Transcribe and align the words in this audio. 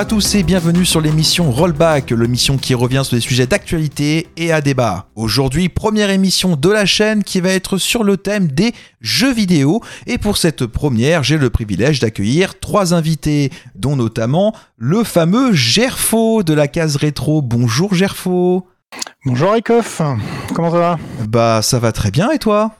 Bonjour 0.00 0.16
à 0.16 0.18
tous 0.18 0.34
et 0.34 0.42
bienvenue 0.42 0.86
sur 0.86 1.02
l'émission 1.02 1.50
Rollback, 1.50 2.12
l'émission 2.12 2.56
qui 2.56 2.72
revient 2.74 3.02
sur 3.04 3.18
des 3.18 3.20
sujets 3.20 3.46
d'actualité 3.46 4.28
et 4.38 4.50
à 4.50 4.62
débat. 4.62 5.08
Aujourd'hui, 5.14 5.68
première 5.68 6.08
émission 6.08 6.56
de 6.56 6.70
la 6.70 6.86
chaîne 6.86 7.22
qui 7.22 7.38
va 7.42 7.50
être 7.50 7.76
sur 7.76 8.02
le 8.02 8.16
thème 8.16 8.48
des 8.48 8.72
jeux 9.02 9.34
vidéo. 9.34 9.82
Et 10.06 10.16
pour 10.16 10.38
cette 10.38 10.64
première, 10.64 11.22
j'ai 11.22 11.36
le 11.36 11.50
privilège 11.50 12.00
d'accueillir 12.00 12.58
trois 12.58 12.94
invités, 12.94 13.50
dont 13.74 13.94
notamment 13.94 14.54
le 14.78 15.04
fameux 15.04 15.52
Gerfo 15.52 16.44
de 16.44 16.54
la 16.54 16.66
case 16.66 16.96
rétro. 16.96 17.42
Bonjour 17.42 17.92
Gerfo. 17.92 18.66
Bonjour 19.26 19.54
Ekoff, 19.54 20.00
comment 20.54 20.70
ça 20.70 20.78
va? 20.78 20.98
Bah 21.28 21.60
ça 21.60 21.78
va 21.78 21.92
très 21.92 22.10
bien 22.10 22.30
et 22.30 22.38
toi? 22.38 22.72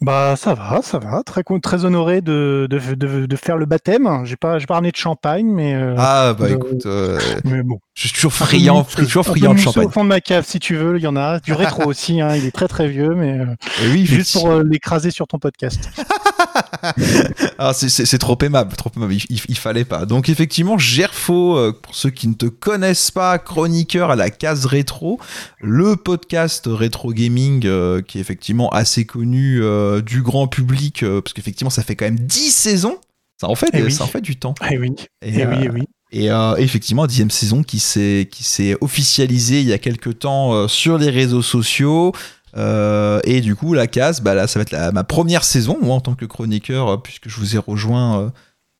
Bah 0.00 0.36
ça 0.36 0.54
va, 0.54 0.80
ça 0.80 1.00
va. 1.00 1.22
Très 1.24 1.42
très 1.60 1.84
honoré 1.84 2.20
de, 2.20 2.68
de, 2.70 2.78
de, 2.94 3.26
de 3.26 3.36
faire 3.36 3.56
le 3.56 3.66
baptême. 3.66 4.24
J'ai 4.24 4.36
pas 4.36 4.60
j'ai 4.60 4.66
pas 4.66 4.74
ramené 4.74 4.92
de 4.92 4.96
champagne, 4.96 5.46
mais 5.46 5.74
euh, 5.74 5.96
ah 5.98 6.34
bah 6.38 6.50
écoute, 6.50 6.86
euh, 6.86 7.18
mais 7.44 7.64
bon. 7.64 7.80
je 7.94 8.02
suis 8.02 8.12
toujours 8.12 8.32
friand, 8.32 8.84
toujours 8.84 9.26
friand 9.26 9.54
de 9.54 9.58
champagne. 9.58 9.86
Au 9.86 9.90
fond 9.90 10.04
de 10.04 10.08
ma 10.08 10.20
cave, 10.20 10.44
si 10.46 10.60
tu 10.60 10.76
veux, 10.76 10.98
il 10.98 11.02
y 11.02 11.08
en 11.08 11.16
a. 11.16 11.40
Du 11.40 11.52
rétro 11.52 11.84
aussi, 11.86 12.20
hein, 12.20 12.36
il 12.36 12.44
est 12.44 12.52
très 12.52 12.68
très 12.68 12.86
vieux, 12.86 13.14
mais 13.16 13.40
euh, 13.40 13.46
oui, 13.92 14.06
juste 14.06 14.34
pour 14.34 14.48
euh, 14.50 14.62
l'écraser 14.62 15.10
sur 15.10 15.26
ton 15.26 15.40
podcast. 15.40 15.90
ah, 17.58 17.72
c'est 17.74 18.18
trop 18.18 18.38
aimable, 18.42 18.74
trop 18.76 18.90
aimable. 18.96 19.14
Il, 19.14 19.40
il, 19.48 19.56
fallait 19.56 19.84
pas. 19.84 20.06
Donc 20.06 20.28
effectivement, 20.28 20.78
Gerfo, 20.78 21.56
euh, 21.56 21.72
pour 21.72 21.94
ceux 21.94 22.10
qui 22.10 22.28
ne 22.28 22.34
te 22.34 22.46
connaissent 22.46 23.10
pas, 23.10 23.38
chroniqueur 23.38 24.10
à 24.10 24.16
la 24.16 24.30
case 24.30 24.66
rétro, 24.66 25.18
le 25.60 25.96
podcast 25.96 26.68
rétro 26.68 27.12
gaming 27.12 27.62
euh, 27.66 28.02
qui 28.02 28.18
est 28.18 28.20
effectivement 28.20 28.68
assez 28.70 29.04
connu 29.04 29.62
euh, 29.62 30.00
du 30.00 30.22
grand 30.22 30.48
public, 30.48 31.02
euh, 31.02 31.20
parce 31.20 31.32
qu'effectivement 31.32 31.70
ça 31.70 31.82
fait 31.82 31.96
quand 31.96 32.06
même 32.06 32.18
10 32.20 32.50
saisons. 32.50 32.98
Ça 33.40 33.48
en 33.48 33.54
fait, 33.54 33.70
Eh 33.72 33.82
oui. 33.82 33.92
ça 33.92 34.04
en 34.04 34.08
fait 34.08 34.20
du 34.20 34.36
temps. 34.36 34.54
Eh 34.68 34.78
oui, 34.78 34.94
Et, 35.22 35.32
eh 35.38 35.46
oui, 35.46 35.56
eh 35.62 35.70
oui. 35.70 35.82
Et 36.10 36.30
euh, 36.30 36.56
effectivement, 36.56 37.06
dixième 37.06 37.30
saison 37.30 37.62
qui 37.62 37.80
s'est 37.80 38.28
qui 38.30 38.42
s'est 38.42 38.76
officialisée 38.80 39.60
il 39.60 39.66
y 39.66 39.74
a 39.74 39.78
quelques 39.78 40.20
temps 40.20 40.54
euh, 40.54 40.68
sur 40.68 40.96
les 40.96 41.10
réseaux 41.10 41.42
sociaux. 41.42 42.12
Euh, 42.58 43.20
et 43.24 43.40
du 43.40 43.54
coup, 43.54 43.72
la 43.72 43.86
case, 43.86 44.20
bah 44.20 44.34
là, 44.34 44.46
ça 44.46 44.58
va 44.58 44.62
être 44.62 44.72
la- 44.72 44.90
ma 44.92 45.04
première 45.04 45.44
saison, 45.44 45.78
moi, 45.80 45.94
en 45.94 46.00
tant 46.00 46.14
que 46.14 46.24
chroniqueur, 46.24 46.88
euh, 46.88 46.96
puisque 46.96 47.28
je 47.28 47.36
vous 47.38 47.54
ai 47.54 47.58
rejoint 47.58 48.20
euh, 48.20 48.28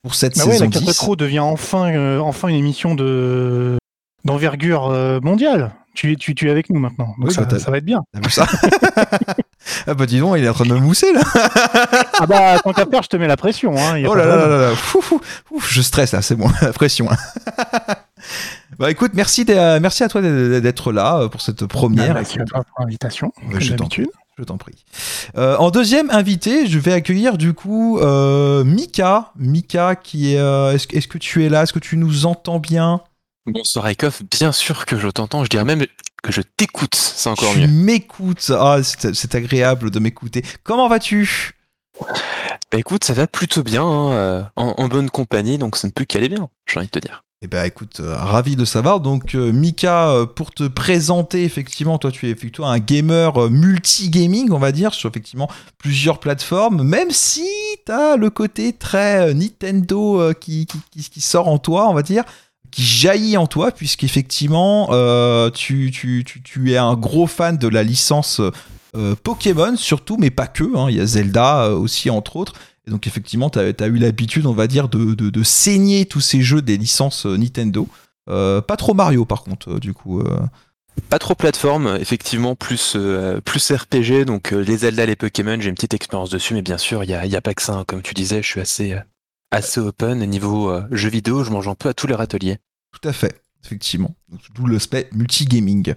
pour 0.02 0.14
cette 0.14 0.36
Bah 0.36 0.44
ouais, 0.46 0.52
saison 0.52 0.64
la 0.64 0.70
Case 0.70 0.82
10. 0.82 0.88
Rétro 0.88 1.16
devient 1.16 1.38
enfin 1.40 1.92
euh, 1.94 2.18
enfin 2.18 2.48
une 2.48 2.56
émission 2.56 2.94
de 2.94 3.76
d'envergure 4.24 4.90
mondiale. 5.22 5.72
Tu, 5.94 6.16
tu, 6.16 6.34
tu 6.36 6.46
es 6.46 6.50
avec 6.50 6.70
nous 6.70 6.78
maintenant, 6.78 7.08
donc 7.18 7.28
Oui, 7.28 7.34
ça, 7.34 7.42
bah, 7.44 7.58
ça 7.58 7.70
va 7.72 7.78
être 7.78 7.84
bien. 7.84 8.02
T'as 8.12 8.20
vu 8.20 8.30
ça 8.30 8.46
Ah 9.86 9.94
bah 9.94 10.06
dis 10.06 10.20
donc, 10.20 10.36
il 10.38 10.44
est 10.44 10.48
en 10.48 10.52
train 10.54 10.64
de 10.64 10.72
me 10.74 10.78
mousser 10.78 11.12
là. 11.12 11.20
Ah 12.20 12.26
bah 12.26 12.58
tant 12.62 12.72
qu'à 12.72 12.86
faire, 12.86 13.02
je 13.02 13.08
te 13.08 13.16
mets 13.16 13.26
la 13.26 13.36
pression. 13.36 13.74
Hein, 13.76 13.98
y 13.98 14.04
a 14.06 14.08
Oh 14.10 14.14
là 14.14 14.24
là 14.24 14.36
là 14.36 14.58
là 14.70 14.76
fou, 14.76 15.00
fou, 15.02 15.20
je 15.66 15.82
stresse 15.82 16.12
là, 16.12 16.22
c'est 16.22 16.36
bon, 16.36 16.48
la 16.62 16.72
pression. 16.72 17.08
bah 18.78 18.90
écoute, 18.90 19.12
merci, 19.14 19.44
d'être- 19.44 19.80
merci 19.80 20.04
à 20.04 20.08
toi 20.08 20.20
d'être 20.22 20.92
là 20.92 21.20
euh, 21.20 21.28
pour 21.28 21.40
cette 21.40 21.66
première. 21.66 22.14
Merci 22.14 22.38
à 22.40 22.44
toi 22.44 22.62
pour 22.64 22.80
l'invitation, 22.80 23.32
comme 23.50 23.60
je 23.60 23.70
t'en 23.74 23.84
d'habitude. 23.84 24.08
Je 24.38 24.44
t'en 24.44 24.56
prie. 24.56 24.84
Euh, 25.36 25.56
en 25.56 25.70
deuxième 25.72 26.10
invité, 26.10 26.68
je 26.68 26.78
vais 26.78 26.92
accueillir 26.92 27.38
du 27.38 27.54
coup 27.54 27.98
euh, 27.98 28.62
Mika. 28.62 29.32
Mika, 29.36 29.96
qui 29.96 30.34
est. 30.34 30.38
euh, 30.38 30.72
est-ce, 30.72 30.86
que- 31.08 31.18
tu 31.18 31.44
es 31.44 31.48
là? 31.48 31.64
Est-ce 31.64 31.72
que 31.72 31.80
tu 31.80 31.96
nous 31.96 32.24
entends 32.24 32.60
bien? 32.60 33.00
Bonsoir 33.46 33.88
Ekoff, 33.88 34.22
bien 34.30 34.52
sûr 34.52 34.86
que 34.86 34.96
je 34.98 35.08
t'entends, 35.08 35.42
je 35.42 35.48
dirais 35.48 35.64
même 35.64 35.84
que 36.22 36.30
je 36.32 36.42
t'écoute, 36.42 36.94
c'est 36.94 37.30
encore 37.30 37.52
Tu 37.54 37.60
mieux. 37.60 37.66
m'écoutes. 37.66 38.52
Ah, 38.54 38.78
c'est, 38.82 39.34
agréable 39.34 39.90
de 39.90 39.98
m'écouter. 39.98 40.44
Comment 40.62 40.88
vas-tu? 40.88 41.52
Bah 42.70 42.78
écoute, 42.78 43.02
ça 43.04 43.14
va 43.14 43.26
plutôt 43.26 43.62
bien, 43.64 43.82
hein, 43.82 44.12
euh, 44.12 44.42
en, 44.56 44.74
en 44.76 44.88
bonne 44.88 45.10
compagnie, 45.10 45.58
donc 45.58 45.76
ça 45.76 45.88
ne 45.88 45.92
peut 45.92 46.04
qu'aller 46.04 46.28
bien, 46.28 46.48
j'ai 46.70 46.78
envie 46.78 46.86
de 46.86 46.92
te 46.92 46.98
dire. 47.00 47.24
Eh 47.40 47.46
ben 47.46 47.64
écoute, 47.64 48.00
euh, 48.00 48.16
ravi 48.16 48.56
de 48.56 48.64
savoir. 48.64 48.98
Donc 48.98 49.36
euh, 49.36 49.52
Mika, 49.52 50.10
euh, 50.10 50.26
pour 50.26 50.50
te 50.50 50.64
présenter, 50.64 51.44
effectivement, 51.44 51.96
toi 51.96 52.10
tu 52.10 52.26
es 52.26 52.30
effectivement 52.30 52.68
un 52.68 52.80
gamer 52.80 53.48
multi-gaming, 53.48 54.50
on 54.50 54.58
va 54.58 54.72
dire, 54.72 54.92
sur 54.92 55.08
effectivement 55.08 55.48
plusieurs 55.78 56.18
plateformes, 56.18 56.82
même 56.82 57.12
si 57.12 57.46
tu 57.86 57.92
as 57.92 58.16
le 58.16 58.30
côté 58.30 58.72
très 58.72 59.32
Nintendo 59.34 60.32
qui, 60.40 60.66
sort 61.20 61.46
en 61.46 61.58
toi, 61.58 61.88
on 61.88 61.94
va 61.94 62.02
dire, 62.02 62.24
qui 62.72 62.82
jaillit 62.82 63.36
en 63.36 63.46
toi, 63.46 63.70
puisqu'effectivement, 63.70 64.88
tu, 65.50 65.92
tu, 65.92 66.72
es 66.72 66.76
un 66.76 66.94
gros 66.94 67.28
fan 67.28 67.56
de 67.56 67.68
la 67.68 67.84
licence 67.84 68.40
Pokémon, 69.22 69.76
surtout, 69.76 70.16
mais 70.18 70.30
pas 70.30 70.48
que. 70.48 70.76
hein. 70.76 70.88
Il 70.90 70.96
y 70.96 71.00
a 71.00 71.06
Zelda 71.06 71.70
aussi, 71.70 72.10
entre 72.10 72.34
autres. 72.34 72.54
Et 72.88 72.90
donc 72.90 73.06
effectivement, 73.06 73.50
tu 73.50 73.58
as, 73.58 73.86
eu 73.86 73.98
l'habitude, 73.98 74.46
on 74.46 74.54
va 74.54 74.66
dire, 74.66 74.88
de, 74.88 75.14
de, 75.14 75.28
de 75.28 75.42
saigner 75.42 76.06
tous 76.06 76.20
ces 76.22 76.40
jeux 76.40 76.62
des 76.62 76.78
licences 76.78 77.26
euh, 77.26 77.36
Nintendo. 77.36 77.86
Euh, 78.30 78.62
pas 78.62 78.78
trop 78.78 78.94
Mario 78.94 79.26
par 79.26 79.42
contre, 79.42 79.74
euh, 79.74 79.78
du 79.78 79.92
coup. 79.92 80.20
euh. 80.20 80.40
Pas 81.10 81.18
trop 81.18 81.34
plateforme, 81.34 81.96
effectivement, 82.00 82.56
plus, 82.56 82.94
euh, 82.96 83.40
plus 83.42 83.70
RPG, 83.70 84.24
donc 84.24 84.50
les 84.50 84.78
Zelda, 84.78 85.06
les 85.06 85.14
Pokémon, 85.14 85.56
j'ai 85.60 85.68
une 85.68 85.76
petite 85.76 85.94
expérience 85.94 86.30
dessus, 86.30 86.54
mais 86.54 86.62
bien 86.62 86.78
sûr, 86.78 87.04
il 87.04 87.08
n'y 87.08 87.14
a, 87.14 87.24
y 87.24 87.36
a 87.36 87.40
pas 87.40 87.54
que 87.54 87.62
ça, 87.62 87.74
hein. 87.74 87.84
comme 87.86 88.02
tu 88.02 88.14
disais, 88.14 88.42
je 88.42 88.48
suis 88.48 88.60
assez, 88.60 88.96
assez 89.52 89.78
open, 89.78 90.24
niveau 90.24 90.72
jeux 90.90 91.08
vidéo, 91.08 91.44
je 91.44 91.50
mange 91.50 91.68
un 91.68 91.76
peu 91.76 91.88
à 91.88 91.94
tous 91.94 92.08
les 92.08 92.16
râteliers. 92.16 92.58
Tout 92.90 93.08
à 93.08 93.12
fait, 93.12 93.40
effectivement. 93.64 94.14
D'où 94.54 94.66
l'aspect 94.66 95.08
multigaming. 95.12 95.94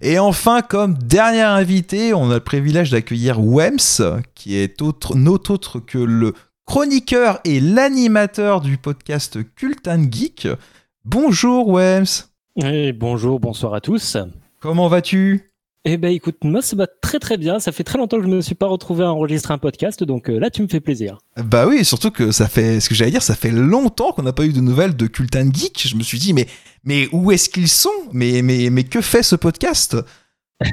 Et 0.00 0.18
enfin, 0.18 0.62
comme 0.62 0.96
dernier 0.98 1.42
invité, 1.42 2.14
on 2.14 2.30
a 2.30 2.34
le 2.34 2.40
privilège 2.40 2.90
d'accueillir 2.90 3.40
Wems, 3.40 4.22
qui 4.34 4.56
est 4.56 4.82
autre, 4.82 5.16
not 5.16 5.50
autre 5.50 5.80
que 5.80 5.98
le 5.98 6.34
chroniqueur 6.66 7.40
et 7.44 7.60
l'animateur 7.60 8.60
du 8.60 8.78
podcast 8.78 9.38
Cult 9.54 9.86
and 9.86 10.06
Geek. 10.10 10.48
Bonjour 11.04 11.70
Wems, 11.72 12.06
Et 12.62 12.92
bonjour, 12.92 13.40
bonsoir 13.40 13.74
à 13.74 13.80
tous. 13.80 14.16
comment 14.60 14.88
vas-tu? 14.88 15.53
Eh 15.86 15.98
ben 15.98 16.10
écoute, 16.10 16.36
moi 16.44 16.62
ça 16.62 16.76
va 16.76 16.86
très 16.86 17.18
très 17.18 17.36
bien. 17.36 17.58
Ça 17.58 17.70
fait 17.70 17.84
très 17.84 17.98
longtemps 17.98 18.16
que 18.16 18.22
je 18.22 18.28
ne 18.28 18.36
me 18.36 18.40
suis 18.40 18.54
pas 18.54 18.66
retrouvé 18.66 19.04
à 19.04 19.12
enregistrer 19.12 19.52
un 19.52 19.58
podcast, 19.58 20.02
donc 20.02 20.30
euh, 20.30 20.38
là 20.38 20.48
tu 20.48 20.62
me 20.62 20.66
fais 20.66 20.80
plaisir. 20.80 21.18
Bah 21.36 21.66
oui, 21.66 21.84
surtout 21.84 22.10
que 22.10 22.32
ça 22.32 22.48
fait, 22.48 22.80
ce 22.80 22.88
que 22.88 22.94
j'allais 22.94 23.10
dire, 23.10 23.22
ça 23.22 23.34
fait 23.34 23.50
longtemps 23.50 24.12
qu'on 24.12 24.22
n'a 24.22 24.32
pas 24.32 24.46
eu 24.46 24.54
de 24.54 24.60
nouvelles 24.60 24.96
de 24.96 25.06
Cult 25.06 25.36
and 25.36 25.50
Geek. 25.52 25.86
Je 25.86 25.96
me 25.96 26.02
suis 26.02 26.18
dit, 26.18 26.32
mais, 26.32 26.46
mais 26.84 27.08
où 27.12 27.32
est-ce 27.32 27.50
qu'ils 27.50 27.68
sont? 27.68 27.90
Mais, 28.12 28.40
mais, 28.40 28.70
mais 28.70 28.84
que 28.84 29.02
fait 29.02 29.22
ce 29.22 29.36
podcast? 29.36 29.96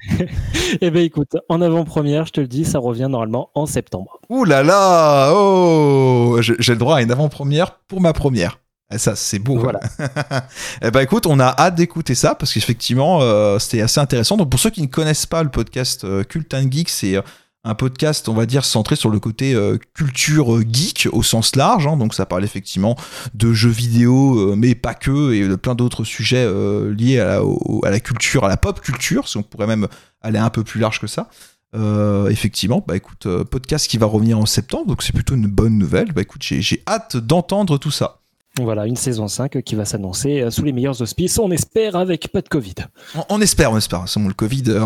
Eh 0.79 0.91
ben 0.91 1.03
écoute, 1.03 1.35
en 1.49 1.59
avant-première, 1.61 2.25
je 2.25 2.31
te 2.31 2.39
le 2.39 2.47
dis, 2.47 2.63
ça 2.63 2.79
revient 2.79 3.07
normalement 3.09 3.49
en 3.55 3.65
septembre. 3.65 4.21
Ouh 4.29 4.45
là 4.45 4.63
là 4.63 5.33
Oh 5.35 6.37
J'ai 6.39 6.73
le 6.73 6.79
droit 6.79 6.97
à 6.97 7.01
une 7.01 7.11
avant-première 7.11 7.79
pour 7.87 7.99
ma 7.99 8.13
première. 8.13 8.60
Et 8.93 8.97
ça, 8.97 9.15
c'est 9.15 9.39
beau. 9.39 9.57
Voilà. 9.57 9.79
eh 10.81 10.91
ben 10.91 10.99
écoute, 11.01 11.25
on 11.25 11.39
a 11.39 11.45
hâte 11.57 11.75
d'écouter 11.75 12.15
ça 12.15 12.35
parce 12.35 12.53
qu'effectivement, 12.53 13.21
euh, 13.21 13.57
c'était 13.59 13.81
assez 13.81 13.99
intéressant. 13.99 14.37
Donc 14.37 14.49
pour 14.49 14.59
ceux 14.59 14.69
qui 14.69 14.81
ne 14.81 14.87
connaissent 14.87 15.25
pas 15.25 15.43
le 15.43 15.49
podcast 15.49 16.03
euh, 16.03 16.23
Cult 16.23 16.53
and 16.53 16.67
Geek, 16.71 16.89
c'est 16.89 17.15
euh, 17.15 17.21
un 17.63 17.75
podcast, 17.75 18.27
on 18.27 18.33
va 18.33 18.45
dire, 18.47 18.65
centré 18.65 18.95
sur 18.95 19.09
le 19.11 19.19
côté 19.19 19.55
culture 19.93 20.61
geek 20.67 21.07
au 21.11 21.21
sens 21.21 21.55
large. 21.55 21.85
hein. 21.85 21.95
donc 21.95 22.15
ça 22.15 22.25
parle 22.25 22.43
effectivement 22.43 22.95
de 23.35 23.53
jeux 23.53 23.69
vidéo, 23.69 24.55
mais 24.55 24.73
pas 24.73 24.95
que, 24.95 25.31
et 25.33 25.47
de 25.47 25.55
plein 25.55 25.75
d'autres 25.75 26.03
sujets 26.03 26.47
liés 26.91 27.19
à 27.19 27.25
la, 27.25 27.43
au- 27.43 27.81
à 27.85 27.91
la 27.91 27.99
culture, 27.99 28.45
à 28.45 28.47
la 28.49 28.57
pop 28.57 28.81
culture, 28.81 29.27
si 29.27 29.37
on 29.37 29.43
pourrait 29.43 29.67
même 29.67 29.87
aller 30.21 30.39
un 30.39 30.49
peu 30.49 30.63
plus 30.63 30.79
large 30.79 30.99
que 30.99 31.05
ça. 31.05 31.29
Euh, 31.75 32.29
effectivement, 32.29 32.83
bah 32.87 32.95
écoute, 32.95 33.27
podcast 33.51 33.87
qui 33.87 33.99
va 33.99 34.07
revenir 34.07 34.39
en 34.39 34.47
septembre, 34.47 34.87
donc 34.87 35.03
c'est 35.03 35.13
plutôt 35.13 35.35
une 35.35 35.45
bonne 35.45 35.77
nouvelle. 35.77 36.13
Bah 36.13 36.21
écoute, 36.23 36.41
j'ai 36.41 36.81
hâte 36.87 37.15
d'entendre 37.15 37.77
tout 37.77 37.91
ça. 37.91 38.20
Voilà, 38.63 38.85
une 38.85 38.95
saison 38.95 39.27
5 39.27 39.61
qui 39.63 39.75
va 39.75 39.85
s'annoncer 39.85 40.41
euh, 40.41 40.51
sous 40.51 40.63
les 40.63 40.71
meilleurs 40.71 41.01
auspices, 41.01 41.39
on 41.39 41.51
espère 41.51 41.95
avec 41.95 42.31
pas 42.31 42.41
de 42.41 42.49
Covid. 42.49 42.75
On, 43.29 43.41
espère, 43.41 43.71
on 43.71 43.77
espère. 43.77 44.05
Bon, 44.15 44.27
le 44.27 44.33
Covid, 44.33 44.63
euh, 44.67 44.83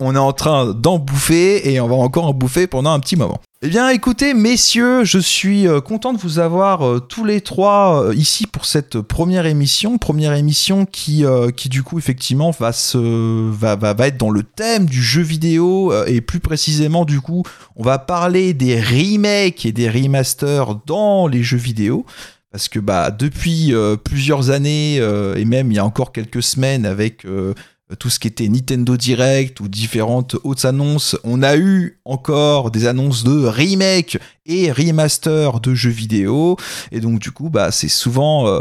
on, 0.00 0.14
est 0.14 0.18
en 0.18 0.32
train 0.32 0.72
d'en 0.72 0.98
bouffer 0.98 1.70
et 1.72 1.80
on 1.80 1.88
va 1.88 1.96
encore 1.96 2.26
en 2.26 2.32
bouffer 2.32 2.66
pendant 2.66 2.90
un 2.90 3.00
petit 3.00 3.16
moment. 3.16 3.38
Eh 3.62 3.68
bien, 3.68 3.90
écoutez, 3.90 4.32
messieurs, 4.32 5.04
je 5.04 5.18
suis 5.18 5.68
euh, 5.68 5.82
content 5.82 6.14
de 6.14 6.18
vous 6.18 6.38
avoir 6.38 7.06
tous 7.08 7.24
les 7.24 7.42
trois 7.42 8.10
ici 8.14 8.46
pour 8.46 8.64
cette 8.64 9.00
première 9.00 9.44
émission. 9.44 9.98
Première 9.98 10.32
émission 10.32 10.86
qui, 10.86 11.24
du 11.66 11.82
coup, 11.82 11.98
effectivement, 11.98 12.52
va, 12.52 12.70
va, 12.94 13.76
va, 13.76 13.94
va 13.94 14.06
être 14.06 14.16
dans 14.16 14.30
le 14.30 14.42
thème 14.42 14.86
du 14.86 15.02
jeu 15.02 15.22
vidéo 15.22 15.92
et 16.06 16.22
plus 16.22 16.40
précisément, 16.40 17.04
du 17.04 17.20
coup, 17.20 17.42
on 17.76 17.82
va 17.82 17.98
parler 17.98 18.54
des 18.54 18.80
remakes 18.80 19.66
et 19.66 19.72
des 19.72 19.90
remasters 19.90 20.76
dans 20.86 21.26
les 21.26 21.42
jeux 21.42 21.58
vidéo. 21.58 22.06
Parce 22.50 22.68
que 22.68 22.80
bah, 22.80 23.10
depuis 23.10 23.72
euh, 23.74 23.96
plusieurs 23.96 24.50
années, 24.50 24.98
euh, 25.00 25.36
et 25.36 25.44
même 25.44 25.70
il 25.70 25.76
y 25.76 25.78
a 25.78 25.84
encore 25.84 26.12
quelques 26.12 26.42
semaines 26.42 26.84
avec 26.84 27.24
euh, 27.24 27.54
tout 27.98 28.10
ce 28.10 28.18
qui 28.18 28.28
était 28.28 28.48
Nintendo 28.48 28.96
Direct 28.96 29.60
ou 29.60 29.68
différentes 29.68 30.36
autres 30.44 30.66
annonces, 30.66 31.16
on 31.24 31.42
a 31.42 31.56
eu 31.56 31.98
encore 32.04 32.70
des 32.70 32.86
annonces 32.86 33.24
de 33.24 33.46
remake 33.46 34.18
et 34.46 34.70
remaster 34.70 35.60
de 35.60 35.74
jeux 35.74 35.90
vidéo. 35.90 36.56
Et 36.92 37.00
donc 37.00 37.18
du 37.18 37.30
coup, 37.30 37.50
bah, 37.50 37.70
c'est 37.70 37.88
souvent, 37.88 38.46
euh, 38.46 38.60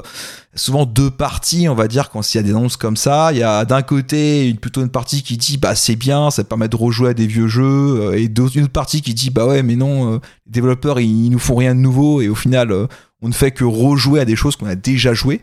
souvent 0.55 0.85
deux 0.85 1.11
parties, 1.11 1.67
on 1.69 1.75
va 1.75 1.87
dire, 1.87 2.09
quand 2.09 2.33
il 2.33 2.37
y 2.37 2.39
a 2.39 2.43
des 2.43 2.51
annonces 2.51 2.77
comme 2.77 2.97
ça. 2.97 3.31
Il 3.31 3.37
y 3.37 3.43
a 3.43 3.65
d'un 3.65 3.81
côté 3.81 4.47
une, 4.47 4.57
plutôt 4.57 4.81
une 4.81 4.89
partie 4.89 5.21
qui 5.23 5.37
dit 5.37 5.57
bah 5.57 5.75
c'est 5.75 5.95
bien, 5.95 6.31
ça 6.31 6.43
permet 6.43 6.67
de 6.67 6.75
rejouer 6.75 7.09
à 7.09 7.13
des 7.13 7.27
vieux 7.27 7.47
jeux, 7.47 7.63
euh, 8.01 8.17
et 8.17 8.25
une 8.25 8.63
autre 8.63 8.69
partie 8.69 9.01
qui 9.01 9.13
dit 9.13 9.29
bah 9.29 9.45
ouais 9.45 9.63
mais 9.63 9.75
non, 9.75 10.13
euh, 10.13 10.19
les 10.47 10.53
développeurs 10.53 10.99
ils, 10.99 11.25
ils 11.25 11.29
nous 11.29 11.39
font 11.39 11.55
rien 11.55 11.75
de 11.75 11.79
nouveau 11.79 12.21
et 12.21 12.29
au 12.29 12.35
final 12.35 12.87
on 13.21 13.27
ne 13.27 13.33
fait 13.33 13.51
que 13.51 13.63
rejouer 13.63 14.19
à 14.19 14.25
des 14.25 14.35
choses 14.35 14.55
qu'on 14.55 14.67
a 14.67 14.75
déjà 14.75 15.13
jouées. 15.13 15.41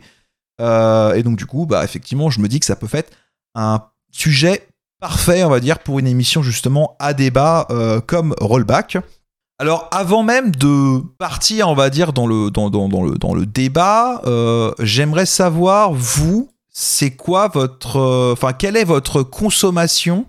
Euh, 0.59 1.13
et 1.13 1.23
donc 1.23 1.37
du 1.37 1.45
coup, 1.45 1.65
bah 1.65 1.83
effectivement, 1.83 2.29
je 2.29 2.39
me 2.39 2.47
dis 2.47 2.59
que 2.59 2.65
ça 2.65 2.75
peut 2.75 2.87
être 2.93 3.11
un 3.55 3.83
sujet 4.11 4.67
parfait, 4.99 5.43
on 5.43 5.49
va 5.49 5.59
dire, 5.59 5.79
pour 5.79 5.99
une 5.99 6.07
émission 6.07 6.41
justement 6.41 6.95
à 6.99 7.13
débat 7.13 7.67
euh, 7.69 8.01
comme 8.01 8.33
Rollback. 8.39 8.97
Alors 9.59 9.87
avant 9.91 10.23
même 10.23 10.51
de 10.51 10.99
partir, 11.17 11.69
on 11.69 11.75
va 11.75 11.89
dire, 11.89 12.13
dans 12.13 12.27
le, 12.27 12.51
dans, 12.51 12.69
dans, 12.69 13.03
le, 13.03 13.17
dans 13.17 13.33
le 13.33 13.45
débat, 13.45 14.21
euh, 14.25 14.71
j'aimerais 14.79 15.25
savoir, 15.25 15.93
vous, 15.93 16.49
c'est 16.69 17.11
quoi 17.11 17.47
votre... 17.47 18.31
Enfin, 18.33 18.53
quelle 18.53 18.77
est 18.77 18.83
votre 18.83 19.23
consommation 19.23 20.25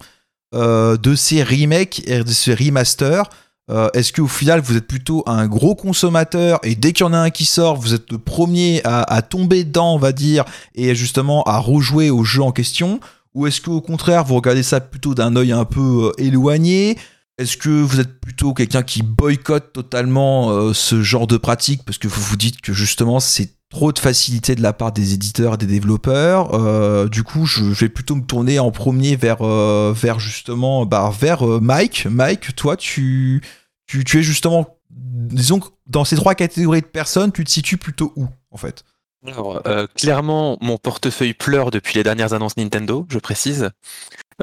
de 0.55 1.15
ces 1.15 1.43
remakes 1.43 2.01
et 2.09 2.25
de 2.25 2.31
ces 2.31 2.55
remasters 2.55 3.29
Euh, 3.71 3.89
Est-ce 3.93 4.13
qu'au 4.13 4.27
final, 4.27 4.61
vous 4.61 4.77
êtes 4.77 4.87
plutôt 4.87 5.23
un 5.27 5.47
gros 5.47 5.75
consommateur 5.75 6.59
et 6.63 6.75
dès 6.75 6.93
qu'il 6.93 7.05
y 7.05 7.09
en 7.09 7.13
a 7.13 7.19
un 7.19 7.31
qui 7.31 7.45
sort, 7.45 7.77
vous 7.77 7.95
êtes 7.95 8.11
le 8.11 8.19
premier 8.19 8.81
à, 8.85 9.23
tomber 9.23 9.65
dedans, 9.65 9.95
on 9.95 9.99
va 9.99 10.13
dire, 10.13 10.45
et 10.75 10.95
justement 10.95 11.43
à 11.45 11.59
rejouer 11.59 12.11
au 12.11 12.25
jeu 12.25 12.43
en 12.43 12.53
question? 12.53 13.01
Ou 13.35 13.47
est-ce 13.47 13.61
qu'au 13.61 13.81
contraire, 13.81 14.25
vous 14.25 14.37
regardez 14.37 14.63
ça 14.63 14.81
plutôt 14.81 15.15
d'un 15.15 15.37
œil 15.37 15.53
un 15.53 15.65
peu 15.65 16.07
euh, 16.07 16.13
éloigné? 16.23 16.97
Est-ce 17.37 17.57
que 17.57 17.69
vous 17.69 18.01
êtes 18.01 18.21
plutôt 18.21 18.53
quelqu'un 18.53 18.83
qui 18.83 19.03
boycotte 19.03 19.73
totalement 19.73 20.51
euh, 20.51 20.73
ce 20.73 21.03
genre 21.03 21.27
de 21.27 21.37
pratique? 21.37 21.85
Parce 21.85 21.99
que 21.99 22.09
vous 22.09 22.23
vous 22.23 22.37
dites 22.37 22.61
que 22.63 22.73
justement 22.73 23.21
c'est 23.21 23.51
trop 23.71 23.93
de 23.93 23.99
facilité 23.99 24.55
de 24.55 24.63
la 24.63 24.73
part 24.73 24.93
des 24.93 25.13
éditeurs 25.13 25.55
et 25.55 25.57
des 25.59 25.67
développeurs. 25.67 27.11
Du 27.11 27.23
coup, 27.23 27.45
je, 27.45 27.65
vais 27.65 27.91
plutôt 27.91 28.17
me 28.17 28.23
tourner 28.23 28.59
en 28.59 28.71
premier 28.71 29.15
vers, 29.15 29.45
vers 29.93 30.19
justement 30.19 30.87
bah, 30.87 31.13
vers 31.21 31.45
Mike. 31.45 32.07
Mike, 32.11 32.57
toi, 32.57 32.79
tu, 32.79 33.43
tu, 33.89 34.19
es 34.19 34.23
justement, 34.23 34.79
disons 34.91 35.61
dans 35.87 36.05
ces 36.05 36.17
trois 36.17 36.35
catégories 36.35 36.83
de 36.83 36.87
personnes, 36.87 37.33
tu 37.33 37.43
te 37.45 37.51
situes 37.51 37.79
plutôt 37.79 38.13
où 38.17 38.29
en 38.51 38.57
fait? 38.57 38.85
Alors, 39.27 39.63
euh, 39.67 39.87
clairement, 39.97 40.59
mon 40.61 40.79
portefeuille 40.79 41.35
pleure 41.35 41.73
depuis 41.73 41.97
les 41.97 42.05
dernières 42.05 42.35
annonces 42.35 42.57
Nintendo, 42.57 43.05
je 43.11 43.19
précise. 43.19 43.71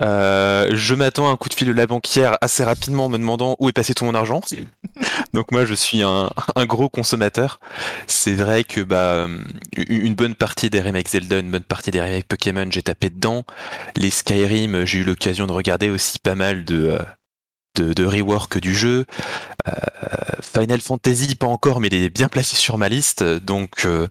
Euh, 0.01 0.69
je 0.74 0.94
m'attends 0.94 1.30
à 1.30 1.31
un 1.31 1.38
coup 1.38 1.47
de 1.47 1.53
fil 1.53 1.69
de 1.69 1.74
la 1.74 1.88
banquière 1.88 2.38
assez 2.42 2.65
rapidement 2.65 3.06
en 3.06 3.09
me 3.09 3.18
demandant 3.18 3.56
où 3.59 3.69
est 3.69 3.74
passé 3.74 3.94
tout 3.94 4.03
mon 4.03 4.13
argent. 4.13 4.42
Donc 5.33 5.53
moi, 5.53 5.63
je 5.63 5.74
suis 5.74 6.03
un, 6.03 6.30
un 6.57 6.65
gros 6.65 6.89
consommateur. 6.89 7.62
C'est 8.06 8.33
vrai 8.33 8.65
que 8.65 8.81
bah, 8.81 9.27
une 9.77 10.15
bonne 10.15 10.36
partie 10.36 10.69
des 10.69 10.81
remakes 10.81 11.09
Zelda, 11.09 11.39
une 11.39 11.51
bonne 11.51 11.63
partie 11.63 11.92
des 11.92 12.01
remakes 12.01 12.27
Pokémon, 12.27 12.68
j'ai 12.69 12.83
tapé 12.83 13.09
dedans. 13.09 13.45
Les 13.95 14.09
Skyrim, 14.09 14.83
j'ai 14.83 15.00
eu 15.00 15.03
l'occasion 15.06 15.47
de 15.47 15.53
regarder 15.53 15.89
aussi 15.89 16.19
pas 16.19 16.36
mal 16.36 16.65
de, 16.65 16.89
euh, 16.89 17.00
de, 17.75 17.94
de 17.94 18.06
rework 18.06 18.57
du 18.60 18.75
jeu. 18.75 19.06
Euh, 19.68 19.72
Final 20.42 20.81
Fantasy, 20.81 21.36
pas 21.36 21.48
encore, 21.48 21.80
mais 21.80 21.88
il 21.88 21.95
est 21.95 22.10
bien 22.10 22.27
placé 22.27 22.56
sur 22.56 22.77
ma 22.77 22.89
liste. 22.89 23.24
Donc 23.24 23.86
euh, 23.86 24.07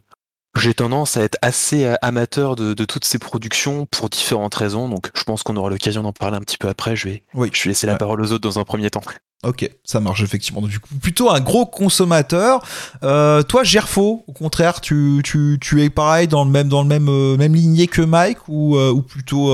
j'ai 0.56 0.75
tendance 0.75 1.16
à 1.16 1.22
être 1.22 1.38
assez 1.43 1.84
euh, 1.84 1.94
amateur 2.02 2.55
de, 2.56 2.75
de 2.75 2.84
toutes 2.84 3.05
ces 3.05 3.19
productions 3.19 3.87
pour 3.87 4.08
différentes 4.11 4.55
raisons. 4.55 4.88
Donc 4.88 5.11
je 5.14 5.25
pense 5.25 5.43
qu'on 5.43 5.56
aura 5.56 5.70
l'occasion 5.70 6.02
d'en 6.02 6.12
parler 6.12 6.37
un 6.37 6.40
petit 6.40 6.58
peu 6.58 6.69
après. 6.69 6.96
Je 6.96 7.08
vais, 7.08 7.22
Oui. 7.34 7.50
je 7.52 7.62
vais 7.64 7.70
laisser 7.70 7.87
la 7.87 7.96
parole 7.96 8.20
aux 8.20 8.32
autres 8.32 8.49
dans 8.49 8.58
un 8.58 8.64
premier 8.64 8.90
temps. 8.90 9.02
Ok, 9.43 9.69
ça 9.84 10.00
marche 10.00 10.22
effectivement. 10.22 10.62
Donc, 10.62 10.70
du 10.70 10.81
coup, 10.81 10.94
plutôt 11.02 11.28
un 11.31 11.40
gros 11.40 11.67
consommateur. 11.67 12.62
Euh, 13.02 13.43
toi, 13.43 13.62
Gerfo, 13.62 14.25
au 14.26 14.32
contraire, 14.32 14.81
tu, 14.81 15.20
tu, 15.22 15.58
tu 15.60 15.82
es 15.82 15.90
pareil 15.90 16.28
dans 16.28 16.44
le 16.46 16.50
même 16.50 16.69
dans 16.69 16.81
le 16.81 16.88
même 16.88 17.08
euh, 17.10 17.37
même 17.37 17.55
lignée 17.55 17.87
que 17.87 18.00
Mike 18.00 18.38
ou 18.49 18.78
euh, 18.78 18.90
ou 18.90 19.02
plutôt 19.02 19.50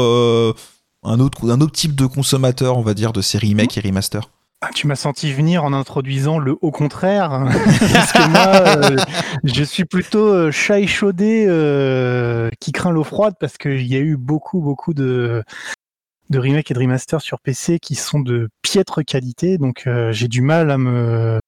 un 1.02 1.20
autre 1.20 1.70
type 1.72 1.94
de 1.94 2.06
consommateur, 2.06 2.76
on 2.76 2.82
va 2.82 2.94
dire, 2.94 3.12
de 3.12 3.20
ces 3.20 3.38
remakes 3.38 3.78
et 3.78 3.80
remasters. 3.80 4.28
Ah, 4.62 4.68
Tu 4.74 4.86
m'as 4.86 4.96
senti 4.96 5.32
venir 5.32 5.64
en 5.64 5.72
introduisant 5.72 6.38
le 6.38 6.54
au 6.60 6.70
contraire, 6.70 7.30
parce 7.92 8.12
que 8.12 8.28
moi, 8.28 8.92
euh, 8.92 8.96
je 9.42 9.64
suis 9.64 9.86
plutôt 9.86 10.26
euh, 10.26 10.50
chat 10.50 10.80
échaudé 10.80 11.46
euh, 11.48 12.50
qui 12.60 12.72
craint 12.72 12.90
l'eau 12.90 13.04
froide, 13.04 13.34
parce 13.40 13.56
qu'il 13.56 13.86
y 13.86 13.96
a 13.96 14.00
eu 14.00 14.18
beaucoup, 14.18 14.60
beaucoup 14.60 14.92
de, 14.92 15.42
de 16.28 16.38
remakes 16.38 16.70
et 16.70 16.74
de 16.74 16.78
remasters 16.78 17.22
sur 17.22 17.40
PC 17.40 17.78
qui 17.78 17.94
sont 17.94 18.20
de 18.20 18.50
piètre 18.60 19.02
qualité, 19.02 19.56
donc 19.56 19.88
j'ai 20.10 20.28
du 20.28 20.42
mal 20.42 20.70
à 20.70 20.76
me 20.76 21.39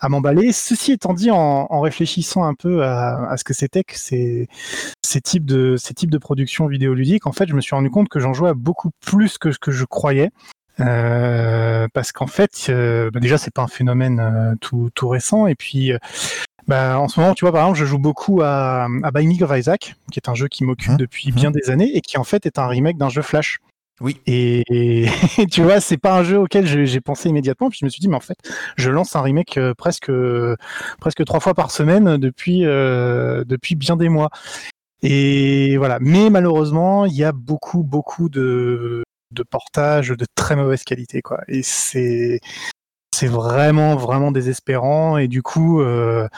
à 0.00 0.08
m'emballer. 0.08 0.52
Ceci 0.52 0.92
étant 0.92 1.14
dit, 1.14 1.30
en, 1.30 1.66
en 1.70 1.80
réfléchissant 1.80 2.44
un 2.44 2.54
peu 2.54 2.84
à, 2.84 3.30
à 3.30 3.36
ce 3.36 3.44
que 3.44 3.54
c'était 3.54 3.84
que 3.84 3.98
ces, 3.98 4.48
ces 5.04 5.20
types 5.20 5.44
de 5.46 5.76
ces 5.76 5.94
types 5.94 6.10
de 6.10 6.18
productions 6.18 6.66
vidéoludiques, 6.66 7.26
en 7.26 7.32
fait, 7.32 7.48
je 7.48 7.54
me 7.54 7.60
suis 7.60 7.74
rendu 7.74 7.90
compte 7.90 8.08
que 8.08 8.20
j'en 8.20 8.32
jouais 8.32 8.54
beaucoup 8.54 8.90
plus 9.04 9.38
que 9.38 9.52
ce 9.52 9.58
que 9.58 9.70
je 9.70 9.84
croyais. 9.84 10.30
Euh, 10.80 11.86
parce 11.94 12.10
qu'en 12.10 12.26
fait, 12.26 12.50
euh, 12.68 13.10
bah 13.12 13.20
déjà, 13.20 13.38
c'est 13.38 13.52
pas 13.54 13.62
un 13.62 13.68
phénomène 13.68 14.18
euh, 14.20 14.54
tout, 14.60 14.90
tout 14.94 15.08
récent. 15.08 15.46
Et 15.46 15.54
puis, 15.54 15.92
euh, 15.92 15.98
bah, 16.66 16.98
en 16.98 17.06
ce 17.08 17.20
moment, 17.20 17.34
tu 17.34 17.44
vois, 17.44 17.52
par 17.52 17.62
exemple, 17.62 17.78
je 17.78 17.84
joue 17.84 17.98
beaucoup 17.98 18.40
à, 18.42 18.88
à 19.04 19.10
Binding 19.12 19.42
of 19.44 19.56
Isaac, 19.56 19.94
qui 20.10 20.18
est 20.18 20.28
un 20.28 20.34
jeu 20.34 20.48
qui 20.48 20.64
m'occupe 20.64 20.92
Mhm. 20.92 20.96
depuis 20.96 21.30
bien 21.30 21.50
des 21.50 21.70
années 21.70 21.96
et 21.96 22.00
qui 22.00 22.18
en 22.18 22.24
fait 22.24 22.44
est 22.46 22.58
un 22.58 22.66
remake 22.66 22.96
d'un 22.98 23.08
jeu 23.08 23.22
Flash. 23.22 23.58
Oui. 24.00 24.20
Et, 24.26 24.64
tu 25.52 25.62
vois, 25.62 25.80
c'est 25.80 25.96
pas 25.96 26.18
un 26.18 26.24
jeu 26.24 26.38
auquel 26.38 26.66
j'ai 26.66 27.00
pensé 27.00 27.28
immédiatement. 27.28 27.70
Puis 27.70 27.78
je 27.80 27.84
me 27.84 27.90
suis 27.90 28.00
dit, 28.00 28.08
mais 28.08 28.16
en 28.16 28.20
fait, 28.20 28.38
je 28.76 28.90
lance 28.90 29.14
un 29.16 29.22
remake 29.22 29.56
euh, 29.56 29.74
presque 29.74 30.10
presque 31.00 31.24
trois 31.24 31.40
fois 31.40 31.54
par 31.54 31.70
semaine 31.70 32.16
depuis 32.16 32.64
euh, 32.66 33.44
depuis 33.44 33.76
bien 33.76 33.96
des 33.96 34.08
mois. 34.08 34.30
Et 35.02 35.76
voilà. 35.76 35.98
Mais 36.00 36.30
malheureusement, 36.30 37.06
il 37.06 37.14
y 37.14 37.24
a 37.24 37.32
beaucoup 37.32 37.82
beaucoup 37.84 38.28
de 38.28 39.04
portages 39.50 40.10
de 40.10 40.26
très 40.34 40.56
mauvaise 40.56 40.84
qualité, 40.84 41.22
quoi. 41.22 41.40
Et 41.48 41.62
c'est 41.62 42.40
c'est 43.14 43.28
vraiment 43.28 43.96
vraiment 43.96 44.32
désespérant. 44.32 45.18
Et 45.18 45.28
du 45.28 45.42
coup, 45.42 45.80
euh, 45.80 46.28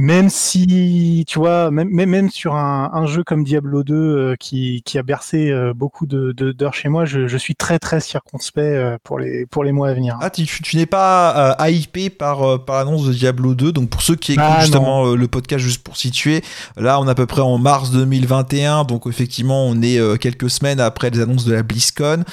même 0.00 0.30
si 0.30 1.24
tu 1.28 1.38
vois, 1.38 1.70
même 1.70 1.88
même, 1.90 2.30
sur 2.30 2.54
un, 2.56 2.90
un 2.92 3.06
jeu 3.06 3.22
comme 3.22 3.44
Diablo 3.44 3.84
2 3.84 3.94
euh, 3.94 4.36
qui, 4.38 4.82
qui 4.84 4.98
a 4.98 5.02
bercé 5.02 5.50
euh, 5.50 5.72
beaucoup 5.74 6.06
de 6.06 6.32
de- 6.32 6.52
d'heures 6.52 6.74
chez 6.74 6.88
moi, 6.88 7.04
je, 7.04 7.28
je 7.28 7.36
suis 7.36 7.54
très 7.54 7.78
très 7.78 8.00
circonspect 8.00 8.58
euh, 8.66 8.96
pour 9.04 9.18
les 9.18 9.46
pour 9.46 9.62
les 9.64 9.72
mois 9.72 9.88
à 9.90 9.94
venir. 9.94 10.16
Ah, 10.20 10.30
tu, 10.30 10.46
tu 10.46 10.76
n'es 10.76 10.86
pas 10.86 11.56
euh, 11.60 11.70
hypé 11.70 12.10
par, 12.10 12.64
par 12.64 12.76
l'annonce 12.76 13.06
de 13.06 13.12
Diablo 13.12 13.54
2. 13.54 13.72
Donc, 13.72 13.90
pour 13.90 14.02
ceux 14.02 14.16
qui 14.16 14.32
écoutent 14.32 14.44
Ah, 14.46 14.60
justement 14.60 15.14
le 15.14 15.28
podcast, 15.28 15.62
juste 15.62 15.82
pour 15.82 15.96
situer, 15.96 16.42
là, 16.76 16.98
on 17.00 17.06
est 17.06 17.10
à 17.10 17.14
peu 17.14 17.26
près 17.26 17.42
en 17.42 17.58
mars 17.58 17.90
2021. 17.90 18.84
Donc, 18.84 19.06
effectivement, 19.06 19.66
on 19.66 19.80
est 19.82 19.98
quelques 20.18 20.50
semaines 20.50 20.80
après 20.80 21.10
les 21.10 21.20
annonces 21.20 21.44
de 21.44 21.52
la 21.52 21.62
BlizzCon, 21.62 22.24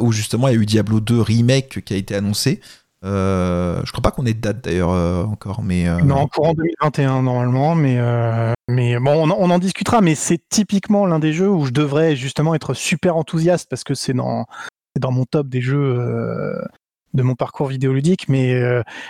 où 0.00 0.12
justement, 0.12 0.48
il 0.48 0.54
y 0.54 0.58
a 0.58 0.60
eu 0.60 0.66
Diablo 0.66 1.00
2 1.00 1.20
Remake 1.20 1.82
qui 1.84 1.94
a 1.94 1.96
été 1.96 2.14
annoncé. 2.14 2.60
Euh, 3.04 3.80
je 3.84 3.90
crois 3.92 4.02
pas 4.02 4.10
qu'on 4.12 4.26
ait 4.26 4.34
de 4.34 4.40
date 4.40 4.62
d'ailleurs 4.64 4.90
euh, 4.90 5.24
encore, 5.24 5.62
mais. 5.62 5.88
euh, 5.88 5.98
Non, 6.02 6.26
courant 6.28 6.52
2021 6.54 7.22
normalement, 7.22 7.74
mais 7.74 7.96
euh, 7.98 8.52
mais 8.68 8.98
bon, 8.98 9.28
on, 9.28 9.30
en- 9.30 9.36
on 9.38 9.50
en 9.50 9.58
discutera. 9.58 10.00
Mais 10.00 10.14
c'est 10.14 10.40
typiquement 10.48 11.06
l'un 11.06 11.18
des 11.18 11.32
jeux 11.32 11.48
où 11.50 11.66
je 11.66 11.72
devrais 11.72 12.14
justement 12.16 12.54
être 12.54 12.74
super 12.74 13.16
enthousiaste 13.16 13.68
parce 13.68 13.84
que 13.84 13.94
c'est 13.94 14.12
dans 14.14 14.46
dans 15.00 15.10
mon 15.10 15.24
top 15.24 15.48
des 15.48 15.60
jeux 15.60 15.96
de 17.14 17.22
mon 17.22 17.34
parcours 17.34 17.66
vidéoludique, 17.66 18.28
mais 18.28 18.54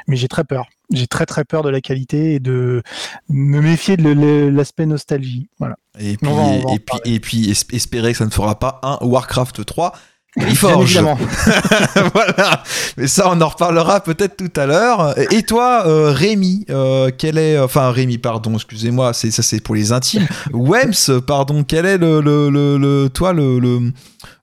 mais 0.09 0.17
j'ai 0.17 0.29
très 0.29 0.45
peur. 0.45 0.67
J'ai 0.93 1.07
très 1.07 1.25
très 1.27 1.45
peur 1.45 1.63
de 1.63 1.69
la 1.71 1.81
qualité 1.81 2.35
et 2.35 2.41
de 2.41 2.83
me 3.29 3.61
méfier 3.61 3.97
de 3.97 4.49
l'aspect 4.49 4.87
nostalgie. 4.87 5.49
Voilà. 5.59 5.77
Et 5.99 6.17
puis, 6.17 6.29
et, 6.75 6.79
puis, 6.79 7.01
et 7.15 7.21
puis 7.21 7.51
es- 7.51 7.75
espérer 7.77 8.13
que 8.13 8.19
ça 8.19 8.25
ne 8.27 8.31
fera 8.31 8.59
pas 8.59 8.81
un 8.83 8.99
Warcraft 9.03 9.65
3 9.65 9.93
Bien 10.37 10.49
Reforge. 10.49 10.85
évidemment. 10.97 11.19
voilà. 12.15 12.63
Mais 12.97 13.07
ça, 13.07 13.29
on 13.31 13.41
en 13.41 13.49
reparlera 13.49 14.01
peut-être 14.03 14.37
tout 14.39 14.61
à 14.61 14.65
l'heure. 14.67 15.15
Et 15.31 15.43
toi, 15.43 15.85
euh, 15.87 16.11
Rémi, 16.11 16.65
euh, 16.71 17.11
quel 17.17 17.37
est, 17.37 17.59
enfin 17.59 17.91
Rémi, 17.91 18.17
pardon, 18.19 18.55
excusez-moi, 18.55 19.13
c'est 19.13 19.31
ça, 19.31 19.43
c'est 19.43 19.61
pour 19.61 19.75
les 19.75 19.93
intimes. 19.93 20.27
Wems, 20.53 21.21
pardon, 21.27 21.65
quel 21.65 21.85
est 21.85 21.99
le, 21.99 22.21
le, 22.23 22.49
le, 22.49 22.79
le- 22.79 23.09
toi, 23.11 23.33
le, 23.35 23.59
le- 23.59 23.93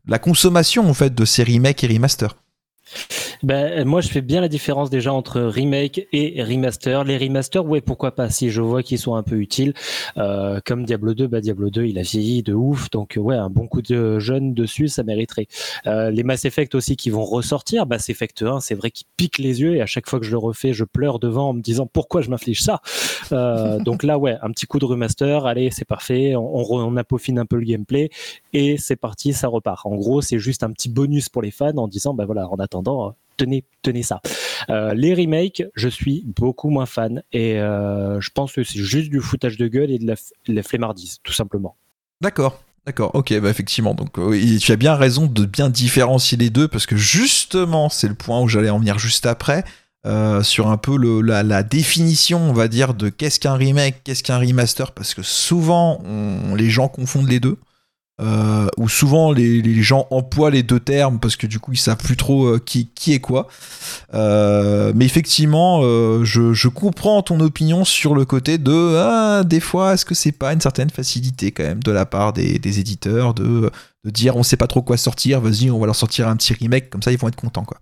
la 0.08 0.19
consommation 0.19 0.88
en 0.89 0.93
fait 0.93 1.13
de 1.15 1.25
ces 1.25 1.43
remakes 1.43 1.84
et 1.84 1.88
remasters? 1.88 2.36
Ben, 3.43 3.86
moi, 3.86 4.01
je 4.01 4.10
fais 4.10 4.22
bien 4.22 4.41
la 4.41 4.50
différence 4.50 4.89
déjà 4.89 5.13
entre 5.13 5.41
remake 5.41 6.08
et 6.12 6.43
remaster. 6.43 7.03
Les 7.03 7.17
remasters, 7.17 7.65
ouais, 7.65 7.81
pourquoi 7.81 8.12
pas, 8.12 8.29
si 8.29 8.50
je 8.50 8.62
vois 8.62 8.84
qu'ils 8.84 9.00
sont 9.00 9.15
un 9.15 9.24
peu 9.24 9.38
utiles. 9.38 9.74
Euh, 10.17 10.60
comme 10.65 10.86
Diablo 10.86 11.13
2, 11.13 11.27
bah, 11.27 11.39
Diablo 11.39 11.69
2, 11.69 11.86
il 11.86 11.98
a 12.00 12.01
vieilli 12.01 12.43
de 12.43 12.53
ouf, 12.53 12.89
donc 12.89 13.17
ouais, 13.17 13.36
un 13.36 13.50
bon 13.50 13.67
coup 13.67 13.81
de 13.81 14.19
jeunes 14.19 14.53
dessus, 14.53 14.88
ça 14.89 15.03
mériterait. 15.03 15.48
Euh, 15.88 16.12
les 16.12 16.24
Mass 16.24 16.46
Effect 16.46 16.75
aussi 16.75 16.98
qui 16.98 17.10
vont 17.10 17.24
ressortir, 17.24 17.86
Mass 17.86 18.10
Effect 18.10 18.43
1, 18.43 18.60
c'est 18.60 18.75
vrai 18.75 18.91
qu'il 18.91 19.08
pique 19.15 19.38
les 19.38 19.62
yeux 19.62 19.75
et 19.75 19.81
à 19.81 19.86
chaque 19.86 20.10
fois 20.10 20.19
que 20.19 20.25
je 20.25 20.31
le 20.31 20.38
refais, 20.38 20.74
je 20.74 20.84
pleure 20.84 21.19
devant 21.19 21.50
en 21.50 21.53
me 21.53 21.62
disant 21.62 21.88
pourquoi 21.91 22.22
je 22.22 22.29
m'inflige 22.29 22.62
ça? 22.62 22.81
Euh, 23.31 23.79
donc 23.84 24.03
là, 24.03 24.17
ouais, 24.17 24.36
un 24.41 24.51
petit 24.51 24.65
coup 24.65 24.79
de 24.79 24.86
remaster, 24.86 25.46
allez, 25.46 25.69
c'est 25.72 25.86
parfait, 25.86 26.36
on, 26.36 26.74
on, 26.74 26.98
on 26.98 26.98
un 26.98 27.46
peu 27.46 27.55
le 27.58 27.65
gameplay 27.65 28.10
et 28.53 28.77
c'est 28.77 28.96
parti, 28.96 29.34
ça 29.34 29.48
repart. 29.48 29.86
En 29.86 29.96
gros, 29.96 30.22
c'est 30.22 30.39
juste 30.39 30.63
un 30.63 30.72
petit 30.72 30.89
bonus 30.89 31.29
pour 31.29 31.41
les 31.41 31.51
fans 31.51 31.77
en 31.77 31.88
disant, 31.88 32.13
bah 32.13 32.25
voilà, 32.25 32.48
en 32.50 32.58
euh, 32.88 33.12
tenez, 33.38 33.63
tenez 33.81 34.03
ça. 34.03 34.21
Euh, 34.69 34.93
les 34.93 35.13
remakes, 35.13 35.63
je 35.75 35.89
suis 35.89 36.24
beaucoup 36.25 36.69
moins 36.69 36.86
fan 36.86 37.24
et 37.31 37.59
euh, 37.59 38.19
je 38.19 38.29
pense 38.31 38.53
que 38.53 38.63
c'est 38.63 38.79
juste 38.79 39.09
du 39.09 39.21
foutage 39.21 39.57
de 39.57 39.67
gueule 39.67 39.91
et 39.91 40.00
de 40.00 40.07
la, 40.07 40.15
de 40.48 40.53
la 40.53 40.63
flemmardise, 40.63 41.19
tout 41.24 41.33
simplement. 41.33 41.75
D'accord. 42.21 42.62
D'accord, 42.86 43.12
ok, 43.13 43.38
bah 43.39 43.50
effectivement. 43.50 43.93
Donc, 43.93 44.13
tu 44.13 44.71
as 44.71 44.75
bien 44.75 44.95
raison 44.95 45.27
de 45.27 45.45
bien 45.45 45.69
différencier 45.69 46.38
les 46.38 46.50
deux 46.50 46.67
parce 46.67 46.88
que 46.88 46.95
justement, 46.95 47.88
c'est 47.89 48.07
le 48.07 48.15
point 48.15 48.41
où 48.41 48.48
j'allais 48.48 48.69
en 48.71 48.79
venir 48.79 48.98
juste 48.98 49.27
après. 49.27 49.63
sur 50.41 50.69
un 50.69 50.77
peu 50.77 50.98
la, 51.21 51.62
définition, 51.62 52.39
on 52.39 52.53
va 52.53 52.67
dire, 52.67 52.95
de 52.95 53.09
qu'est-ce 53.09 53.39
qu'un 53.39 53.53
remake, 53.53 54.01
qu'est-ce 54.03 54.24
qu'un 54.24 54.39
remaster, 54.39 54.93
parce 54.93 55.13
que 55.13 55.21
souvent 55.21 56.01
les 56.55 56.69
gens 56.71 56.88
confondent 56.88 57.29
les 57.29 57.41
deux. 57.41 57.57
Euh, 58.19 58.67
ou 58.75 58.89
souvent 58.89 59.31
les, 59.31 59.81
gens 59.81 60.05
emploient 60.11 60.51
les 60.51 60.61
deux 60.61 60.79
termes 60.79 61.19
parce 61.19 61.38
que 61.38 61.47
du 61.47 61.59
coup 61.59 61.71
ils 61.71 61.77
savent 61.77 61.97
plus 61.97 62.17
trop 62.17 62.47
euh, 62.47 62.59
qui, 62.63 62.89
qui 62.93 63.13
est 63.13 63.19
quoi. 63.19 63.47
Euh, 64.13 64.91
mais 64.93 65.05
effectivement, 65.05 65.81
euh, 65.83 66.25
je, 66.25 66.67
comprends 66.67 67.21
ton 67.21 67.39
opinion 67.39 67.85
sur 67.85 68.13
le 68.15 68.25
côté 68.25 68.57
de 68.57 68.97
ah, 68.97 69.43
des 69.45 69.61
fois 69.61 69.93
est-ce 69.93 70.03
que 70.03 70.15
c'est 70.15 70.33
pas 70.33 70.51
une 70.51 70.59
certaine 70.59 70.89
facilité 70.89 71.51
quand 71.51 71.63
même 71.63 71.81
de 71.81 71.91
la 71.91 72.05
part 72.05 72.33
des, 72.33 72.79
éditeurs 72.79 73.33
de, 73.33 73.71
de 74.03 74.09
dire 74.09 74.35
on 74.35 74.43
sait 74.43 74.57
pas 74.57 74.67
trop 74.67 74.81
quoi 74.81 74.97
sortir, 74.97 75.39
vas-y 75.39 75.71
on 75.71 75.79
va 75.79 75.85
leur 75.85 75.95
sortir 75.95 76.27
un 76.27 76.35
petit 76.35 76.53
remake 76.53 76.89
comme 76.89 77.01
ça 77.01 77.11
ils 77.11 77.17
vont 77.17 77.29
être 77.29 77.35
contents 77.35 77.65
quoi. 77.65 77.77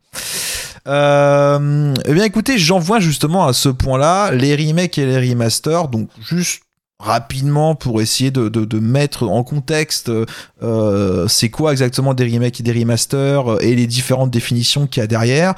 Eh 0.85 2.13
bien 2.13 2.23
écoutez, 2.23 2.57
j'en 2.57 2.79
vois 2.79 2.99
justement 2.99 3.47
à 3.47 3.53
ce 3.53 3.69
point-là 3.69 4.31
les 4.31 4.55
remakes 4.55 4.97
et 4.99 5.05
les 5.05 5.29
remasters, 5.31 5.87
donc 5.87 6.09
juste 6.21 6.61
rapidement 6.99 7.75
pour 7.75 8.01
essayer 8.01 8.31
de, 8.31 8.49
de, 8.49 8.65
de 8.65 8.79
mettre 8.79 9.27
en 9.27 9.43
contexte 9.43 10.11
euh, 10.63 11.27
c'est 11.27 11.49
quoi 11.49 11.71
exactement 11.71 12.13
des 12.13 12.25
remakes 12.25 12.59
et 12.59 12.63
des 12.63 12.71
remasters 12.71 13.61
et 13.61 13.75
les 13.75 13.87
différentes 13.87 14.31
définitions 14.31 14.87
qu'il 14.87 15.01
y 15.01 15.03
a 15.03 15.07
derrière. 15.07 15.53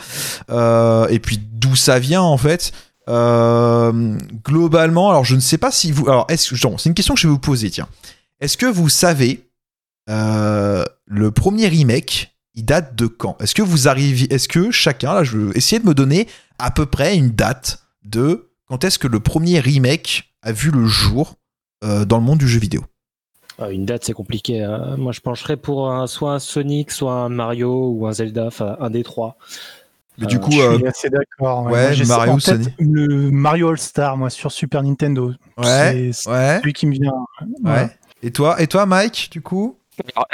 Euh, 0.50 1.08
et 1.08 1.20
puis 1.20 1.40
d'où 1.42 1.76
ça 1.76 2.00
vient 2.00 2.22
en 2.22 2.38
fait. 2.38 2.72
Euh, 3.08 4.18
globalement 4.46 5.10
alors 5.10 5.26
je 5.26 5.34
ne 5.34 5.40
sais 5.40 5.58
pas 5.58 5.72
si 5.72 5.92
vous 5.92 6.08
alors 6.08 6.28
est-ce 6.30 6.56
c'est 6.56 6.90
une 6.90 6.94
question 6.94 7.16
que 7.16 7.20
je 7.20 7.28
vais 7.28 7.32
vous 7.32 7.40
poser 7.40 7.70
tiens. 7.72 7.88
Est-ce 8.40 8.58
que 8.58 8.68
vous 8.68 8.90
savez 8.90 9.50
euh, 10.10 10.86
le 11.06 11.32
premier 11.32 11.68
remake 11.68 12.36
il 12.54 12.66
date 12.66 12.96
de 12.96 13.08
quand? 13.08 13.38
Est-ce 13.42 13.56
que 13.56 13.62
vous 13.62 13.88
arrivez 13.88 14.32
est-ce 14.34 14.48
que 14.50 14.72
chacun 14.72 15.14
là 15.14 15.24
je 15.24 15.38
veux 15.38 15.58
essayer 15.58 15.80
de 15.80 15.88
me 15.88 15.94
donner 15.94 16.28
à 16.60 16.70
peu 16.70 16.86
près 16.86 17.16
une 17.16 17.30
date 17.30 17.80
de 18.04 18.49
quand 18.70 18.84
est-ce 18.84 19.00
que 19.00 19.08
le 19.08 19.20
premier 19.20 19.60
remake 19.60 20.34
a 20.42 20.52
vu 20.52 20.72
le 20.72 20.86
jour 20.86 21.36
euh, 21.84 22.06
dans 22.06 22.18
le 22.18 22.24
monde 22.24 22.40
du 22.40 22.48
jeu 22.48 22.60
vidéo? 22.60 22.84
Ah, 23.58 23.72
Une 23.72 23.86
date, 23.86 24.06
c'est 24.06 24.14
compliqué. 24.14 24.64
hein. 24.64 24.96
Moi, 24.98 25.12
je 25.12 25.20
pencherais 25.20 25.58
pour 25.58 25.92
un- 25.92 26.08
soit 26.08 26.34
un 26.34 26.40
Sonic, 26.40 26.92
soit 26.92 27.14
un 27.14 27.30
Mario 27.30 27.90
ou 27.90 28.08
un 28.08 28.14
Zelda, 28.14 28.46
enfin 28.48 28.78
un 28.80 28.90
des 28.90 29.04
trois. 29.04 29.38
Mais 30.18 30.28
du 30.28 30.38
Euh, 30.38 30.40
coup, 30.40 30.52
Je 30.52 30.60
euh, 30.60 30.78
suis 30.78 30.88
assez 30.88 31.10
d'accord. 31.10 31.64
ouais, 31.66 31.96
Moi, 31.96 32.06
Mario, 32.06 32.34
en 32.34 32.38
tête, 32.38 32.62
Sonic. 32.62 32.74
Le 32.80 33.32
Mario 33.32 33.70
All-Star, 33.70 34.18
moi, 34.18 34.30
sur 34.30 34.52
Super 34.52 34.84
Nintendo. 34.84 35.34
ouais, 35.58 35.66
C'est 35.66 36.12
c'est 36.14 36.30
ouais, 36.30 36.62
celui 36.62 36.74
qui 36.74 36.88
me 36.88 36.94
vient. 36.94 37.14
ouais. 37.64 37.90
Et 38.22 38.32
toi, 38.32 38.62
et 38.62 38.68
toi, 38.68 38.86
Mike, 38.86 39.30
du 39.32 39.42
coup? 39.42 39.79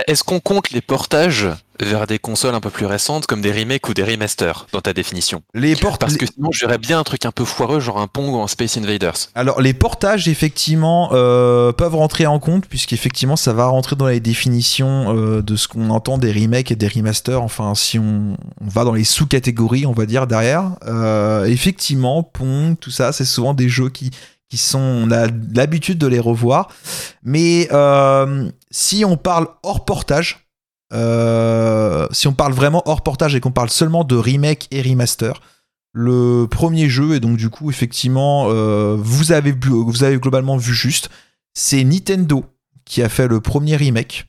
Est-ce 0.07 0.23
qu'on 0.23 0.39
compte 0.39 0.71
les 0.71 0.81
portages 0.81 1.47
vers 1.81 2.07
des 2.07 2.19
consoles 2.19 2.55
un 2.55 2.61
peu 2.61 2.69
plus 2.69 2.85
récentes 2.85 3.25
comme 3.25 3.41
des 3.41 3.51
remakes 3.51 3.89
ou 3.89 3.93
des 3.93 4.03
remasters 4.03 4.67
dans 4.71 4.81
ta 4.81 4.93
définition? 4.93 5.41
Les 5.53 5.75
portes. 5.75 5.99
Parce 5.99 6.17
que 6.17 6.25
sinon, 6.25 6.51
je 6.51 6.65
verrais 6.65 6.77
bien 6.77 6.99
un 6.99 7.03
truc 7.03 7.25
un 7.25 7.31
peu 7.31 7.45
foireux, 7.45 7.79
genre 7.79 7.99
un 7.99 8.07
Pong 8.07 8.33
ou 8.33 8.41
un 8.41 8.47
Space 8.47 8.77
Invaders. 8.77 9.15
Alors 9.35 9.61
les 9.61 9.73
portages 9.73 10.27
effectivement 10.27 11.09
euh, 11.11 11.71
peuvent 11.71 11.95
rentrer 11.95 12.25
en 12.25 12.39
compte 12.39 12.65
puisqu'effectivement 12.67 13.35
ça 13.35 13.53
va 13.53 13.67
rentrer 13.67 13.95
dans 13.95 14.07
les 14.07 14.19
définitions 14.19 15.15
euh, 15.15 15.41
de 15.41 15.55
ce 15.55 15.67
qu'on 15.67 15.89
entend 15.89 16.17
des 16.17 16.31
remakes 16.31 16.71
et 16.71 16.75
des 16.75 16.87
remasters. 16.87 17.41
Enfin 17.41 17.75
si 17.75 17.99
on, 17.99 18.37
on 18.61 18.67
va 18.67 18.83
dans 18.83 18.93
les 18.93 19.03
sous-catégories 19.03 19.85
on 19.85 19.93
va 19.93 20.05
dire 20.05 20.27
derrière. 20.27 20.71
Euh, 20.85 21.45
effectivement 21.45 22.23
Pong 22.23 22.77
tout 22.79 22.91
ça 22.91 23.11
c'est 23.11 23.25
souvent 23.25 23.53
des 23.53 23.69
jeux 23.69 23.89
qui 23.89 24.11
on 24.73 25.11
a 25.11 25.27
l'habitude 25.53 25.97
de 25.97 26.07
les 26.07 26.19
revoir. 26.19 26.69
Mais 27.23 27.67
euh, 27.71 28.49
si 28.71 29.05
on 29.05 29.17
parle 29.17 29.47
hors 29.63 29.85
portage 29.85 30.45
euh, 30.93 32.07
si 32.11 32.27
on 32.27 32.33
parle 32.33 32.53
vraiment 32.53 32.83
hors 32.85 33.01
portage 33.01 33.35
et 33.35 33.39
qu'on 33.39 33.51
parle 33.51 33.69
seulement 33.69 34.03
de 34.03 34.15
remake 34.15 34.67
et 34.71 34.81
remaster, 34.81 35.41
le 35.93 36.45
premier 36.45 36.89
jeu, 36.89 37.15
et 37.15 37.19
donc 37.19 37.37
du 37.37 37.49
coup, 37.49 37.69
effectivement, 37.69 38.47
euh, 38.49 38.95
vous, 38.99 39.31
avez, 39.31 39.51
vous 39.51 40.03
avez 40.03 40.17
globalement 40.17 40.57
vu 40.57 40.73
juste, 40.73 41.09
c'est 41.53 41.83
Nintendo 41.83 42.45
qui 42.83 43.01
a 43.01 43.09
fait 43.09 43.27
le 43.27 43.39
premier 43.39 43.75
remake. 43.75 44.27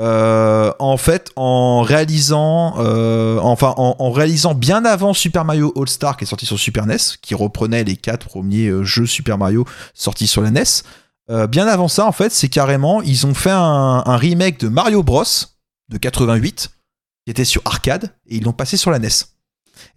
Euh, 0.00 0.72
en 0.78 0.96
fait, 0.96 1.30
en 1.36 1.82
réalisant, 1.82 2.76
euh, 2.78 3.38
enfin, 3.42 3.74
en, 3.76 4.10
réalisant 4.10 4.54
bien 4.54 4.86
avant 4.86 5.12
Super 5.12 5.44
Mario 5.44 5.74
All 5.76 5.88
Star 5.88 6.16
qui 6.16 6.24
est 6.24 6.26
sorti 6.26 6.46
sur 6.46 6.58
Super 6.58 6.86
NES, 6.86 6.96
qui 7.20 7.34
reprenait 7.34 7.84
les 7.84 7.96
quatre 7.96 8.28
premiers 8.28 8.68
euh, 8.68 8.82
jeux 8.82 9.04
Super 9.04 9.36
Mario 9.36 9.66
sortis 9.92 10.26
sur 10.26 10.40
la 10.40 10.50
NES. 10.50 10.64
bien 11.48 11.66
avant 11.66 11.88
ça, 11.88 12.06
en 12.06 12.12
fait, 12.12 12.32
c'est 12.32 12.48
carrément, 12.48 13.02
ils 13.02 13.26
ont 13.26 13.34
fait 13.34 13.50
un, 13.50 14.02
un 14.06 14.16
remake 14.16 14.58
de 14.58 14.68
Mario 14.68 15.02
Bros 15.02 15.24
de 15.90 15.98
88 15.98 16.70
qui 17.26 17.30
était 17.30 17.44
sur 17.44 17.60
arcade 17.66 18.10
et 18.26 18.36
ils 18.36 18.44
l'ont 18.44 18.54
passé 18.54 18.78
sur 18.78 18.90
la 18.90 18.98
NES. 18.98 19.08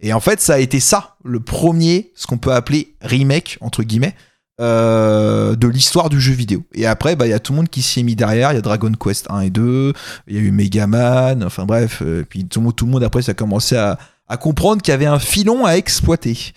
Et 0.00 0.12
en 0.12 0.20
fait, 0.20 0.40
ça 0.40 0.54
a 0.54 0.58
été 0.58 0.80
ça, 0.80 1.16
le 1.24 1.40
premier, 1.40 2.12
ce 2.14 2.26
qu'on 2.26 2.38
peut 2.38 2.52
appeler 2.52 2.94
remake, 3.00 3.56
entre 3.62 3.82
guillemets, 3.82 4.14
euh, 4.60 5.56
de 5.56 5.66
l'histoire 5.68 6.08
du 6.10 6.20
jeu 6.20 6.32
vidéo. 6.32 6.62
Et 6.74 6.86
après, 6.86 7.16
bah, 7.16 7.26
il 7.26 7.30
y 7.30 7.34
a 7.34 7.38
tout 7.40 7.52
le 7.52 7.56
monde 7.56 7.68
qui 7.68 7.82
s'y 7.82 8.00
est 8.00 8.02
mis 8.04 8.16
derrière. 8.16 8.52
Il 8.52 8.54
y 8.56 8.58
a 8.58 8.62
Dragon 8.62 8.92
Quest 8.92 9.26
1 9.30 9.40
et 9.40 9.50
2, 9.50 9.92
il 10.28 10.34
y 10.34 10.38
a 10.38 10.40
eu 10.40 10.50
Mega 10.52 10.86
Man, 10.86 11.42
enfin 11.44 11.64
bref. 11.64 12.02
euh, 12.02 12.24
puis 12.28 12.44
tout 12.46 12.60
le, 12.60 12.64
monde, 12.64 12.76
tout 12.76 12.86
le 12.86 12.92
monde, 12.92 13.02
après, 13.04 13.22
ça 13.22 13.32
a 13.32 13.34
commencé 13.34 13.76
à, 13.76 13.98
à 14.28 14.36
comprendre 14.36 14.80
qu'il 14.82 14.92
y 14.92 14.94
avait 14.94 15.06
un 15.06 15.18
filon 15.18 15.64
à 15.66 15.72
exploiter. 15.76 16.52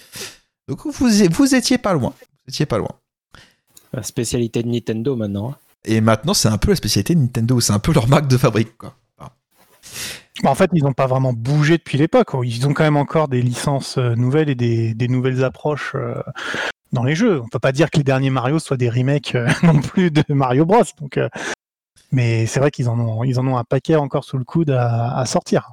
Donc 0.68 0.86
vous, 0.86 0.92
vous 1.32 1.56
étiez 1.56 1.78
pas 1.78 1.94
loin. 1.94 2.14
Vous 2.20 2.50
étiez 2.54 2.66
pas 2.66 2.78
loin. 2.78 2.92
La 3.94 4.04
spécialité 4.04 4.62
de 4.64 4.68
Nintendo 4.68 5.16
maintenant. 5.16 5.52
hein. 5.52 5.56
Et 5.86 6.02
maintenant, 6.02 6.34
c'est 6.34 6.50
un 6.50 6.58
peu 6.58 6.72
la 6.72 6.76
spécialité 6.76 7.16
de 7.16 7.20
Nintendo. 7.22 7.60
C'est 7.62 7.72
un 7.74 7.80
peu 7.80 7.94
leur 7.94 8.08
marque 8.10 8.28
de 8.28 8.38
fabrique, 8.38 8.78
quoi. 8.78 8.96
Bah, 10.44 10.52
en 10.52 10.56
fait, 10.56 10.70
ils 10.74 10.84
n'ont 10.84 10.94
pas 10.94 11.08
vraiment 11.08 11.34
bougé 11.34 11.78
depuis 11.78 11.98
l'époque. 11.98 12.30
Ils 12.44 12.68
ont 12.68 12.74
quand 12.74 12.84
même 12.84 12.98
encore 12.98 13.28
des 13.28 13.42
licences 13.42 13.98
euh, 13.98 14.16
nouvelles 14.16 14.50
et 14.50 14.56
des, 14.56 14.94
des 14.94 15.08
nouvelles 15.08 15.44
approches 15.44 15.94
euh, 15.96 16.22
dans 16.92 17.04
les 17.04 17.16
jeux. 17.16 17.42
On 17.42 17.48
peut 17.48 17.60
pas 17.60 17.72
dire 17.72 17.90
que 17.90 17.98
les 17.98 18.04
derniers 18.04 18.30
Mario 18.30 18.60
soient 18.60 18.78
des 18.78 18.90
remakes 18.90 19.36
euh, 19.36 19.50
non 19.64 19.80
plus 19.82 20.12
de 20.12 20.24
Mario 20.30 20.66
Bros. 20.66 20.84
Donc, 21.02 21.20
mais 22.12 22.46
c'est 22.46 22.60
vrai 22.60 22.72
qu'ils 22.72 22.88
en 22.90 23.00
ont, 23.00 23.24
ils 23.24 23.40
en 23.40 23.48
ont 23.48 23.58
un 23.58 23.64
paquet 23.64 23.96
encore 23.96 24.24
sous 24.24 24.38
le 24.38 24.44
coude 24.46 24.70
à, 24.72 25.18
à 25.18 25.26
sortir. 25.26 25.72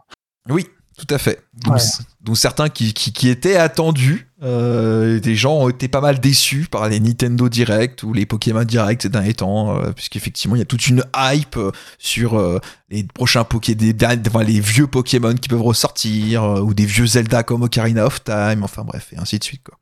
Oui, 0.49 0.67
tout 0.99 1.07
à 1.11 1.19
fait. 1.19 1.43
Donc, 1.65 1.75
Ouais. 1.75 1.81
donc 2.23 2.37
certains 2.37 2.69
qui, 2.69 2.95
qui, 2.95 3.13
qui 3.13 3.29
étaient 3.29 3.57
attendus, 3.57 4.31
euh, 4.45 5.21
des 5.21 5.35
gens 5.35 5.55
ont 5.55 5.69
été 5.69 5.89
pas 5.89 6.01
mal 6.01 6.21
déçus 6.21 6.67
par 6.71 6.89
les 6.89 7.01
Nintendo 7.01 7.49
Direct 7.49 8.03
ou 8.03 8.13
les 8.13 8.27
Pokémon 8.27 8.65
Direct 8.65 9.03
ces 9.03 9.09
derniers 9.09 9.35
temps, 9.35 9.79
euh, 9.81 9.93
puisqu'effectivement 9.93 10.55
il 10.57 10.59
y 10.59 10.63
a 10.63 10.67
toute 10.67 10.87
une 10.89 11.03
hype 11.17 11.57
euh, 11.57 11.73
sur 11.99 12.39
euh, 12.39 12.59
les 12.91 13.05
prochains 13.05 13.45
Poké, 13.45 13.75
des, 13.75 13.93
des- 13.93 14.07
enfin, 14.29 14.43
les 14.45 14.61
vieux 14.61 14.87
Pokémon 14.87 15.35
qui 15.35 15.49
peuvent 15.49 15.63
ressortir, 15.63 16.45
ou 16.63 16.75
des 16.75 16.87
vieux 16.87 17.07
Zelda 17.07 17.43
comme 17.43 17.63
Ocarina 17.63 18.07
of 18.07 18.23
Time, 18.23 18.63
enfin 18.63 18.83
bref, 18.85 19.09
et 19.13 19.19
ainsi 19.19 19.39
de 19.39 19.45
suite. 19.45 19.63
Quoi. 19.65 19.79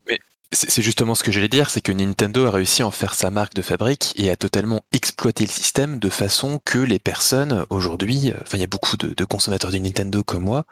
C'est 0.54 0.71
c'est 0.71 0.83
justement 0.83 1.14
ce 1.14 1.25
que 1.25 1.33
j'allais 1.33 1.49
dire, 1.49 1.71
c'est 1.71 1.81
que 1.81 1.92
Nintendo 1.92 2.45
a 2.45 2.50
réussi 2.50 2.83
à 2.83 2.87
en 2.87 2.90
faire 2.90 3.14
sa 3.14 3.31
marque 3.31 3.54
de 3.54 3.62
fabrique 3.62 4.12
et 4.16 4.31
a 4.31 4.37
totalement 4.37 4.83
exploité 4.92 5.45
le 5.45 5.50
système 5.50 5.99
de 5.99 6.11
façon 6.11 6.61
que 6.62 6.78
les 6.78 6.99
personnes 6.99 7.64
aujourd'hui, 7.71 8.33
enfin 8.42 8.59
il 8.59 8.61
y 8.61 8.64
a 8.64 8.66
beaucoup 8.66 8.99
de, 8.99 9.14
de 9.16 9.25
consommateurs 9.25 9.71
de 9.71 9.78
Nintendo 9.78 10.23
comme 10.23 10.45
moi, 10.45 10.64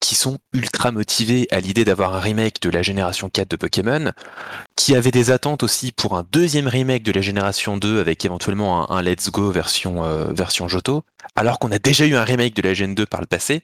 qui 0.00 0.14
sont 0.14 0.38
ultra 0.52 0.92
motivés 0.92 1.48
à 1.50 1.60
l'idée 1.60 1.84
d'avoir 1.84 2.14
un 2.14 2.20
remake 2.20 2.60
de 2.62 2.70
la 2.70 2.82
génération 2.82 3.28
4 3.28 3.50
de 3.50 3.56
Pokémon, 3.56 4.12
qui 4.76 4.94
avaient 4.94 5.10
des 5.10 5.30
attentes 5.30 5.62
aussi 5.62 5.92
pour 5.92 6.16
un 6.16 6.24
deuxième 6.30 6.68
remake 6.68 7.02
de 7.02 7.12
la 7.12 7.20
génération 7.20 7.76
2 7.76 8.00
avec 8.00 8.24
éventuellement 8.24 8.90
un, 8.90 9.02
Let's 9.02 9.30
Go 9.30 9.50
version, 9.50 10.04
euh, 10.04 10.32
version 10.32 10.68
Johto, 10.68 11.04
alors 11.36 11.58
qu'on 11.58 11.72
a 11.72 11.78
déjà 11.78 12.06
eu 12.06 12.14
un 12.14 12.24
remake 12.24 12.54
de 12.54 12.62
la 12.62 12.74
Gen 12.74 12.94
2 12.94 13.06
par 13.06 13.20
le 13.20 13.26
passé. 13.26 13.62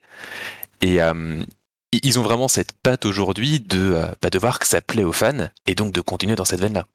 Et 0.80 1.00
euh, 1.00 1.42
ils 2.02 2.18
ont 2.18 2.22
vraiment 2.22 2.48
cette 2.48 2.72
patte 2.72 3.06
aujourd'hui 3.06 3.60
de, 3.60 3.92
euh, 3.94 4.06
bah, 4.20 4.30
de 4.30 4.38
voir 4.38 4.58
que 4.58 4.66
ça 4.66 4.80
plaît 4.80 5.04
aux 5.04 5.12
fans 5.12 5.48
et 5.66 5.74
donc 5.74 5.92
de 5.92 6.00
continuer 6.00 6.34
dans 6.34 6.44
cette 6.44 6.60
veine-là. 6.60 6.86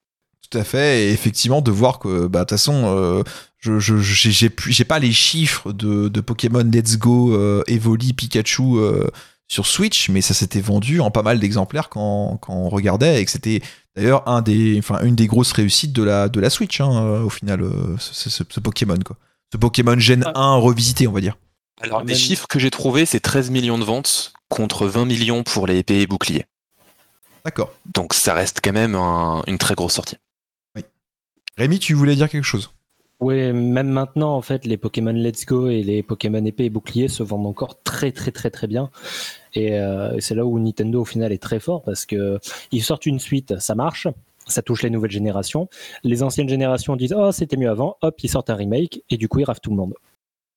Tout 0.49 0.57
à 0.57 0.63
fait, 0.63 1.03
et 1.05 1.11
effectivement 1.11 1.61
de 1.61 1.69
voir 1.71 1.99
que, 1.99 2.25
bah, 2.27 2.39
de 2.39 2.43
toute 2.45 2.49
façon, 2.51 2.83
euh, 2.85 3.23
je, 3.59 3.77
j'ai, 3.79 4.83
pas 4.85 4.97
les 4.99 5.11
chiffres 5.11 5.71
de, 5.73 6.07
de 6.07 6.21
Pokémon 6.21 6.63
Let's 6.63 6.97
Go, 6.97 7.33
euh, 7.35 7.63
Evoli, 7.67 8.13
Pikachu 8.13 8.77
euh, 8.77 9.07
sur 9.47 9.67
Switch, 9.67 10.09
mais 10.09 10.21
ça 10.21 10.33
s'était 10.33 10.61
vendu 10.61 11.01
en 11.01 11.11
pas 11.11 11.21
mal 11.21 11.39
d'exemplaires 11.39 11.89
quand, 11.89 12.37
quand 12.41 12.53
on 12.53 12.69
regardait, 12.69 13.21
et 13.21 13.25
que 13.25 13.31
c'était 13.31 13.61
d'ailleurs 13.95 14.27
un 14.27 14.41
des, 14.41 14.77
enfin, 14.79 15.01
une 15.03 15.13
des 15.15 15.27
grosses 15.27 15.51
réussites 15.51 15.93
de 15.93 16.01
la, 16.03 16.29
de 16.29 16.39
la 16.39 16.49
Switch, 16.49 16.81
hein, 16.81 17.21
au 17.23 17.29
final, 17.29 17.61
euh, 17.61 17.95
ce, 17.99 18.29
ce- 18.29 18.43
ce 18.49 18.59
Pokémon, 18.59 18.97
quoi. 19.05 19.17
Ce 19.53 19.57
Pokémon 19.57 19.99
Gen 19.99 20.23
Ah. 20.33 20.39
1 20.39 20.55
revisité, 20.55 21.07
on 21.07 21.11
va 21.11 21.21
dire. 21.21 21.37
Alors, 21.81 22.03
les 22.03 22.15
chiffres 22.15 22.47
que 22.47 22.57
j'ai 22.59 22.71
trouvés, 22.71 23.05
c'est 23.05 23.19
13 23.19 23.51
millions 23.51 23.77
de 23.77 23.83
ventes 23.85 24.33
contre 24.49 24.87
20 24.87 25.05
millions 25.05 25.43
pour 25.43 25.67
les 25.67 25.77
épées 25.77 26.01
et 26.01 26.07
boucliers. 26.07 26.45
D'accord. 27.45 27.71
Donc 27.95 28.13
ça 28.13 28.33
reste 28.33 28.59
quand 28.63 28.73
même 28.73 28.95
un- 28.95 29.43
une 29.47 29.57
très 29.57 29.75
grosse 29.75 29.93
sortie. 29.93 30.17
Rémi, 31.59 31.77
tu 31.77 31.93
voulais 31.93 32.15
dire 32.15 32.29
quelque 32.29 32.45
chose? 32.45 32.71
Oui, 33.19 33.51
même 33.51 33.89
maintenant, 33.89 34.33
en 34.33 34.41
fait, 34.41 34.65
les 34.65 34.77
Pokémon 34.77 35.11
Let's 35.11 35.45
Go 35.45 35.67
et 35.67 35.83
les 35.83 36.01
Pokémon 36.01 36.45
épée 36.45 36.63
et 36.63 36.69
bouclier 36.69 37.09
se 37.09 37.21
vendent 37.21 37.47
encore 37.47 37.83
très, 37.83 38.13
très, 38.13 38.31
très, 38.31 38.49
très 38.49 38.65
bien. 38.65 38.89
Et 39.55 39.77
euh, 39.77 40.17
c'est 40.21 40.35
là 40.35 40.45
où 40.45 40.57
Nintendo, 40.57 41.01
au 41.01 41.05
final, 41.05 41.33
est 41.33 41.43
très 41.43 41.59
fort 41.59 41.81
parce 41.83 42.05
que 42.05 42.39
ils 42.71 42.81
sortent 42.81 43.05
une 43.05 43.19
suite, 43.19 43.59
ça 43.59 43.75
marche. 43.75 44.07
Ça 44.47 44.61
touche 44.61 44.83
les 44.83 44.89
nouvelles 44.89 45.11
générations. 45.11 45.67
Les 46.05 46.23
anciennes 46.23 46.47
générations 46.47 46.95
disent 46.95 47.13
Oh, 47.13 47.33
c'était 47.33 47.57
mieux 47.57 47.69
avant. 47.69 47.97
Hop, 48.03 48.15
ils 48.23 48.29
sortent 48.29 48.49
un 48.49 48.55
remake 48.55 49.03
et 49.09 49.17
du 49.17 49.27
coup, 49.27 49.39
ils 49.39 49.43
ravent 49.43 49.59
tout 49.59 49.71
le 49.71 49.75
monde. 49.75 49.95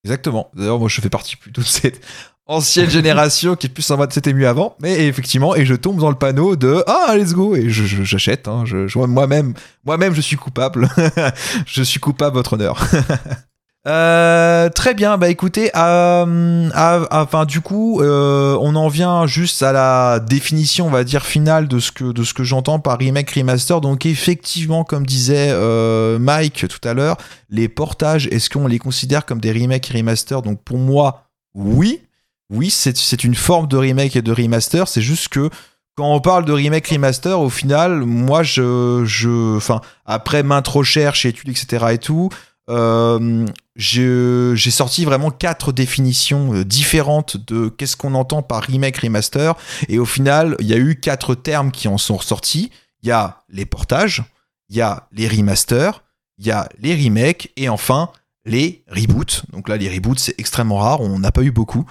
Exactement. 0.04 0.50
D'ailleurs, 0.54 0.78
moi, 0.78 0.88
je 0.88 1.00
fais 1.00 1.08
partie 1.08 1.36
plutôt 1.36 1.62
de 1.62 1.66
cette 1.66 2.00
ancienne 2.46 2.90
génération 2.90 3.54
qui 3.54 3.68
est 3.68 3.70
plus 3.70 3.88
en 3.90 3.96
mode 3.96 4.12
c'était 4.12 4.32
mieux 4.32 4.48
avant. 4.48 4.76
Mais 4.80 5.06
effectivement, 5.06 5.54
et 5.54 5.64
je 5.64 5.74
tombe 5.74 5.98
dans 5.98 6.10
le 6.10 6.16
panneau 6.16 6.56
de 6.56 6.82
ah, 6.86 7.14
let's 7.16 7.34
go. 7.34 7.54
Et 7.54 7.68
j'achète. 7.68 8.48
Hein, 8.48 8.64
je, 8.66 8.88
je, 8.88 8.98
moi-même, 8.98 9.54
moi-même, 9.84 10.14
je 10.14 10.20
suis 10.20 10.36
coupable. 10.36 10.88
je 11.66 11.82
suis 11.82 12.00
coupable, 12.00 12.34
votre 12.34 12.54
honneur. 12.54 12.84
Euh, 13.88 14.68
très 14.68 14.94
bien, 14.94 15.18
bah 15.18 15.28
écoutez, 15.28 15.72
euh, 15.74 16.70
enfin 17.10 17.44
du 17.44 17.60
coup, 17.60 18.00
euh, 18.00 18.56
on 18.60 18.76
en 18.76 18.86
vient 18.86 19.26
juste 19.26 19.60
à 19.64 19.72
la 19.72 20.20
définition, 20.20 20.86
on 20.86 20.90
va 20.90 21.02
dire 21.02 21.26
finale 21.26 21.66
de 21.66 21.80
ce 21.80 21.90
que 21.90 22.12
de 22.12 22.22
ce 22.22 22.32
que 22.32 22.44
j'entends 22.44 22.78
par 22.78 22.98
remake 22.98 23.32
remaster. 23.32 23.80
Donc 23.80 24.06
effectivement, 24.06 24.84
comme 24.84 25.04
disait 25.04 25.48
euh, 25.50 26.20
Mike 26.20 26.68
tout 26.68 26.88
à 26.88 26.94
l'heure, 26.94 27.16
les 27.50 27.68
portages, 27.68 28.28
est-ce 28.28 28.48
qu'on 28.50 28.68
les 28.68 28.78
considère 28.78 29.26
comme 29.26 29.40
des 29.40 29.50
remakes 29.50 29.90
et 29.92 29.98
remaster 29.98 30.42
Donc 30.42 30.62
pour 30.62 30.78
moi, 30.78 31.24
oui, 31.54 32.02
oui, 32.50 32.70
c'est 32.70 33.24
une 33.24 33.34
forme 33.34 33.66
de 33.66 33.76
remake 33.76 34.14
et 34.14 34.22
de 34.22 34.32
remaster. 34.32 34.86
C'est 34.86 35.02
juste 35.02 35.26
que 35.26 35.50
quand 35.96 36.14
on 36.14 36.20
parle 36.20 36.44
de 36.44 36.52
remake 36.52 36.86
remaster, 36.86 37.40
au 37.40 37.50
final, 37.50 38.02
moi 38.04 38.44
je, 38.44 39.02
je, 39.06 39.56
enfin 39.56 39.80
après 40.06 40.44
maintes 40.44 40.68
recherches, 40.68 41.26
études, 41.26 41.48
etc. 41.48 41.86
et 41.90 41.98
tout. 41.98 42.28
Euh, 42.70 43.44
j'ai 43.74 44.70
sorti 44.70 45.04
vraiment 45.04 45.30
quatre 45.30 45.72
définitions 45.72 46.54
euh, 46.54 46.64
différentes 46.64 47.36
de 47.36 47.68
qu'est-ce 47.68 47.96
qu'on 47.96 48.14
entend 48.14 48.42
par 48.42 48.62
remake 48.62 48.98
remaster. 48.98 49.54
Et 49.88 49.98
au 49.98 50.04
final 50.04 50.56
il 50.60 50.66
y 50.66 50.74
a 50.74 50.78
eu 50.78 50.96
quatre 50.96 51.34
termes 51.34 51.70
qui 51.70 51.88
en 51.88 51.98
sont 51.98 52.16
ressortis. 52.16 52.70
Il 53.02 53.08
y 53.08 53.12
a 53.12 53.42
les 53.48 53.66
portages 53.66 54.22
il 54.68 54.76
y 54.76 54.80
a 54.80 55.08
les 55.12 55.28
remasters 55.28 56.02
il 56.38 56.46
y 56.46 56.50
a 56.50 56.68
les 56.78 56.94
remakes 56.94 57.50
et 57.56 57.68
enfin 57.68 58.10
les 58.44 58.84
reboots. 58.88 59.42
Donc 59.52 59.68
là 59.68 59.76
les 59.76 59.88
reboots 59.88 60.18
c'est 60.18 60.38
extrêmement 60.38 60.78
rare. 60.78 61.00
On 61.00 61.18
n'a 61.18 61.32
pas 61.32 61.42
eu 61.42 61.50
beaucoup. 61.52 61.86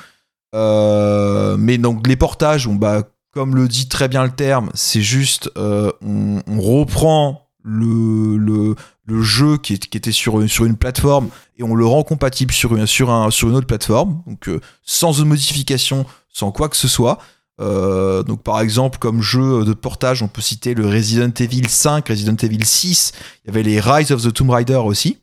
Euh, 0.54 1.58
mais 1.58 1.78
donc 1.78 2.08
les 2.08 2.16
portages 2.16 2.68
bah 2.68 3.04
comme 3.32 3.56
le 3.56 3.68
dit 3.70 3.88
très 3.88 4.10
bien 4.10 4.26
le 4.26 4.32
terme 4.32 4.70
c'est 4.74 5.02
juste 5.02 5.50
on, 5.56 6.42
on, 6.46 6.60
reprend 6.60 7.48
le, 7.64 8.38
le, 8.38 8.76
le 9.06 9.22
jeu 9.22 9.58
qui, 9.58 9.74
était 9.74 10.12
sur, 10.12 10.50
sur 10.50 10.66
une 10.66 10.78
plateforme 10.78 11.30
et 11.58 11.64
on 11.64 11.76
le 11.76 11.86
rend 11.86 12.04
compatible 12.04 12.54
sur 12.54 12.76
une, 12.76 12.88
sur 12.88 13.10
un, 13.10 13.30
sur 13.32 13.50
une 13.50 13.56
autre 13.56 13.68
plateforme, 13.68 14.24
donc 14.26 14.48
euh, 14.48 14.60
sans 14.84 15.24
modification, 15.24 16.06
sans 16.32 16.52
quoi 16.52 16.70
que 16.70 16.78
ce 16.78 16.88
soit. 16.88 17.20
Euh, 17.60 18.24
donc 18.24 18.42
par 18.42 18.62
exemple 18.62 18.98
comme 18.98 19.22
jeu 19.22 19.66
de 19.66 19.74
portage, 19.74 20.24
on 20.24 20.28
peut 20.28 20.42
citer 20.42 20.74
le 20.74 20.88
Resident 20.88 21.32
Evil 21.40 21.68
5, 21.68 22.08
Resident 22.08 22.36
Evil 22.36 22.66
6, 22.66 23.14
il 23.44 23.48
y 23.48 23.50
avait 23.52 23.64
les 23.64 23.80
Rise 23.80 24.12
of 24.12 24.24
the 24.24 24.34
Tomb 24.34 24.50
Raider 24.50 24.82
aussi. 24.84 25.20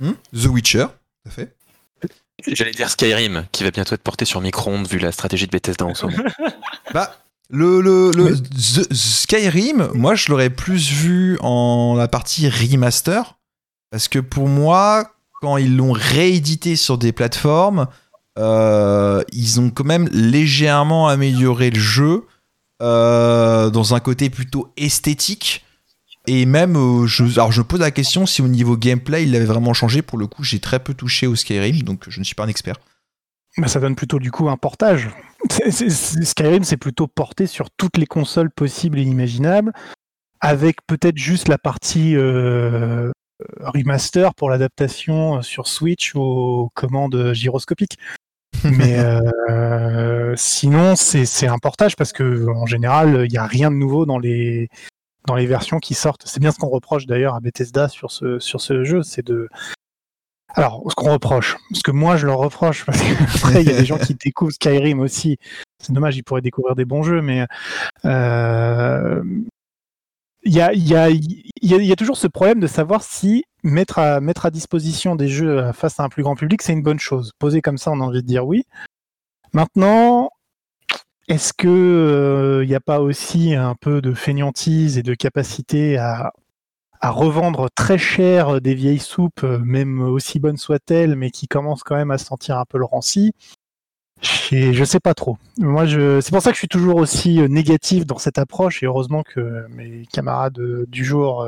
Hmm? 0.00 0.12
The 0.34 0.46
Witcher, 0.46 0.86
tout 0.88 1.28
à 1.28 1.30
fait. 1.30 1.54
J'allais 2.46 2.72
dire 2.72 2.90
Skyrim, 2.90 3.46
qui 3.52 3.62
va 3.62 3.70
bientôt 3.70 3.94
être 3.94 4.02
porté 4.02 4.24
sur 4.24 4.40
micro-ondes 4.40 4.88
vu 4.88 4.98
la 4.98 5.12
stratégie 5.12 5.46
de 5.46 5.52
Bethesda 5.52 5.86
en 5.86 5.94
ce 5.94 6.06
moment. 6.06 6.24
bah, 6.92 7.16
le, 7.50 7.80
le, 7.80 8.10
le 8.14 8.36
Skyrim, 8.92 9.90
moi 9.94 10.14
je 10.14 10.30
l'aurais 10.30 10.50
plus 10.50 10.90
vu 10.90 11.38
en 11.40 11.94
la 11.96 12.08
partie 12.08 12.48
remaster. 12.48 13.36
Parce 13.90 14.08
que 14.08 14.18
pour 14.18 14.48
moi, 14.48 15.12
quand 15.40 15.56
ils 15.56 15.76
l'ont 15.76 15.92
réédité 15.92 16.74
sur 16.74 16.98
des 16.98 17.12
plateformes, 17.12 17.86
euh, 18.38 19.22
ils 19.30 19.60
ont 19.60 19.70
quand 19.70 19.84
même 19.84 20.08
légèrement 20.08 21.06
amélioré 21.06 21.70
le 21.70 21.78
jeu 21.78 22.26
euh, 22.82 23.70
dans 23.70 23.94
un 23.94 24.00
côté 24.00 24.30
plutôt 24.30 24.72
esthétique. 24.76 25.64
Et 26.26 26.46
même, 26.46 26.76
euh, 26.76 27.06
je, 27.06 27.24
alors 27.34 27.52
je 27.52 27.60
me 27.60 27.66
pose 27.66 27.80
la 27.80 27.92
question 27.92 28.26
si 28.26 28.42
au 28.42 28.48
niveau 28.48 28.76
gameplay, 28.76 29.24
il 29.24 29.36
avait 29.36 29.44
vraiment 29.44 29.74
changé. 29.74 30.02
Pour 30.02 30.18
le 30.18 30.26
coup, 30.26 30.42
j'ai 30.42 30.58
très 30.58 30.80
peu 30.80 30.94
touché 30.94 31.26
au 31.26 31.36
Skyrim, 31.36 31.82
donc 31.82 32.04
je 32.08 32.18
ne 32.18 32.24
suis 32.24 32.34
pas 32.34 32.44
un 32.44 32.48
expert. 32.48 32.76
Bah, 33.58 33.68
ça 33.68 33.78
donne 33.78 33.94
plutôt 33.94 34.18
du 34.18 34.32
coup 34.32 34.48
un 34.48 34.56
portage. 34.56 35.10
Skyrim, 35.50 36.64
c'est 36.64 36.76
plutôt 36.76 37.06
porté 37.06 37.46
sur 37.46 37.70
toutes 37.70 37.96
les 37.96 38.06
consoles 38.06 38.50
possibles 38.50 38.98
et 38.98 39.02
imaginables, 39.02 39.72
avec 40.40 40.76
peut-être 40.86 41.16
juste 41.16 41.48
la 41.48 41.58
partie 41.58 42.16
euh, 42.16 43.10
remaster 43.60 44.34
pour 44.34 44.50
l'adaptation 44.50 45.42
sur 45.42 45.68
Switch 45.68 46.14
aux 46.14 46.70
commandes 46.74 47.32
gyroscopiques. 47.32 47.98
Mais 48.64 48.98
euh, 49.50 50.34
sinon, 50.36 50.96
c'est 50.96 51.46
un 51.46 51.58
portage 51.58 51.96
parce 51.96 52.12
que 52.12 52.46
en 52.48 52.66
général, 52.66 53.24
il 53.24 53.30
n'y 53.30 53.38
a 53.38 53.46
rien 53.46 53.70
de 53.70 53.76
nouveau 53.76 54.06
dans 54.06 54.18
les 54.18 54.68
dans 55.26 55.34
les 55.34 55.46
versions 55.46 55.78
qui 55.78 55.94
sortent. 55.94 56.24
C'est 56.26 56.40
bien 56.40 56.52
ce 56.52 56.58
qu'on 56.58 56.68
reproche 56.68 57.06
d'ailleurs 57.06 57.34
à 57.34 57.40
Bethesda 57.40 57.88
sur 57.88 58.10
ce 58.10 58.38
sur 58.38 58.60
ce 58.60 58.84
jeu, 58.84 59.02
c'est 59.02 59.24
de 59.26 59.48
alors, 60.54 60.82
ce 60.88 60.94
qu'on 60.94 61.12
reproche, 61.12 61.56
ce 61.72 61.82
que 61.82 61.90
moi 61.90 62.16
je 62.16 62.26
leur 62.26 62.38
reproche, 62.38 62.84
parce 62.84 63.00
qu'après 63.02 63.62
il 63.62 63.68
y 63.68 63.74
a 63.74 63.78
des 63.78 63.84
gens 63.84 63.98
qui 63.98 64.14
découvrent 64.14 64.52
Skyrim 64.52 65.00
aussi. 65.00 65.36
C'est 65.80 65.92
dommage, 65.92 66.16
ils 66.16 66.22
pourraient 66.22 66.42
découvrir 66.42 66.76
des 66.76 66.84
bons 66.84 67.02
jeux, 67.02 67.20
mais 67.20 67.44
euh, 68.04 69.22
il 70.44 70.54
y, 70.54 70.60
a, 70.60 70.72
y, 70.72 70.94
a, 70.94 71.10
y, 71.10 71.92
a, 71.92 71.96
toujours 71.96 72.16
ce 72.16 72.28
problème 72.28 72.60
de 72.60 72.66
savoir 72.66 73.02
si 73.02 73.44
mettre 73.64 73.98
à, 73.98 74.20
mettre 74.20 74.46
à 74.46 74.50
disposition 74.50 75.16
des 75.16 75.28
jeux 75.28 75.72
face 75.72 75.98
à 75.98 76.04
un 76.04 76.08
plus 76.08 76.22
grand 76.22 76.36
public, 76.36 76.62
c'est 76.62 76.72
une 76.72 76.82
bonne 76.82 77.00
chose. 77.00 77.32
Posé 77.38 77.60
comme 77.60 77.78
ça, 77.78 77.90
on 77.90 78.00
a 78.00 78.04
envie 78.04 78.22
de 78.22 78.26
dire 78.26 78.46
oui. 78.46 78.64
Maintenant, 79.52 80.30
est-ce 81.28 81.52
que 81.52 82.60
il 82.62 82.68
n'y 82.68 82.74
a 82.74 82.80
pas 82.80 83.00
aussi 83.00 83.54
un 83.54 83.74
peu 83.74 84.00
de 84.00 84.14
fainéantise 84.14 84.98
et 84.98 85.02
de 85.02 85.14
capacité 85.14 85.96
à 85.96 86.32
à 87.04 87.10
revendre 87.10 87.68
très 87.68 87.98
cher 87.98 88.62
des 88.62 88.74
vieilles 88.74 88.98
soupes, 88.98 89.44
euh, 89.44 89.58
même 89.58 90.00
aussi 90.00 90.40
bonnes 90.40 90.56
soient-elles, 90.56 91.16
mais 91.16 91.30
qui 91.30 91.48
commencent 91.48 91.82
quand 91.82 91.96
même 91.96 92.10
à 92.10 92.16
se 92.16 92.24
sentir 92.24 92.56
un 92.56 92.64
peu 92.64 92.78
le 92.78 92.86
ranci. 92.86 93.32
Et 94.50 94.72
je 94.72 94.84
sais 94.84 95.00
pas 95.00 95.12
trop. 95.12 95.36
Moi, 95.58 95.86
c'est 95.86 96.30
pour 96.30 96.40
ça 96.40 96.48
que 96.48 96.54
je 96.54 96.60
suis 96.60 96.68
toujours 96.68 96.96
aussi 96.96 97.42
euh, 97.42 97.46
négatif 97.46 98.06
dans 98.06 98.16
cette 98.16 98.38
approche, 98.38 98.82
et 98.82 98.86
heureusement 98.86 99.22
que 99.22 99.66
mes 99.68 100.06
camarades 100.14 100.58
euh, 100.58 100.86
du 100.88 101.04
jour 101.04 101.46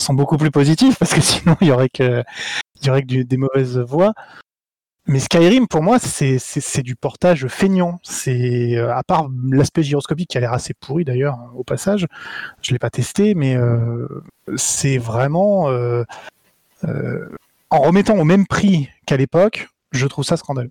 sont 0.00 0.14
beaucoup 0.14 0.38
plus 0.38 0.50
positifs, 0.50 0.96
parce 0.98 1.12
que 1.12 1.20
sinon 1.20 1.56
il 1.60 1.66
y 1.66 1.72
aurait 1.72 1.90
que, 1.90 2.24
il 2.80 2.86
y 2.86 2.88
aurait 2.88 3.02
que 3.02 3.22
des 3.22 3.36
mauvaises 3.36 3.76
voix. 3.76 4.14
Mais 5.08 5.20
Skyrim, 5.20 5.68
pour 5.68 5.82
moi, 5.82 5.98
c'est 6.00 6.82
du 6.82 6.96
portage 6.96 7.46
feignant. 7.46 8.00
C'est 8.02 8.76
à 8.76 9.02
part 9.04 9.28
l'aspect 9.50 9.84
gyroscopique 9.84 10.30
qui 10.30 10.36
a 10.36 10.40
l'air 10.40 10.52
assez 10.52 10.74
pourri 10.74 11.04
d'ailleurs 11.04 11.34
hein, 11.34 11.52
au 11.54 11.62
passage. 11.62 12.06
Je 12.60 12.72
l'ai 12.72 12.80
pas 12.80 12.90
testé, 12.90 13.34
mais 13.34 13.56
euh, 13.56 14.08
c'est 14.56 14.98
vraiment 14.98 15.68
euh, 15.68 16.02
euh, 16.84 17.28
en 17.70 17.80
remettant 17.82 18.18
au 18.18 18.24
même 18.24 18.46
prix 18.46 18.88
qu'à 19.06 19.16
l'époque, 19.16 19.68
je 19.92 20.06
trouve 20.06 20.24
ça 20.24 20.36
scandaleux. 20.36 20.70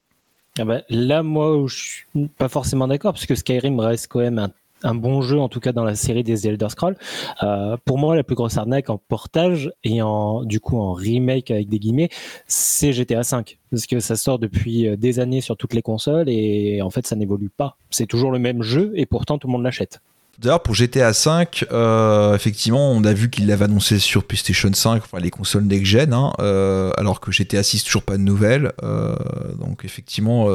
Ah 0.59 0.65
bah, 0.65 0.81
là, 0.89 1.23
moi, 1.23 1.65
je 1.67 1.75
suis 1.75 2.27
pas 2.37 2.49
forcément 2.49 2.87
d'accord 2.87 3.13
parce 3.13 3.25
que 3.25 3.35
Skyrim 3.35 3.79
reste 3.79 4.07
quand 4.09 4.19
même 4.19 4.39
un 4.39 4.51
un 4.85 4.95
bon 4.95 5.21
jeu, 5.21 5.39
en 5.39 5.49
tout 5.49 5.59
cas 5.59 5.71
dans 5.71 5.83
la 5.83 5.95
série 5.95 6.23
des 6.23 6.47
Elder 6.47 6.69
Scrolls. 6.69 6.95
Euh, 7.43 7.75
pour 7.85 7.97
moi, 7.97 8.15
la 8.15 8.23
plus 8.23 8.35
grosse 8.35 8.57
arnaque 8.57 8.89
en 8.89 8.97
portage 8.97 9.71
et 9.83 10.01
en 10.01 10.43
du 10.43 10.59
coup 10.59 10.77
en 10.77 10.93
remake 10.93 11.51
avec 11.51 11.67
des 11.69 11.79
guillemets, 11.79 12.09
c'est 12.47 12.93
GTA 12.93 13.21
V 13.21 13.57
parce 13.71 13.87
que 13.87 13.99
ça 13.99 14.15
sort 14.15 14.39
depuis 14.39 14.87
euh, 14.87 14.95
des 14.95 15.19
années 15.19 15.41
sur 15.41 15.57
toutes 15.57 15.73
les 15.73 15.81
consoles 15.81 16.29
et 16.29 16.81
en 16.81 16.89
fait 16.89 17.05
ça 17.07 17.15
n'évolue 17.15 17.49
pas. 17.49 17.77
C'est 17.89 18.05
toujours 18.05 18.31
le 18.31 18.39
même 18.39 18.61
jeu 18.61 18.91
et 18.95 19.05
pourtant 19.05 19.37
tout 19.37 19.47
le 19.47 19.53
monde 19.53 19.63
l'achète. 19.63 20.01
D'ailleurs, 20.37 20.61
pour 20.61 20.75
GTA 20.75 21.11
V, 21.11 21.45
euh, 21.71 22.35
effectivement, 22.35 22.91
on 22.91 23.03
a 23.05 23.13
vu 23.13 23.29
qu'il 23.29 23.47
l'avait 23.47 23.65
annoncé 23.65 23.99
sur 23.99 24.25
PlayStation 24.25 24.69
5, 24.71 25.03
enfin 25.03 25.19
les 25.19 25.29
consoles 25.29 25.63
next-gen, 25.63 26.13
hein, 26.13 26.33
euh, 26.39 26.91
alors 26.97 27.21
que 27.21 27.31
GTA 27.31 27.63
6, 27.63 27.83
toujours 27.83 28.03
pas 28.03 28.17
de 28.17 28.21
nouvelles. 28.21 28.73
Euh, 28.83 29.15
donc, 29.57 29.85
effectivement, 29.85 30.47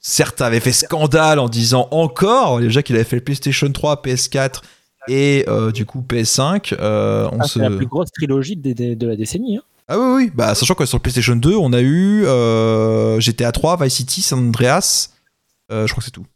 certains 0.00 0.46
avaient 0.46 0.60
fait 0.60 0.72
scandale 0.72 1.38
en 1.38 1.48
disant 1.48 1.88
encore, 1.92 2.58
déjà 2.60 2.82
qu'il 2.82 2.96
avait 2.96 3.04
fait 3.04 3.16
le 3.16 3.22
PlayStation 3.22 3.70
3, 3.70 4.02
PS4 4.02 4.62
et 5.06 5.46
du 5.72 5.86
coup 5.86 6.04
PS5. 6.06 6.74
on 6.74 7.38
ah, 7.40 7.46
C'est 7.46 7.60
la 7.60 7.70
plus 7.70 7.86
grosse 7.86 8.10
trilogie 8.10 8.56
de, 8.56 9.06
la 9.06 9.16
décennie. 9.16 9.58
Hein. 9.58 9.62
Ah 9.86 9.98
oui, 9.98 10.24
oui, 10.24 10.32
bah, 10.34 10.54
sachant 10.54 10.74
que 10.74 10.84
sur 10.84 10.98
le 10.98 11.02
PlayStation 11.02 11.36
2, 11.36 11.54
on 11.54 11.72
a 11.72 11.80
eu 11.80 12.24
GTA 13.20 13.52
3, 13.52 13.84
Vice 13.84 13.94
City, 13.94 14.20
San 14.20 14.40
Andreas, 14.40 15.10
je 15.70 15.86
crois 15.86 15.98
que 15.98 16.04
c'est 16.04 16.10
tout. 16.10 16.26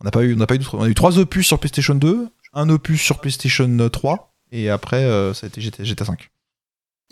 On 0.00 0.04
n'a 0.04 0.10
pas 0.10 0.24
eu, 0.24 0.36
a 0.40 0.54
eu, 0.54 0.60
on 0.72 0.92
trois 0.92 1.18
opus 1.18 1.46
sur 1.46 1.58
PlayStation 1.58 1.94
2, 1.94 2.28
un 2.54 2.68
opus 2.68 3.00
sur 3.00 3.18
PlayStation 3.20 3.88
3, 3.88 4.34
et 4.52 4.70
après 4.70 5.04
euh, 5.04 5.34
ça 5.34 5.46
a 5.46 5.48
été 5.48 5.60
GTA, 5.60 6.04
5. 6.04 6.30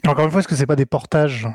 Encore 0.06 0.24
une 0.24 0.30
fois, 0.30 0.40
est-ce 0.40 0.48
que 0.48 0.56
c'est 0.56 0.66
pas 0.66 0.76
des 0.76 0.86
portages? 0.86 1.46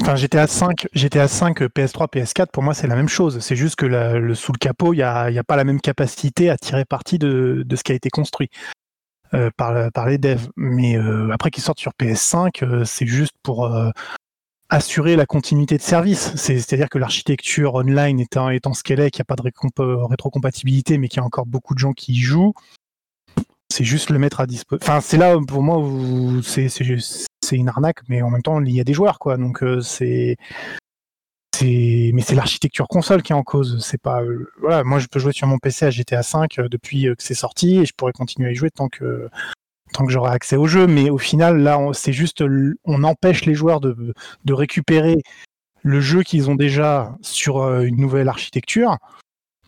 Enfin, 0.00 0.16
GTA 0.16 0.46
5, 0.46 0.88
GTA 0.92 1.28
5, 1.28 1.60
PS3, 1.62 2.10
PS4, 2.10 2.46
pour 2.52 2.62
moi, 2.62 2.74
c'est 2.74 2.88
la 2.88 2.96
même 2.96 3.08
chose. 3.08 3.38
C'est 3.38 3.54
juste 3.54 3.76
que 3.76 4.34
sous 4.34 4.52
le 4.52 4.58
capot, 4.58 4.92
il 4.92 4.96
n'y 4.96 5.02
a, 5.02 5.44
pas 5.46 5.56
la 5.56 5.64
même 5.64 5.80
capacité 5.80 6.50
à 6.50 6.56
tirer 6.56 6.84
parti 6.84 7.18
de, 7.18 7.64
ce 7.74 7.82
qui 7.82 7.92
a 7.92 7.94
été 7.94 8.10
construit 8.10 8.48
euh, 9.34 9.50
par, 9.56 10.06
les 10.06 10.18
devs. 10.18 10.48
Mais 10.56 10.96
euh, 10.96 11.30
après 11.32 11.50
qu'ils 11.50 11.62
sortent 11.62 11.78
sur 11.78 11.92
PS5, 12.00 12.84
c'est 12.84 13.06
juste 13.06 13.34
pour 13.42 13.72
assurer 14.74 15.16
la 15.16 15.26
continuité 15.26 15.76
de 15.76 15.82
service. 15.82 16.34
C'est-à-dire 16.36 16.88
que 16.88 16.98
l'architecture 16.98 17.74
online 17.74 18.20
étant, 18.20 18.74
ce 18.74 18.82
qu'elle 18.82 19.00
est, 19.00 19.10
qu'il 19.10 19.20
n'y 19.20 19.22
a 19.22 19.34
pas 19.34 19.36
de 19.36 20.06
rétrocompatibilité, 20.06 20.98
mais 20.98 21.08
qu'il 21.08 21.18
y 21.18 21.20
a 21.20 21.24
encore 21.24 21.46
beaucoup 21.46 21.74
de 21.74 21.78
gens 21.78 21.92
qui 21.92 22.12
y 22.12 22.20
jouent, 22.20 22.54
c'est 23.72 23.84
juste 23.84 24.10
le 24.10 24.18
mettre 24.18 24.40
à 24.40 24.46
disposition. 24.46 24.92
Enfin, 24.92 25.00
c'est 25.00 25.16
là 25.16 25.38
pour 25.46 25.62
moi 25.62 25.78
où 25.78 26.42
c'est 26.42 26.68
une 27.52 27.68
arnaque, 27.68 28.00
mais 28.08 28.22
en 28.22 28.30
même 28.30 28.42
temps, 28.42 28.60
il 28.60 28.74
y 28.74 28.80
a 28.80 28.84
des 28.84 28.94
joueurs, 28.94 29.18
quoi. 29.18 29.36
Donc, 29.36 29.62
euh, 29.62 29.80
c'est. 29.80 30.36
mais 31.62 32.22
c'est 32.22 32.34
l'architecture 32.34 32.88
console 32.88 33.22
qui 33.22 33.32
est 33.32 33.36
en 33.36 33.44
cause. 33.44 33.78
C'est 33.84 34.00
pas 34.00 34.22
euh, 34.22 34.50
voilà, 34.60 34.82
moi 34.84 34.98
je 34.98 35.06
peux 35.06 35.20
jouer 35.20 35.32
sur 35.32 35.46
mon 35.46 35.58
PC 35.58 35.86
à 35.86 35.90
GTA 35.90 36.22
5 36.22 36.60
depuis 36.70 37.04
que 37.04 37.22
c'est 37.22 37.34
sorti 37.34 37.78
et 37.78 37.86
je 37.86 37.92
pourrais 37.96 38.12
continuer 38.12 38.48
à 38.48 38.52
y 38.52 38.54
jouer 38.54 38.70
tant 38.70 38.88
que 38.88 39.28
tant 39.94 40.04
que 40.04 40.12
j'aurai 40.12 40.32
accès 40.32 40.56
au 40.56 40.66
jeu. 40.66 40.86
Mais 40.86 41.08
au 41.08 41.18
final, 41.18 41.58
là, 41.58 41.78
c'est 41.94 42.12
juste 42.12 42.44
on 42.84 43.04
empêche 43.04 43.46
les 43.46 43.54
joueurs 43.54 43.80
de, 43.80 44.14
de 44.44 44.52
récupérer 44.52 45.22
le 45.82 46.00
jeu 46.00 46.22
qu'ils 46.22 46.50
ont 46.50 46.54
déjà 46.54 47.16
sur 47.22 47.62
une 47.80 47.96
nouvelle 47.96 48.28
architecture 48.28 48.98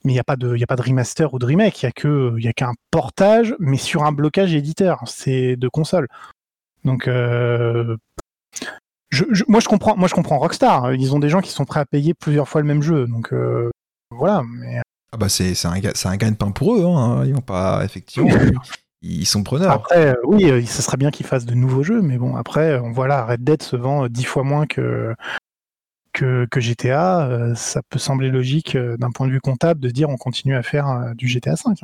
mais 0.07 0.13
il 0.13 0.15
n'y 0.15 0.21
a, 0.21 0.25
pas 0.25 0.37
de, 0.37 0.57
a 0.63 0.67
pas 0.67 0.77
de 0.77 0.83
remaster 0.83 1.35
ou 1.35 1.41
de 1.41 1.45
remake, 1.45 1.83
il 1.83 1.91
n'y 2.37 2.47
a 2.47 2.53
qu'un 2.53 2.73
portage, 2.93 3.57
mais 3.59 3.77
sur 3.77 4.05
un 4.05 4.13
blocage 4.13 4.55
éditeur, 4.55 5.03
c'est 5.07 5.57
de 5.57 5.67
console. 5.67 6.07
Donc, 6.85 7.09
euh, 7.09 7.97
moi, 9.49 9.59
je 9.59 9.67
comprends, 9.67 9.97
moi, 9.97 10.07
je 10.07 10.15
comprends 10.15 10.39
Rockstar. 10.39 10.95
Ils 10.95 11.13
ont 11.13 11.19
des 11.19 11.29
gens 11.29 11.41
qui 11.41 11.51
sont 11.51 11.65
prêts 11.65 11.81
à 11.81 11.85
payer 11.85 12.15
plusieurs 12.15 12.49
fois 12.49 12.61
le 12.61 12.69
même 12.69 12.83
jeu. 12.83 13.09
Donc, 13.09 13.33
euh, 13.33 13.69
voilà. 14.11 14.45
Mais... 14.49 14.81
Ah 15.11 15.17
bah 15.17 15.29
c'est 15.29 15.55
un, 15.67 15.73
un 15.73 16.17
gain 16.17 16.31
de 16.31 16.37
pain 16.37 16.53
pour 16.53 16.77
eux. 16.77 16.85
Hein. 16.85 17.25
Ils 17.27 17.35
vont 17.35 17.41
pas, 17.41 17.85
effectivement. 17.85 18.31
ils 19.03 19.27
sont 19.27 19.43
preneurs. 19.43 19.73
Après, 19.73 20.09
euh, 20.09 20.15
oui, 20.25 20.67
ce 20.67 20.83
serait 20.83 20.97
bien 20.97 21.11
qu'ils 21.11 21.27
fassent 21.27 21.47
de 21.47 21.55
nouveaux 21.55 21.83
jeux, 21.83 22.03
mais 22.03 22.19
bon, 22.19 22.37
après, 22.37 22.79
on 22.79 22.93
voit 22.93 23.09
là, 23.09 23.25
Red 23.25 23.45
Dead 23.45 23.63
se 23.63 23.77
vend 23.77 24.09
dix 24.09 24.25
fois 24.25 24.43
moins 24.43 24.67
que, 24.67 25.15
que, 26.17 26.61
GTA, 26.61 27.29
euh, 27.29 27.55
ça 27.55 27.83
peut 27.83 27.99
sembler 27.99 28.31
logique 28.31 28.75
euh, 28.75 28.97
d'un 28.97 29.11
point 29.11 29.27
de 29.27 29.33
vue 29.33 29.41
comptable 29.41 29.81
de 29.81 29.91
dire 29.91 30.09
on 30.09 30.17
continue 30.17 30.57
à 30.57 30.63
faire 30.63 30.89
euh, 30.89 31.15
du 31.15 31.29
GTA 31.29 31.57
5. 31.57 31.81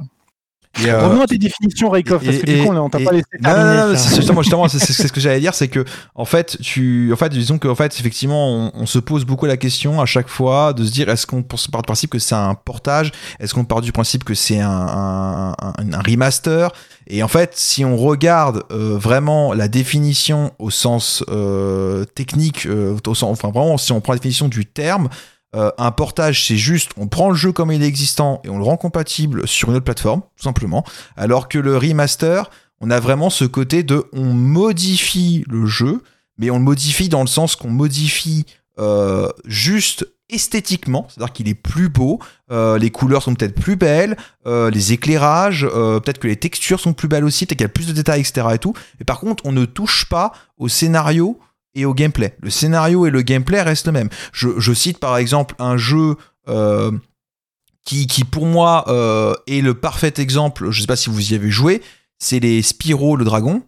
Revenons 0.78 1.22
à 1.22 1.26
tes 1.26 1.38
définitions, 1.38 1.90
Raykov, 1.90 2.24
parce 2.24 2.38
que 2.38 2.46
du 2.46 2.62
coup, 2.62 2.72
on 2.72 2.88
t'a 2.88 3.00
pas 3.00 3.12
laissé 3.12 3.26
terminer. 3.42 3.96
justement, 4.16 4.68
c'est 4.68 4.78
ce 5.08 5.12
que 5.12 5.20
j'allais 5.20 5.40
dire, 5.40 5.54
c'est 5.54 5.68
que, 5.68 5.84
en 6.14 6.24
fait, 6.24 6.56
tu, 6.60 7.12
en 7.12 7.16
fait, 7.16 7.28
disons 7.28 7.58
qu'en 7.58 7.74
fait, 7.74 7.98
effectivement, 7.98 8.72
on, 8.74 8.86
se 8.86 8.98
pose 8.98 9.24
beaucoup 9.24 9.46
la 9.46 9.56
question 9.56 10.00
à 10.00 10.06
chaque 10.06 10.28
fois 10.28 10.72
de 10.72 10.84
se 10.84 10.90
dire, 10.90 11.08
est-ce 11.08 11.26
qu'on 11.26 11.42
part 11.42 11.82
du 11.82 11.86
principe 11.86 12.10
que 12.10 12.18
c'est 12.18 12.34
un 12.34 12.54
portage? 12.54 13.12
Est-ce 13.38 13.54
qu'on 13.54 13.64
part 13.64 13.80
du 13.80 13.92
principe 13.92 14.24
que 14.24 14.34
c'est 14.34 14.60
un, 14.60 14.70
un, 14.70 15.54
un, 15.58 16.00
remaster? 16.04 16.72
Et 17.06 17.22
en 17.22 17.28
fait, 17.28 17.52
si 17.56 17.84
on 17.84 17.96
regarde 17.96 18.64
euh, 18.70 18.96
vraiment 18.98 19.52
la 19.52 19.68
définition 19.68 20.52
au 20.58 20.70
sens 20.70 21.24
euh, 21.28 22.04
technique, 22.04 22.66
euh, 22.66 22.96
au 23.06 23.14
sens, 23.14 23.30
enfin 23.30 23.50
vraiment, 23.50 23.76
si 23.76 23.92
on 23.92 24.00
prend 24.00 24.12
la 24.12 24.18
définition 24.18 24.48
du 24.48 24.66
terme, 24.66 25.08
un 25.54 25.90
portage, 25.90 26.46
c'est 26.46 26.56
juste, 26.56 26.92
on 26.96 27.08
prend 27.08 27.28
le 27.28 27.34
jeu 27.34 27.52
comme 27.52 27.70
il 27.72 27.82
est 27.82 27.86
existant 27.86 28.40
et 28.42 28.48
on 28.48 28.56
le 28.56 28.64
rend 28.64 28.78
compatible 28.78 29.46
sur 29.46 29.68
une 29.68 29.76
autre 29.76 29.84
plateforme, 29.84 30.22
tout 30.36 30.44
simplement. 30.44 30.84
Alors 31.16 31.48
que 31.48 31.58
le 31.58 31.76
remaster, 31.76 32.50
on 32.80 32.90
a 32.90 33.00
vraiment 33.00 33.28
ce 33.28 33.44
côté 33.44 33.82
de, 33.82 34.06
on 34.14 34.32
modifie 34.32 35.44
le 35.48 35.66
jeu, 35.66 36.02
mais 36.38 36.50
on 36.50 36.56
le 36.56 36.64
modifie 36.64 37.10
dans 37.10 37.20
le 37.20 37.26
sens 37.26 37.54
qu'on 37.54 37.70
modifie 37.70 38.46
juste 39.44 40.06
esthétiquement, 40.32 41.06
c'est-à-dire 41.08 41.32
qu'il 41.32 41.48
est 41.48 41.54
plus 41.54 41.88
beau, 41.88 42.18
euh, 42.50 42.78
les 42.78 42.90
couleurs 42.90 43.22
sont 43.22 43.34
peut-être 43.34 43.54
plus 43.54 43.76
belles, 43.76 44.16
euh, 44.46 44.70
les 44.70 44.92
éclairages, 44.92 45.64
euh, 45.70 46.00
peut-être 46.00 46.18
que 46.18 46.26
les 46.26 46.36
textures 46.36 46.80
sont 46.80 46.94
plus 46.94 47.06
belles 47.06 47.24
aussi, 47.24 47.46
peut-être 47.46 47.58
qu'il 47.58 47.64
y 47.64 47.66
a 47.66 47.68
plus 47.68 47.86
de 47.86 47.92
détails, 47.92 48.20
etc. 48.20 48.48
Et 48.54 48.58
tout. 48.58 48.72
Mais 48.98 49.04
par 49.04 49.20
contre, 49.20 49.44
on 49.46 49.52
ne 49.52 49.64
touche 49.64 50.08
pas 50.08 50.32
au 50.58 50.68
scénario 50.68 51.38
et 51.74 51.84
au 51.84 51.94
gameplay. 51.94 52.36
Le 52.40 52.50
scénario 52.50 53.06
et 53.06 53.10
le 53.10 53.22
gameplay 53.22 53.62
restent 53.62 53.86
le 53.86 53.92
même. 53.92 54.08
Je, 54.32 54.72
cite 54.74 54.98
par 54.98 55.16
exemple 55.16 55.54
un 55.58 55.76
jeu 55.76 56.16
qui, 57.84 58.06
qui, 58.06 58.24
pour 58.24 58.46
moi 58.46 58.84
est 59.46 59.60
le 59.60 59.74
parfait 59.74 60.14
exemple. 60.18 60.70
Je 60.70 60.78
ne 60.78 60.80
sais 60.82 60.86
pas 60.86 60.96
si 60.96 61.10
vous 61.10 61.32
y 61.32 61.34
avez 61.34 61.50
joué. 61.50 61.82
C'est 62.18 62.40
les 62.40 62.62
Spyro 62.62 63.16
le 63.16 63.24
Dragon 63.24 63.62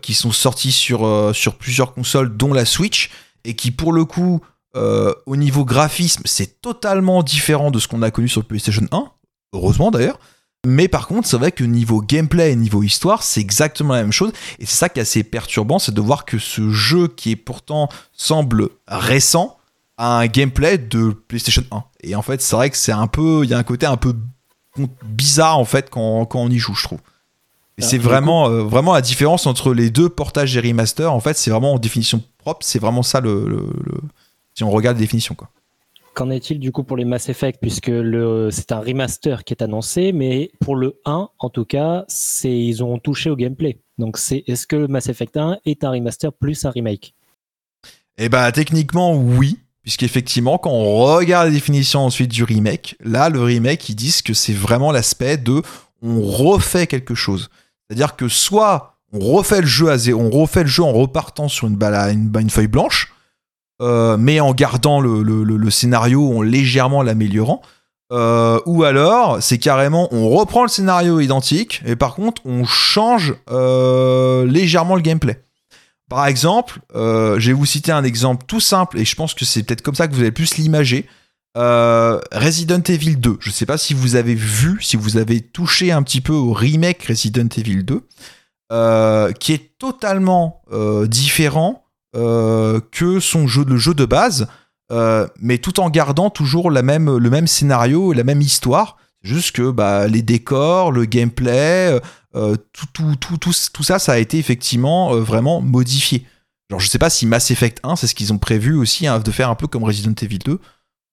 qui 0.00 0.14
sont 0.14 0.32
sortis 0.32 0.72
sur, 0.72 1.30
sur 1.34 1.56
plusieurs 1.56 1.92
consoles, 1.92 2.36
dont 2.36 2.52
la 2.52 2.64
Switch, 2.64 3.10
et 3.44 3.54
qui 3.54 3.70
pour 3.70 3.92
le 3.92 4.04
coup 4.04 4.40
euh, 4.76 5.12
au 5.26 5.36
niveau 5.36 5.64
graphisme, 5.64 6.22
c'est 6.26 6.60
totalement 6.60 7.22
différent 7.22 7.70
de 7.70 7.78
ce 7.78 7.88
qu'on 7.88 8.02
a 8.02 8.10
connu 8.10 8.28
sur 8.28 8.40
le 8.40 8.46
PlayStation 8.46 8.86
1, 8.92 9.04
heureusement 9.52 9.90
d'ailleurs. 9.90 10.18
Mais 10.66 10.88
par 10.88 11.06
contre, 11.06 11.26
c'est 11.26 11.38
vrai 11.38 11.52
que 11.52 11.64
niveau 11.64 12.02
gameplay 12.02 12.52
et 12.52 12.56
niveau 12.56 12.82
histoire, 12.82 13.22
c'est 13.22 13.40
exactement 13.40 13.94
la 13.94 14.02
même 14.02 14.12
chose. 14.12 14.32
Et 14.58 14.66
c'est 14.66 14.76
ça 14.76 14.88
qui 14.88 14.98
est 14.98 15.02
assez 15.02 15.22
perturbant, 15.22 15.78
c'est 15.78 15.94
de 15.94 16.00
voir 16.00 16.24
que 16.24 16.38
ce 16.38 16.70
jeu 16.70 17.08
qui 17.08 17.30
est 17.30 17.36
pourtant 17.36 17.88
semble 18.12 18.68
récent 18.86 19.56
a 19.96 20.18
un 20.18 20.26
gameplay 20.26 20.76
de 20.76 21.10
PlayStation 21.10 21.64
1. 21.70 21.84
Et 22.02 22.14
en 22.14 22.22
fait, 22.22 22.42
c'est 22.42 22.56
vrai 22.56 22.68
que 22.70 22.76
c'est 22.76 22.92
un 22.92 23.06
peu, 23.06 23.40
il 23.44 23.50
y 23.50 23.54
a 23.54 23.58
un 23.58 23.62
côté 23.62 23.86
un 23.86 23.96
peu 23.96 24.14
bizarre 25.02 25.58
en 25.58 25.64
fait 25.64 25.90
quand, 25.90 26.24
quand 26.26 26.40
on 26.40 26.50
y 26.50 26.58
joue, 26.58 26.74
je 26.74 26.84
trouve. 26.84 27.00
Et 27.78 27.82
ah, 27.82 27.86
c'est 27.86 27.98
vraiment, 27.98 28.48
euh, 28.48 28.62
vraiment 28.62 28.92
la 28.92 29.00
différence 29.00 29.46
entre 29.46 29.72
les 29.72 29.90
deux 29.90 30.10
portages 30.10 30.54
et 30.56 30.60
remaster. 30.60 31.10
En 31.10 31.20
fait, 31.20 31.38
c'est 31.38 31.50
vraiment 31.50 31.74
en 31.74 31.78
définition 31.78 32.22
propre. 32.38 32.66
C'est 32.66 32.78
vraiment 32.78 33.02
ça 33.02 33.20
le 33.20 33.66
si 34.54 34.64
on 34.64 34.70
regarde 34.70 34.96
la 34.96 35.00
définition. 35.00 35.34
Quoi. 35.34 35.48
Qu'en 36.14 36.30
est-il 36.30 36.58
du 36.58 36.72
coup 36.72 36.82
pour 36.82 36.96
les 36.96 37.04
Mass 37.04 37.28
Effect 37.28 37.60
puisque 37.60 37.92
c'est 38.50 38.72
un 38.72 38.80
remaster 38.80 39.44
qui 39.44 39.54
est 39.54 39.62
annoncé, 39.62 40.12
mais 40.12 40.50
pour 40.60 40.74
le 40.76 41.00
1 41.04 41.28
en 41.38 41.50
tout 41.50 41.64
cas, 41.64 42.04
ils 42.42 42.82
ont 42.82 42.98
touché 42.98 43.30
au 43.30 43.36
gameplay. 43.36 43.80
Donc 43.96 44.18
c'est 44.18 44.42
est-ce 44.46 44.66
que 44.66 44.86
Mass 44.86 45.08
Effect 45.08 45.36
1 45.36 45.58
est 45.64 45.84
un 45.84 45.90
remaster 45.90 46.32
plus 46.32 46.64
un 46.64 46.70
remake? 46.70 47.14
Eh 48.18 48.28
bah 48.28 48.50
techniquement 48.50 49.16
oui, 49.16 49.60
puisqu'effectivement 49.82 50.58
quand 50.58 50.72
on 50.72 50.96
regarde 50.96 51.46
la 51.46 51.52
définition 51.52 52.00
ensuite 52.00 52.30
du 52.30 52.44
remake, 52.44 52.96
là 53.00 53.28
le 53.28 53.40
remake 53.40 53.88
ils 53.88 53.94
disent 53.94 54.22
que 54.22 54.34
c'est 54.34 54.52
vraiment 54.52 54.90
l'aspect 54.90 55.36
de 55.36 55.62
on 56.02 56.22
refait 56.22 56.86
quelque 56.86 57.14
chose. 57.14 57.50
C'est-à-dire 57.86 58.16
que 58.16 58.28
soit 58.28 58.98
on 59.12 59.20
refait 59.20 59.60
le 59.60 59.66
jeu 59.66 59.90
à 59.90 59.98
zéro, 59.98 60.20
on 60.20 60.30
refait 60.30 60.62
le 60.62 60.68
jeu 60.68 60.82
en 60.82 60.92
repartant 60.92 61.48
sur 61.48 61.66
une, 61.66 61.76
balle, 61.76 62.12
une 62.12 62.50
feuille 62.50 62.68
blanche, 62.68 63.12
euh, 63.80 64.18
mais 64.18 64.40
en 64.40 64.52
gardant 64.52 65.00
le, 65.00 65.70
scénario, 65.70 66.36
en 66.36 66.42
légèrement 66.42 67.02
l'améliorant. 67.02 67.62
Euh, 68.12 68.60
ou 68.66 68.84
alors, 68.84 69.40
c'est 69.40 69.58
carrément, 69.58 70.08
on 70.12 70.28
reprend 70.28 70.62
le 70.62 70.68
scénario 70.68 71.20
identique, 71.20 71.80
et 71.86 71.96
par 71.96 72.14
contre, 72.14 72.42
on 72.44 72.64
change 72.64 73.34
euh, 73.50 74.44
légèrement 74.46 74.96
le 74.96 75.02
gameplay. 75.02 75.42
Par 76.08 76.26
exemple, 76.26 76.80
je 76.92 77.38
vais 77.38 77.52
vous 77.52 77.66
citer 77.66 77.92
un 77.92 78.02
exemple 78.02 78.44
tout 78.46 78.60
simple, 78.60 78.98
et 78.98 79.04
je 79.04 79.14
pense 79.14 79.32
que 79.32 79.44
c'est 79.44 79.62
peut-être 79.62 79.82
comme 79.82 79.94
ça 79.94 80.08
que 80.08 80.14
vous 80.14 80.20
allez 80.20 80.32
plus 80.32 80.56
l'imager. 80.56 81.06
Resident 81.54 82.82
Evil 82.82 83.16
2. 83.16 83.38
Je 83.40 83.48
ne 83.48 83.54
sais 83.54 83.66
pas 83.66 83.78
si 83.78 83.94
vous 83.94 84.16
avez 84.16 84.34
vu, 84.34 84.82
si 84.82 84.96
vous 84.96 85.16
avez 85.16 85.40
touché 85.40 85.92
un 85.92 86.02
petit 86.02 86.20
peu 86.20 86.32
au 86.32 86.52
remake 86.52 87.04
Resident 87.04 87.48
Evil 87.56 87.84
2, 87.84 89.34
qui 89.34 89.52
est 89.52 89.78
totalement 89.78 90.62
différent 91.06 91.84
que 92.12 93.20
son 93.20 93.46
jeu, 93.46 93.64
le 93.64 93.76
jeu 93.76 93.94
de 93.94 94.04
base, 94.04 94.48
euh, 94.90 95.28
mais 95.40 95.58
tout 95.58 95.80
en 95.80 95.88
gardant 95.88 96.30
toujours 96.30 96.70
la 96.70 96.82
même, 96.82 97.16
le 97.16 97.30
même 97.30 97.46
scénario, 97.46 98.12
la 98.12 98.24
même 98.24 98.40
histoire. 98.40 98.96
Juste 99.22 99.54
que 99.54 99.70
bah, 99.70 100.08
les 100.08 100.22
décors, 100.22 100.92
le 100.92 101.04
gameplay, 101.04 102.00
euh, 102.34 102.56
tout, 102.72 102.86
tout, 102.92 103.36
tout, 103.38 103.52
tout, 103.72 103.82
ça, 103.82 103.98
ça 103.98 104.12
a 104.12 104.18
été 104.18 104.38
effectivement 104.38 105.14
vraiment 105.16 105.60
modifié. 105.60 106.24
Alors 106.70 106.80
je 106.80 106.88
sais 106.88 106.98
pas 106.98 107.10
si 107.10 107.26
Mass 107.26 107.50
Effect 107.50 107.80
1, 107.82 107.96
c'est 107.96 108.06
ce 108.06 108.14
qu'ils 108.14 108.32
ont 108.32 108.38
prévu 108.38 108.74
aussi 108.74 109.06
hein, 109.06 109.18
de 109.18 109.30
faire 109.30 109.50
un 109.50 109.56
peu 109.56 109.66
comme 109.66 109.84
Resident 109.84 110.14
Evil 110.22 110.38
2. 110.38 110.58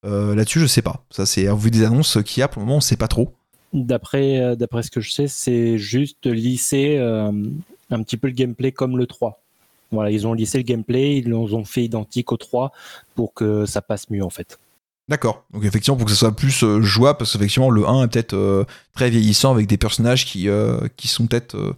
Là-dessus, 0.04 0.62
je 0.62 0.68
sais 0.68 0.82
pas. 0.82 1.04
Ça, 1.10 1.26
c'est 1.26 1.54
vu 1.54 1.70
des 1.70 1.84
annonces 1.84 2.18
qu'il 2.24 2.40
y 2.40 2.44
a 2.44 2.48
pour 2.48 2.62
le 2.62 2.66
moment, 2.66 2.78
on 2.78 2.82
sait 2.82 2.96
pas 2.96 3.10
trop. 3.10 3.34
D'après, 3.74 4.56
d'après 4.56 4.84
ce 4.84 4.90
que 4.90 5.02
je 5.02 5.12
sais, 5.12 5.28
c'est 5.28 5.78
juste 5.78 6.26
lisser 6.28 6.98
un 6.98 8.04
petit 8.04 8.16
peu 8.16 8.28
le 8.28 8.34
gameplay 8.34 8.72
comme 8.72 8.98
le 8.98 9.06
3. 9.06 9.44
Voilà, 9.92 10.12
ils 10.12 10.28
ont 10.28 10.34
lissé 10.34 10.58
le 10.58 10.64
gameplay, 10.64 11.18
ils 11.18 11.30
l'ont 11.30 11.66
fait 11.66 11.84
identique 11.84 12.32
au 12.32 12.38
3 12.38 12.72
pour 13.16 13.34
que 13.34 13.66
ça 13.66 13.82
passe 13.82 14.10
mieux 14.10 14.24
en 14.24 14.30
fait. 14.30 14.60
D'accord. 15.08 15.46
Donc 15.52 15.64
effectivement 15.64 15.96
pour 15.96 16.06
que 16.06 16.12
ça 16.12 16.18
soit 16.18 16.36
plus 16.36 16.64
euh, 16.64 16.82
jouable 16.82 17.18
parce 17.18 17.32
qu'effectivement 17.32 17.70
le 17.70 17.88
1 17.88 18.04
est 18.04 18.08
peut-être 18.10 18.34
euh, 18.34 18.66
très 18.94 19.10
vieillissant 19.10 19.52
avec 19.52 19.68
des 19.68 19.78
personnages 19.78 20.26
qui, 20.26 20.50
euh, 20.50 20.80
qui 20.98 21.08
sont 21.08 21.28
peut-être 21.28 21.76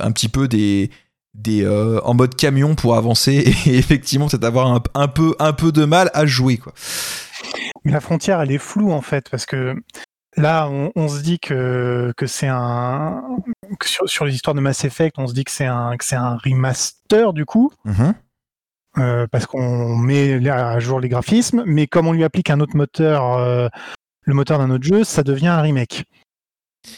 un 0.00 0.10
petit 0.12 0.28
peu 0.28 0.48
des 0.48 0.90
des 1.34 1.66
en 2.04 2.12
mode 2.14 2.34
camion 2.34 2.74
pour 2.74 2.94
avancer 2.94 3.32
et 3.66 3.76
effectivement 3.76 4.28
peut-être 4.28 4.44
avoir 4.44 4.72
un, 4.72 4.82
un, 4.94 5.08
peu 5.08 5.34
un 5.38 5.52
peu 5.52 5.72
de 5.72 5.84
mal 5.84 6.10
à 6.14 6.26
jouer 6.26 6.56
quoi. 6.56 6.72
Mais 7.84 7.92
la 7.92 8.00
frontière 8.00 8.40
elle 8.40 8.52
est 8.52 8.58
floue 8.58 8.92
en 8.92 9.02
fait 9.02 9.28
parce 9.30 9.46
que 9.46 9.74
Là, 10.36 10.70
on, 10.70 11.08
se 11.08 11.20
dit 11.20 11.38
que, 11.38 12.12
que 12.16 12.26
c'est 12.26 12.48
un. 12.48 13.22
Sur, 13.82 14.08
sur, 14.08 14.24
les 14.24 14.34
histoires 14.34 14.54
de 14.54 14.60
Mass 14.60 14.84
Effect, 14.84 15.18
on 15.18 15.26
se 15.26 15.34
dit 15.34 15.44
que 15.44 15.50
c'est 15.50 15.66
un, 15.66 15.96
que 15.96 16.04
c'est 16.04 16.16
un 16.16 16.36
remaster 16.36 17.32
du 17.32 17.44
coup. 17.44 17.72
Mm-hmm. 17.86 18.14
Euh, 18.98 19.26
parce 19.26 19.46
qu'on 19.46 19.96
met 19.96 20.46
à 20.50 20.78
jour 20.78 21.00
les 21.00 21.08
graphismes, 21.08 21.62
mais 21.66 21.86
comme 21.86 22.06
on 22.06 22.12
lui 22.12 22.24
applique 22.24 22.50
un 22.50 22.60
autre 22.60 22.76
moteur, 22.76 23.38
euh, 23.38 23.68
le 24.22 24.34
moteur 24.34 24.58
d'un 24.58 24.70
autre 24.70 24.84
jeu, 24.84 25.02
ça 25.02 25.22
devient 25.22 25.48
un 25.48 25.62
remake. 25.62 26.04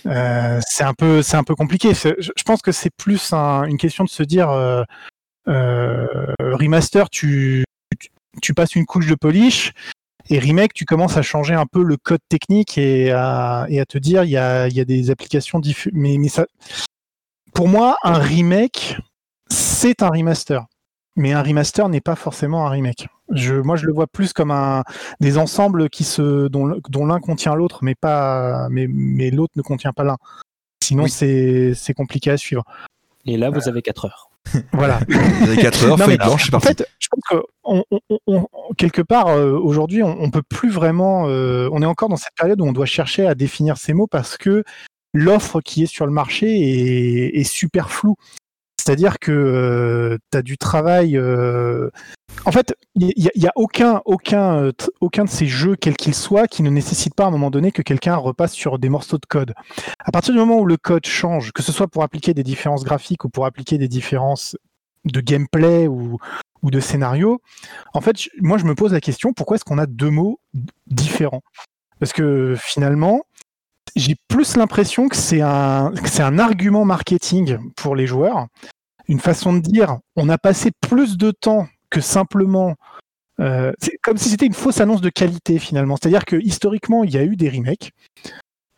Euh, 0.06 0.60
c'est 0.66 0.82
un 0.82 0.94
peu, 0.94 1.22
c'est 1.22 1.36
un 1.36 1.44
peu 1.44 1.54
compliqué. 1.54 1.94
Je, 1.94 2.42
pense 2.44 2.62
que 2.62 2.72
c'est 2.72 2.90
plus 2.90 3.32
une 3.32 3.78
question 3.78 4.02
de 4.02 4.08
se 4.08 4.24
dire 4.24 4.48
remaster, 5.46 7.08
tu, 7.10 7.64
tu, 8.00 8.08
tu, 8.42 8.54
passes 8.54 8.74
une 8.74 8.86
couche 8.86 9.06
de 9.06 9.14
polish, 9.14 9.72
et 10.30 10.38
remake, 10.38 10.72
tu 10.72 10.84
commences 10.84 11.16
à 11.16 11.22
changer 11.22 11.54
un 11.54 11.66
peu 11.66 11.82
le 11.82 11.96
code 11.96 12.20
technique 12.28 12.78
et 12.78 13.10
à, 13.12 13.66
et 13.68 13.80
à 13.80 13.86
te 13.86 13.98
dire 13.98 14.24
il 14.24 14.30
y 14.30 14.36
a, 14.36 14.68
y 14.68 14.80
a, 14.80 14.84
des 14.84 15.10
applications 15.10 15.58
différentes. 15.58 15.98
Mais, 15.98 16.16
mais 16.18 16.28
ça, 16.28 16.46
pour 17.52 17.68
moi, 17.68 17.96
un 18.02 18.18
remake, 18.18 18.96
c'est 19.50 20.02
un 20.02 20.08
remaster. 20.08 20.64
Mais 21.16 21.32
un 21.32 21.42
remaster 21.42 21.88
n'est 21.88 22.00
pas 22.00 22.16
forcément 22.16 22.66
un 22.66 22.70
remake. 22.70 23.06
Je, 23.30 23.54
moi, 23.54 23.76
je 23.76 23.86
le 23.86 23.92
vois 23.92 24.06
plus 24.06 24.32
comme 24.32 24.50
un 24.50 24.82
des 25.20 25.38
ensembles 25.38 25.88
qui 25.88 26.04
se 26.04 26.48
dont, 26.48 26.80
dont 26.88 27.06
l'un 27.06 27.20
contient 27.20 27.54
l'autre, 27.54 27.80
mais 27.82 27.94
pas 27.94 28.68
mais, 28.70 28.86
mais 28.88 29.30
l'autre 29.30 29.52
ne 29.56 29.62
contient 29.62 29.92
pas 29.92 30.04
l'un. 30.04 30.16
Sinon, 30.82 31.04
Oui. 31.04 31.10
c'est 31.10 31.72
c'est 31.74 31.94
compliqué 31.94 32.30
à 32.30 32.36
suivre. 32.36 32.64
Et 33.26 33.36
là, 33.36 33.50
vous 33.50 33.68
avez 33.68 33.80
4 33.80 34.06
heures. 34.06 34.30
Voilà. 34.72 35.00
Avez 35.42 35.56
4 35.56 35.84
heures, 35.84 35.98
Non, 35.98 36.04
feuille 36.04 36.18
mais 36.18 36.24
blanche, 36.24 36.44
c'est 36.46 36.54
En 36.54 36.60
fait, 36.60 36.86
je 36.98 37.08
pense 37.08 37.22
que 37.30 37.46
on, 37.64 37.84
on- 37.90 38.00
on- 38.10 38.18
on- 38.26 38.46
quelque 38.76 39.02
part 39.02 39.28
euh, 39.28 39.52
aujourd'hui, 39.58 40.02
on, 40.02 40.30
peut 40.30 40.42
plus 40.42 40.70
vraiment. 40.70 41.26
euh, 41.28 41.68
on 41.72 41.82
est 41.82 41.86
encore 41.86 42.08
dans 42.08 42.16
cette 42.16 42.34
période 42.36 42.60
où 42.60 42.64
on 42.64 42.72
doit 42.72 42.86
chercher 42.86 43.26
à 43.26 43.34
définir 43.34 43.76
ces 43.78 43.92
mots 43.94 44.06
parce 44.06 44.36
que 44.36 44.62
l'offre 45.12 45.60
qui 45.60 45.82
est 45.84 45.86
sur 45.86 46.06
le 46.06 46.12
marché 46.12 46.46
est, 46.48 47.40
est 47.40 47.44
super 47.44 47.90
floue. 47.90 48.16
C'est-à-dire 48.78 49.18
que 49.18 50.18
tu 50.30 50.38
as 50.38 50.42
du 50.42 50.58
travail. 50.58 51.18
En 52.46 52.52
fait, 52.52 52.74
il 52.94 53.12
n'y 53.16 53.28
a, 53.28 53.30
y 53.34 53.46
a 53.46 53.52
aucun, 53.56 54.02
aucun, 54.04 54.56
euh, 54.56 54.72
aucun 55.00 55.24
de 55.24 55.30
ces 55.30 55.46
jeux, 55.46 55.76
quels 55.76 55.96
qu'ils 55.96 56.14
soient, 56.14 56.46
qui 56.46 56.62
ne 56.62 56.70
nécessite 56.70 57.14
pas 57.14 57.24
à 57.24 57.28
un 57.28 57.30
moment 57.30 57.50
donné 57.50 57.72
que 57.72 57.82
quelqu'un 57.82 58.16
repasse 58.16 58.52
sur 58.52 58.78
des 58.78 58.88
morceaux 58.88 59.18
de 59.18 59.26
code. 59.26 59.54
À 59.98 60.12
partir 60.12 60.34
du 60.34 60.38
moment 60.38 60.58
où 60.58 60.66
le 60.66 60.76
code 60.76 61.06
change, 61.06 61.52
que 61.52 61.62
ce 61.62 61.72
soit 61.72 61.88
pour 61.88 62.02
appliquer 62.02 62.34
des 62.34 62.42
différences 62.42 62.84
graphiques 62.84 63.24
ou 63.24 63.30
pour 63.30 63.46
appliquer 63.46 63.78
des 63.78 63.88
différences 63.88 64.56
de 65.04 65.20
gameplay 65.20 65.86
ou, 65.88 66.18
de 66.62 66.80
scénario, 66.80 67.42
en 67.92 68.00
fait, 68.00 68.16
moi 68.40 68.56
je 68.56 68.64
me 68.64 68.74
pose 68.74 68.92
la 68.94 69.00
question 69.00 69.34
pourquoi 69.34 69.56
est-ce 69.56 69.64
qu'on 69.64 69.76
a 69.76 69.86
deux 69.86 70.08
mots 70.08 70.40
différents? 70.86 71.42
Parce 72.00 72.14
que 72.14 72.56
finalement, 72.58 73.24
j'ai 73.96 74.16
plus 74.28 74.56
l'impression 74.56 75.08
que 75.08 75.16
c'est 75.16 75.42
un, 75.42 75.92
un 76.18 76.38
argument 76.38 76.86
marketing 76.86 77.58
pour 77.76 77.94
les 77.94 78.06
joueurs, 78.06 78.46
une 79.08 79.20
façon 79.20 79.52
de 79.52 79.60
dire 79.60 79.98
on 80.16 80.30
a 80.30 80.38
passé 80.38 80.70
plus 80.80 81.18
de 81.18 81.30
temps 81.32 81.66
simplement. 82.00 82.74
euh, 83.40 83.72
c'est 83.80 83.98
comme 84.02 84.16
si 84.18 84.28
c'était 84.28 84.46
une 84.46 84.54
fausse 84.54 84.80
annonce 84.80 85.00
de 85.00 85.10
qualité 85.10 85.58
finalement. 85.58 85.96
C'est-à-dire 86.00 86.24
que 86.24 86.36
historiquement, 86.36 87.04
il 87.04 87.10
y 87.12 87.18
a 87.18 87.24
eu 87.24 87.36
des 87.36 87.50
remakes. 87.50 87.92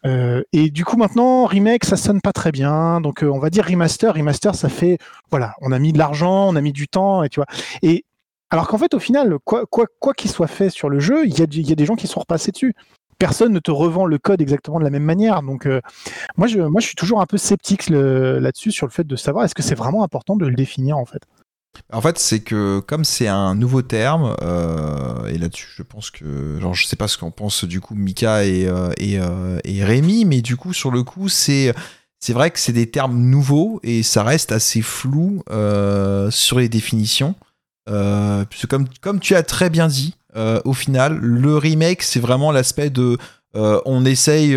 Euh, 0.06 0.42
et 0.52 0.70
du 0.70 0.84
coup 0.84 0.96
maintenant 0.96 1.46
remake 1.46 1.84
ça 1.84 1.96
sonne 1.96 2.20
pas 2.20 2.32
très 2.32 2.52
bien 2.52 3.00
donc 3.00 3.24
euh, 3.24 3.28
on 3.28 3.38
va 3.38 3.50
dire 3.50 3.64
remaster 3.64 4.14
remaster 4.14 4.54
ça 4.54 4.68
fait 4.68 4.98
voilà 5.30 5.54
on 5.62 5.72
a 5.72 5.78
mis 5.80 5.92
de 5.92 5.98
l'argent 5.98 6.48
on 6.48 6.54
a 6.54 6.60
mis 6.60 6.72
du 6.72 6.86
temps 6.86 7.24
et 7.24 7.28
tu 7.28 7.40
vois 7.40 7.46
et 7.82 8.04
alors 8.50 8.68
qu'en 8.68 8.78
fait 8.78 8.94
au 8.94 9.00
final 9.00 9.38
quoi 9.44 9.64
quoi 9.66 9.86
quoi 9.98 10.12
qu'il 10.12 10.30
soit 10.30 10.46
fait 10.46 10.70
sur 10.70 10.90
le 10.90 11.00
jeu 11.00 11.26
il 11.26 11.36
y 11.36 11.42
a 11.42 11.74
des 11.74 11.86
gens 11.86 11.96
qui 11.96 12.06
sont 12.06 12.20
repassés 12.20 12.52
dessus 12.52 12.74
personne 13.18 13.52
ne 13.52 13.58
te 13.58 13.70
revend 13.72 14.04
le 14.04 14.18
code 14.18 14.40
exactement 14.42 14.78
de 14.78 14.84
la 14.84 14.90
même 14.90 15.02
manière 15.02 15.42
donc 15.42 15.66
moi 16.36 16.46
je 16.46 16.86
suis 16.86 16.94
toujours 16.94 17.20
un 17.20 17.26
peu 17.26 17.38
sceptique 17.38 17.88
là-dessus 17.88 18.70
sur 18.70 18.86
le 18.86 18.92
fait 18.92 19.06
de 19.06 19.16
savoir 19.16 19.44
est-ce 19.44 19.56
que 19.56 19.62
c'est 19.62 19.74
vraiment 19.74 20.04
important 20.04 20.36
de 20.36 20.46
le 20.46 20.54
définir 20.54 20.98
en 20.98 21.06
fait 21.06 21.22
En 21.92 22.00
fait, 22.00 22.18
c'est 22.18 22.40
que 22.40 22.80
comme 22.80 23.04
c'est 23.04 23.28
un 23.28 23.54
nouveau 23.54 23.82
terme, 23.82 24.36
euh, 24.42 25.26
et 25.26 25.38
là-dessus, 25.38 25.68
je 25.76 25.82
pense 25.82 26.10
que, 26.10 26.58
genre, 26.60 26.74
je 26.74 26.86
sais 26.86 26.96
pas 26.96 27.08
ce 27.08 27.18
qu'en 27.18 27.30
pensent 27.30 27.64
du 27.64 27.80
coup 27.80 27.94
Mika 27.94 28.44
et, 28.44 28.66
euh, 28.66 28.90
euh, 29.00 29.58
et 29.64 29.84
Rémi, 29.84 30.24
mais 30.24 30.42
du 30.42 30.56
coup, 30.56 30.72
sur 30.72 30.90
le 30.90 31.02
coup, 31.02 31.28
c'est 31.28 31.74
c'est 32.18 32.32
vrai 32.32 32.50
que 32.50 32.58
c'est 32.58 32.72
des 32.72 32.90
termes 32.90 33.16
nouveaux 33.16 33.78
et 33.82 34.02
ça 34.02 34.22
reste 34.22 34.50
assez 34.50 34.82
flou 34.82 35.42
sur 36.30 36.58
les 36.58 36.68
définitions. 36.68 37.34
Puisque 38.50 38.66
comme, 38.66 38.88
comme 39.00 39.20
tu 39.20 39.34
as 39.36 39.42
très 39.42 39.70
bien 39.70 39.86
dit, 39.86 40.14
au 40.64 40.72
final, 40.72 41.18
le 41.18 41.56
remake, 41.56 42.02
c'est 42.02 42.20
vraiment 42.20 42.52
l'aspect 42.52 42.90
de 42.90 43.18
on 43.54 44.04
essaye 44.04 44.56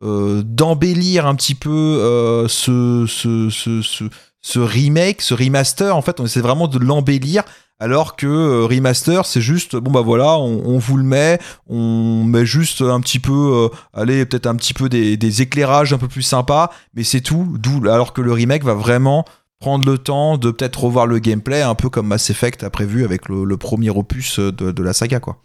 d'embellir 0.00 1.26
un 1.26 1.34
petit 1.34 1.56
peu 1.56 2.46
ce, 2.48 3.06
ce, 3.08 3.50
ce, 3.50 4.04
ce 4.44 4.58
remake, 4.58 5.22
ce 5.22 5.32
remaster. 5.32 5.96
En 5.96 6.02
fait, 6.02 6.20
on 6.20 6.26
essaie 6.26 6.42
vraiment 6.42 6.68
de 6.68 6.78
l'embellir. 6.78 7.44
Alors 7.80 8.14
que 8.14 8.26
euh, 8.26 8.66
remaster, 8.66 9.24
c'est 9.26 9.40
juste, 9.40 9.74
bon 9.74 9.90
bah 9.90 10.02
voilà, 10.02 10.38
on, 10.38 10.78
vous 10.78 10.96
le 10.96 11.02
met, 11.02 11.40
on 11.66 12.22
met 12.22 12.46
juste 12.46 12.82
un 12.82 13.00
petit 13.00 13.18
peu, 13.18 13.32
euh, 13.32 13.76
allez, 13.92 14.24
peut-être 14.26 14.46
un 14.46 14.54
petit 14.54 14.74
peu 14.74 14.88
des, 14.88 15.42
éclairages 15.42 15.92
un 15.92 15.98
peu 15.98 16.06
plus 16.06 16.22
sympas, 16.22 16.70
mais 16.94 17.02
c'est 17.02 17.20
tout. 17.20 17.56
D'où, 17.58 17.88
alors 17.88 18.12
que 18.12 18.20
le 18.20 18.32
remake 18.32 18.62
va 18.62 18.74
vraiment 18.74 19.24
prendre 19.58 19.90
le 19.90 19.98
temps 19.98 20.36
de 20.36 20.50
peut-être 20.50 20.84
revoir 20.84 21.06
le 21.06 21.18
gameplay, 21.18 21.62
un 21.62 21.74
peu 21.74 21.88
comme 21.88 22.06
Mass 22.06 22.30
Effect 22.30 22.62
a 22.62 22.70
prévu 22.70 23.04
avec 23.04 23.28
le, 23.28 23.56
premier 23.56 23.90
opus 23.90 24.38
de, 24.38 24.70
de 24.70 24.82
la 24.82 24.92
saga, 24.92 25.18
quoi. 25.18 25.38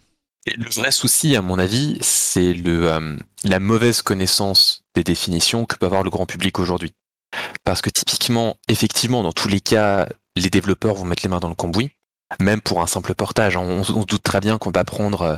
Et 0.46 0.54
le 0.56 0.70
vrai 0.70 0.90
souci, 0.90 1.36
à 1.36 1.42
mon 1.42 1.58
avis, 1.58 1.98
c'est 2.00 2.54
le, 2.54 2.90
euh, 2.90 3.16
la 3.44 3.60
mauvaise 3.60 4.02
connaissance 4.02 4.84
des 4.94 5.04
définitions 5.04 5.66
que 5.66 5.76
peut 5.76 5.86
avoir 5.86 6.02
le 6.02 6.10
grand 6.10 6.26
public 6.26 6.58
aujourd'hui. 6.58 6.92
Parce 7.64 7.82
que 7.82 7.90
typiquement, 7.90 8.56
effectivement, 8.68 9.22
dans 9.22 9.32
tous 9.32 9.48
les 9.48 9.60
cas, 9.60 10.08
les 10.36 10.50
développeurs 10.50 10.94
vont 10.94 11.04
mettre 11.04 11.22
les 11.22 11.28
mains 11.28 11.40
dans 11.40 11.48
le 11.48 11.54
cambouis, 11.54 11.90
même 12.40 12.60
pour 12.60 12.80
un 12.80 12.86
simple 12.86 13.14
portage. 13.14 13.56
hein. 13.56 13.60
On, 13.60 13.84
se 13.84 13.92
doute 13.92 14.22
très 14.22 14.40
bien 14.40 14.58
qu'on 14.58 14.70
va 14.70 14.84
prendre 14.84 15.22
euh, 15.22 15.36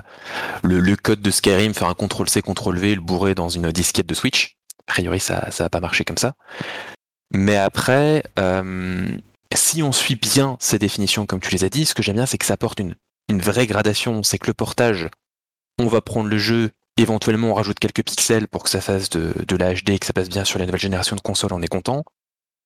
le, 0.62 0.96
code 0.96 1.20
de 1.20 1.30
Skyrim, 1.30 1.74
faire 1.74 1.88
un 1.88 1.94
CTRL-C, 1.94 2.42
CTRL-V, 2.42 2.94
le 2.96 3.00
bourrer 3.00 3.34
dans 3.34 3.48
une 3.48 3.70
disquette 3.72 4.06
de 4.06 4.14
Switch. 4.14 4.56
A 4.86 4.92
priori, 4.92 5.20
ça 5.20 5.50
ça 5.50 5.64
va 5.64 5.70
pas 5.70 5.80
marcher 5.80 6.04
comme 6.04 6.18
ça. 6.18 6.34
Mais 7.32 7.56
après, 7.56 8.24
euh, 8.38 9.16
si 9.54 9.82
on 9.82 9.92
suit 9.92 10.16
bien 10.16 10.56
ces 10.60 10.78
définitions, 10.78 11.24
comme 11.24 11.40
tu 11.40 11.50
les 11.50 11.64
as 11.64 11.70
dit, 11.70 11.86
ce 11.86 11.94
que 11.94 12.02
j'aime 12.02 12.16
bien, 12.16 12.26
c'est 12.26 12.38
que 12.38 12.44
ça 12.44 12.54
apporte 12.54 12.80
une 12.80 12.94
vraie 13.40 13.66
gradation. 13.66 14.22
C'est 14.22 14.38
que 14.38 14.48
le 14.48 14.54
portage, 14.54 15.08
on 15.78 15.86
va 15.86 16.02
prendre 16.02 16.28
le 16.28 16.38
jeu, 16.38 16.72
éventuellement 16.96 17.48
on 17.48 17.54
rajoute 17.54 17.78
quelques 17.78 18.04
pixels 18.04 18.48
pour 18.48 18.62
que 18.62 18.70
ça 18.70 18.80
fasse 18.80 19.10
de, 19.10 19.34
de 19.46 19.56
la 19.56 19.74
HD 19.74 19.90
et 19.90 19.98
que 19.98 20.06
ça 20.06 20.12
passe 20.12 20.28
bien 20.28 20.44
sur 20.44 20.58
la 20.58 20.66
nouvelle 20.66 20.80
génération 20.80 21.16
de 21.16 21.20
consoles, 21.20 21.52
on 21.52 21.62
est 21.62 21.68
content. 21.68 22.04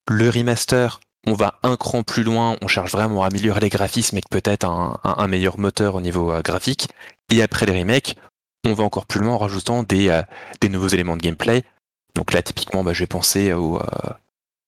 Le 0.09 0.31
remaster, 0.31 1.01
on 1.27 1.35
va 1.35 1.59
un 1.63 1.77
cran 1.77 2.03
plus 2.03 2.23
loin, 2.23 2.57
on 2.63 2.69
cherche 2.69 2.93
vraiment 2.93 3.25
à 3.25 3.27
améliorer 3.27 3.61
les 3.61 3.69
graphismes 3.69 4.19
et 4.19 4.23
peut-être 4.31 4.65
un, 4.65 5.29
meilleur 5.29 5.59
moteur 5.59 5.97
au 5.97 6.01
niveau 6.01 6.33
euh, 6.33 6.43
graphique. 6.43 6.89
Et 7.33 7.43
après 7.43 7.67
les 7.67 7.79
remakes, 7.81 8.17
on 8.65 8.75
va 8.75 8.85
encore 8.85 9.07
plus 9.07 9.21
loin 9.21 9.35
en 9.35 9.39
rajoutant 9.39 9.83
des, 9.83 10.09
euh, 10.09 10.23
des 10.61 10.69
nouveaux 10.69 10.89
éléments 10.89 11.17
de 11.17 11.23
gameplay. 11.23 11.65
Donc 12.15 12.33
là, 12.33 12.43
typiquement, 12.43 12.83
bah, 12.83 12.93
je 12.93 13.01
vais 13.01 13.07
penser 13.07 13.53
au, 13.53 13.77
euh, 13.77 14.11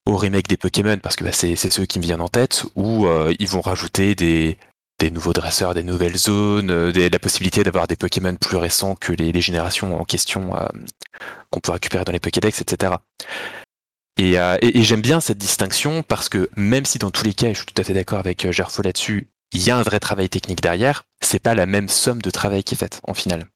au 0.05 0.17
remake 0.17 0.47
des 0.47 0.57
Pokémon 0.57 0.97
parce 0.97 1.15
que 1.15 1.23
bah, 1.23 1.31
c'est 1.31 1.55
c'est 1.55 1.69
ceux 1.69 1.85
qui 1.85 1.99
me 1.99 2.03
viennent 2.03 2.21
en 2.21 2.29
tête, 2.29 2.65
où 2.75 3.07
euh, 3.07 3.33
ils 3.39 3.47
vont 3.47 3.61
rajouter 3.61 4.15
des, 4.15 4.57
des 4.99 5.11
nouveaux 5.11 5.33
dresseurs, 5.33 5.73
des 5.73 5.83
nouvelles 5.83 6.17
zones, 6.17 6.69
euh, 6.69 6.91
des- 6.91 7.09
la 7.09 7.19
possibilité 7.19 7.63
d'avoir 7.63 7.87
des 7.87 7.95
Pokémon 7.95 8.35
plus 8.35 8.57
récents 8.57 8.95
que 8.95 9.13
les, 9.13 9.39
générations 9.41 9.99
en 9.99 10.03
question 10.05 10.55
euh, 10.55 10.67
qu'on 11.49 11.59
peut 11.61 11.71
récupérer 11.71 12.03
dans 12.03 12.11
les 12.11 12.19
Pokédex, 12.19 12.61
etc. 12.61 12.93
Et, 14.17 14.37
euh, 14.37 14.57
et- 14.61 14.83
j'aime 14.83 15.01
bien 15.01 15.21
cette 15.21 15.37
distinction 15.37 16.03
parce 16.03 16.29
que 16.29 16.49
même 16.55 16.85
si 16.85 16.99
dans 16.99 17.11
tous 17.11 17.23
les 17.23 17.33
cas, 17.33 17.49
je 17.53 17.57
suis 17.59 17.65
tout 17.65 17.81
à 17.81 17.83
fait 17.83 17.93
d'accord 17.93 18.19
avec 18.19 18.51
Gerfo 18.51 18.81
là-dessus, 18.81 19.29
il 19.53 19.63
y 19.63 19.71
a 19.71 19.77
un 19.77 19.83
vrai 19.83 19.99
travail 19.99 20.29
technique 20.29 20.61
derrière, 20.61 21.03
c'est 21.21 21.39
pas 21.41 21.55
la 21.55 21.65
même 21.65 21.87
somme 21.89 22.21
de 22.21 22.29
travail 22.29 22.63
qui 22.63 22.75
est 22.75 22.77
faite 22.77 22.99
en 23.07 23.13
finale. 23.13 23.47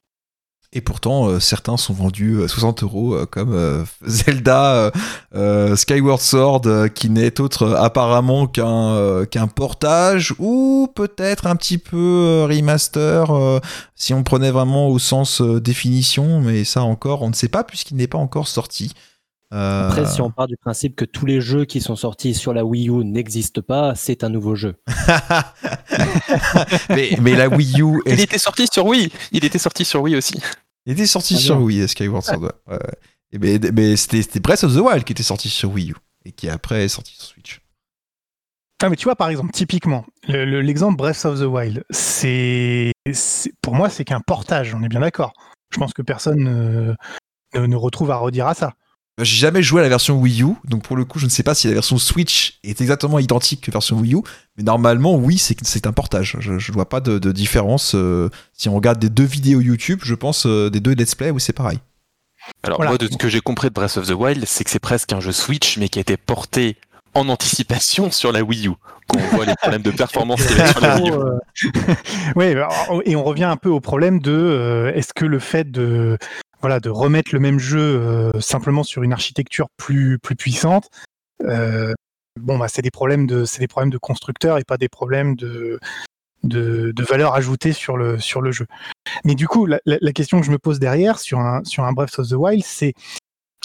Et 0.76 0.80
pourtant, 0.80 1.28
euh, 1.28 1.38
certains 1.38 1.76
sont 1.76 1.94
vendus 1.94 2.34
euh, 2.34 2.48
60 2.48 2.82
euros, 2.82 3.14
euh, 3.14 3.26
comme 3.26 3.54
euh, 3.54 3.84
Zelda 4.06 4.74
euh, 4.74 4.90
euh, 5.36 5.76
Skyward 5.76 6.20
Sword, 6.20 6.62
euh, 6.66 6.88
qui 6.88 7.10
n'est 7.10 7.40
autre 7.40 7.74
apparemment 7.74 8.48
qu'un 8.48 8.90
euh, 8.90 9.24
qu'un 9.24 9.46
portage, 9.46 10.34
ou 10.40 10.88
peut-être 10.92 11.46
un 11.46 11.54
petit 11.54 11.78
peu 11.78 11.96
euh, 11.96 12.46
remaster, 12.50 13.30
euh, 13.30 13.60
si 13.94 14.14
on 14.14 14.24
prenait 14.24 14.50
vraiment 14.50 14.88
au 14.88 14.98
sens 14.98 15.40
euh, 15.40 15.60
définition, 15.60 16.40
mais 16.40 16.64
ça 16.64 16.82
encore, 16.82 17.22
on 17.22 17.28
ne 17.28 17.34
sait 17.34 17.48
pas, 17.48 17.62
puisqu'il 17.62 17.96
n'est 17.96 18.08
pas 18.08 18.18
encore 18.18 18.48
sorti. 18.48 18.92
Après, 19.56 20.04
si 20.06 20.20
on 20.20 20.32
part 20.32 20.48
du 20.48 20.56
principe 20.56 20.96
que 20.96 21.04
tous 21.04 21.26
les 21.26 21.40
jeux 21.40 21.64
qui 21.64 21.80
sont 21.80 21.94
sortis 21.94 22.34
sur 22.34 22.52
la 22.52 22.64
Wii 22.64 22.88
U 22.88 23.04
n'existent 23.04 23.62
pas, 23.62 23.94
c'est 23.94 24.24
un 24.24 24.28
nouveau 24.28 24.56
jeu. 24.56 24.74
mais, 26.88 27.10
mais 27.20 27.36
la 27.36 27.48
Wii 27.48 27.80
U, 27.80 28.02
Il 28.06 28.20
était 28.20 28.38
sorti 28.38 28.66
sur 28.72 28.84
Wii, 28.86 29.12
il 29.30 29.44
était 29.44 29.60
sorti 29.60 29.84
sur 29.84 30.02
Wii 30.02 30.16
aussi. 30.16 30.40
Il 30.86 30.92
était 30.92 31.06
sorti 31.06 31.34
Ah 31.36 31.40
sur. 31.40 31.60
Wii, 31.60 31.88
Skyward 31.88 32.22
Sword. 32.24 32.52
ouais. 32.66 32.78
Et 33.32 33.38
mais 33.38 33.58
mais 33.72 33.96
c'était 33.96 34.40
Breath 34.40 34.64
of 34.64 34.74
the 34.74 34.78
Wild 34.80 35.04
qui 35.04 35.12
était 35.12 35.22
sorti 35.22 35.48
sur 35.48 35.70
Wii 35.72 35.90
U, 35.90 35.94
et 36.24 36.32
qui 36.32 36.48
après 36.48 36.84
est 36.84 36.88
sorti 36.88 37.14
sur 37.14 37.24
Switch. 37.24 37.60
Ah, 38.82 38.90
mais 38.90 38.96
tu 38.96 39.04
vois, 39.04 39.16
par 39.16 39.28
exemple, 39.30 39.50
typiquement, 39.52 40.04
le- 40.28 40.44
le- 40.44 40.60
l'exemple 40.60 40.96
Breath 40.96 41.24
of 41.24 41.38
the 41.40 41.44
Wild, 41.44 41.84
c'est, 41.90 42.92
pour 43.62 43.74
moi, 43.74 43.88
c'est 43.88 44.04
qu'un 44.04 44.20
portage, 44.20 44.74
on 44.74 44.82
est 44.82 44.88
bien 44.88 45.00
d'accord. 45.00 45.32
Je 45.70 45.78
pense 45.78 45.94
que 45.94 46.02
personne 46.02 46.38
ne, 46.42 46.94
ne, 47.54 47.66
ne 47.66 47.76
retrouve 47.76 48.10
à 48.10 48.16
redire 48.16 48.46
à 48.46 48.52
ça. 48.54 48.74
J'ai 49.20 49.36
jamais 49.36 49.62
joué 49.62 49.80
à 49.80 49.84
la 49.84 49.88
version 49.88 50.18
Wii 50.18 50.42
U, 50.42 50.54
donc 50.64 50.82
pour 50.82 50.96
le 50.96 51.04
coup, 51.04 51.20
je 51.20 51.26
ne 51.26 51.30
sais 51.30 51.44
pas 51.44 51.54
si 51.54 51.68
la 51.68 51.74
version 51.74 51.98
Switch 51.98 52.58
est 52.64 52.80
exactement 52.80 53.20
identique 53.20 53.60
que 53.60 53.70
la 53.70 53.74
version 53.74 53.96
Wii 54.00 54.14
U, 54.16 54.22
mais 54.56 54.64
normalement, 54.64 55.14
oui, 55.14 55.38
c'est 55.38 55.56
c'est 55.64 55.86
un 55.86 55.92
portage. 55.92 56.36
Je 56.40 56.52
ne 56.54 56.72
vois 56.72 56.88
pas 56.88 57.00
de, 57.00 57.20
de 57.20 57.30
différence. 57.30 57.94
euh, 57.94 58.28
si 58.52 58.68
on 58.68 58.74
regarde 58.74 58.98
des 58.98 59.10
deux 59.10 59.22
vidéos 59.24 59.60
YouTube, 59.60 60.00
je 60.02 60.16
pense 60.16 60.46
euh, 60.46 60.68
des 60.68 60.80
deux 60.80 60.94
let's 60.94 61.14
play, 61.14 61.30
oui, 61.30 61.40
c'est 61.40 61.52
pareil. 61.52 61.78
Alors 62.64 62.78
Voilà. 62.78 62.90
moi, 62.90 62.98
de 62.98 63.06
ce 63.06 63.16
que 63.16 63.28
j'ai 63.28 63.40
compris 63.40 63.68
de 63.68 63.74
Breath 63.74 63.96
of 63.96 64.06
the 64.08 64.14
Wild, 64.14 64.44
c'est 64.46 64.64
que 64.64 64.70
c'est 64.70 64.80
presque 64.80 65.12
un 65.12 65.20
jeu 65.20 65.32
Switch, 65.32 65.78
mais 65.78 65.88
qui 65.88 66.00
a 66.00 66.02
été 66.02 66.16
porté 66.16 66.76
en 67.14 67.28
anticipation 67.28 68.10
sur 68.10 68.32
la 68.32 68.42
Wii 68.42 68.66
U. 68.66 68.72
Quand 69.06 69.18
on 69.18 69.36
voit 69.36 69.46
les 69.46 69.54
problèmes 69.54 69.82
de 69.82 69.92
performance 69.92 70.44
qu'il 70.44 70.56
y 70.56 70.60
avait 70.60 70.72
sur 70.72 70.80
la 70.80 70.96
Wii 70.98 71.10
U. 71.12 71.72
Ouais, 72.36 72.50
alors, 72.50 73.00
et 73.04 73.14
on 73.14 73.22
revient 73.22 73.44
un 73.44 73.56
peu 73.56 73.68
au 73.68 73.78
problème 73.80 74.18
de 74.18 74.32
euh, 74.32 74.92
est-ce 74.94 75.14
que 75.14 75.24
le 75.24 75.38
fait 75.38 75.70
de 75.70 76.18
voilà 76.64 76.80
de 76.80 76.88
remettre 76.88 77.34
le 77.34 77.40
même 77.40 77.58
jeu 77.58 77.78
euh, 77.78 78.40
simplement 78.40 78.84
sur 78.84 79.02
une 79.02 79.12
architecture 79.12 79.66
plus 79.76 80.18
plus 80.18 80.34
puissante, 80.34 80.88
euh, 81.42 81.92
bon 82.40 82.56
bah 82.56 82.68
c'est 82.68 82.80
des 82.80 82.90
problèmes 82.90 83.26
de 83.26 83.44
c'est 83.44 83.58
des 83.58 83.68
problèmes 83.68 83.90
de 83.90 83.98
constructeurs 83.98 84.56
et 84.56 84.64
pas 84.64 84.78
des 84.78 84.88
problèmes 84.88 85.36
de 85.36 85.78
de, 86.42 86.94
valeur 87.06 87.34
ajoutée 87.34 87.74
sur 87.74 87.98
le, 87.98 88.18
sur 88.18 88.40
le 88.40 88.50
jeu. 88.50 88.66
Mais 89.26 89.34
du 89.34 89.46
coup, 89.46 89.66
la, 89.66 90.12
question 90.14 90.40
que 90.40 90.46
je 90.46 90.50
me 90.50 90.58
pose 90.58 90.78
derrière 90.78 91.18
sur 91.18 91.38
un, 91.38 91.62
sur 91.64 91.84
un 91.84 91.92
Breath 91.92 92.18
of 92.18 92.28
the 92.28 92.32
Wild, 92.32 92.64
c'est 92.64 92.94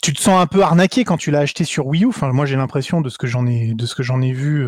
tu 0.01 0.11
te 0.11 0.19
sens 0.19 0.41
un 0.41 0.47
peu 0.47 0.61
arnaqué 0.61 1.05
quand 1.05 1.17
tu 1.17 1.31
l'as 1.31 1.39
acheté 1.39 1.63
sur 1.63 1.87
Wii 1.87 2.03
U? 2.03 2.07
Enfin, 2.07 2.33
moi, 2.33 2.45
j'ai 2.45 2.57
l'impression 2.57 2.99
de 2.99 3.07
ce 3.07 3.17
que 3.17 3.27
j'en 3.27 3.47
ai, 3.47 3.73
de 3.73 3.85
ce 3.85 3.95
que 3.95 4.03
j'en 4.03 4.21
ai 4.21 4.33
vu, 4.33 4.63
euh, 4.63 4.67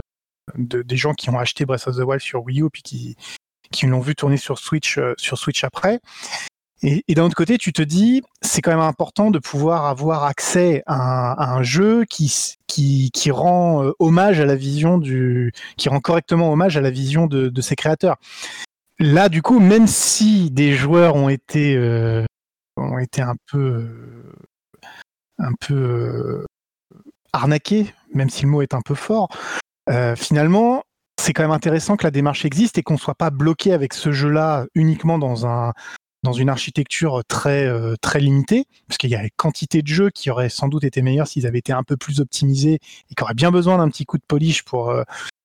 de, 0.58 0.82
des 0.84 0.98
gens 0.98 1.13
qui 1.13 1.30
ont 1.30 1.39
acheté 1.39 1.65
Breath 1.65 1.86
of 1.88 1.98
the 1.98 2.04
Wild 2.06 2.22
sur 2.22 2.44
Wii 2.44 2.62
U 2.62 2.70
puis 2.70 2.82
qui, 2.82 3.15
qui 3.72 3.88
l'ont 3.88 4.00
vu 4.00 4.15
tourner 4.15 4.38
sur 4.38 4.58
Switch, 4.58 5.00
sur 5.17 5.38
Switch 5.38 5.65
après. 5.65 6.00
Et, 6.84 7.04
d'un 7.13 7.26
autre 7.26 7.36
côté, 7.36 7.60
tu 7.60 7.74
te 7.74 7.82
dis, 7.84 8.24
c'est 8.41 8.62
quand 8.62 8.72
même 8.72 8.80
important 8.80 9.30
de 9.30 9.38
pouvoir 9.38 9.86
avoir 9.86 10.24
accès 10.24 10.82
à 10.88 11.54
un, 11.54 11.62
jeu 11.62 12.06
qui, 12.06 13.30
rend 13.30 13.84
euh, 13.84 13.91
hommage 14.00 14.39
à 14.39 14.46
la 14.46 14.56
vision 14.56 14.98
du, 14.98 15.54
qui 15.78 15.89
rend 15.89 16.00
correctement 16.00 16.52
hommage 16.52 16.78
à 16.78 16.82
la 16.82 16.89
vision 16.89 17.28
de, 17.28 17.62
ses 17.62 17.76
créateurs. 17.76 18.17
Là, 18.98 19.30
du 19.30 19.44
coup, 19.44 19.60
même 19.60 19.86
si 19.86 20.50
des 20.50 20.74
joueurs 20.74 21.15
ont 21.15 21.30
été, 21.30 21.76
euh, 21.76 22.26
ont 22.78 22.98
été 22.98 23.22
un 23.22 23.36
peu, 23.52 23.60
euh, 23.60 24.34
un 25.38 25.54
peu 25.60 26.46
arnaqués, 27.32 27.94
même 28.13 28.30
si 28.32 28.44
le 28.44 28.50
mot 28.50 28.63
est 28.63 28.74
un 28.74 28.82
peu 28.82 28.96
fort, 28.96 29.30
finalement, 30.15 30.84
c'est 31.20 31.34
quand 31.34 31.44
même 31.44 31.52
intéressant 31.52 31.98
que 31.98 32.06
la 32.06 32.12
démarche 32.12 32.46
existe 32.46 32.78
et 32.80 32.82
qu'on 32.82 32.98
soit 32.98 33.15
pas 33.15 33.30
bloqué 33.30 33.74
avec 33.74 33.94
ce 33.94 34.12
jeu-là 34.12 34.65
uniquement 34.74 35.20
dans 35.20 35.46
un 35.46 35.74
dans 36.23 36.34
une 36.34 36.49
architecture 36.49 37.23
très 37.27 37.65
euh, 37.65 37.95
très 38.01 38.19
limitée, 38.19 38.65
parce 38.88 38.97
qu'il 38.97 39.10
y 39.10 39.15
a 39.15 39.23
une 39.23 39.29
quantité 39.38 39.81
de 39.81 39.88
jeux 39.88 40.10
qui 40.12 40.29
auraient 40.29 40.49
sans 40.49 40.67
doute 40.67 40.84
été 40.84 41.01
meilleurs 41.01 41.27
s'ils 41.27 41.47
avaient 41.47 41.60
été 41.60 41.73
un 41.73 41.84
peu 41.84 41.97
plus 41.97 42.19
optimisés 42.19 42.79
et 43.10 43.15
qui 43.15 43.23
auraient 43.23 43.34
bien 43.34 43.51
besoin 43.51 43.77
d'un 43.77 43.89
petit 43.89 44.05
coup 44.05 44.17
de 44.17 44.23
polish 44.27 44.63
pour, 44.63 44.89
euh, 44.91 45.03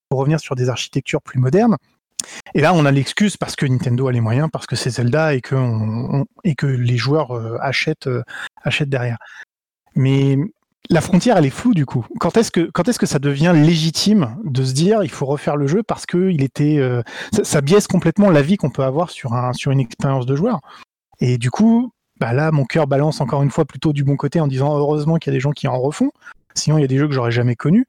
pour 0.08 0.18
revenir 0.20 0.38
sur 0.40 0.54
des 0.54 0.68
architectures 0.68 1.22
plus 1.22 1.38
modernes. 1.38 1.76
Et 2.54 2.60
là, 2.60 2.74
on 2.74 2.84
a 2.84 2.90
l'excuse 2.90 3.36
parce 3.36 3.56
que 3.56 3.66
Nintendo 3.66 4.08
a 4.08 4.12
les 4.12 4.20
moyens, 4.20 4.48
parce 4.52 4.66
que 4.66 4.76
c'est 4.76 4.90
Zelda 4.90 5.34
et 5.34 5.40
que, 5.40 5.54
on- 5.54 6.26
et 6.44 6.54
que 6.54 6.66
les 6.66 6.96
joueurs 6.96 7.30
euh, 7.36 7.56
achètent, 7.60 8.06
euh, 8.08 8.22
achètent 8.64 8.88
derrière. 8.88 9.18
Mais 9.94 10.36
la 10.90 11.00
frontière, 11.00 11.36
elle 11.36 11.46
est 11.46 11.50
floue 11.50 11.74
du 11.74 11.86
coup. 11.86 12.06
Quand 12.18 12.36
est-ce 12.36 12.50
que, 12.50 13.06
ça 13.06 13.18
devient 13.18 13.52
légitime 13.54 14.36
de 14.44 14.64
se 14.64 14.72
dire 14.72 15.02
il 15.02 15.10
faut 15.10 15.26
refaire 15.26 15.56
le 15.56 15.66
jeu 15.66 15.82
parce 15.82 16.06
que 16.06 16.30
il 16.30 16.42
était, 16.42 16.78
euh, 16.78 17.02
ça, 17.42 17.60
biaise 17.60 17.86
complètement 17.86 18.30
l'avis 18.30 18.56
qu'on 18.56 18.70
peut 18.70 18.84
avoir 18.84 19.10
sur, 19.10 19.34
un, 19.34 19.52
sur 19.52 19.72
une 19.72 19.80
expérience 19.80 20.26
de 20.26 20.36
joueur. 20.36 20.60
Et 21.20 21.38
du 21.38 21.50
coup, 21.50 21.92
bah 22.20 22.32
là, 22.32 22.50
mon 22.50 22.64
cœur 22.64 22.86
balance 22.86 23.20
encore 23.20 23.42
une 23.42 23.50
fois 23.50 23.64
plutôt 23.64 23.92
du 23.92 24.04
bon 24.04 24.16
côté 24.16 24.40
en 24.40 24.46
disant 24.46 24.76
heureusement 24.76 25.16
qu'il 25.16 25.32
y 25.32 25.34
a 25.34 25.36
des 25.36 25.40
gens 25.40 25.52
qui 25.52 25.68
en 25.68 25.78
refont. 25.78 26.10
Sinon, 26.54 26.78
il 26.78 26.82
y 26.82 26.84
a 26.84 26.88
des 26.88 26.98
jeux 26.98 27.06
que 27.06 27.14
j'aurais 27.14 27.30
jamais 27.30 27.56
connus. 27.56 27.86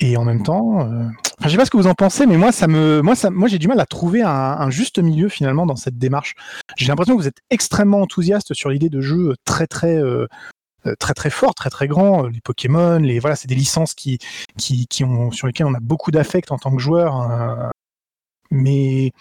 Et 0.00 0.16
en 0.16 0.24
même 0.24 0.44
temps, 0.44 0.80
euh, 0.80 1.04
enfin, 1.40 1.50
sais 1.50 1.56
pas 1.56 1.64
ce 1.64 1.70
que 1.70 1.76
vous 1.76 1.88
en 1.88 1.94
pensez, 1.94 2.24
mais 2.24 2.36
moi, 2.36 2.52
ça 2.52 2.68
me, 2.68 3.02
j'ai 3.48 3.58
du 3.58 3.66
mal 3.66 3.80
à 3.80 3.86
trouver 3.86 4.22
un, 4.22 4.70
juste 4.70 5.00
milieu 5.00 5.28
finalement 5.28 5.66
dans 5.66 5.74
cette 5.74 5.98
démarche. 5.98 6.34
J'ai 6.76 6.86
l'impression 6.86 7.16
que 7.16 7.20
vous 7.20 7.26
êtes 7.26 7.40
extrêmement 7.50 8.00
enthousiaste 8.00 8.54
sur 8.54 8.70
l'idée 8.70 8.90
de 8.90 9.00
jeux 9.00 9.34
très, 9.44 9.66
très, 9.66 9.96
euh, 9.96 10.26
très, 10.96 11.14
très 11.14 11.30
forts, 11.30 11.54
très, 11.54 11.70
très 11.70 11.88
grands. 11.88 12.24
Euh, 12.26 12.28
Les 12.30 12.40
Pokémon, 12.40 12.98
les, 12.98 13.18
voilà, 13.18 13.36
c'est 13.36 13.48
des 13.48 13.54
licences 13.54 13.94
qui, 13.94 14.18
qui, 14.56 14.86
qui 14.86 15.04
ont, 15.04 15.30
sur 15.32 15.46
lesquelles 15.46 15.66
on 15.66 15.74
a 15.74 15.80
beaucoup 15.80 16.10
d'affect 16.10 16.52
en 16.52 16.58
tant 16.58 16.74
que 16.74 16.82
joueur. 16.82 17.30
euh, 17.30 17.68
mais 18.50 19.12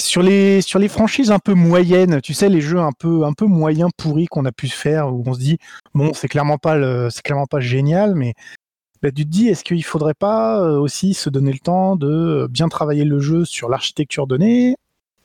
sur 0.00 0.22
les, 0.22 0.60
sur 0.62 0.78
les 0.78 0.88
franchises 0.88 1.30
un 1.30 1.38
peu 1.38 1.54
moyennes, 1.54 2.20
tu 2.20 2.34
sais, 2.34 2.48
les 2.48 2.60
jeux 2.60 2.80
un 2.80 2.92
peu, 2.92 3.24
un 3.24 3.32
peu 3.32 3.46
moyens 3.46 3.90
pourris 3.96 4.26
qu'on 4.26 4.44
a 4.44 4.52
pu 4.52 4.68
faire, 4.68 5.12
où 5.12 5.22
on 5.26 5.34
se 5.34 5.40
dit, 5.40 5.58
bon, 5.94 6.12
c'est 6.14 6.28
clairement 6.28 6.58
pas, 6.58 7.10
c'est 7.10 7.22
clairement 7.22 7.46
pas 7.46 7.60
génial, 7.60 8.14
mais 8.14 8.34
bah, 9.02 9.10
tu 9.12 9.24
te 9.24 9.30
dis, 9.30 9.48
est-ce 9.48 9.64
qu'il 9.64 9.84
faudrait 9.84 10.14
pas 10.14 10.60
euh, 10.60 10.78
aussi 10.78 11.14
se 11.14 11.28
donner 11.30 11.52
le 11.52 11.58
temps 11.58 11.96
de 11.96 12.48
bien 12.50 12.68
travailler 12.68 13.04
le 13.04 13.20
jeu 13.20 13.44
sur 13.44 13.68
l'architecture 13.68 14.26
donnée 14.26 14.76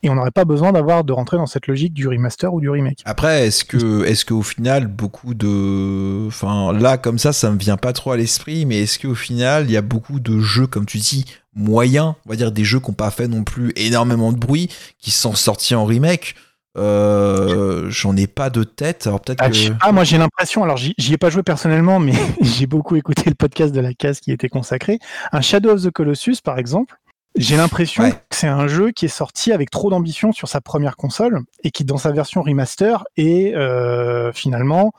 et 0.02 0.10
on 0.10 0.14
n'aurait 0.14 0.30
pas 0.30 0.44
besoin 0.44 0.72
d'avoir 0.72 1.04
de 1.04 1.12
rentrer 1.12 1.36
dans 1.36 1.46
cette 1.46 1.66
logique 1.66 1.94
du 1.94 2.08
remaster 2.08 2.52
ou 2.52 2.60
du 2.60 2.68
remake. 2.68 3.00
Après, 3.04 3.46
est-ce 3.46 3.64
que, 3.64 4.04
est-ce 4.04 4.24
qu'au 4.24 4.42
final, 4.42 4.86
beaucoup 4.86 5.34
de, 5.34 6.26
enfin, 6.26 6.72
là, 6.72 6.98
comme 6.98 7.18
ça, 7.18 7.32
ça 7.32 7.50
me 7.50 7.58
vient 7.58 7.76
pas 7.76 7.92
trop 7.92 8.12
à 8.12 8.16
l'esprit, 8.16 8.66
mais 8.66 8.82
est-ce 8.82 8.98
qu'au 8.98 9.14
final, 9.14 9.64
il 9.66 9.70
y 9.72 9.76
a 9.76 9.82
beaucoup 9.82 10.20
de 10.20 10.40
jeux, 10.40 10.66
comme 10.66 10.86
tu 10.86 10.98
dis, 10.98 11.24
moyens, 11.54 12.14
on 12.26 12.30
va 12.30 12.36
dire 12.36 12.52
des 12.52 12.64
jeux 12.64 12.80
qui 12.80 12.90
n'ont 12.90 12.94
pas 12.94 13.10
fait 13.10 13.28
non 13.28 13.44
plus 13.44 13.72
énormément 13.76 14.32
de 14.32 14.38
bruit, 14.38 14.68
qui 14.98 15.10
sont 15.10 15.34
sortis 15.34 15.74
en 15.74 15.84
remake? 15.84 16.34
Euh, 16.78 17.90
j'en 17.90 18.16
ai 18.16 18.26
pas 18.26 18.48
de 18.48 18.64
tête. 18.64 19.06
Alors 19.06 19.20
peut-être 19.20 19.42
Ah, 19.42 19.50
que. 19.50 19.72
pas, 19.78 19.92
moi 19.92 20.04
j'ai 20.04 20.16
l'impression, 20.16 20.64
alors 20.64 20.78
j'y 20.78 20.94
ai 21.12 21.18
pas 21.18 21.28
joué 21.28 21.42
personnellement, 21.42 22.00
mais 22.00 22.12
j'ai 22.40 22.66
beaucoup 22.66 22.96
écouté 22.96 23.24
le 23.26 23.34
podcast 23.34 23.74
de 23.74 23.80
la 23.80 23.92
case 23.92 24.20
qui 24.20 24.32
était 24.32 24.48
consacré. 24.48 24.98
Un 25.32 25.42
Shadow 25.42 25.70
of 25.70 25.82
the 25.82 25.90
Colossus, 25.90 26.36
par 26.42 26.58
exemple, 26.58 26.94
j'ai 27.36 27.56
l'impression 27.56 28.02
Ouais. 28.04 28.12
que 28.12 28.36
c'est 28.36 28.46
un 28.48 28.66
jeu 28.66 28.90
qui 28.90 29.06
est 29.06 29.08
sorti 29.08 29.52
avec 29.52 29.70
trop 29.70 29.90
d'ambition 29.90 30.32
sur 30.32 30.48
sa 30.48 30.60
première 30.60 30.96
console 30.96 31.40
et 31.64 31.70
qui, 31.70 31.84
dans 31.84 31.96
sa 31.98 32.12
version 32.12 32.42
remaster, 32.42 33.04
est 33.16 33.54
euh, 33.54 34.32
finalement 34.32 34.92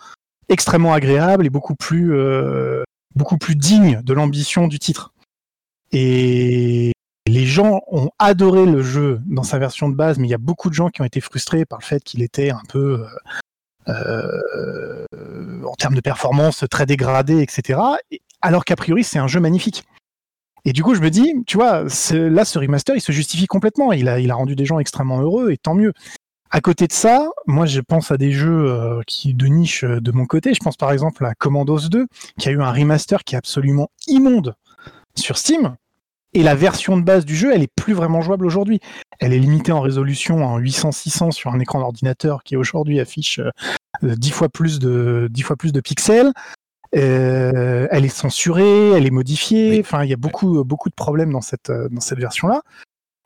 extrêmement 0.50 0.94
agréable 0.94 1.46
et 1.46 1.50
beaucoup 1.50 1.76
plus, 1.76 2.14
euh, 2.16 2.84
beaucoup 3.16 3.38
plus 3.38 3.56
digne 3.56 4.02
de 4.04 4.14
l'ambition 4.14 4.68
du 4.68 4.80
titre. 4.80 5.14
Et 5.92 6.92
les 7.28 7.46
gens 7.46 7.82
ont 7.92 8.10
adoré 8.20 8.66
le 8.66 8.82
jeu 8.82 9.22
dans 9.28 9.44
sa 9.44 9.60
version 9.60 9.88
de 9.90 9.96
base, 9.96 10.18
mais 10.18 10.28
il 10.28 10.32
y 10.32 10.36
a 10.36 10.40
beaucoup 10.40 10.70
de 10.70 10.74
gens 10.76 10.90
qui 10.90 11.02
ont 11.02 11.06
été 11.06 11.22
frustrés 11.22 11.66
par 11.66 11.80
le 11.80 11.86
fait 11.86 12.04
qu'il 12.04 12.22
était 12.24 12.50
un 12.50 12.62
peu 12.68 13.06
euh, 13.88 14.34
euh, 15.14 15.64
en 15.66 15.74
termes 15.76 15.96
de 15.96 16.02
performance 16.02 16.66
très 16.70 16.86
dégradé, 16.86 17.42
etc. 17.42 17.80
Et- 18.12 18.22
Alors 18.42 18.66
qu'a 18.66 18.76
priori, 18.76 19.04
c'est 19.04 19.20
un 19.20 19.28
jeu 19.28 19.40
magnifique. 19.40 19.86
Et 20.66 20.74
du 20.74 20.84
coup, 20.84 20.96
je 20.96 21.02
me 21.02 21.10
dis, 21.10 21.34
tu 21.46 21.58
vois, 21.58 21.84
là, 21.84 22.46
ce 22.46 22.60
remaster, 22.60 22.96
il 22.96 23.02
se 23.02 23.12
justifie 23.12 23.48
complètement. 23.48 23.92
Il 23.92 24.08
a, 24.08 24.36
rendu 24.36 24.56
des 24.56 24.66
gens 24.66 24.80
extrêmement 24.80 25.20
heureux, 25.20 25.52
et 25.52 25.58
tant 25.58 25.76
mieux. 25.76 25.94
À 26.50 26.62
côté 26.62 26.88
de 26.88 26.94
ça, 26.94 27.30
moi, 27.48 27.66
je 27.66 27.82
pense 27.82 28.12
à 28.12 28.18
des 28.18 28.32
jeux 28.32 28.72
euh, 28.72 29.02
qui 29.08 29.34
de 29.34 29.48
niche 29.48 29.84
euh, 29.84 30.00
de 30.00 30.12
mon 30.12 30.26
côté. 30.26 30.54
Je 30.54 30.60
pense 30.60 30.78
par 30.78 30.92
exemple 30.92 31.26
à 31.26 31.34
Commandos 31.34 31.90
2, 31.90 32.06
qui 32.38 32.48
a 32.48 32.52
eu 32.52 32.62
un 32.62 32.72
remaster 32.72 33.24
qui 33.24 33.34
est 33.34 33.38
absolument 33.40 33.90
immonde 34.08 34.56
sur 35.16 35.38
Steam. 35.38 35.76
Et 36.36 36.42
la 36.42 36.56
version 36.56 36.98
de 36.98 37.04
base 37.04 37.26
du 37.26 37.36
jeu, 37.36 37.52
elle 37.54 37.62
est 37.62 37.72
plus 37.76 37.94
vraiment 37.94 38.22
jouable 38.22 38.46
aujourd'hui. 38.46 38.80
Elle 39.20 39.34
est 39.34 39.40
limitée 39.40 39.72
en 39.72 39.82
résolution 39.82 40.44
en 40.44 40.60
800-600 40.60 41.32
sur 41.32 41.52
un 41.52 41.60
écran 41.60 41.80
d'ordinateur 41.80 42.44
qui 42.44 42.58
aujourd'hui 42.58 43.00
affiche 43.00 43.40
euh, 43.40 43.52
euh, 44.04 44.16
10 44.16 44.32
fois 44.32 44.50
plus 44.50 44.80
de 44.80 45.28
10 45.32 45.42
fois 45.44 45.56
plus 45.56 45.72
de 45.72 45.80
pixels. 45.80 46.32
Euh, 46.96 47.88
elle 47.92 48.06
est 48.06 48.10
censurée, 48.10 48.92
elle 48.92 49.06
est 49.06 49.12
modifiée. 49.12 49.72
Oui. 49.72 49.80
Enfin, 49.80 50.04
il 50.04 50.10
y 50.10 50.14
a 50.14 50.18
beaucoup 50.18 50.64
beaucoup 50.64 50.90
de 50.90 50.96
problèmes 50.96 51.32
dans 51.32 51.42
cette 51.42 51.70
euh, 51.70 51.88
dans 51.90 52.02
cette 52.02 52.20
version-là. 52.20 52.62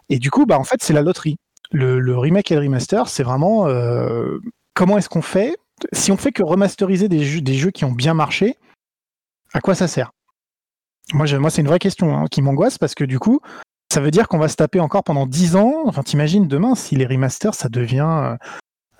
Et 0.09 0.19
du 0.19 0.31
coup, 0.31 0.45
bah 0.45 0.57
en 0.59 0.63
fait, 0.63 0.81
c'est 0.81 0.93
la 0.93 1.01
loterie. 1.01 1.37
Le, 1.71 1.99
le 1.99 2.17
remake 2.17 2.49
et 2.51 2.55
le 2.55 2.61
remaster, 2.61 3.09
c'est 3.09 3.23
vraiment 3.23 3.67
euh, 3.67 4.39
comment 4.73 4.97
est-ce 4.97 5.09
qu'on 5.09 5.21
fait? 5.21 5.55
Si 5.91 6.11
on 6.11 6.17
fait 6.17 6.31
que 6.31 6.43
remasteriser 6.43 7.09
des 7.09 7.23
jeux 7.25 7.41
des 7.41 7.55
jeux 7.55 7.71
qui 7.71 7.83
ont 7.85 7.91
bien 7.91 8.13
marché, 8.13 8.55
à 9.53 9.59
quoi 9.61 9.75
ça 9.75 9.87
sert? 9.87 10.11
Moi, 11.13 11.25
je- 11.25 11.37
moi, 11.37 11.49
c'est 11.49 11.61
une 11.61 11.67
vraie 11.67 11.79
question 11.79 12.15
hein, 12.17 12.25
qui 12.31 12.41
m'angoisse 12.41 12.77
parce 12.77 12.95
que 12.95 13.03
du 13.03 13.19
coup, 13.19 13.39
ça 13.93 13.99
veut 14.01 14.11
dire 14.11 14.27
qu'on 14.27 14.37
va 14.37 14.47
se 14.47 14.55
taper 14.55 14.79
encore 14.79 15.03
pendant 15.03 15.25
10 15.25 15.55
ans. 15.57 15.83
Enfin, 15.85 16.03
t'imagines 16.03 16.47
demain 16.47 16.75
si 16.75 16.95
les 16.95 17.05
remasters, 17.05 17.53
ça 17.53 17.67
devient, 17.69 18.37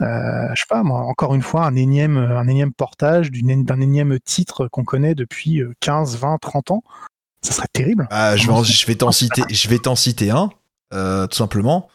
euh, 0.01 0.05
euh, 0.05 0.47
je 0.53 0.61
sais 0.61 0.67
pas 0.69 0.83
moi, 0.83 1.01
encore 1.01 1.35
une 1.35 1.41
fois, 1.41 1.65
un 1.65 1.75
énième, 1.75 2.17
un 2.17 2.47
énième 2.47 2.73
portage 2.73 3.31
d'un 3.31 3.81
énième 3.81 4.19
titre 4.19 4.67
qu'on 4.67 4.83
connaît 4.83 5.15
depuis 5.15 5.61
euh, 5.61 5.73
15, 5.79 6.17
20, 6.17 6.37
30 6.39 6.71
ans. 6.71 6.83
Ça 7.41 7.53
serait 7.53 7.67
terrible. 7.71 8.07
Ah, 8.11 8.35
je 8.35 8.47
vais, 8.47 8.63
je 8.63 8.85
vais 8.85 8.95
t'en 8.95 9.11
citer, 9.11 9.43
je 9.49 9.67
vais 9.69 9.79
t'en 9.79 9.95
citer 9.95 10.29
un, 10.29 10.49
euh, 10.93 11.27
tout 11.27 11.37
simplement. 11.37 11.87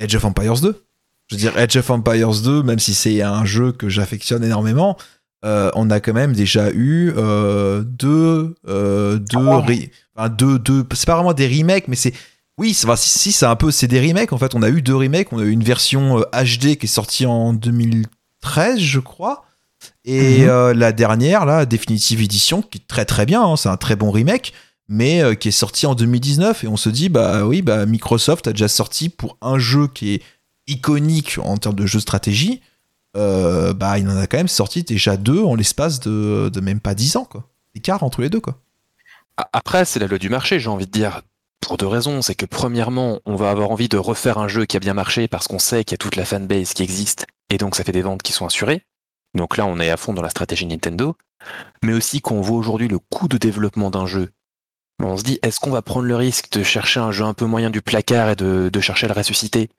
Edge 0.00 0.14
of 0.16 0.24
Empires 0.24 0.60
2. 0.60 0.84
Je 1.28 1.34
veux 1.34 1.40
dire, 1.40 1.56
Edge 1.58 1.76
of 1.76 1.88
Empires 1.90 2.42
2, 2.42 2.62
même 2.62 2.78
si 2.78 2.94
c'est 2.94 3.22
un 3.22 3.44
jeu 3.44 3.72
que 3.72 3.88
j'affectionne 3.88 4.44
énormément, 4.44 4.96
euh, 5.44 5.70
on 5.74 5.90
a 5.90 6.00
quand 6.00 6.12
même 6.14 6.32
déjà 6.32 6.70
eu 6.70 7.12
euh, 7.16 7.82
deux, 7.82 8.54
euh, 8.66 9.18
deux, 9.18 9.38
Ah. 9.38 9.64
enfin, 10.16 10.28
deux, 10.28 10.58
deux, 10.58 10.84
c'est 10.94 11.06
pas 11.06 11.16
vraiment 11.16 11.34
des 11.34 11.48
remakes, 11.48 11.88
mais 11.88 11.96
c'est, 11.96 12.14
oui, 12.58 12.76
enfin, 12.84 12.96
si, 12.96 13.32
c'est 13.32 13.46
un 13.46 13.56
peu, 13.56 13.70
c'est 13.70 13.88
des 13.88 14.00
remakes. 14.06 14.32
En 14.32 14.38
fait, 14.38 14.54
on 14.54 14.62
a 14.62 14.68
eu 14.68 14.80
deux 14.82 14.94
remakes. 14.96 15.32
On 15.32 15.38
a 15.38 15.42
eu 15.42 15.50
une 15.50 15.64
version 15.64 16.20
euh, 16.20 16.22
HD 16.44 16.76
qui 16.76 16.84
est 16.84 16.86
sortie 16.86 17.26
en 17.26 17.52
2013, 17.52 18.78
je 18.78 19.00
crois. 19.00 19.44
Et 20.04 20.42
Mhm. 20.42 20.48
euh, 20.48 20.74
la 20.74 20.92
dernière, 20.92 21.44
là, 21.46 21.66
Definitive 21.66 22.22
Edition, 22.22 22.62
qui 22.62 22.78
est 22.78 22.86
très 22.86 23.04
très 23.04 23.26
bien, 23.26 23.42
hein, 23.42 23.56
c'est 23.56 23.68
un 23.68 23.76
très 23.76 23.96
bon 23.96 24.10
remake 24.10 24.52
mais 24.86 25.22
euh, 25.22 25.34
qui 25.34 25.48
est 25.48 25.50
sorti 25.50 25.86
en 25.86 25.94
2019 25.94 26.64
et 26.64 26.68
on 26.68 26.76
se 26.76 26.90
dit 26.90 27.08
bah 27.08 27.46
oui 27.46 27.62
bah 27.62 27.86
Microsoft 27.86 28.46
a 28.48 28.50
déjà 28.52 28.68
sorti 28.68 29.08
pour 29.08 29.38
un 29.40 29.58
jeu 29.58 29.88
qui 29.88 30.12
est 30.12 30.22
iconique 30.66 31.38
en 31.42 31.56
termes 31.56 31.74
de 31.74 31.86
jeu 31.86 31.96
de 31.96 32.02
stratégie 32.02 32.60
euh, 33.16 33.72
bah 33.72 33.98
il 33.98 34.06
en 34.10 34.16
a 34.18 34.26
quand 34.26 34.36
même 34.36 34.46
sorti 34.46 34.82
déjà 34.82 35.16
deux 35.16 35.42
en 35.42 35.54
l'espace 35.54 36.00
de, 36.00 36.50
de 36.52 36.60
même 36.60 36.80
pas 36.80 36.94
10 36.94 37.16
ans 37.16 37.24
quoi 37.24 37.48
écart 37.74 38.02
entre 38.02 38.20
les 38.20 38.28
deux 38.28 38.40
quoi 38.40 38.60
Après, 39.54 39.86
c'est 39.86 40.00
la 40.00 40.06
loi 40.06 40.18
du 40.18 40.28
marché, 40.28 40.60
j'ai 40.60 40.68
envie 40.68 40.84
de 40.86 40.90
dire. 40.90 41.22
Pour 41.64 41.78
deux 41.78 41.86
raisons. 41.86 42.20
C'est 42.20 42.34
que 42.34 42.44
premièrement, 42.44 43.20
on 43.24 43.36
va 43.36 43.50
avoir 43.50 43.70
envie 43.70 43.88
de 43.88 43.96
refaire 43.96 44.38
un 44.38 44.48
jeu 44.48 44.66
qui 44.66 44.76
a 44.76 44.80
bien 44.80 44.92
marché 44.92 45.28
parce 45.28 45.48
qu'on 45.48 45.58
sait 45.58 45.82
qu'il 45.84 45.92
y 45.92 45.94
a 45.94 45.98
toute 45.98 46.16
la 46.16 46.26
fanbase 46.26 46.74
qui 46.74 46.82
existe 46.82 47.26
et 47.48 47.56
donc 47.56 47.74
ça 47.74 47.84
fait 47.84 47.92
des 47.92 48.02
ventes 48.02 48.22
qui 48.22 48.32
sont 48.32 48.46
assurées. 48.46 48.82
Donc 49.34 49.56
là, 49.56 49.64
on 49.66 49.80
est 49.80 49.90
à 49.90 49.96
fond 49.96 50.12
dans 50.12 50.22
la 50.22 50.28
stratégie 50.28 50.66
Nintendo. 50.66 51.16
Mais 51.82 51.92
aussi 51.94 52.20
qu'on 52.20 52.40
voit 52.40 52.58
aujourd'hui 52.58 52.88
le 52.88 52.98
coût 52.98 53.28
de 53.28 53.38
développement 53.38 53.90
d'un 53.90 54.06
jeu 54.06 54.30
On 55.02 55.16
se 55.16 55.22
dit, 55.22 55.38
est-ce 55.42 55.58
qu'on 55.58 55.70
va 55.70 55.82
prendre 55.82 56.06
le 56.06 56.16
risque 56.16 56.50
de 56.52 56.62
chercher 56.62 57.00
un 57.00 57.12
jeu 57.12 57.24
un 57.24 57.34
peu 57.34 57.46
moyen 57.46 57.70
du 57.70 57.82
placard 57.82 58.30
et 58.30 58.36
de, 58.36 58.80
chercher 58.80 59.06
à 59.06 59.08
le 59.08 59.14
ressusciter? 59.14 59.70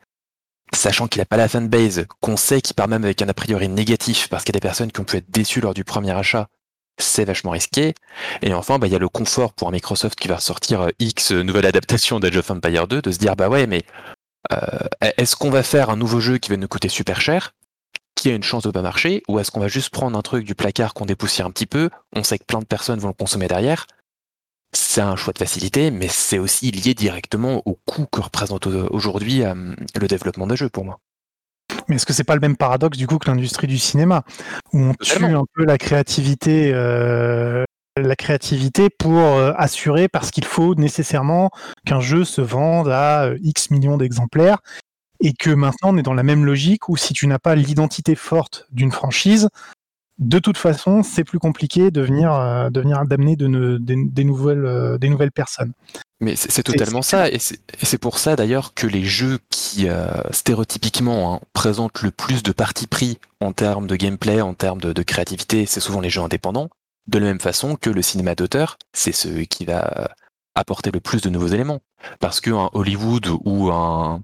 Sachant 0.74 1.08
qu'il 1.08 1.22
n'a 1.22 1.26
pas 1.26 1.38
la 1.38 1.48
fanbase, 1.48 2.06
qu'on 2.20 2.38
sait 2.38 2.62
qu'il 2.62 2.76
part 2.76 2.88
même 2.88 3.04
avec 3.04 3.22
un 3.22 3.30
a 3.30 3.34
priori 3.34 3.70
négatif 3.70 4.28
parce 4.30 4.44
qu'il 4.44 4.54
y 4.54 4.58
a 4.58 4.60
des 4.60 4.68
personnes 4.68 4.92
qui 4.92 5.00
ont 5.00 5.06
pu 5.06 5.18
être 5.18 5.30
déçues 5.30 5.62
lors 5.62 5.76
du 5.76 5.84
premier 5.84 6.12
achat, 6.12 6.50
c'est 6.98 7.26
vachement 7.26 7.52
risqué. 7.52 7.94
Et 8.42 8.54
enfin, 8.54 8.80
bah, 8.80 8.88
il 8.88 8.94
y 8.94 8.96
a 8.96 9.00
le 9.00 9.10
confort 9.10 9.54
pour 9.54 9.72
Microsoft 9.72 10.18
qui 10.20 10.28
va 10.28 10.40
sortir 10.40 10.82
euh, 10.82 10.90
X 11.00 11.32
euh, 11.32 11.44
nouvelle 11.44 11.66
adaptation 11.66 12.20
d'Age 12.20 12.38
of 12.38 12.52
Empire 12.52 12.88
2 12.88 13.02
de 13.02 13.12
se 13.12 13.18
dire, 13.18 13.36
bah 13.36 13.50
ouais, 13.50 13.68
mais 13.68 13.84
euh, 14.52 14.58
est-ce 15.18 15.36
qu'on 15.36 15.50
va 15.50 15.64
faire 15.64 15.90
un 15.90 15.98
nouveau 15.98 16.20
jeu 16.20 16.38
qui 16.38 16.50
va 16.50 16.58
nous 16.58 16.68
coûter 16.68 16.90
super 16.90 17.22
cher 17.22 17.54
qui 18.16 18.30
a 18.30 18.34
une 18.34 18.44
chance 18.44 18.64
de 18.64 18.72
pas 18.72 18.82
marcher, 18.82 19.24
ou 19.28 19.40
est-ce 19.40 19.52
qu'on 19.52 19.60
va 19.60 19.68
juste 19.68 19.90
prendre 19.90 20.18
un 20.18 20.22
truc 20.22 20.46
du 20.46 20.56
placard 20.56 20.94
qu'on 20.94 21.06
dépoussière 21.06 21.46
un 21.46 21.52
petit 21.52 21.66
peu, 21.66 21.90
on 22.16 22.24
sait 22.24 22.40
que 22.40 22.46
plein 22.46 22.60
de 22.60 22.66
personnes 22.66 22.98
vont 22.98 23.10
le 23.10 23.14
consommer 23.14 23.50
derrière, 23.50 23.88
c'est 24.72 25.02
un 25.02 25.16
choix 25.16 25.34
de 25.34 25.38
facilité, 25.38 25.92
mais 25.92 26.08
c'est 26.08 26.40
aussi 26.40 26.72
lié 26.72 26.94
directement 26.94 27.62
au 27.66 27.76
coût 27.86 28.06
que 28.06 28.22
représente 28.22 28.68
aujourd'hui 28.68 29.44
euh, 29.44 29.76
le 30.00 30.08
développement 30.08 30.48
des 30.48 30.56
jeux 30.56 30.70
pour 30.70 30.86
moi. 30.86 31.00
Mais 31.88 31.96
est-ce 31.96 32.06
que 32.06 32.14
c'est 32.14 32.24
pas 32.24 32.36
le 32.36 32.42
même 32.42 32.58
paradoxe 32.58 32.98
du 32.98 33.08
coup 33.08 33.18
que 33.18 33.30
l'industrie 33.30 33.68
du 33.68 33.78
cinéma, 33.78 34.24
où 34.74 34.80
on 34.80 34.94
tue 34.94 35.24
un 35.24 35.46
peu 35.54 35.66
la 35.66 35.78
créativité, 35.78 36.72
euh, 36.74 37.64
la 37.98 38.16
créativité 38.16 38.90
pour 38.90 39.20
euh, 39.20 39.54
assurer 39.56 40.08
parce 40.08 40.32
qu'il 40.32 40.46
faut 40.46 40.76
nécessairement 40.76 41.52
qu'un 41.86 42.00
jeu 42.00 42.24
se 42.24 42.42
vende 42.42 42.90
à 42.90 43.30
X 43.42 43.72
millions 43.72 43.98
d'exemplaires 43.98 44.58
et 45.22 45.34
que 45.34 45.50
maintenant 45.50 45.94
on 45.94 45.98
est 45.98 46.04
dans 46.04 46.14
la 46.14 46.24
même 46.24 46.46
logique 46.46 46.90
où 46.90 46.98
si 46.98 47.14
tu 47.14 47.28
n'as 47.28 47.40
pas 47.40 47.56
l'identité 47.56 48.16
forte 48.16 48.68
d'une 48.72 48.92
franchise, 48.92 49.50
de 50.18 50.40
toute 50.40 50.58
façon, 50.58 51.04
c'est 51.04 51.24
plus 51.24 51.40
compliqué 51.40 51.92
de 51.92 52.02
venir, 52.02 52.34
euh, 52.34 52.70
d'amener 52.70 53.36
des, 53.36 54.24
nouvelles, 54.24 54.66
euh, 54.66 54.98
des 54.98 55.10
nouvelles 55.10 55.32
personnes. 55.32 55.74
Mais 56.22 56.38
c'est 56.38 56.64
totalement 56.64 57.02
ça, 57.02 57.30
et 57.30 57.40
c'est 57.40 57.98
pour 57.98 58.20
ça 58.20 58.38
d'ailleurs 58.38 58.74
que 58.74 58.88
les 58.88 59.04
jeux 59.04 59.40
qui 59.50 59.90
euh, 59.90 60.08
stéréotypiquement 60.32 61.36
hein, 61.36 61.40
présentent 61.52 62.02
le 62.02 62.12
plus 62.12 62.42
de 62.42 62.54
parti 62.54 62.88
pris 62.88 63.20
en 63.42 63.52
termes 63.52 63.88
de 63.88 63.98
gameplay, 63.98 64.40
en 64.40 64.54
termes 64.54 64.80
de, 64.80 65.04
créativité, 65.04 65.66
c'est 65.66 65.82
souvent 65.82 66.00
les 66.00 66.10
jeux 66.10 66.22
indépendants, 66.22 66.70
de 67.08 67.20
la 67.20 67.26
même 67.26 67.42
façon 67.42 67.76
que 67.76 67.90
le 67.90 68.02
cinéma 68.02 68.34
d'auteur, 68.34 68.78
c'est 68.94 69.12
ce 69.12 69.28
qui 69.44 69.66
va 69.66 70.10
apporter 70.56 70.90
le 70.92 71.02
plus 71.02 71.22
de 71.22 71.30
nouveaux 71.30 71.50
éléments. 71.50 71.82
Parce 72.22 72.40
qu'un 72.40 72.70
Hollywood 72.72 73.28
ou 73.44 73.70
un, 73.72 74.22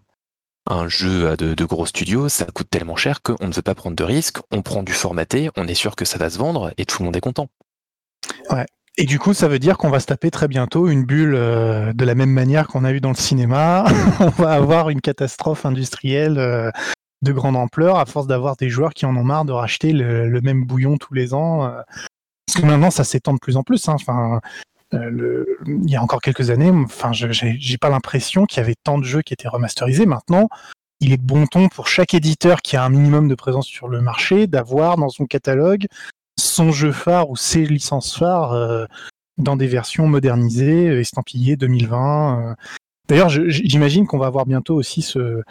un 0.68 0.88
jeu 0.88 1.36
de, 1.38 1.54
de 1.54 1.66
gros 1.66 1.86
studios, 1.86 2.30
ça 2.30 2.46
coûte 2.46 2.70
tellement 2.70 2.96
cher 2.96 3.22
qu'on 3.22 3.48
ne 3.48 3.54
veut 3.54 3.62
pas 3.62 3.76
prendre 3.76 3.96
de 3.96 4.04
risques, 4.04 4.38
on 4.52 4.62
prend 4.62 4.84
du 4.84 4.94
formaté, 4.94 5.50
on 5.58 5.68
est 5.68 5.74
sûr 5.74 5.96
que 5.96 6.06
ça 6.06 6.18
va 6.18 6.30
se 6.30 6.38
vendre 6.38 6.72
et 6.78 6.86
tout 6.86 6.98
le 7.00 7.06
monde 7.06 7.16
est 7.16 7.22
content. 7.22 7.50
Ouais. 8.50 8.66
Et 8.98 9.06
du 9.06 9.20
coup, 9.20 9.34
ça 9.34 9.48
veut 9.48 9.60
dire 9.60 9.78
qu'on 9.78 9.90
va 9.90 10.00
se 10.00 10.06
taper 10.06 10.32
très 10.32 10.48
bientôt 10.48 10.88
une 10.90 11.06
bulle 11.06 11.34
euh, 11.34 11.94
de 11.94 12.06
la 12.06 12.14
même 12.14 12.30
manière 12.30 12.68
qu'on 12.68 12.84
a 12.84 12.92
eu 12.92 13.00
dans 13.00 13.10
le 13.10 13.16
cinéma. 13.16 13.86
on 14.20 14.30
va 14.30 14.52
avoir 14.52 14.90
une 14.90 15.02
catastrophe 15.02 15.66
industrielle 15.66 16.38
euh, 16.38 16.70
de 17.22 17.32
grande 17.32 17.56
ampleur 17.56 17.98
à 18.00 18.06
force 18.06 18.28
d'avoir 18.28 18.58
des 18.58 18.70
joueurs 18.70 18.94
qui 18.94 19.06
en 19.06 19.16
ont 19.16 19.24
marre 19.24 19.46
de 19.46 19.54
racheter 19.54 19.94
le, 19.94 20.42
même 20.42 20.66
bouillon 20.66 20.98
tous 20.98 21.14
les 21.14 21.34
ans. 21.34 21.66
Euh. 21.66 21.82
parce 22.46 22.62
que 22.62 22.66
maintenant, 22.66 22.92
ça 22.92 23.06
s'étend 23.06 23.34
de 23.34 23.40
plus 23.40 23.56
en 23.56 23.64
plus. 23.64 23.88
Hein. 23.88 23.96
Enfin, 23.96 24.42
euh, 24.94 25.46
il 25.66 25.90
y 25.90 25.96
a 25.96 26.04
encore 26.04 26.22
quelques 26.22 26.50
années, 26.50 26.70
enfin, 26.70 27.12
j'ai 27.14 27.78
pas 27.78 27.90
l'impression 27.90 28.46
qu'il 28.46 28.60
y 28.60 28.64
avait 28.64 28.76
tant 28.84 28.98
de 28.98 29.04
jeux 29.04 29.22
qui 29.22 29.34
étaient 29.34 29.48
remasterisés. 29.48 30.06
Maintenant, 30.06 30.50
il 31.00 31.14
est 31.14 31.22
bon 31.22 31.48
ton 31.48 31.70
pour 31.70 31.88
chaque 31.88 32.14
éditeur 32.14 32.62
qui 32.62 32.76
a 32.76 32.84
un 32.84 32.90
minimum 32.90 33.28
de 33.28 33.36
présence 33.36 33.66
sur 33.66 33.88
le 33.88 34.02
marché 34.02 34.48
d'avoir 34.48 34.98
dans 34.98 35.10
son 35.10 35.26
catalogue 35.26 35.88
son 36.40 36.72
jeu 36.72 36.92
phare 36.92 37.30
ou 37.30 37.36
ses 37.36 37.66
licences 37.66 38.18
phares 38.18 38.54
euh, 38.54 38.86
dans 39.38 39.56
des 39.56 39.68
versions 39.68 40.08
modernisées, 40.08 40.90
euh, 40.90 41.00
estampillées 41.00 41.56
2020. 41.56 42.56
D'ailleurs, 43.12 43.28
j'imagine 43.30 44.08
qu'on 44.08 44.18
va 44.18 44.28
avoir 44.28 44.46
bientôt 44.46 44.74
aussi 44.76 45.02
ce, 45.02 45.42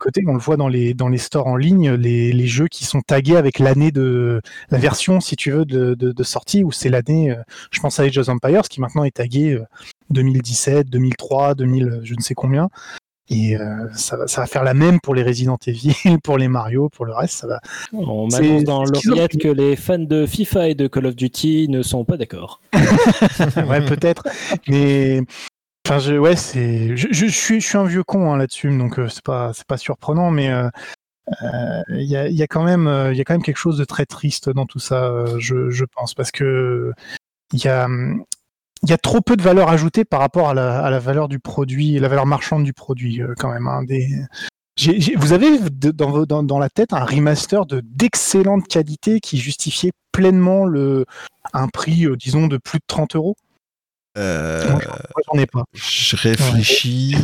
côté, 0.00 0.24
on 0.26 0.32
le 0.32 0.40
voit 0.40 0.56
dans 0.56 0.66
les, 0.66 0.94
dans 0.94 1.08
les 1.08 1.18
stores 1.18 1.46
en 1.46 1.54
ligne, 1.54 1.92
les, 1.92 2.46
jeux 2.48 2.66
qui 2.66 2.84
sont 2.84 3.02
tagués 3.02 3.36
avec 3.36 3.60
l'année 3.60 3.92
de 3.92 4.40
la 4.70 4.78
version, 4.78 5.20
si 5.20 5.36
tu 5.36 5.52
veux, 5.52 5.64
de, 5.64 6.22
sortie, 6.24 6.64
où 6.64 6.72
c'est 6.72 6.88
l'année, 6.88 7.30
euh, 7.30 7.36
je 7.70 7.78
pense 7.78 8.00
à 8.00 8.02
Age 8.02 8.18
of 8.18 8.28
Empires, 8.28 8.62
qui 8.62 8.80
maintenant 8.80 9.04
est 9.04 9.12
tagué 9.12 9.62
2017, 10.10 10.90
2003, 10.90 11.54
2000, 11.54 12.00
je 12.02 12.14
ne 12.14 12.20
sais 12.20 12.34
combien. 12.34 12.68
Et 13.30 13.56
euh, 13.56 13.86
ça, 13.94 14.16
va, 14.16 14.26
ça 14.26 14.40
va 14.40 14.46
faire 14.48 14.64
la 14.64 14.74
même 14.74 15.00
pour 15.00 15.14
les 15.14 15.22
Resident 15.22 15.58
Evil, 15.66 15.94
pour 16.24 16.36
les 16.36 16.48
Mario, 16.48 16.88
pour 16.88 17.04
le 17.04 17.12
reste. 17.12 17.38
Ça 17.38 17.46
va. 17.46 17.60
On 17.92 18.26
m'annonce 18.26 18.64
dans 18.64 18.84
l'oreillette 18.84 19.38
que 19.38 19.48
les 19.48 19.76
fans 19.76 19.98
de 19.98 20.26
FIFA 20.26 20.68
et 20.70 20.74
de 20.74 20.88
Call 20.88 21.06
of 21.06 21.14
Duty 21.14 21.68
ne 21.68 21.82
sont 21.82 22.04
pas 22.04 22.16
d'accord. 22.16 22.60
ouais, 22.74 23.84
peut-être. 23.84 24.24
Mais 24.66 25.22
Enfin, 25.88 26.00
je, 26.00 26.18
ouais, 26.18 26.36
c'est, 26.36 26.98
je, 26.98 27.26
suis, 27.28 27.62
je 27.62 27.66
suis 27.66 27.78
un 27.78 27.84
vieux 27.84 28.04
con 28.04 28.30
hein, 28.30 28.36
là-dessus, 28.36 28.76
donc 28.76 28.98
euh, 28.98 29.08
c'est 29.08 29.24
pas, 29.24 29.54
c'est 29.54 29.66
pas 29.66 29.78
surprenant, 29.78 30.30
mais 30.30 30.50
euh, 30.50 30.68
euh, 31.42 31.82
il 31.88 32.04
y, 32.04 32.14
a, 32.14 32.28
y, 32.28 32.42
a, 32.42 32.46
quand 32.46 32.62
même, 32.62 33.08
il 33.10 33.16
y 33.16 33.22
a 33.22 33.24
quand 33.24 33.32
même 33.32 33.42
quelque 33.42 33.56
chose 33.56 33.78
de 33.78 33.86
très 33.86 34.04
triste 34.04 34.50
dans 34.50 34.66
tout 34.66 34.80
ça, 34.80 35.24
je, 35.38 35.84
pense, 35.86 36.12
parce 36.12 36.30
que 36.30 36.92
il 37.54 37.64
y 37.64 37.68
a, 37.68 37.88
il 38.82 38.90
y 38.90 38.92
a 38.92 38.98
trop 38.98 39.22
peu 39.22 39.34
de 39.34 39.40
valeur 39.40 39.70
ajoutée 39.70 40.04
par 40.04 40.20
rapport 40.20 40.50
à 40.50 40.52
la, 40.54 40.78
à 40.84 40.90
la 40.90 40.98
valeur 40.98 41.26
du 41.26 41.38
produit, 41.38 41.98
la 41.98 42.08
valeur 42.08 42.26
marchande 42.26 42.64
du 42.64 42.74
produit, 42.74 43.22
quand 43.38 43.50
même. 43.50 43.66
Hein, 43.66 43.86
vous 45.16 45.32
avez 45.32 45.58
dans, 45.70 46.26
dans, 46.26 46.42
dans, 46.42 46.58
la 46.58 46.68
tête 46.68 46.92
un 46.92 47.06
remaster 47.06 47.64
de 47.64 47.80
d'excellente 47.80 48.68
qualité 48.68 49.20
qui 49.20 49.38
justifiait 49.38 49.92
pleinement 50.12 50.66
le, 50.66 51.06
un 51.54 51.68
prix, 51.68 52.06
disons, 52.18 52.46
de 52.46 52.58
plus 52.58 52.78
de 52.78 52.84
30 52.86 53.16
euros? 53.16 53.36
Euh, 54.18 54.78
ai 55.34 55.46
pas. 55.46 55.64
Je 55.74 56.16
réfléchis. 56.16 57.16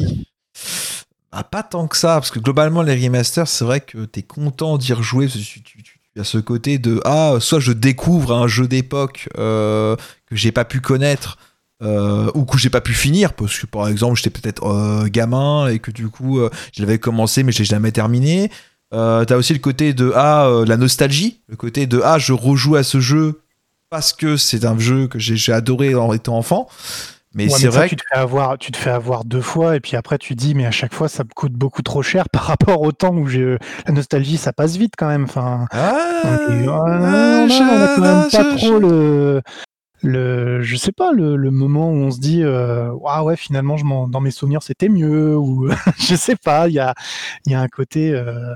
Bah, 1.33 1.43
pas 1.43 1.63
tant 1.63 1.89
que 1.89 1.97
ça, 1.97 2.15
parce 2.15 2.31
que 2.31 2.39
globalement, 2.39 2.83
les 2.83 2.95
remasters, 2.95 3.49
c'est 3.49 3.65
vrai 3.65 3.81
que 3.81 4.05
tu 4.05 4.21
es 4.21 4.23
content 4.23 4.79
d'y 4.79 4.93
rejouer. 4.93 5.27
Parce 5.27 5.39
que 5.39 5.61
tu, 5.61 6.01
as 6.19 6.25
ce 6.25 6.39
côté 6.39 6.79
de 6.79 7.01
Ah, 7.05 7.37
soit 7.41 7.59
je 7.59 7.73
découvre 7.73 8.33
un 8.33 8.47
jeu 8.47 8.69
d'époque 8.69 9.29
euh, 9.37 9.97
que 10.27 10.37
j'ai 10.37 10.53
pas 10.53 10.65
pu 10.65 10.81
connaître. 10.81 11.39
Euh, 11.83 12.31
ou 12.35 12.45
que 12.45 12.57
j'ai 12.57 12.71
pas 12.71 12.81
pu 12.81 12.95
finir 12.95 13.33
parce 13.33 13.59
que 13.59 13.67
par 13.67 13.89
exemple 13.89 14.15
j'étais 14.17 14.31
peut-être 14.31 15.09
gamin 15.09 15.67
et 15.67 15.81
que 15.81 15.91
du 15.91 16.09
coup 16.09 16.39
je 16.73 16.81
l'avais 16.81 17.01
commencé 17.01 17.43
mais 17.43 17.51
j'ai 17.51 17.65
jamais 17.65 17.91
terminé 17.91 18.49
t'as 18.93 19.37
aussi 19.37 19.53
le 19.53 19.59
côté 19.59 19.93
de 19.93 20.13
ah 20.15 20.63
la 20.65 20.77
nostalgie 20.77 21.41
le 21.49 21.57
côté 21.57 21.89
de 21.89 22.01
ah 22.05 22.19
je 22.19 22.33
rejoue 22.33 22.77
à 22.77 22.85
ce 22.85 23.01
jeu 23.01 23.44
parce 23.95 24.13
que 24.13 24.37
c'est 24.37 24.65
un 24.65 24.77
jeu 24.77 25.07
que 25.07 25.21
j'ai 25.21 25.53
adoré 25.53 25.95
en 25.95 26.13
étant 26.13 26.37
enfant. 26.37 26.67
Mais 27.33 27.49
c'est 27.49 27.69
vrai 27.69 27.89
tu 27.89 27.95
te 27.95 28.03
fais 28.13 28.19
avoir, 28.19 28.59
tu 28.59 28.73
te 28.73 28.77
fais 28.77 28.91
avoir 28.91 29.25
deux 29.25 29.41
fois 29.41 29.77
et 29.77 29.81
puis 29.81 29.95
après 29.95 30.19
tu 30.19 30.35
dis 30.35 30.57
mais 30.57 30.67
à 30.67 30.73
chaque 30.73 30.93
fois 30.93 31.09
ça 31.09 31.23
me 31.23 31.29
coûte 31.29 31.53
beaucoup 31.53 31.83
trop 31.83 32.03
cher 32.03 32.29
par 32.29 32.43
rapport 32.43 32.83
au 32.83 32.91
temps 32.91 33.15
où 33.15 33.29
j'ai 33.29 33.57
la 33.87 33.93
nostalgie 33.93 34.37
ça 34.37 34.53
passe 34.53 34.77
vite 34.77 34.95
quand 34.99 35.07
même. 35.07 35.25
Enfin, 35.25 35.67
ah, 35.71 36.23
on, 36.25 36.67
quand 36.67 38.01
même 38.01 38.31
pas 38.33 38.57
trop 38.57 38.81
le 38.81 39.43
le 40.03 40.61
je 40.61 40.75
sais 40.75 40.91
pas 40.91 41.13
le, 41.13 41.37
moment 41.53 41.89
où 41.89 41.95
on 41.95 42.11
se 42.11 42.19
dit 42.19 42.43
euh, 42.43 42.91
ouais 42.91 43.37
finalement 43.37 43.77
je 43.77 43.85
dans 44.11 44.21
mes 44.21 44.33
souvenirs 44.33 44.65
c'était 44.65 44.89
mieux 44.89 45.37
ou 45.37 45.69
je 46.01 46.17
sais 46.17 46.37
pas 46.37 46.67
il 46.67 46.75
y 46.75 46.81
a 46.81 46.95
il 47.47 47.53
y 47.53 47.55
a 47.55 47.61
un 47.61 47.69
côté 47.69 48.11
euh, 48.11 48.55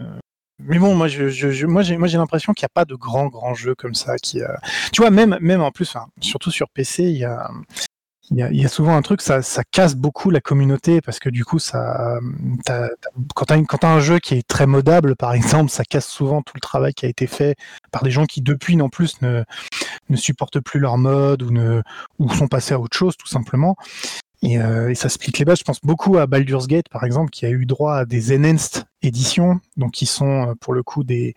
euh, 0.00 0.18
mais 0.60 0.78
bon, 0.78 0.94
moi, 0.94 1.08
je, 1.08 1.28
je, 1.28 1.66
moi, 1.66 1.82
j'ai, 1.82 1.96
moi, 1.96 2.06
j'ai 2.06 2.18
l'impression 2.18 2.52
qu'il 2.52 2.62
n'y 2.62 2.66
a 2.66 2.74
pas 2.74 2.84
de 2.84 2.94
grands, 2.94 3.26
grands 3.26 3.54
jeux 3.54 3.74
comme 3.74 3.94
ça. 3.94 4.16
Qui, 4.16 4.42
euh, 4.42 4.48
Tu 4.92 5.00
vois, 5.00 5.10
même, 5.10 5.36
même 5.40 5.60
en 5.60 5.70
plus, 5.70 5.96
surtout 6.20 6.50
sur 6.50 6.68
PC, 6.70 7.04
il 7.04 7.18
y 7.18 7.24
a, 8.64 8.68
souvent 8.68 8.96
un 8.96 9.02
truc, 9.02 9.20
ça, 9.20 9.42
casse 9.72 9.96
beaucoup 9.96 10.30
la 10.30 10.40
communauté 10.40 11.00
parce 11.00 11.18
que 11.18 11.28
du 11.28 11.44
coup, 11.44 11.58
ça, 11.58 12.18
quand 13.34 13.46
tu 13.46 13.52
as, 13.52 13.88
un 13.88 14.00
jeu 14.00 14.20
qui 14.20 14.34
est 14.34 14.46
très 14.46 14.66
modable, 14.66 15.16
par 15.16 15.34
exemple, 15.34 15.70
ça 15.70 15.84
casse 15.84 16.06
souvent 16.06 16.40
tout 16.42 16.54
le 16.54 16.60
travail 16.60 16.94
qui 16.94 17.04
a 17.04 17.08
été 17.08 17.26
fait 17.26 17.56
par 17.90 18.04
des 18.04 18.12
gens 18.12 18.24
qui, 18.24 18.40
depuis, 18.40 18.76
non 18.76 18.88
plus, 18.88 19.20
ne, 19.22 19.42
ne 20.08 20.16
supportent 20.16 20.60
plus 20.60 20.78
leur 20.78 20.98
mode 20.98 21.42
ou, 21.42 21.50
ne, 21.50 21.82
ou 22.20 22.32
sont 22.32 22.46
passés 22.46 22.74
à 22.74 22.78
autre 22.78 22.96
chose, 22.96 23.16
tout 23.16 23.28
simplement. 23.28 23.76
Euh, 24.44 24.88
et, 24.88 24.94
ça 24.94 25.08
split 25.08 25.32
les 25.38 25.44
bases. 25.44 25.58
Je 25.58 25.64
pense 25.64 25.80
beaucoup 25.82 26.18
à 26.18 26.26
Baldur's 26.26 26.66
Gate, 26.66 26.88
par 26.88 27.04
exemple, 27.04 27.30
qui 27.30 27.46
a 27.46 27.50
eu 27.50 27.66
droit 27.66 27.96
à 27.96 28.04
des 28.04 28.34
enhanced 28.34 28.84
éditions, 29.02 29.60
donc 29.76 29.92
qui 29.92 30.06
sont 30.06 30.48
euh, 30.48 30.54
pour 30.60 30.74
le 30.74 30.82
coup 30.82 31.04
des 31.04 31.34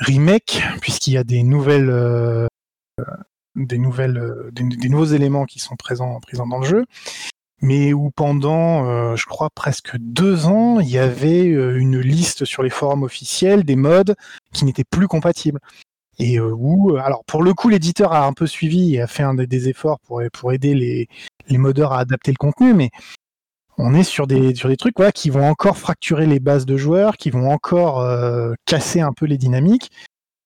remakes, 0.00 0.62
puisqu'il 0.80 1.14
y 1.14 1.16
a 1.16 1.24
des 1.24 1.42
nouvelles, 1.42 1.90
euh, 1.90 2.46
des 3.56 3.78
nouvelles, 3.78 4.50
des, 4.52 4.88
nouveaux 4.88 5.06
éléments 5.06 5.44
qui 5.44 5.58
sont 5.58 5.76
présents, 5.76 6.20
dans 6.48 6.58
le 6.58 6.66
jeu. 6.66 6.84
Mais 7.60 7.92
où 7.92 8.12
pendant, 8.12 9.16
je 9.16 9.26
crois, 9.26 9.50
presque 9.50 9.96
deux 9.96 10.46
ans, 10.46 10.78
il 10.78 10.88
y 10.88 10.98
avait 10.98 11.42
une 11.42 11.98
liste 11.98 12.44
sur 12.44 12.62
les 12.62 12.70
forums 12.70 13.02
officiels 13.02 13.64
des 13.64 13.74
modes 13.74 14.14
qui 14.52 14.64
n'étaient 14.64 14.84
plus 14.84 15.08
compatibles 15.08 15.58
et 16.20 16.38
où, 16.38 16.96
alors 16.98 17.24
pour 17.24 17.42
le 17.42 17.54
coup, 17.54 17.68
l'éditeur 17.68 18.12
a 18.12 18.24
un 18.26 18.32
peu 18.32 18.46
suivi 18.46 18.94
et 18.94 19.00
a 19.00 19.08
fait 19.08 19.24
des 19.48 19.68
efforts 19.68 19.98
pour 19.98 20.52
aider 20.52 20.76
les, 20.76 21.08
les 21.48 21.58
modeurs 21.58 21.92
à 21.92 22.00
adapter 22.00 22.30
le 22.30 22.36
contenu, 22.36 22.74
mais 22.74 22.90
on 23.78 23.94
est 23.94 24.02
sur 24.02 24.26
des, 24.26 24.54
sur 24.54 24.68
des 24.68 24.76
trucs 24.76 24.96
qui 25.14 25.30
vont 25.30 25.48
encore 25.48 25.78
fracturer 25.78 26.26
les 26.26 26.40
bases 26.40 26.66
de 26.66 26.76
joueurs, 26.76 27.16
qui 27.16 27.30
vont 27.30 27.50
encore 27.50 28.00
euh, 28.00 28.52
casser 28.66 29.00
un 29.00 29.12
peu 29.12 29.26
les 29.26 29.38
dynamiques. 29.38 29.90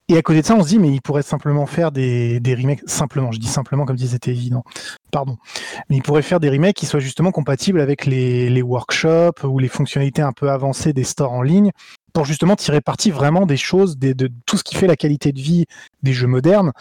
Et 0.09 0.19
à 0.19 0.23
côté 0.23 0.43
de 0.43 0.47
ça, 0.47 0.55
on 0.55 0.63
se 0.63 0.69
dit, 0.69 0.79
mais 0.79 0.91
il 0.91 1.01
pourrait 1.01 1.23
simplement 1.23 1.65
faire 1.65 1.91
des, 1.91 2.41
remakes, 2.45 2.83
simplement, 2.87 3.33
je 3.33 3.39
dis 3.39 3.47
simplement 3.47 3.87
comme 3.87 3.97
si 3.97 4.09
c'était 4.09 4.33
évident, 4.33 4.63
pardon, 5.11 5.39
mais 5.89 5.97
il 5.97 6.03
pourrait 6.03 6.23
faire 6.23 6.41
des 6.41 6.51
remakes 6.51 6.77
qui 6.77 6.85
soient 6.85 7.01
justement 7.01 7.31
compatibles 7.31 7.81
avec 7.81 8.05
les, 8.05 8.61
workshops 8.61 9.45
ou 9.45 9.59
les 9.59 9.69
fonctionnalités 9.69 10.21
un 10.21 10.33
peu 10.33 10.51
avancées 10.51 10.93
des 10.93 11.05
stores 11.05 11.33
en 11.33 11.41
ligne, 11.41 11.71
pour 12.13 12.27
justement 12.27 12.57
tirer 12.57 12.83
parti 12.83 13.11
vraiment 13.11 13.47
des 13.47 13.57
choses, 13.57 13.97
de 13.97 14.29
tout 14.45 14.59
ce 14.59 14.65
qui 14.65 14.75
fait 14.75 14.89
la 14.89 14.97
qualité 14.97 15.33
de 15.33 15.41
vie 15.41 15.65
des 16.03 16.13
jeux 16.13 16.27
modernes, 16.27 16.73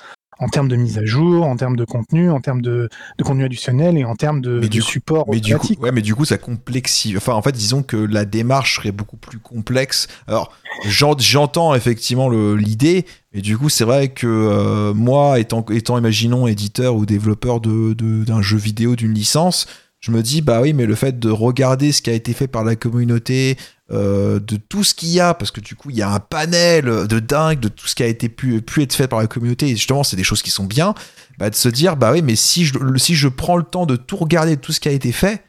en 0.41 0.49
termes 0.49 0.67
de 0.67 0.75
mise 0.75 0.97
à 0.97 1.05
jour, 1.05 1.45
en 1.45 1.55
termes 1.55 1.77
de 1.77 1.85
contenu, 1.85 2.29
en 2.31 2.41
termes 2.41 2.61
de, 2.61 2.89
de 3.17 3.23
contenu 3.23 3.45
additionnel 3.45 3.97
et 3.97 4.03
en 4.03 4.15
termes 4.15 4.41
de, 4.41 4.55
Mais 4.55 4.61
de 4.61 4.67
du 4.67 4.81
coup- 4.81 4.87
support 4.89 5.25
Mais 5.29 5.39
du, 5.39 5.55
coup, 5.55 5.67
ouais, 5.79 5.91
mais 5.93 6.01
du 6.01 6.15
coup, 6.15 6.25
ça 6.25 6.37
complexifie. 6.37 7.15
Enfin, 7.15 7.33
en 7.33 7.41
fait, 7.41 7.51
disons 7.53 7.83
que 7.83 7.95
la 7.95 8.25
démarche 8.25 8.75
serait 8.77 8.91
beaucoup 8.91 9.17
plus 9.17 9.39
complexe. 9.39 10.07
Alors, 10.27 10.51
j'en- 10.87 11.17
j'entends 11.17 11.73
effectivement 11.75 12.29
l'idée, 12.55 13.05
mais 13.33 13.41
du 13.41 13.57
coup, 13.57 13.69
c'est 13.69 13.85
vrai 13.85 14.09
que 14.09 14.27
euh, 14.27 14.93
moi, 14.93 15.39
étant, 15.39 15.63
étant, 15.69 15.97
imaginons, 15.97 16.47
éditeur 16.47 16.95
ou 16.95 17.05
développeur 17.05 17.61
de- 17.61 17.93
de- 17.93 18.23
d'un 18.25 18.41
jeu 18.41 18.57
vidéo, 18.57 18.95
d'une 18.95 19.13
licence, 19.13 19.67
je 19.99 20.09
me 20.11 20.23
dis, 20.23 20.41
bah 20.41 20.61
oui, 20.61 20.73
mais 20.73 20.87
le 20.87 20.95
fait 20.95 21.19
de 21.19 21.29
regarder 21.29 21.91
ce 21.91 22.01
qui 22.01 22.09
a 22.09 22.13
été 22.13 22.33
fait 22.33 22.47
par 22.47 22.63
la 22.63 22.75
communauté, 22.75 23.55
euh, 23.91 24.39
de 24.39 24.55
tout 24.55 24.83
ce 24.83 24.93
qu'il 24.93 25.09
y 25.09 25.19
a, 25.19 25.33
parce 25.33 25.51
que 25.51 25.59
du 25.59 25.75
coup, 25.75 25.89
il 25.89 25.97
y 25.97 26.01
a 26.01 26.09
un 26.09 26.19
panel 26.19 26.85
de 27.07 27.19
dingue 27.19 27.59
de 27.59 27.67
tout 27.67 27.87
ce 27.87 27.95
qui 27.95 28.03
a 28.03 28.07
été 28.07 28.29
pu, 28.29 28.61
pu 28.61 28.83
être 28.83 28.93
fait 28.93 29.07
par 29.07 29.19
la 29.19 29.27
communauté, 29.27 29.67
et 29.67 29.75
justement, 29.75 30.03
c'est 30.03 30.15
des 30.15 30.23
choses 30.23 30.41
qui 30.41 30.49
sont 30.49 30.63
bien, 30.63 30.93
bah, 31.37 31.49
de 31.49 31.55
se 31.55 31.67
dire, 31.67 31.97
bah 31.97 32.11
oui, 32.13 32.21
mais 32.21 32.37
si 32.37 32.65
je, 32.65 32.73
si 32.95 33.15
je 33.15 33.27
prends 33.27 33.57
le 33.57 33.63
temps 33.63 33.85
de 33.85 33.97
tout 33.97 34.15
regarder, 34.15 34.55
de 34.55 34.61
tout 34.61 34.71
ce 34.71 34.79
qui 34.79 34.87
a 34.87 34.91
été 34.93 35.11
fait, 35.11 35.43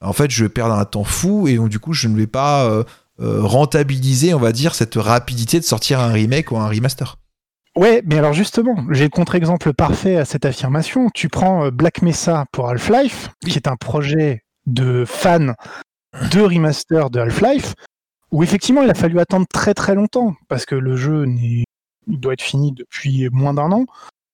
en 0.00 0.14
fait, 0.14 0.30
je 0.30 0.44
vais 0.44 0.48
perdre 0.48 0.74
un 0.74 0.84
temps 0.84 1.04
fou, 1.04 1.48
et 1.48 1.56
donc, 1.56 1.68
du 1.68 1.78
coup, 1.78 1.92
je 1.92 2.08
ne 2.08 2.16
vais 2.16 2.26
pas 2.26 2.64
euh, 2.64 2.82
euh, 3.20 3.42
rentabiliser, 3.42 4.32
on 4.32 4.38
va 4.38 4.52
dire, 4.52 4.74
cette 4.74 4.94
rapidité 4.94 5.60
de 5.60 5.64
sortir 5.64 6.00
un 6.00 6.12
remake 6.12 6.50
ou 6.50 6.56
un 6.56 6.68
remaster. 6.68 7.18
Ouais, 7.76 8.02
mais 8.06 8.18
alors 8.18 8.34
justement, 8.34 8.74
j'ai 8.90 9.04
le 9.04 9.10
contre-exemple 9.10 9.72
parfait 9.72 10.16
à 10.16 10.26
cette 10.26 10.44
affirmation. 10.44 11.08
Tu 11.14 11.30
prends 11.30 11.70
Black 11.70 12.02
Mesa 12.02 12.44
pour 12.52 12.68
Half-Life, 12.68 13.30
qui 13.46 13.56
est 13.56 13.66
un 13.66 13.76
projet 13.76 14.42
de 14.66 15.04
fans 15.06 15.54
de 16.32 16.40
remaster 16.40 17.10
de 17.10 17.20
Half-Life, 17.20 17.74
où 18.30 18.42
effectivement 18.42 18.82
il 18.82 18.90
a 18.90 18.94
fallu 18.94 19.18
attendre 19.20 19.46
très 19.52 19.74
très 19.74 19.94
longtemps, 19.94 20.34
parce 20.48 20.66
que 20.66 20.74
le 20.74 20.96
jeu 20.96 21.26
doit 22.06 22.32
être 22.32 22.42
fini 22.42 22.72
depuis 22.72 23.28
moins 23.30 23.54
d'un 23.54 23.72
an, 23.72 23.86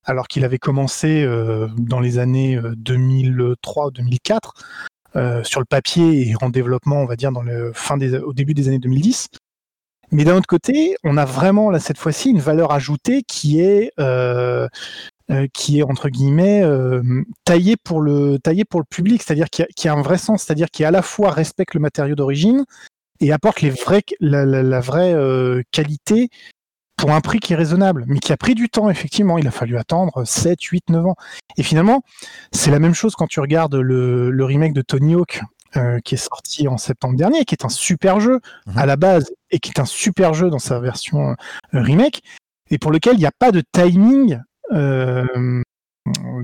alors 0.05 0.27
qu'il 0.29 0.45
avait 0.45 0.59
commencé 0.59 1.23
euh, 1.23 1.69
dans 1.77 2.01
les 2.01 2.19
années 2.19 2.57
euh, 2.57 2.75
2003 2.77 3.87
ou 3.87 3.91
2004, 3.91 4.55
euh, 5.17 5.43
sur 5.43 5.61
le 5.61 5.67
papier 5.67 6.29
et 6.29 6.35
en 6.43 6.51
développement, 6.51 7.03
on 7.03 7.07
va 7.07 7.17
dire, 7.17 7.33
dans 7.33 7.43
le 7.43 7.73
fin 7.75 7.97
des, 7.97 8.17
au 8.19 8.33
début 8.33 8.55
des 8.55 8.69
années 8.69 8.79
2010. 8.79 9.29
Mais 10.11 10.25
d'un 10.25 10.37
autre 10.37 10.47
côté, 10.47 10.97
on 11.05 11.17
a 11.17 11.25
vraiment 11.25 11.71
là 11.71 11.81
cette 11.81 11.99
fois-ci 11.99 12.31
une 12.31 12.41
valeur 12.41 12.73
ajoutée 12.73 13.23
qui 13.23 13.61
est 13.61 13.93
euh, 13.99 14.69
euh, 15.31 15.47
qui 15.53 15.81
est 15.81 15.83
entre 15.83 16.09
guillemets 16.09 16.63
euh, 16.63 17.03
taillée 17.45 17.77
pour 17.77 18.01
le 18.01 18.39
taillée 18.39 18.65
pour 18.65 18.81
le 18.81 18.87
public, 18.89 19.23
c'est-à-dire 19.23 19.51
qui 19.51 19.63
a, 19.63 19.67
qui 19.77 19.89
a 19.89 19.93
un 19.93 20.03
vrai 20.03 20.19
sens, 20.19 20.43
c'est-à-dire 20.45 20.71
qui 20.71 20.85
à 20.85 20.91
la 20.91 21.03
fois 21.03 21.31
respecte 21.31 21.75
le 21.75 21.81
matériau 21.81 22.15
d'origine 22.15 22.65
et 23.21 23.33
apporte 23.33 23.61
les 23.61 23.71
vrais 23.71 24.03
la, 24.21 24.45
la, 24.47 24.63
la 24.63 24.81
vraie 24.81 25.13
euh, 25.13 25.63
qualité 25.71 26.29
pour 26.97 27.13
un 27.13 27.21
prix 27.21 27.39
qui 27.39 27.53
est 27.53 27.57
raisonnable, 27.57 28.05
mais 28.09 28.19
qui 28.19 28.33
a 28.33 28.37
pris 28.37 28.55
du 28.55 28.69
temps 28.69 28.91
effectivement. 28.91 29.39
Il 29.39 29.47
a 29.47 29.51
fallu 29.53 29.77
attendre 29.79 30.25
7, 30.25 30.61
8, 30.63 30.91
9 30.91 31.07
ans. 31.07 31.17
Et 31.57 31.63
finalement, 31.63 32.03
c'est 32.53 32.71
la 32.71 32.79
même 32.81 32.95
chose 32.95 33.15
quand 33.15 33.27
tu 33.29 33.41
regardes 33.41 33.75
le, 33.77 34.31
le 34.31 34.45
remake 34.45 34.73
de 34.73 34.83
Tony 34.83 35.15
Hawk 35.15 35.43
euh, 35.77 36.01
qui 36.01 36.15
est 36.15 36.19
sorti 36.19 36.67
en 36.67 36.79
septembre 36.79 37.17
dernier, 37.17 37.45
qui 37.45 37.55
est 37.55 37.65
un 37.65 37.69
super 37.69 38.21
jeu 38.21 38.41
Mhm. 38.67 38.79
à 38.79 38.87
la 38.87 38.97
base 38.97 39.31
et 39.51 39.59
qui 39.59 39.71
est 39.71 39.81
un 39.81 39.85
super 39.85 40.33
jeu 40.33 40.49
dans 40.49 40.59
sa 40.59 40.81
version 40.81 41.31
euh, 41.31 41.35
remake, 41.73 42.23
et 42.71 42.79
pour 42.79 42.91
lequel 42.91 43.15
il 43.15 43.21
n'y 43.21 43.27
a 43.27 43.33
pas 43.39 43.53
de 43.53 43.63
timing 43.73 44.41
de, 44.71 45.63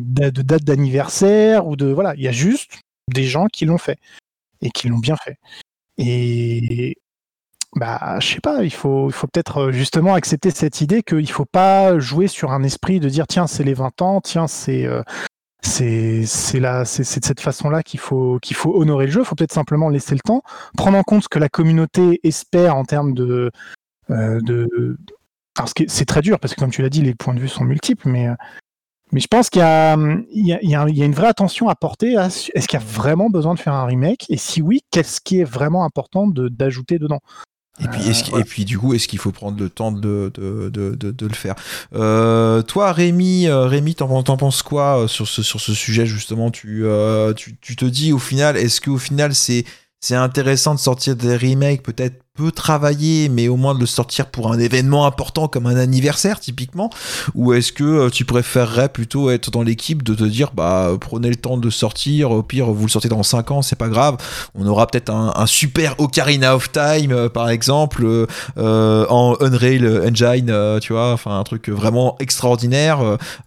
de 0.01 0.43
date 0.43 0.65
d'anniversaire 0.65 1.67
ou 1.67 1.77
de 1.77 1.87
voilà, 1.87 2.15
il 2.17 2.23
y 2.23 2.29
a 2.29 2.33
juste 2.33 2.81
des 3.13 3.25
gens 3.25 3.47
qui 3.47 3.65
l'ont 3.65 3.79
fait 3.79 3.99
et 4.61 4.71
qui 4.71 4.89
l'ont 4.89 4.99
bien 4.99 5.17
fait. 5.17 5.37
Et 5.99 6.97
bah, 7.77 8.19
je 8.21 8.35
sais 8.35 8.41
pas, 8.41 8.63
il 8.63 8.73
faut, 8.73 9.09
il 9.09 9.13
faut 9.13 9.27
peut-être 9.27 9.69
euh, 9.69 9.73
justement 9.73 10.15
accepter 10.15 10.51
cette 10.51 10.81
idée 10.81 11.03
qu'il 11.03 11.31
faut 11.31 11.45
pas 11.45 11.99
jouer 11.99 12.29
sur 12.29 12.53
un 12.53 12.63
esprit 12.63 13.01
de 13.01 13.09
dire 13.09 13.27
tiens 13.27 13.49
c'est 13.49 13.65
les 13.65 13.75
20 13.75 14.01
ans, 14.03 14.21
tiens 14.21 14.47
c'est 14.47 14.87
euh, 14.87 15.03
c'est 15.61 16.25
c'est 16.27 16.61
là 16.61 16.85
c'est 16.85 17.03
de 17.21 17.25
cette 17.25 17.41
façon-là 17.41 17.83
qu'il 17.83 17.99
faut 17.99 18.39
qu'il 18.41 18.57
faut 18.57 18.75
honorer 18.81 19.07
le 19.07 19.13
jeu. 19.13 19.21
Il 19.23 19.25
faut 19.27 19.35
peut-être 19.35 19.53
simplement 19.53 19.89
laisser 19.89 20.15
le 20.15 20.21
temps, 20.21 20.43
prendre 20.77 20.99
en 20.99 21.03
compte 21.03 21.25
ce 21.25 21.29
que 21.29 21.39
la 21.41 21.49
communauté 21.49 22.21
espère 22.23 22.77
en 22.77 22.85
termes 22.85 23.15
euh, 23.19 23.51
de. 24.43 24.97
Alors 25.57 25.69
ce 25.69 25.75
qui 25.75 25.85
est- 25.85 25.91
c'est 25.91 26.05
très 26.05 26.21
dur 26.21 26.39
parce 26.41 26.55
que 26.55 26.61
comme 26.61 26.71
tu 26.71 26.83
l'as 26.83 26.91
dit, 26.91 27.03
les 27.03 27.15
points 27.15 27.35
de 27.35 27.41
vue 27.41 27.49
sont 27.49 27.65
multiples, 27.65 28.09
mais 28.09 28.29
euh, 28.29 28.35
mais 29.13 29.21
je 29.21 29.29
pense 29.29 29.51
qu'il 29.51 29.61
y 29.61 29.63
a 29.63 29.97
il 30.33 30.47
y 30.47 30.53
a, 30.53 30.59
il 30.63 30.71
y 30.71 31.03
a- 31.03 31.05
une 31.07 31.15
vraie 31.15 31.29
attention 31.29 31.69
à 31.69 31.75
porter. 31.75 32.17
à 32.17 32.31
ce- 32.31 32.51
Est-ce 32.55 32.67
qu'il 32.69 32.79
y 32.79 32.83
a 32.83 32.85
vraiment 32.87 33.31
besoin 33.31 33.55
de 33.55 33.61
faire 33.61 33.75
un 33.75 33.85
remake? 33.87 34.27
Et 34.31 34.37
si 34.37 34.63
oui, 34.63 34.81
qu'est-ce 34.91 35.21
qui 35.21 35.41
est 35.41 35.45
vraiment 35.45 35.85
important 35.85 36.27
de 36.27 36.49
d'ajouter 36.49 36.99
dedans? 36.99 37.21
Et 37.81 37.89
puis, 37.89 38.03
qu'il- 38.23 38.39
et 38.39 38.45
puis 38.45 38.65
du 38.65 38.79
coup, 38.79 38.95
est-ce 38.95 39.09
qu'il 39.09 39.19
faut 39.19 39.33
prendre 39.33 39.61
le 39.61 39.69
temps 39.69 39.91
de, 39.91 40.31
de, 40.35 40.69
de, 40.73 40.95
de, 40.95 41.11
de 41.11 41.27
le 41.27 41.35
faire? 41.35 41.57
Euh, 41.93 42.63
Toi, 42.63 42.93
Rémi, 42.93 43.49
euh, 43.49 43.67
Rémi, 43.67 43.97
t'en, 43.97 44.23
t'en 44.23 44.37
penses 44.37 44.63
quoi 44.63 45.01
euh, 45.03 45.09
sur 45.09 45.27
ce, 45.27 45.43
sur 45.43 45.61
ce 45.61 45.75
sujet 45.75 46.07
justement? 46.07 46.53
Tu, 46.53 46.85
euh, 46.85 47.33
tu, 47.35 47.57
tu 47.61 47.75
te 47.75 47.85
dis 47.85 48.13
au 48.13 48.21
final, 48.21 48.57
est-ce 48.57 48.81
qu'au 48.81 48.97
final 48.99 49.35
c'est 49.35 49.65
c'est 50.05 50.17
intéressant 50.17 50.75
de 50.75 50.79
sortir 50.79 51.17
des 51.17 51.35
remakes 51.35 51.83
peut-être 51.83 52.21
peu 52.35 52.51
travaillés, 52.51 53.31
mais 53.31 53.49
au 53.49 53.57
moins 53.57 53.75
de 53.75 53.81
le 53.81 53.87
sortir 53.87 54.27
pour 54.27 54.53
un 54.53 54.59
événement 54.59 55.07
important 55.07 55.49
comme 55.49 55.67
un 55.67 55.77
anniversaire 55.77 56.41
typiquement. 56.41 56.91
Ou 57.35 57.55
est-ce 57.55 57.73
que 57.73 57.85
euh, 57.85 58.11
tu 58.11 58.27
préférerais 58.27 58.91
plutôt 58.91 59.31
être 59.31 59.51
dans 59.51 59.63
l'équipe 59.63 60.03
de 60.03 60.15
te 60.15 60.25
dire 60.25 60.51
bah 60.53 60.91
prenez 61.01 61.31
le 61.31 61.37
temps 61.37 61.57
de 61.57 61.71
sortir, 61.71 62.33
au 62.33 62.43
pire 62.43 62.67
vous 62.67 62.85
le 62.85 62.91
sortez 62.91 63.09
dans 63.09 63.23
5 63.23 63.51
ans, 63.51 63.63
c'est 63.63 63.77
pas 63.77 63.89
grave, 63.89 64.19
on 64.55 64.67
aura 64.67 64.87
peut-être 64.87 65.09
un, 65.09 65.47
super 65.47 65.95
Ocarina 65.99 66.55
of 66.55 66.71
Time 66.71 67.13
euh, 67.13 67.31
par 67.31 67.49
exemple 67.49 68.05
euh, 68.05 68.27
euh, 68.59 69.07
en 69.09 69.37
Unreal 69.41 70.07
Engine, 70.07 70.81
tu 70.83 70.93
vois, 70.93 71.13
enfin 71.13 71.39
un 71.39 71.45
truc 71.45 71.71
vraiment 71.71 72.17
extraordinaire, 72.21 72.99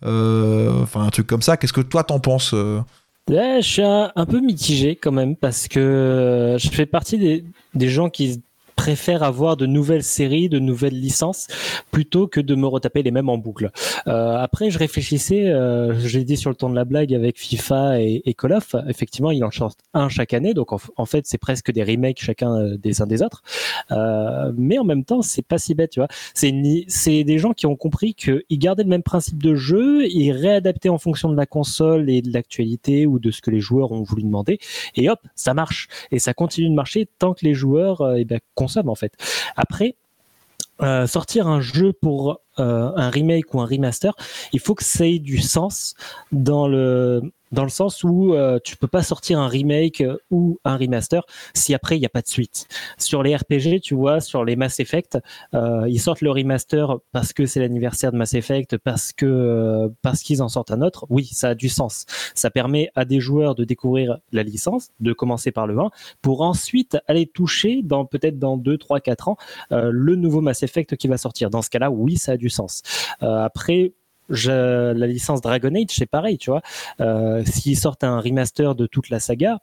enfin 0.02 1.02
un 1.04 1.10
truc 1.12 1.28
comme 1.28 1.44
ça. 1.44 1.56
Qu'est-ce 1.56 1.74
que 1.74 1.82
toi 1.82 2.04
t'en 2.04 2.20
penses 2.20 2.56
Ouais, 3.30 3.62
je 3.62 3.68
suis 3.68 3.82
un, 3.82 4.12
un 4.16 4.26
peu 4.26 4.40
mitigé 4.40 4.96
quand 4.96 5.12
même 5.12 5.36
parce 5.36 5.68
que 5.68 5.80
euh, 5.80 6.58
je 6.58 6.70
fais 6.70 6.86
partie 6.86 7.18
des, 7.18 7.44
des 7.74 7.90
gens 7.90 8.10
qui 8.10 8.42
préfèrent 8.78 9.24
avoir 9.24 9.58
de 9.58 9.66
nouvelles 9.66 10.04
séries, 10.04 10.48
de 10.48 10.60
nouvelles 10.60 10.98
licences, 10.98 11.48
plutôt 11.92 12.28
que 12.28 12.40
de 12.40 12.56
me 12.56 12.68
retaper 12.68 13.04
les 13.04 13.12
mêmes 13.12 13.28
en 13.28 13.38
boucle. 13.38 13.72
Euh, 14.08 14.38
après, 14.38 14.70
je 14.70 14.80
réfléchissais, 14.80 15.50
euh, 15.50 16.00
je 16.00 16.18
l'ai 16.18 16.24
dit 16.24 16.38
sur 16.38 16.50
le 16.50 16.56
ton 16.56 16.70
de 16.70 16.76
la 16.76 16.86
blague 16.86 17.14
avec 17.14 17.38
FIFA 17.38 18.00
et, 18.02 18.22
et 18.24 18.34
Call 18.34 18.54
of, 18.54 18.76
effectivement, 18.88 19.32
il 19.32 19.44
en 19.44 19.52
sortent 19.52 19.80
un 19.94 20.08
chaque 20.08 20.34
année, 20.34 20.54
donc 20.54 20.72
en, 20.72 21.06
fait, 21.06 21.26
c'est 21.26 21.38
presque 21.38 21.72
des 21.72 21.84
remakes 21.84 22.22
chacun 22.22 22.56
euh, 22.56 22.78
des 22.78 23.02
uns 23.02 23.08
des 23.08 23.22
autres. 23.24 23.42
Euh, 23.92 24.52
mais 24.56 24.78
en 24.78 24.84
même 24.84 25.04
temps, 25.04 25.22
c'est 25.22 25.46
pas 25.46 25.58
si 25.58 25.74
bête, 25.74 25.92
tu 25.92 26.00
vois. 26.00 26.08
C'est 26.34 26.54
c'est 26.88 27.24
des 27.24 27.40
gens 27.40 27.54
qui 27.54 27.66
ont 27.66 27.76
compris 27.76 28.14
qu'ils 28.14 28.44
gardaient 28.52 28.84
le 28.84 28.90
même 28.90 29.04
principe 29.04 29.42
de 29.42 29.56
jeu, 29.56 30.06
ils 30.08 30.32
réadaptaient 30.32 30.90
en 30.90 30.98
fonction 30.98 31.30
de 31.30 31.36
la 31.36 31.46
console 31.46 32.10
et 32.10 32.22
de 32.22 32.32
l'actualité 32.32 33.06
ou 33.06 33.20
de 33.20 33.32
ce 33.32 33.42
que 33.42 33.52
les 33.52 33.60
joueurs 33.60 33.92
ont 33.92 34.04
voulu 34.04 34.24
demander, 34.24 34.60
et 34.96 35.10
hop, 35.10 35.20
ça 35.36 35.54
marche. 35.54 35.88
Et 36.12 36.20
ça 36.20 36.34
continue 36.34 36.70
de 36.70 36.76
marcher 36.76 37.08
tant 37.20 37.34
que 37.34 37.46
les 37.46 37.54
joueurs 37.54 38.02
euh, 38.02 38.16
eh 38.18 38.26
ben, 38.26 38.40
en 38.90 38.96
fait. 38.96 39.14
Après, 39.56 39.96
euh, 40.82 41.08
sortir 41.08 41.48
un 41.48 41.60
jeu 41.60 41.92
pour 41.92 42.42
euh, 42.60 42.92
un 42.96 43.10
remake 43.10 43.54
ou 43.54 43.62
un 43.62 43.66
remaster, 43.66 44.14
il 44.54 44.60
faut 44.60 44.76
que 44.76 44.84
ça 44.84 45.08
ait 45.08 45.20
du 45.20 45.40
sens 45.40 45.96
dans 46.32 46.68
le 46.68 47.22
dans 47.52 47.64
le 47.64 47.70
sens 47.70 48.04
où 48.04 48.34
euh, 48.34 48.60
tu 48.64 48.78
peux 48.78 48.88
pas 48.88 49.04
sortir 49.04 49.40
un 49.40 49.48
remake 49.48 50.02
euh, 50.02 50.18
ou 50.32 50.60
un 50.64 50.78
remaster 50.78 51.24
si 51.54 51.74
après 51.74 51.98
il 51.98 52.00
n'y 52.00 52.06
a 52.06 52.10
pas 52.10 52.22
de 52.22 52.28
suite. 52.28 52.68
Sur 52.98 53.24
les 53.24 53.36
RPG, 53.36 53.82
tu 53.82 53.96
vois, 53.96 54.20
sur 54.20 54.44
les 54.44 54.56
Mass 54.56 54.80
Effect, 54.80 55.18
euh, 55.54 55.86
ils 55.88 56.00
sortent 56.00 56.22
le 56.22 56.32
remaster 56.32 56.98
parce 57.12 57.34
que 57.34 57.46
c'est 57.46 57.60
l'anniversaire 57.60 58.12
de 58.12 58.18
Mass 58.18 58.34
Effect, 58.34 58.78
parce 58.78 59.14
que 59.14 59.26
euh, 59.26 59.90
parce 60.02 60.22
qu'ils 60.22 60.42
en 60.42 60.50
sortent 60.50 60.72
un 60.72 60.82
autre. 60.82 61.06
Oui, 61.10 61.26
ça 61.26 61.50
a 61.50 61.56
du 61.56 61.70
sens. 61.70 62.06
Ça 62.36 62.50
permet 62.50 62.90
à 62.96 63.06
des 63.06 63.20
joueurs 63.20 63.56
de 63.56 63.64
découvrir 63.64 64.18
la 64.32 64.44
licence, 64.44 64.90
de 65.00 65.14
commencer 65.14 65.52
par 65.52 65.68
le 65.68 65.78
1, 65.80 65.90
pour 66.22 66.42
ensuite 66.42 66.98
aller 67.08 67.26
toucher 67.26 67.82
dans 67.84 68.06
peut-être 68.06 68.40
dans 68.40 68.58
2, 68.58 68.78
3, 68.78 69.00
4 69.00 69.30
ans 69.30 69.38
euh, 69.72 69.90
le 69.92 70.16
nouveau 70.16 70.42
Mass 70.42 70.64
Effect 70.64 70.96
qui 70.96 71.08
va 71.08 71.18
sortir. 71.18 71.50
Dans 71.50 71.62
ce 71.62 71.70
cas-là, 71.70 71.92
oui, 71.92 72.18
ça 72.18 72.34
a 72.34 72.38
du 72.38 72.50
sens. 72.50 72.82
Après, 73.20 73.94
la 74.30 75.08
licence 75.08 75.42
Dragon 75.42 75.74
Age, 75.76 75.90
c'est 75.90 76.06
pareil, 76.06 76.38
tu 76.38 76.50
vois. 76.50 76.62
Euh, 77.02 77.44
S'ils 77.46 77.78
sortent 77.78 78.04
un 78.04 78.20
remaster 78.20 78.76
de 78.76 78.86
toute 78.86 79.10
la 79.10 79.20
saga, 79.20 79.60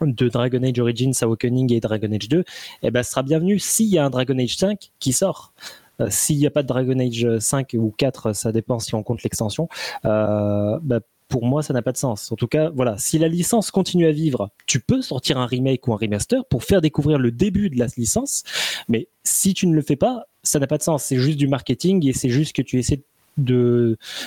de 0.00 0.28
Dragon 0.28 0.62
Age 0.62 0.78
Origins, 0.78 1.12
Awakening 1.22 1.72
et 1.72 1.80
Dragon 1.80 2.12
Age 2.12 2.28
2, 2.28 2.44
eh 2.82 2.90
ben, 2.90 3.02
ce 3.02 3.10
sera 3.10 3.22
bienvenu 3.22 3.58
s'il 3.58 3.86
y 3.86 3.98
a 3.98 4.04
un 4.04 4.10
Dragon 4.10 4.38
Age 4.38 4.56
5 4.56 4.90
qui 4.98 5.12
sort. 5.12 5.52
Euh, 6.00 6.08
S'il 6.10 6.38
n'y 6.38 6.46
a 6.46 6.50
pas 6.50 6.62
de 6.62 6.68
Dragon 6.68 6.98
Age 6.98 7.38
5 7.38 7.74
ou 7.74 7.94
4, 7.96 8.32
ça 8.32 8.50
dépend 8.50 8.80
si 8.80 8.94
on 8.96 9.04
compte 9.04 9.22
l'extension, 9.22 9.68
euh, 10.04 10.78
bah, 10.82 11.00
pour 11.28 11.46
moi, 11.46 11.62
ça 11.62 11.72
n'a 11.72 11.82
pas 11.82 11.92
de 11.92 11.96
sens. 11.96 12.30
En 12.32 12.36
tout 12.36 12.46
cas, 12.46 12.70
voilà, 12.70 12.96
si 12.98 13.18
la 13.18 13.28
licence 13.28 13.70
continue 13.70 14.06
à 14.06 14.12
vivre, 14.12 14.50
tu 14.66 14.80
peux 14.80 15.02
sortir 15.02 15.38
un 15.38 15.46
remake 15.46 15.86
ou 15.88 15.94
un 15.94 15.96
remaster 15.96 16.44
pour 16.46 16.64
faire 16.64 16.80
découvrir 16.80 17.18
le 17.18 17.30
début 17.30 17.70
de 17.70 17.78
la 17.78 17.86
licence. 17.96 18.42
Mais 18.88 19.08
si 19.22 19.54
tu 19.54 19.66
ne 19.66 19.74
le 19.74 19.82
fais 19.82 19.96
pas, 19.96 20.24
ça 20.42 20.58
n'a 20.58 20.66
pas 20.66 20.78
de 20.78 20.82
sens. 20.82 21.04
C'est 21.04 21.18
juste 21.18 21.38
du 21.38 21.48
marketing 21.48 22.06
et 22.06 22.12
c'est 22.12 22.28
juste 22.28 22.54
que 22.54 22.62
tu 22.62 22.78
essaies 22.78 22.96
de, 22.96 23.04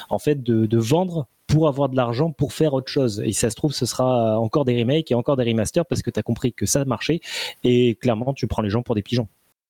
en 0.09 0.19
fait, 0.19 0.43
de, 0.43 0.77
vendre 0.77 1.27
pour 1.47 1.67
avoir 1.67 1.89
de 1.89 1.95
l'argent 1.95 2.31
pour 2.31 2.53
faire 2.53 2.73
autre 2.73 2.91
chose. 2.91 3.21
Et 3.25 3.31
si 3.31 3.39
ça 3.39 3.49
se 3.49 3.55
trouve, 3.55 3.73
ce 3.73 3.85
sera 3.85 4.37
encore 4.39 4.65
des 4.65 4.77
remakes 4.77 5.11
et 5.11 5.15
encore 5.15 5.37
des 5.37 5.45
remasters 5.45 5.85
parce 5.85 6.01
que 6.01 6.11
tu 6.11 6.19
as 6.19 6.23
compris 6.23 6.53
que 6.53 6.65
ça 6.65 6.83
marchait 6.85 7.21
et 7.63 7.95
clairement, 7.95 8.33
tu 8.33 8.47
prends 8.47 8.61
les 8.61 8.69
gens 8.69 8.83
pour 8.83 8.95
des 8.95 9.01
pigeons. 9.01 9.27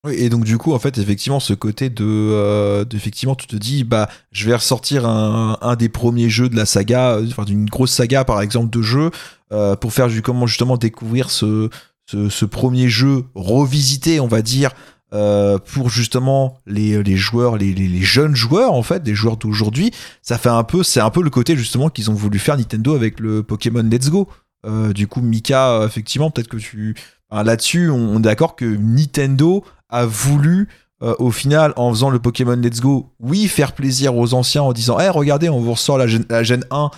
Et 0.09 0.29
donc 0.29 0.43
du 0.43 0.57
coup, 0.57 0.73
en 0.73 0.79
fait, 0.79 0.97
effectivement, 0.97 1.39
ce 1.39 1.53
côté 1.53 1.89
de, 1.89 2.05
euh, 2.05 2.85
effectivement, 2.93 3.35
tu 3.35 3.47
te 3.47 3.55
dis, 3.55 3.83
bah, 3.83 4.09
je 4.31 4.47
vais 4.47 4.55
ressortir 4.55 5.05
un, 5.05 5.75
des 5.75 5.89
premiers 5.89 6.29
jeux 6.29 6.49
de 6.49 6.55
la 6.55 6.65
saga, 6.65 7.19
enfin 7.27 7.43
d'une 7.43 7.65
grosse 7.65 7.91
saga, 7.91 8.23
par 8.23 8.41
exemple, 8.41 8.69
de 8.69 8.81
jeux, 8.81 9.11
euh, 9.51 9.75
pour 9.75 9.93
faire 9.93 10.07
comment 10.23 10.47
justement 10.47 10.77
découvrir 10.77 11.29
ce, 11.29 11.69
ce, 12.05 12.29
ce, 12.29 12.45
premier 12.45 12.89
jeu 12.89 13.25
revisité, 13.35 14.19
on 14.19 14.27
va 14.27 14.41
dire, 14.41 14.71
euh, 15.13 15.57
pour 15.57 15.89
justement 15.89 16.57
les, 16.65 17.01
les 17.03 17.17
joueurs, 17.17 17.57
les, 17.57 18.01
jeunes 18.01 18.35
joueurs, 18.35 18.73
en 18.73 18.83
fait, 18.83 19.03
des 19.03 19.15
joueurs 19.15 19.37
d'aujourd'hui. 19.37 19.91
Ça 20.21 20.37
fait 20.37 20.49
un 20.49 20.63
peu, 20.63 20.83
c'est 20.83 20.99
un 20.99 21.09
peu 21.09 21.21
le 21.21 21.29
côté 21.29 21.55
justement 21.55 21.89
qu'ils 21.89 22.11
ont 22.11 22.15
voulu 22.15 22.39
faire 22.39 22.57
Nintendo 22.57 22.95
avec 22.95 23.19
le 23.19 23.43
Pokémon 23.43 23.83
Let's 23.83 24.09
Go. 24.09 24.27
Euh, 24.65 24.91
du 24.93 25.07
coup, 25.07 25.21
Mika, 25.21 25.83
effectivement, 25.85 26.31
peut-être 26.31 26.49
que 26.49 26.57
tu, 26.57 26.95
là-dessus, 27.31 27.89
on 27.89 28.17
est 28.17 28.21
d'accord 28.21 28.55
que 28.55 28.65
Nintendo 28.65 29.63
a 29.89 30.05
voulu 30.05 30.67
euh, 31.03 31.15
au 31.19 31.29
final, 31.29 31.73
en 31.75 31.91
faisant 31.91 32.09
le 32.09 32.19
Pokémon 32.19 32.55
Let's 32.55 32.81
Go, 32.81 33.13
oui, 33.19 33.47
faire 33.47 33.73
plaisir 33.73 34.15
aux 34.15 34.33
anciens 34.33 34.63
en 34.63 34.73
disant, 34.73 34.99
hey, 34.99 35.09
regardez, 35.09 35.47
on 35.47 35.59
vous 35.59 35.73
ressort 35.73 35.97
la 35.97 36.07
Gen, 36.07 36.65
1, 36.71 36.91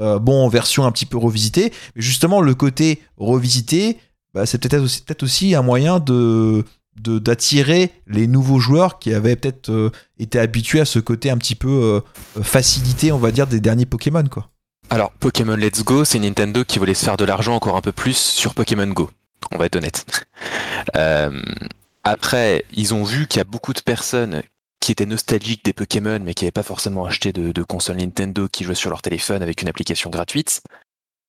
euh, 0.00 0.18
bon, 0.18 0.44
en 0.44 0.48
version 0.48 0.84
un 0.84 0.92
petit 0.92 1.06
peu 1.06 1.16
revisitée. 1.16 1.72
Mais 1.94 2.02
justement, 2.02 2.42
le 2.42 2.54
côté 2.54 3.00
revisité, 3.16 3.98
bah, 4.34 4.44
c'est 4.44 4.58
peut-être 4.58 4.82
aussi, 4.82 5.02
peut 5.02 5.16
aussi 5.22 5.54
un 5.54 5.62
moyen 5.62 6.00
de 6.00 6.64
d'attirer 7.00 7.92
les 8.06 8.26
nouveaux 8.26 8.58
joueurs 8.58 8.98
qui 8.98 9.12
avaient 9.12 9.36
peut-être 9.36 9.70
euh, 9.70 9.90
été 10.18 10.38
habitués 10.38 10.80
à 10.80 10.84
ce 10.84 10.98
côté 10.98 11.30
un 11.30 11.38
petit 11.38 11.54
peu 11.54 12.02
facilité, 12.42 13.12
on 13.12 13.18
va 13.18 13.30
dire, 13.30 13.46
des 13.46 13.60
derniers 13.60 13.86
Pokémon, 13.86 14.24
quoi. 14.24 14.50
Alors, 14.88 15.10
Pokémon 15.12 15.56
Let's 15.56 15.82
Go, 15.82 16.04
c'est 16.04 16.18
Nintendo 16.20 16.64
qui 16.64 16.78
voulait 16.78 16.94
se 16.94 17.04
faire 17.04 17.16
de 17.16 17.24
l'argent 17.24 17.54
encore 17.54 17.76
un 17.76 17.80
peu 17.80 17.92
plus 17.92 18.16
sur 18.16 18.54
Pokémon 18.54 18.86
Go. 18.86 19.10
On 19.52 19.58
va 19.58 19.66
être 19.66 19.76
honnête. 19.76 20.04
Euh, 20.94 21.42
après, 22.04 22.64
ils 22.72 22.94
ont 22.94 23.02
vu 23.02 23.26
qu'il 23.26 23.38
y 23.38 23.40
a 23.40 23.44
beaucoup 23.44 23.72
de 23.72 23.80
personnes 23.80 24.42
qui 24.78 24.92
étaient 24.92 25.06
nostalgiques 25.06 25.64
des 25.64 25.72
Pokémon, 25.72 26.20
mais 26.22 26.32
qui 26.32 26.44
n'avaient 26.44 26.52
pas 26.52 26.62
forcément 26.62 27.06
acheté 27.06 27.32
de, 27.32 27.62
console 27.64 27.96
Nintendo, 27.96 28.46
qui 28.46 28.62
jouaient 28.62 28.76
sur 28.76 28.90
leur 28.90 29.02
téléphone 29.02 29.42
avec 29.42 29.62
une 29.62 29.68
application 29.68 30.10
gratuite. 30.10 30.62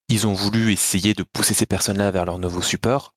Ils 0.09 0.27
ont 0.27 0.33
voulu 0.33 0.71
essayer 0.71 1.15
de 1.15 1.23
pousser 1.23 1.55
ces 1.55 1.65
personnes-là 1.65 2.11
vers 2.11 2.25
leur 2.25 2.37
nouveau 2.37 2.61
support. 2.61 3.15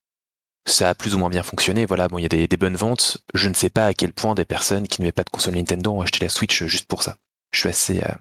Ça 0.66 0.90
a 0.90 0.94
plus 0.94 1.14
ou 1.14 1.18
moins 1.18 1.30
bien 1.30 1.42
fonctionné. 1.42 1.86
Voilà, 1.86 2.08
bon, 2.08 2.18
il 2.18 2.22
y 2.22 2.26
a 2.26 2.28
des, 2.28 2.56
bonnes 2.56 2.76
ventes. 2.76 3.18
Je 3.34 3.48
ne 3.48 3.54
sais 3.54 3.70
pas 3.70 3.86
à 3.86 3.94
quel 3.94 4.12
point 4.12 4.34
des 4.34 4.44
personnes 4.44 4.86
qui 4.86 5.00
n'avaient 5.00 5.12
pas 5.12 5.24
de 5.24 5.30
console 5.30 5.54
Nintendo 5.54 5.92
ont 5.92 6.02
acheté 6.02 6.20
la 6.20 6.28
Switch 6.28 6.64
juste 6.64 6.86
pour 6.86 7.02
ça. 7.02 7.16
Je 7.52 7.60
suis 7.60 7.68
assez, 7.68 7.98
euh, 8.00 8.14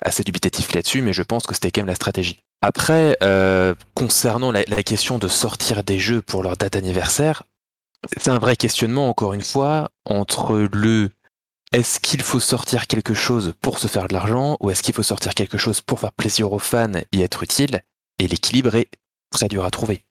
assez 0.00 0.24
dubitatif 0.24 0.72
là-dessus, 0.72 1.02
mais 1.02 1.12
je 1.12 1.22
pense 1.22 1.46
que 1.46 1.54
c'était 1.54 1.70
quand 1.70 1.82
même 1.82 1.88
la 1.88 1.94
stratégie. 1.94 2.42
Après, 2.62 3.16
euh, 3.22 3.74
concernant 3.94 4.52
la, 4.52 4.64
question 4.64 5.18
de 5.18 5.28
sortir 5.28 5.82
des 5.82 5.98
jeux 5.98 6.22
pour 6.22 6.42
leur 6.42 6.56
date 6.56 6.76
anniversaire, 6.76 7.42
c'est 8.16 8.30
un 8.30 8.38
vrai 8.38 8.56
questionnement, 8.56 9.08
encore 9.08 9.32
une 9.32 9.42
fois, 9.42 9.90
entre 10.04 10.68
le 10.72 11.10
est-ce 11.72 12.00
qu'il 12.00 12.22
faut 12.22 12.40
sortir 12.40 12.86
quelque 12.86 13.14
chose 13.14 13.54
pour 13.60 13.78
se 13.78 13.88
faire 13.88 14.06
de 14.06 14.12
l'argent 14.12 14.58
ou 14.60 14.70
est-ce 14.70 14.82
qu'il 14.82 14.94
faut 14.94 15.02
sortir 15.02 15.34
quelque 15.34 15.56
chose 15.56 15.80
pour 15.80 16.00
faire 16.00 16.12
plaisir 16.12 16.52
aux 16.52 16.58
fans 16.58 16.92
et 17.12 17.20
être 17.22 17.42
utile 17.42 17.82
Et 18.18 18.28
l'équilibre 18.28 18.74
est 18.74 18.90
très 19.30 19.48
dur 19.48 19.64
à 19.64 19.70
trouver. 19.70 20.04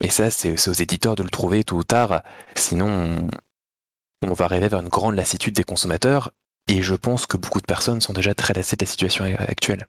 Et 0.00 0.10
ça, 0.10 0.30
c'est 0.30 0.68
aux 0.68 0.72
éditeurs 0.72 1.14
de 1.14 1.22
le 1.22 1.30
trouver 1.30 1.64
tôt 1.64 1.76
ou 1.76 1.84
tard. 1.84 2.22
Sinon, 2.56 3.28
on, 4.22 4.32
va 4.32 4.46
rêver 4.46 4.68
vers 4.68 4.80
une 4.80 4.88
grande 4.88 5.14
lassitude 5.14 5.54
des 5.54 5.64
consommateurs. 5.64 6.32
Et 6.68 6.82
je 6.82 6.94
pense 6.94 7.26
que 7.26 7.36
beaucoup 7.36 7.60
de 7.60 7.66
personnes 7.66 8.00
sont 8.00 8.12
déjà 8.12 8.34
très 8.34 8.54
lassées 8.54 8.76
de 8.76 8.84
la 8.84 8.90
situation 8.90 9.24
actuelle. 9.38 9.86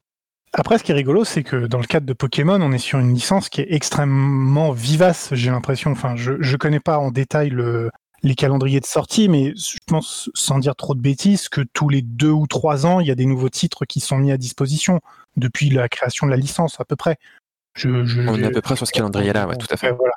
Après, 0.54 0.78
ce 0.78 0.84
qui 0.84 0.92
est 0.92 0.96
rigolo, 0.96 1.26
c'est 1.26 1.44
que 1.44 1.68
dans 1.68 1.80
le 1.80 1.86
cadre 1.86 2.06
de 2.06 2.14
Pokémon, 2.14 2.62
on 2.62 2.72
est 2.72 2.78
sur 2.78 3.00
une 3.00 3.14
licence 3.14 3.50
qui 3.50 3.62
est 3.62 3.74
extrêmement 3.74 4.72
vivace, 4.72 5.30
j'ai 5.34 5.52
l'impression. 5.52 5.92
Enfin, 5.92 6.16
je 6.16 6.32
ne 6.32 6.58
connais 6.58 6.80
pas 6.80 6.98
en 6.98 7.12
détail 7.12 7.50
le, 7.50 7.90
les 8.24 8.36
calendriers 8.36 8.80
de 8.80 8.86
sortie, 8.86 9.30
mais 9.30 9.54
je 9.56 9.78
pense, 9.86 10.30
sans 10.34 10.60
dire 10.60 10.76
trop 10.76 10.96
de 10.96 11.02
bêtises, 11.02 11.48
que 11.50 11.62
tous 11.74 11.90
les 11.90 12.02
deux 12.02 12.32
ou 12.32 12.48
trois 12.48 12.86
ans, 12.86 13.00
il 13.00 13.08
y 13.08 13.12
a 13.12 13.16
des 13.16 13.26
nouveaux 13.26 13.50
titres 13.50 13.86
qui 13.86 14.00
sont 14.00 14.18
mis 14.18 14.32
à 14.32 14.38
disposition 14.38 15.00
depuis 15.38 15.70
la 15.70 15.90
création 15.90 16.26
de 16.26 16.32
la 16.32 16.38
licence, 16.38 16.80
à 16.80 16.86
peu 16.86 16.96
près. 16.96 17.18
On 17.84 18.42
est 18.42 18.46
à 18.46 18.52
peu 18.52 18.62
près 18.62 18.76
sur 18.76 18.88
ce 18.88 18.92
calendrier-là, 18.92 19.48
ouais, 19.48 19.58
tout 19.58 19.68
à 19.70 19.78
fait. 19.78 19.92
Voilà. 19.92 20.14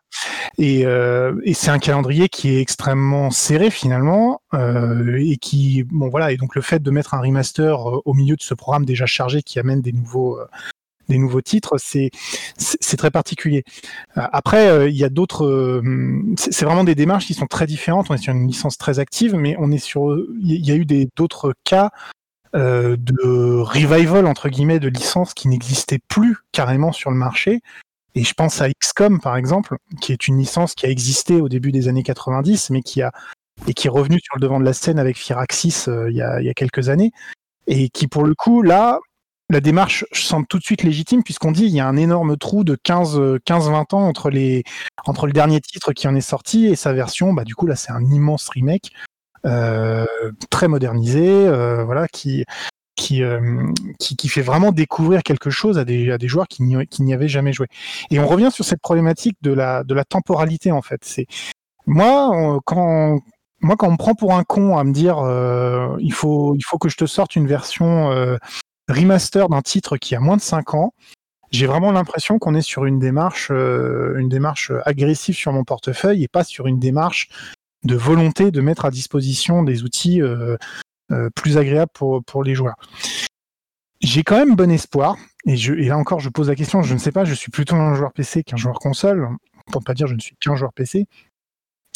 Et, 0.59 0.87
euh, 0.87 1.35
et 1.45 1.55
c'est 1.55 1.71
un 1.71 1.79
calendrier 1.79 2.29
qui 2.29 2.51
est 2.51 2.61
extrêmement 2.61 3.31
serré 3.31 3.71
finalement, 3.71 4.41
euh, 4.55 5.19
et 5.21 5.37
qui, 5.37 5.85
bon 5.85 6.09
voilà, 6.09 6.33
et 6.33 6.37
donc 6.37 6.55
le 6.55 6.63
fait 6.63 6.83
de 6.83 6.91
mettre 6.91 7.15
un 7.15 7.21
remaster 7.21 7.89
euh, 7.89 8.01
au 8.05 8.15
milieu 8.15 8.37
de 8.37 8.43
ce 8.43 8.55
programme 8.55 8.85
déjà 8.85 9.07
chargé 9.07 9.43
qui 9.43 9.59
amène 9.59 9.81
des 9.83 9.93
nouveaux, 9.93 10.39
euh, 10.39 10.47
des 11.09 11.19
nouveaux 11.19 11.41
titres, 11.41 11.77
c'est 11.79 12.11
c'est 12.57 12.97
très 12.97 13.11
particulier. 13.11 13.65
Euh, 14.17 14.23
après, 14.33 14.91
il 14.91 14.97
y 14.97 15.05
a 15.05 15.09
d'autres, 15.09 15.83
c'est 16.37 16.65
vraiment 16.65 16.85
des 16.85 16.95
démarches 16.95 17.27
qui 17.27 17.35
sont 17.35 17.47
très 17.47 17.67
différentes. 17.67 18.09
On 18.11 18.15
est 18.15 18.19
sur 18.19 18.35
une 18.35 18.47
licence 18.47 18.77
très 18.77 18.99
active, 18.99 19.35
mais 19.35 19.57
on 19.59 19.71
est 19.73 19.79
sur, 19.79 20.19
il 20.43 20.67
y 20.67 20.71
a 20.71 20.75
eu 20.77 20.85
des 20.85 21.09
d'autres 21.17 21.55
cas 21.65 21.91
euh, 22.55 22.97
de 22.99 23.61
revival 23.61 24.27
entre 24.27 24.49
guillemets 24.49 24.81
de 24.81 24.89
licences 24.89 25.35
qui 25.35 25.49
n'existaient 25.49 26.01
plus 26.09 26.37
carrément 26.53 26.93
sur 26.93 27.11
le 27.11 27.17
marché 27.17 27.61
et 28.15 28.25
je 28.25 28.35
pense 28.35 28.61
à 28.61 28.69
XCOM, 28.69 29.21
par 29.21 29.37
exemple, 29.37 29.77
qui 30.01 30.13
est 30.13 30.27
une 30.27 30.39
licence 30.39 30.75
qui 30.75 30.87
a 30.87 30.89
existé 30.89 31.41
au 31.41 31.49
début 31.49 31.71
des 31.71 31.87
années 31.87 32.03
90, 32.03 32.71
mais 32.71 32.83
qui 32.83 33.01
a 33.01 33.13
et 33.67 33.75
qui 33.75 33.87
est 33.87 33.91
revenue 33.91 34.19
sur 34.21 34.37
le 34.37 34.41
devant 34.41 34.59
de 34.61 34.65
la 34.65 34.73
scène 34.73 34.99
avec 34.99 35.17
Firaxis 35.17 35.85
euh, 35.89 36.11
il, 36.11 36.17
y 36.17 36.23
a, 36.23 36.55
quelques 36.55 36.89
années, 36.89 37.11
et 37.67 37.89
qui, 37.91 38.09
pour 38.09 38.25
le 38.25 38.35
coup, 38.35 38.63
là, 38.63 38.99
la 39.51 39.61
démarche 39.61 40.05
semble 40.13 40.47
tout 40.49 40.59
de 40.59 40.65
suite 40.65 40.83
légitime, 40.83 41.23
puisqu'on 41.23 41.53
dit 41.53 41.65
il 41.65 41.75
y 41.75 41.81
a 41.81 41.87
un 41.87 41.97
énorme 41.97 42.37
trou 42.37 42.65
de 42.65 42.77
15-20 42.77 43.95
ans 43.95 44.07
entre, 44.07 44.31
les, 44.31 44.65
entre 45.07 45.27
le 45.27 45.33
dernier 45.33 45.61
titre 45.61 45.93
qui 45.93 46.09
en 46.09 46.15
est 46.15 46.21
sorti 46.21 46.67
et 46.67 46.77
sa 46.77 46.93
version. 46.93 47.33
Bah, 47.33 47.45
du 47.45 47.55
coup, 47.55 47.67
là, 47.67 47.77
c'est 47.77 47.93
un 47.93 48.05
immense 48.05 48.49
remake. 48.49 48.93
Euh, 49.49 50.05
très 50.51 50.69
modernisé, 50.69 51.27
euh, 51.27 51.85
voilà, 51.85 52.07
qui, 52.09 52.45
euh, 53.23 53.73
qui, 53.99 54.17
qui, 54.17 54.29
fait 54.29 54.43
vraiment 54.43 54.73
découvrir 54.73 55.23
quelque 55.23 55.49
chose 55.49 55.79
à 55.79 55.85
des, 55.85 56.11
à 56.11 56.19
des 56.19 56.29
joueurs 56.29 56.49
qui 56.49 56.63
n'y 56.63 57.15
avaient 57.15 57.29
jamais 57.29 57.53
joué. 57.53 57.67
Et 58.11 58.21
on 58.21 58.27
revient 58.27 58.51
sur 58.53 58.65
cette 58.65 58.83
problématique 58.83 59.37
de 59.41 59.53
la, 59.53 59.85
de 59.85 59.95
la 59.95 60.05
temporalité, 60.05 60.71
en 60.71 60.83
fait. 60.83 61.01
C'est 61.03 61.27
Moi, 61.87 62.61
quand, 62.67 63.21
moi, 63.61 63.77
quand 63.77 63.89
on 63.89 63.93
me 63.93 63.97
prend 63.97 64.15
pour 64.15 64.35
un 64.35 64.45
con 64.45 64.77
à 64.77 64.85
me 64.85 64.93
dire 64.93 65.17
il, 66.01 66.13
faut, 66.13 66.55
il 66.55 66.63
faut 66.63 66.79
que 66.79 66.91
je 66.91 66.97
te 66.97 67.07
sorte 67.07 67.35
une 67.37 67.47
version 67.47 68.11
remaster 68.89 69.49
d'un 69.49 69.63
titre 69.63 69.97
qui 69.97 70.15
a 70.15 70.21
moins 70.21 70.37
de 70.37 70.43
5 70.43 70.75
ans, 70.75 70.93
j'ai 71.51 71.67
vraiment 71.67 71.93
l'impression 71.93 72.39
qu'on 72.39 72.55
est 72.55 72.63
sur 72.63 72.85
une 72.85 72.99
démarche, 72.99 73.51
une 73.51 74.29
démarche 74.29 74.73
agressive 74.85 75.37
sur 75.37 75.53
mon 75.53 75.65
portefeuille 75.65 76.23
et 76.25 76.29
pas 76.29 76.45
sur 76.45 76.67
une 76.67 76.79
démarche 76.79 77.31
de 77.85 77.95
volonté 77.95 78.51
de 78.51 78.61
mettre 78.61 78.85
à 78.85 78.91
disposition 78.91 79.63
des 79.63 79.83
outils 79.83 80.21
euh, 80.21 80.57
plus 81.35 81.57
agréable 81.57 81.91
pour, 81.95 82.45
les 82.45 82.55
joueurs. 82.55 82.77
J'ai 84.01 84.23
quand 84.23 84.37
même 84.37 84.57
bon 84.57 84.71
espoir, 84.71 85.17
et, 85.47 85.57
là 85.57 85.97
encore 85.97 86.21
je 86.21 86.29
pose 86.29 86.49
la 86.49 86.55
question, 86.55 86.83
je 86.83 86.93
ne 86.93 86.99
sais 86.99 87.13
pas, 87.13 87.25
je 87.25 87.35
suis 87.35 87.51
plutôt 87.51 87.77
un 87.77 87.95
joueur 87.95 88.13
PC 88.13 88.43
qu'un 88.43 88.57
joueur 88.57 88.79
console, 88.79 89.29
pour 89.73 89.81
ne 89.81 89.85
pas 89.85 89.95
dire 89.95 90.07
je 90.07 90.15
ne 90.15 90.21
suis 90.21 90.37
qu'un 90.37 90.55
joueur 90.55 90.73
PC. 90.73 91.07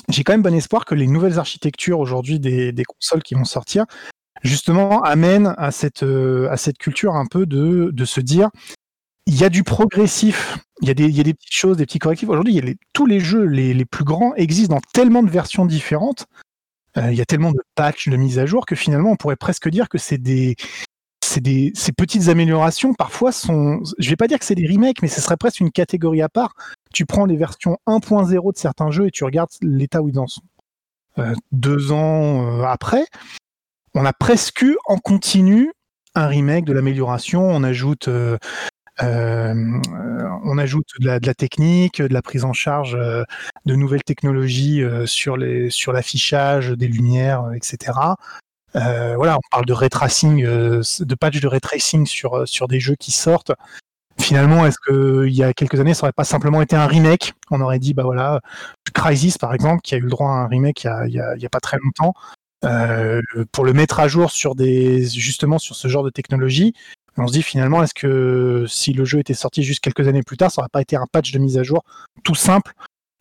J'ai 0.09 0.25
quand 0.25 0.33
même 0.33 0.43
bon 0.43 0.55
espoir 0.55 0.85
que 0.85 0.95
les 0.95 1.07
nouvelles 1.07 1.39
architectures 1.39 2.01
aujourd'hui 2.01 2.41
des, 2.41 2.85
consoles 2.85 3.23
qui 3.23 3.35
vont 3.35 3.45
sortir, 3.45 3.85
justement, 4.43 5.03
amènent 5.03 5.55
à 5.59 5.71
cette, 5.71 6.03
euh, 6.03 6.57
culture 6.79 7.15
un 7.15 7.27
peu 7.27 7.47
de 7.47 8.05
se 8.05 8.21
dire 8.21 8.49
il 9.27 9.37
y 9.39 9.45
a 9.45 9.49
du 9.49 9.63
progressif, 9.63 10.59
il 10.83 10.89
y 10.89 10.91
a 10.91 10.95
des, 10.95 11.35
petites 11.35 11.53
choses, 11.53 11.77
des 11.77 11.87
petits 11.87 12.01
correctifs. 12.01 12.29
Aujourd'hui, 12.29 12.61
tous 12.93 13.07
les 13.07 13.21
jeux 13.21 13.45
les, 13.45 13.85
plus 13.85 14.05
grands 14.05 14.35
existent 14.35 14.75
dans 14.75 14.81
tellement 14.93 15.23
de 15.23 15.31
versions 15.31 15.65
différentes 15.65 16.27
euh, 16.99 17.11
il 17.11 17.17
y 17.17 17.23
a 17.23 17.25
tellement 17.25 17.53
de 17.53 17.61
patchs, 17.75 18.09
de 18.09 18.17
mises 18.17 18.39
à 18.39 18.45
jour 18.45 18.67
que 18.67 18.75
finalement 18.75 19.13
on 19.13 19.17
pourrait 19.17 19.37
presque 19.37 19.71
dire 19.71 19.89
que 19.89 19.97
c'est 19.97 20.19
des, 20.19 20.57
ces 21.23 21.93
petites 21.97 22.29
améliorations 22.29 22.93
parfois 22.93 23.33
sont, 23.33 23.81
je 23.99 24.11
vais 24.11 24.17
pas 24.17 24.29
dire 24.29 24.39
que 24.39 24.45
c'est 24.45 24.55
des 24.55 24.69
remakes, 24.69 25.01
mais 25.01 25.09
ce 25.09 25.23
serait 25.23 25.39
presque 25.39 25.61
une 25.61 25.71
catégorie 25.71 26.21
à 26.21 26.29
part. 26.29 26.55
Tu 26.93 27.07
prends 27.07 27.25
les 27.25 27.37
versions 27.37 27.79
1.0 27.87 28.53
de 28.53 28.59
certains 28.59 28.91
jeux 28.91 29.07
et 29.07 29.11
tu 29.11 29.25
regardes 29.25 29.51
l'état 29.63 30.03
où 30.03 30.09
ils 30.11 30.19
en 30.19 30.27
sont. 30.27 30.43
Euh, 31.19 31.35
deux 31.51 31.93
ans 31.93 32.61
euh, 32.61 32.65
après, 32.65 33.07
on 33.95 34.05
a 34.05 34.13
presque 34.13 34.67
en 34.87 34.99
continu 34.99 35.73
un 36.15 36.27
remake 36.27 36.67
de 36.67 36.75
l'amélioration. 36.75 37.43
On 37.43 37.63
ajoute 37.63 38.09
on 39.03 40.59
ajoute 40.59 40.87
de 41.01 41.07
la, 41.07 41.35
technique, 41.35 42.01
de 42.01 42.13
la 42.13 42.23
prise 42.23 42.45
en 42.45 42.53
charge 42.53 42.95
euh, 42.95 43.25
de 43.67 43.75
nouvelles 43.75 44.03
technologies 44.03 44.83
euh, 44.83 45.07
sur 45.07 45.37
l'affichage 45.37 46.71
des 46.71 46.89
lumières, 46.89 47.51
etc. 47.55 47.93
voilà, 48.75 49.37
on 49.37 49.49
parle 49.51 49.67
de 49.67 49.73
retracing, 49.73 50.45
de 50.45 51.15
patch 51.15 51.41
de 51.41 51.49
retracing 51.49 52.07
sur 52.07 52.69
des 52.69 52.81
jeux 52.81 52.97
qui 52.97 53.11
sortent. 53.11 53.53
Finalement, 54.21 54.67
est-ce 54.67 54.79
que 54.79 55.27
il 55.27 55.35
y 55.35 55.43
a 55.43 55.53
quelques 55.55 55.81
années, 55.81 55.95
ça 55.95 56.05
aurait 56.05 56.13
pas 56.13 56.25
simplement 56.25 56.61
été 56.63 56.77
un 56.77 56.87
remake? 56.87 57.33
On 57.51 57.61
aurait 57.61 57.79
dit, 57.79 57.95
bah 57.95 58.03
voilà, 58.05 58.41
Crisis 58.93 59.39
par 59.39 59.55
exemple, 59.55 59.81
qui 59.83 59.95
a 59.95 59.99
eu 59.99 60.03
le 60.03 60.11
droit 60.11 60.29
à 60.29 60.33
un 60.33 60.47
remake 60.47 60.85
il 60.85 60.87
y 61.15 61.21
a, 61.21 61.37
y 61.37 61.47
a, 61.47 61.49
pas 61.49 61.61
très 61.61 61.79
longtemps, 61.79 62.15
pour 63.53 63.65
le 63.65 63.73
mettre 63.73 64.01
à 64.01 64.09
jour 64.09 64.31
sur 64.31 64.55
des 64.55 65.05
justement 65.07 65.59
sur 65.59 65.77
ce 65.77 65.89
genre 65.89 66.05
de 66.05 66.11
technologie. 66.11 66.75
On 67.19 67.27
se 67.27 67.33
dit 67.33 67.43
finalement, 67.43 67.83
est-ce 67.83 67.95
que 67.95 68.65
si 68.69 68.93
le 68.93 69.05
jeu 69.05 69.19
était 69.19 69.35
sorti 69.35 69.63
juste 69.63 69.81
quelques 69.81 70.09
années 70.09 70.23
plus 70.23 70.37
tard, 70.37 70.51
ça 70.51 70.63
aurait 70.63 70.71
pas 70.73 70.81
été 70.81 70.97
un 70.97 71.07
patch 71.11 71.33
de 71.33 71.39
mise 71.39 71.59
à 71.59 71.63
jour 71.63 71.85
tout 72.25 72.35
simple 72.35 72.73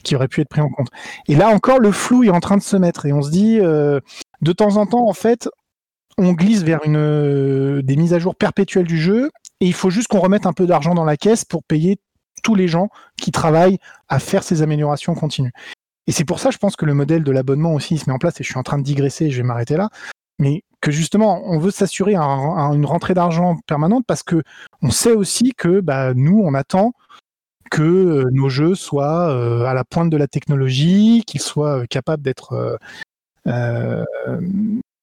qui 0.03 0.15
aurait 0.15 0.27
pu 0.27 0.41
être 0.41 0.49
pris 0.49 0.61
en 0.61 0.69
compte. 0.69 0.87
Et 1.27 1.35
là 1.35 1.49
encore, 1.49 1.79
le 1.79 1.91
flou 1.91 2.23
est 2.23 2.29
en 2.29 2.39
train 2.39 2.57
de 2.57 2.61
se 2.61 2.77
mettre 2.77 3.05
et 3.05 3.13
on 3.13 3.21
se 3.21 3.29
dit, 3.29 3.59
euh, 3.59 3.99
de 4.41 4.51
temps 4.51 4.77
en 4.77 4.85
temps, 4.85 5.07
en 5.07 5.13
fait, 5.13 5.49
on 6.17 6.33
glisse 6.33 6.63
vers 6.63 6.79
euh, 6.87 7.81
des 7.81 7.95
mises 7.95 8.13
à 8.13 8.19
jour 8.19 8.35
perpétuelles 8.35 8.87
du 8.87 8.99
jeu 8.99 9.29
et 9.59 9.67
il 9.67 9.73
faut 9.73 9.89
juste 9.89 10.07
qu'on 10.07 10.19
remette 10.19 10.45
un 10.45 10.53
peu 10.53 10.65
d'argent 10.65 10.93
dans 10.93 11.05
la 11.05 11.17
caisse 11.17 11.45
pour 11.45 11.63
payer 11.63 11.99
tous 12.43 12.55
les 12.55 12.67
gens 12.67 12.89
qui 13.17 13.31
travaillent 13.31 13.77
à 14.09 14.19
faire 14.19 14.43
ces 14.43 14.61
améliorations 14.61 15.13
continues. 15.13 15.51
Et 16.07 16.11
c'est 16.11 16.25
pour 16.25 16.39
ça, 16.39 16.49
je 16.49 16.57
pense 16.57 16.75
que 16.75 16.85
le 16.85 16.93
modèle 16.93 17.23
de 17.23 17.31
l'abonnement 17.31 17.73
aussi 17.73 17.97
se 17.97 18.09
met 18.09 18.13
en 18.13 18.17
place 18.17 18.39
et 18.39 18.43
je 18.43 18.49
suis 18.49 18.57
en 18.57 18.63
train 18.63 18.79
de 18.79 18.83
digresser, 18.83 19.29
je 19.29 19.37
vais 19.37 19.47
m'arrêter 19.47 19.77
là. 19.77 19.89
Mais 20.39 20.63
que 20.81 20.91
justement, 20.91 21.43
on 21.45 21.59
veut 21.59 21.71
s'assurer 21.71 22.15
une 22.15 22.85
rentrée 22.85 23.13
d'argent 23.13 23.57
permanente 23.67 24.03
parce 24.07 24.23
que 24.23 24.43
on 24.81 24.89
sait 24.89 25.13
aussi 25.13 25.53
que 25.55 25.79
bah, 25.79 26.13
nous, 26.13 26.41
on 26.43 26.53
attend 26.53 26.93
que 27.71 27.81
euh, 27.81 28.29
nos 28.31 28.49
jeux 28.49 28.75
soient 28.75 29.29
euh, 29.29 29.63
à 29.65 29.73
la 29.73 29.83
pointe 29.83 30.09
de 30.09 30.17
la 30.17 30.27
technologie, 30.27 31.23
qu'ils 31.25 31.41
soient 31.41 31.79
euh, 31.79 31.85
capables 31.89 32.21
d'être 32.21 32.79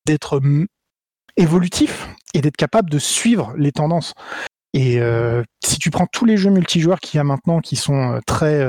d'être 0.07 0.41
évolutifs 1.37 2.09
et 2.35 2.41
d'être 2.41 2.57
capables 2.57 2.89
de 2.89 3.01
suivre 3.01 3.53
les 3.57 3.73
tendances. 3.73 4.15
Et 4.75 5.01
si 5.65 5.79
tu 5.81 5.91
prends 5.91 6.07
tous 6.07 6.25
les 6.25 6.37
jeux 6.37 6.51
multijoueurs 6.51 7.01
qu'il 7.01 7.19
y 7.19 7.21
a 7.21 7.25
maintenant 7.25 7.61
qui 7.61 7.75
sont 7.75 8.21
très 8.27 8.65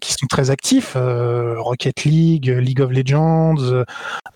qui 0.00 0.12
sont 0.12 0.26
très 0.28 0.50
actifs, 0.50 0.96
Rocket 0.96 2.04
League, 2.04 2.48
League 2.48 2.80
of 2.80 2.90
Legends, 2.90 3.84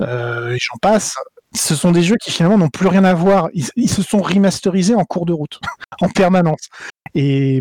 et 0.01 0.59
j'en 0.59 0.79
passe. 0.81 1.15
Ce 1.55 1.75
sont 1.75 1.91
des 1.91 2.03
jeux 2.03 2.17
qui 2.23 2.31
finalement 2.31 2.59
n'ont 2.59 2.69
plus 2.69 2.87
rien 2.87 3.05
à 3.05 3.13
voir. 3.13 3.49
Ils, 3.55 3.67
ils, 3.75 3.91
se 3.91 4.03
sont 4.03 4.23
remasterisés 4.23 4.95
en 4.95 5.05
cours 5.05 5.27
de 5.27 5.33
route, 5.33 5.59
en 6.01 6.09
permanence. 6.09 6.69
Et, 7.15 7.61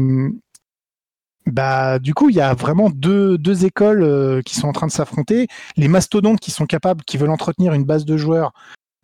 bah, 1.50 1.98
du 2.00 2.14
coup, 2.14 2.30
il 2.30 2.36
y 2.36 2.42
a 2.42 2.54
vraiment 2.54 2.90
deux, 2.90 3.38
deux 3.38 3.66
écoles 3.66 4.04
euh, 4.04 4.42
qui 4.44 4.56
sont 4.56 4.68
en 4.68 4.72
train 4.72 4.88
de 4.88 4.92
s'affronter. 4.92 5.48
Les 5.78 5.88
mastodontes 5.88 6.40
qui 6.40 6.52
sont 6.52 6.66
capables, 6.66 7.04
qui 7.04 7.18
veulent 7.18 7.32
entretenir 7.32 7.74
une 7.74 7.86
base 7.86 8.06
de 8.06 8.18
joueurs 8.18 8.54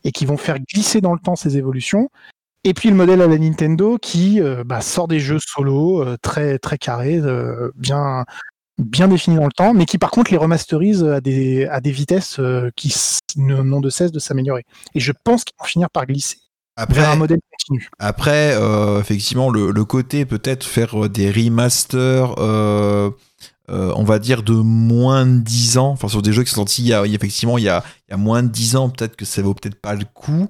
et 0.04 0.12
qui 0.12 0.26
vont 0.26 0.38
faire 0.38 0.60
glisser 0.60 1.02
dans 1.02 1.14
le 1.14 1.20
temps 1.20 1.36
ces 1.36 1.58
évolutions. 1.58 2.10
Et 2.66 2.74
puis 2.74 2.90
le 2.90 2.96
modèle 2.96 3.22
à 3.22 3.28
la 3.28 3.38
Nintendo 3.38 3.98
qui 3.98 4.42
euh, 4.42 4.64
bah, 4.66 4.82
sort 4.82 5.08
des 5.08 5.20
jeux 5.20 5.40
solo 5.40 6.02
euh, 6.02 6.18
très 6.22 6.60
très 6.60 6.78
carrés, 6.78 7.22
bien 7.76 8.26
bien 8.78 9.08
définis 9.08 9.38
dans 9.38 9.46
le 9.46 9.54
temps, 9.54 9.74
mais 9.74 9.86
qui 9.86 9.98
par 9.98 10.12
contre 10.12 10.32
les 10.32 10.38
remasterise 10.38 11.04
à 11.06 11.22
des 11.22 11.66
à 11.66 11.80
des 11.80 11.92
vitesses 11.92 12.42
qui 12.76 12.94
n'ont 13.38 13.80
de 13.80 13.90
cesse 13.90 14.12
de 14.12 14.20
s'améliorer. 14.20 14.66
Et 14.96 15.00
je 15.00 15.14
pense 15.24 15.46
qu'ils 15.46 15.56
vont 15.58 15.66
finir 15.66 15.90
par 15.90 16.06
glisser 16.06 16.40
après, 16.78 17.06
un 17.06 17.16
modèle 17.16 17.40
continu. 17.52 17.90
Après, 18.00 18.54
euh, 18.56 19.00
effectivement, 19.00 19.50
le, 19.50 19.86
côté 19.86 20.26
peut-être 20.26 20.66
faire 20.66 21.06
euh, 21.06 21.10
des 21.10 21.32
remasters, 21.32 22.36
euh, 22.40 23.12
on 23.68 24.04
va 24.04 24.20
dire 24.20 24.44
de 24.44 24.54
moins 24.54 25.26
de 25.26 25.40
10 25.40 25.78
ans, 25.78 25.90
enfin 25.90 26.08
sur 26.08 26.22
des 26.22 26.34
jeux 26.34 26.44
qui 26.44 26.52
sont 26.52 26.58
sortis 26.58 26.84
il 26.84 26.88
y 26.90 26.94
a, 26.94 27.06
effectivement 27.06 27.58
il 27.58 27.64
y 27.64 27.70
a, 27.70 27.84
il 28.08 28.12
y 28.12 28.14
a 28.14 28.18
moins 28.18 28.44
de 28.44 28.50
10 28.50 28.76
ans, 28.76 28.90
peut-être 28.90 29.16
que 29.16 29.26
ça 29.26 29.42
vaut 29.42 29.54
peut-être 29.54 29.80
pas 29.80 29.96
le 29.96 30.06
coup. 30.14 30.50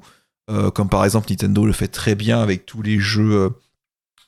Comme 0.73 0.89
par 0.89 1.03
exemple 1.05 1.27
Nintendo 1.29 1.65
le 1.65 1.73
fait 1.73 1.87
très 1.87 2.15
bien 2.15 2.41
avec 2.41 2.65
tous 2.65 2.81
les 2.81 2.99
jeux 2.99 3.51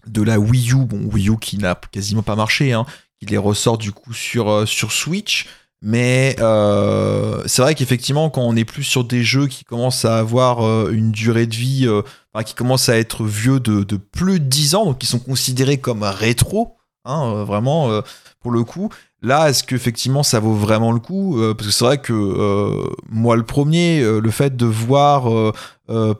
de 0.08 0.22
la 0.22 0.40
Wii 0.40 0.72
U, 0.72 0.86
bon 0.86 1.10
Wii 1.12 1.30
U 1.30 1.38
qui 1.38 1.58
n'a 1.58 1.76
quasiment 1.76 2.24
pas 2.24 2.36
marché, 2.36 2.74
hein, 2.74 2.86
qui 3.20 3.26
les 3.28 3.38
ressort 3.38 3.78
du 3.78 3.92
coup 3.92 4.14
sur, 4.14 4.68
sur 4.68 4.92
Switch. 4.92 5.48
Mais 5.82 6.36
euh, 6.40 7.44
c'est 7.46 7.62
vrai 7.62 7.76
qu'effectivement, 7.76 8.30
quand 8.30 8.42
on 8.42 8.56
est 8.56 8.66
plus 8.66 8.84
sur 8.84 9.04
des 9.04 9.24
jeux 9.24 9.48
qui 9.48 9.64
commencent 9.64 10.06
à 10.06 10.18
avoir 10.18 10.66
euh, 10.66 10.92
une 10.92 11.12
durée 11.12 11.46
de 11.46 11.56
vie, 11.56 11.88
euh, 11.88 12.02
qui 12.44 12.56
commencent 12.56 12.90
à 12.90 12.98
être 12.98 13.24
vieux 13.24 13.60
de, 13.60 13.84
plus 13.98 14.40
de 14.40 14.46
10 14.46 14.76
ans, 14.76 14.86
donc 14.86 15.00
qui 15.00 15.08
sont 15.08 15.20
considérés 15.20 15.78
comme 15.78 16.04
rétro, 16.04 16.78
hein, 17.06 17.44
vraiment, 17.44 18.02
pour 18.42 18.52
le 18.52 18.64
coup, 18.64 18.90
là, 19.22 19.50
est-ce 19.50 19.64
qu'effectivement 19.64 20.24
ça 20.24 20.40
vaut 20.40 20.54
vraiment 20.54 20.92
le 20.92 21.00
coup 21.00 21.38
Parce 21.58 21.68
que 21.68 21.74
c'est 21.74 21.86
vrai 21.86 21.98
que 21.98 22.84
moi, 23.10 23.36
le 23.36 23.44
premier, 23.44 24.02
le 24.02 24.32
fait 24.32 24.56
de 24.56 24.66
voir, 24.66 25.54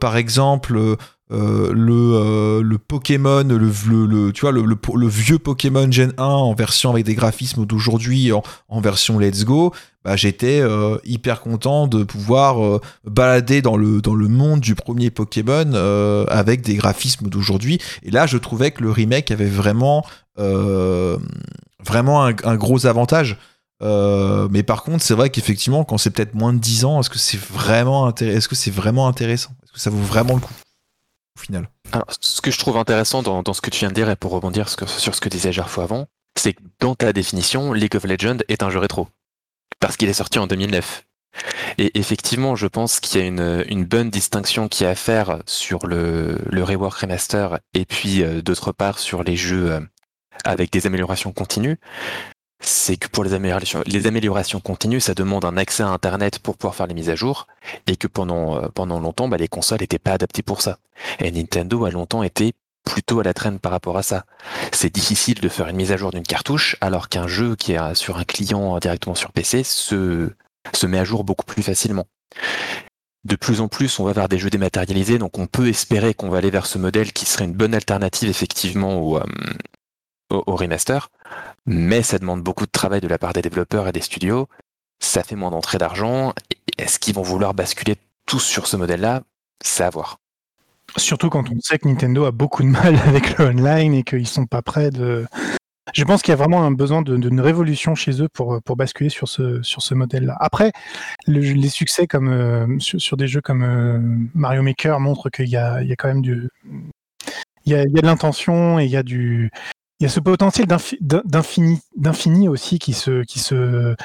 par 0.00 0.16
exemple, 0.16 0.96
euh, 1.30 1.72
le, 1.74 2.14
euh, 2.14 2.62
le 2.62 2.78
Pokémon, 2.78 3.44
le, 3.44 3.58
le, 3.58 4.32
tu 4.32 4.40
vois, 4.40 4.52
le, 4.52 4.62
le, 4.62 5.08
vieux 5.08 5.38
Pokémon 5.38 5.90
Gen 5.90 6.14
1 6.16 6.24
en 6.24 6.54
version 6.54 6.90
avec 6.90 7.04
des 7.04 7.14
graphismes 7.14 7.66
d'aujourd'hui 7.66 8.32
en, 8.32 8.80
version 8.80 9.18
Let's 9.18 9.44
Go, 9.44 9.74
bah, 10.04 10.16
j'étais 10.16 10.60
euh, 10.60 10.96
hyper 11.04 11.42
content 11.42 11.86
de 11.86 12.02
pouvoir 12.02 12.80
balader 13.04 13.60
dans 13.60 13.76
le, 13.76 14.00
dans 14.00 14.14
le 14.14 14.28
monde 14.28 14.60
du 14.60 14.74
premier 14.74 15.10
Pokémon 15.10 15.74
avec 16.28 16.62
des 16.62 16.76
graphismes 16.76 17.28
d'aujourd'hui. 17.28 17.78
Et 18.02 18.10
là, 18.10 18.26
je 18.26 18.38
trouvais 18.38 18.70
que 18.70 18.82
le 18.82 18.90
remake 18.90 19.30
avait 19.30 19.44
vraiment, 19.44 20.06
vraiment 21.84 22.24
un, 22.24 22.56
gros 22.56 22.86
avantage. 22.86 23.38
mais 23.80 24.62
par 24.62 24.82
contre, 24.82 25.02
c'est 25.02 25.14
vrai 25.14 25.30
qu'effectivement, 25.30 25.84
quand 25.84 25.98
c'est 25.98 26.10
peut-être 26.10 26.34
moins 26.34 26.52
de 26.52 26.58
10 26.58 26.84
ans, 26.84 27.00
est-ce 27.00 27.10
que 27.10 27.18
c'est 27.18 27.40
vraiment, 27.40 28.12
est-ce 28.14 28.48
que 28.48 28.56
c'est 28.56 28.70
vraiment 28.70 29.06
intéressant? 29.06 29.50
Est-ce 29.62 29.72
que 29.72 29.80
ça 29.80 29.90
vaut 29.90 29.98
vraiment 29.98 30.34
le 30.34 30.40
coup 30.40 30.52
final? 31.38 31.68
ce 32.20 32.40
que 32.40 32.50
je 32.50 32.58
trouve 32.58 32.76
intéressant 32.76 33.22
dans, 33.22 33.52
ce 33.52 33.60
que 33.60 33.70
tu 33.70 33.80
viens 33.80 33.88
de 33.88 33.94
dire, 33.94 34.10
et 34.10 34.16
pour 34.16 34.32
rebondir 34.32 34.68
sur 34.68 35.14
ce 35.14 35.20
que 35.20 35.28
disait 35.28 35.52
Gerfo 35.52 35.80
avant, 35.80 36.06
c'est 36.36 36.54
que 36.54 36.62
dans 36.80 36.94
ta 36.94 37.12
définition, 37.12 37.72
League 37.72 37.96
of 37.96 38.04
Legends 38.04 38.38
est 38.48 38.62
un 38.62 38.70
jeu 38.70 38.78
rétro. 38.78 39.08
Parce 39.80 39.96
qu'il 39.96 40.08
est 40.08 40.14
sorti 40.14 40.38
en 40.38 40.46
2009. 40.46 41.04
Et 41.78 41.98
effectivement, 41.98 42.56
je 42.56 42.66
pense 42.66 43.00
qu'il 43.00 43.20
y 43.20 43.24
a 43.24 43.26
une, 43.26 43.84
bonne 43.84 44.10
distinction 44.10 44.68
qui 44.68 44.84
est 44.84 44.88
à 44.88 44.94
faire 44.94 45.38
sur 45.46 45.86
le, 45.86 46.38
le 46.50 46.64
rework 46.64 46.98
remaster 46.98 47.58
et 47.74 47.84
puis 47.84 48.22
euh, 48.22 48.42
d'autre 48.42 48.72
part 48.72 48.98
sur 48.98 49.22
les 49.22 49.36
jeux 49.36 49.72
euh, 49.72 49.80
avec 50.44 50.70
des 50.72 50.86
améliorations 50.86 51.32
continues 51.32 51.78
c'est 52.60 52.96
que 52.96 53.08
pour 53.08 53.24
les 53.24 53.34
améliorations, 53.34 53.82
les 53.86 54.06
améliorations 54.06 54.60
continues, 54.60 55.00
ça 55.00 55.14
demande 55.14 55.44
un 55.44 55.56
accès 55.56 55.82
à 55.82 55.88
Internet 55.88 56.38
pour 56.40 56.56
pouvoir 56.56 56.74
faire 56.74 56.86
les 56.86 56.94
mises 56.94 57.10
à 57.10 57.14
jour, 57.14 57.46
et 57.86 57.96
que 57.96 58.06
pendant, 58.06 58.56
euh, 58.56 58.68
pendant 58.74 58.98
longtemps, 58.98 59.28
bah, 59.28 59.36
les 59.36 59.48
consoles 59.48 59.80
n'étaient 59.80 59.98
pas 59.98 60.12
adaptées 60.12 60.42
pour 60.42 60.60
ça. 60.60 60.78
Et 61.20 61.30
Nintendo 61.30 61.84
a 61.84 61.90
longtemps 61.90 62.22
été 62.22 62.54
plutôt 62.84 63.20
à 63.20 63.22
la 63.22 63.34
traîne 63.34 63.58
par 63.58 63.72
rapport 63.72 63.96
à 63.96 64.02
ça. 64.02 64.24
C'est 64.72 64.92
difficile 64.92 65.40
de 65.40 65.48
faire 65.48 65.68
une 65.68 65.76
mise 65.76 65.92
à 65.92 65.96
jour 65.96 66.10
d'une 66.10 66.24
cartouche, 66.24 66.76
alors 66.80 67.08
qu'un 67.08 67.28
jeu 67.28 67.54
qui 67.54 67.72
est 67.72 67.94
sur 67.94 68.18
un 68.18 68.24
client 68.24 68.78
directement 68.78 69.14
sur 69.14 69.30
PC 69.32 69.62
se, 69.62 70.30
se 70.72 70.86
met 70.86 70.98
à 70.98 71.04
jour 71.04 71.22
beaucoup 71.22 71.44
plus 71.44 71.62
facilement. 71.62 72.06
De 73.24 73.36
plus 73.36 73.60
en 73.60 73.68
plus, 73.68 73.98
on 74.00 74.04
va 74.04 74.12
vers 74.12 74.28
des 74.28 74.38
jeux 74.38 74.50
dématérialisés, 74.50 75.18
donc 75.18 75.38
on 75.38 75.46
peut 75.46 75.68
espérer 75.68 76.14
qu'on 76.14 76.30
va 76.30 76.38
aller 76.38 76.50
vers 76.50 76.66
ce 76.66 76.78
modèle 76.78 77.12
qui 77.12 77.26
serait 77.26 77.44
une 77.44 77.52
bonne 77.52 77.74
alternative 77.74 78.30
effectivement 78.30 78.96
au, 78.96 79.18
euh, 79.18 79.24
au, 80.30 80.56
remaster, 80.56 81.10
mais 81.66 82.02
ça 82.02 82.18
demande 82.18 82.42
beaucoup 82.42 82.66
de 82.66 82.70
travail 82.70 83.00
de 83.00 83.08
la 83.08 83.18
part 83.18 83.32
des 83.32 83.42
développeurs 83.42 83.88
et 83.88 83.92
des 83.92 84.00
studios. 84.00 84.48
Ça 85.00 85.22
fait 85.22 85.36
moins 85.36 85.50
d'entrée 85.50 85.78
d'argent. 85.78 86.32
Est-ce 86.76 86.98
qu'ils 86.98 87.14
vont 87.14 87.22
vouloir 87.22 87.54
basculer 87.54 87.96
tous 88.26 88.40
sur 88.40 88.66
ce 88.66 88.76
modèle-là? 88.76 89.22
C'est 89.62 89.84
à 89.84 89.90
voir. 89.90 90.18
Surtout 90.96 91.28
quand 91.28 91.50
on 91.50 91.60
sait 91.60 91.78
que 91.78 91.86
Nintendo 91.86 92.24
a 92.24 92.30
beaucoup 92.30 92.62
de 92.62 92.68
mal 92.68 92.96
avec 93.06 93.38
le 93.38 93.46
online 93.46 93.94
et 93.94 94.02
qu'ils 94.02 94.26
sont 94.26 94.46
pas 94.46 94.62
prêts 94.62 94.90
de. 94.90 95.26
Je 95.94 96.04
pense 96.04 96.20
qu'il 96.20 96.32
y 96.32 96.34
a 96.34 96.36
vraiment 96.36 96.64
un 96.64 96.70
besoin 96.70 97.00
d'une 97.00 97.40
révolution 97.40 97.94
chez 97.94 98.20
eux 98.20 98.28
pour, 98.28 98.60
pour 98.62 98.76
basculer 98.76 99.08
sur 99.08 99.26
ce, 99.26 99.62
sur 99.62 99.80
ce 99.80 99.94
modèle-là. 99.94 100.36
Après, 100.38 100.70
les 101.26 101.68
succès 101.70 102.06
comme, 102.06 102.28
euh, 102.28 102.78
sur, 102.78 103.16
des 103.16 103.26
jeux 103.26 103.40
comme 103.40 103.62
euh, 103.62 103.98
Mario 104.34 104.62
Maker 104.62 105.00
montrent 105.00 105.30
qu'il 105.30 105.48
y 105.48 105.56
a, 105.56 105.82
y 105.82 105.90
a 105.90 105.96
quand 105.96 106.08
même 106.08 106.20
du. 106.20 106.50
Il 107.64 107.72
y 107.72 107.74
a, 107.74 107.84
il 107.84 107.92
y 107.94 107.98
a 107.98 108.02
de 108.02 108.06
l'intention 108.06 108.78
et 108.78 108.84
il 108.84 108.90
y 108.90 108.98
a 108.98 109.02
du, 109.02 109.50
il 110.00 110.04
y 110.04 110.06
a 110.06 110.08
ce 110.08 110.20
potentiel 110.20 110.66
d'infini, 111.24 111.80
d'infini 111.96 112.48
aussi 112.48 112.78
qui 112.78 112.92
se, 112.92 113.22
qui 113.24 113.40
se, 113.40 113.96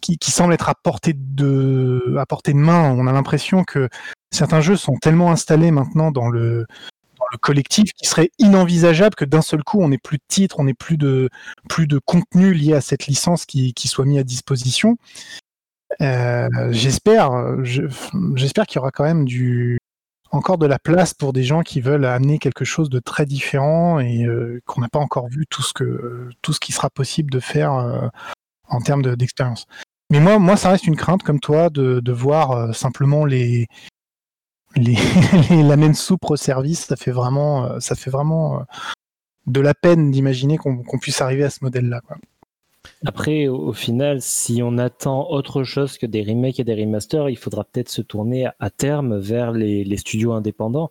qui, 0.00 0.30
semble 0.30 0.54
être 0.54 0.68
à 0.68 0.74
portée 0.74 1.14
de, 1.14 2.16
à 2.18 2.26
portée 2.26 2.52
de 2.52 2.58
main. 2.58 2.92
On 2.92 3.06
a 3.06 3.12
l'impression 3.12 3.62
que 3.62 3.88
certains 4.32 4.60
jeux 4.60 4.76
sont 4.76 4.96
tellement 4.96 5.30
installés 5.30 5.70
maintenant 5.70 6.10
dans 6.10 6.28
le, 6.28 6.66
dans 7.18 7.26
le 7.30 7.38
collectif 7.38 7.92
qu'il 7.92 8.08
serait 8.08 8.30
inenvisageable 8.38 9.14
que 9.14 9.24
d'un 9.24 9.42
seul 9.42 9.62
coup 9.62 9.80
on 9.80 9.88
n'ait 9.88 9.98
plus 9.98 10.18
de 10.18 10.24
titres, 10.26 10.58
on 10.58 10.64
n'ait 10.64 10.74
plus 10.74 10.96
de, 10.96 11.30
plus 11.68 11.86
de 11.86 12.00
contenu 12.04 12.52
lié 12.52 12.74
à 12.74 12.80
cette 12.80 13.06
licence 13.06 13.46
qui, 13.46 13.72
qui 13.72 13.86
soit 13.86 14.06
mis 14.06 14.18
à 14.18 14.24
disposition. 14.24 14.96
Euh, 16.00 16.48
j'espère, 16.70 17.30
j'espère 18.34 18.66
qu'il 18.66 18.76
y 18.76 18.78
aura 18.78 18.90
quand 18.90 19.04
même 19.04 19.24
du, 19.24 19.78
encore 20.30 20.58
de 20.58 20.66
la 20.66 20.78
place 20.78 21.14
pour 21.14 21.32
des 21.32 21.42
gens 21.42 21.62
qui 21.62 21.80
veulent 21.80 22.04
amener 22.04 22.38
quelque 22.38 22.64
chose 22.64 22.88
de 22.88 23.00
très 23.00 23.26
différent 23.26 23.98
et 23.98 24.24
euh, 24.24 24.60
qu'on 24.66 24.80
n'a 24.80 24.88
pas 24.88 24.98
encore 24.98 25.28
vu 25.28 25.46
tout 25.48 25.62
ce 25.62 25.72
que 25.72 26.28
tout 26.42 26.52
ce 26.52 26.60
qui 26.60 26.72
sera 26.72 26.90
possible 26.90 27.30
de 27.30 27.40
faire 27.40 27.74
euh, 27.74 28.08
en 28.68 28.80
termes 28.80 29.16
d'expérience. 29.16 29.66
mais 30.10 30.20
moi, 30.20 30.38
moi, 30.38 30.56
ça 30.56 30.70
reste 30.70 30.86
une 30.86 30.96
crainte 30.96 31.22
comme 31.22 31.40
toi 31.40 31.70
de, 31.70 32.12
voir 32.12 32.52
euh, 32.52 32.72
simplement 32.72 33.24
les, 33.24 33.66
les, 34.76 34.96
la 35.50 35.76
même 35.76 35.94
soupe 35.94 36.30
au 36.30 36.36
service. 36.36 36.86
Ça 36.86 36.96
fait 36.96 37.10
vraiment 37.10 37.78
de 39.46 39.60
la 39.60 39.74
peine 39.74 40.10
d'imaginer 40.10 40.58
qu'on 40.58 40.98
puisse 41.00 41.20
arriver 41.20 41.44
à 41.44 41.50
ce 41.50 41.58
modèle-là. 41.62 42.02
Après, 43.06 43.48
au, 43.48 43.72
final, 43.72 44.20
si 44.20 44.60
on 44.62 44.76
attend 44.76 45.30
autre 45.30 45.64
chose 45.64 45.96
que 45.96 46.04
des 46.04 46.22
remakes 46.22 46.60
et 46.60 46.64
des 46.64 46.74
remasters, 46.74 47.30
il 47.30 47.36
faudra 47.36 47.64
peut-être 47.64 47.88
se 47.88 48.02
tourner 48.02 48.46
à, 48.58 48.70
terme 48.70 49.18
vers 49.18 49.52
les, 49.52 49.84
les, 49.84 49.96
studios 49.96 50.32
indépendants. 50.32 50.90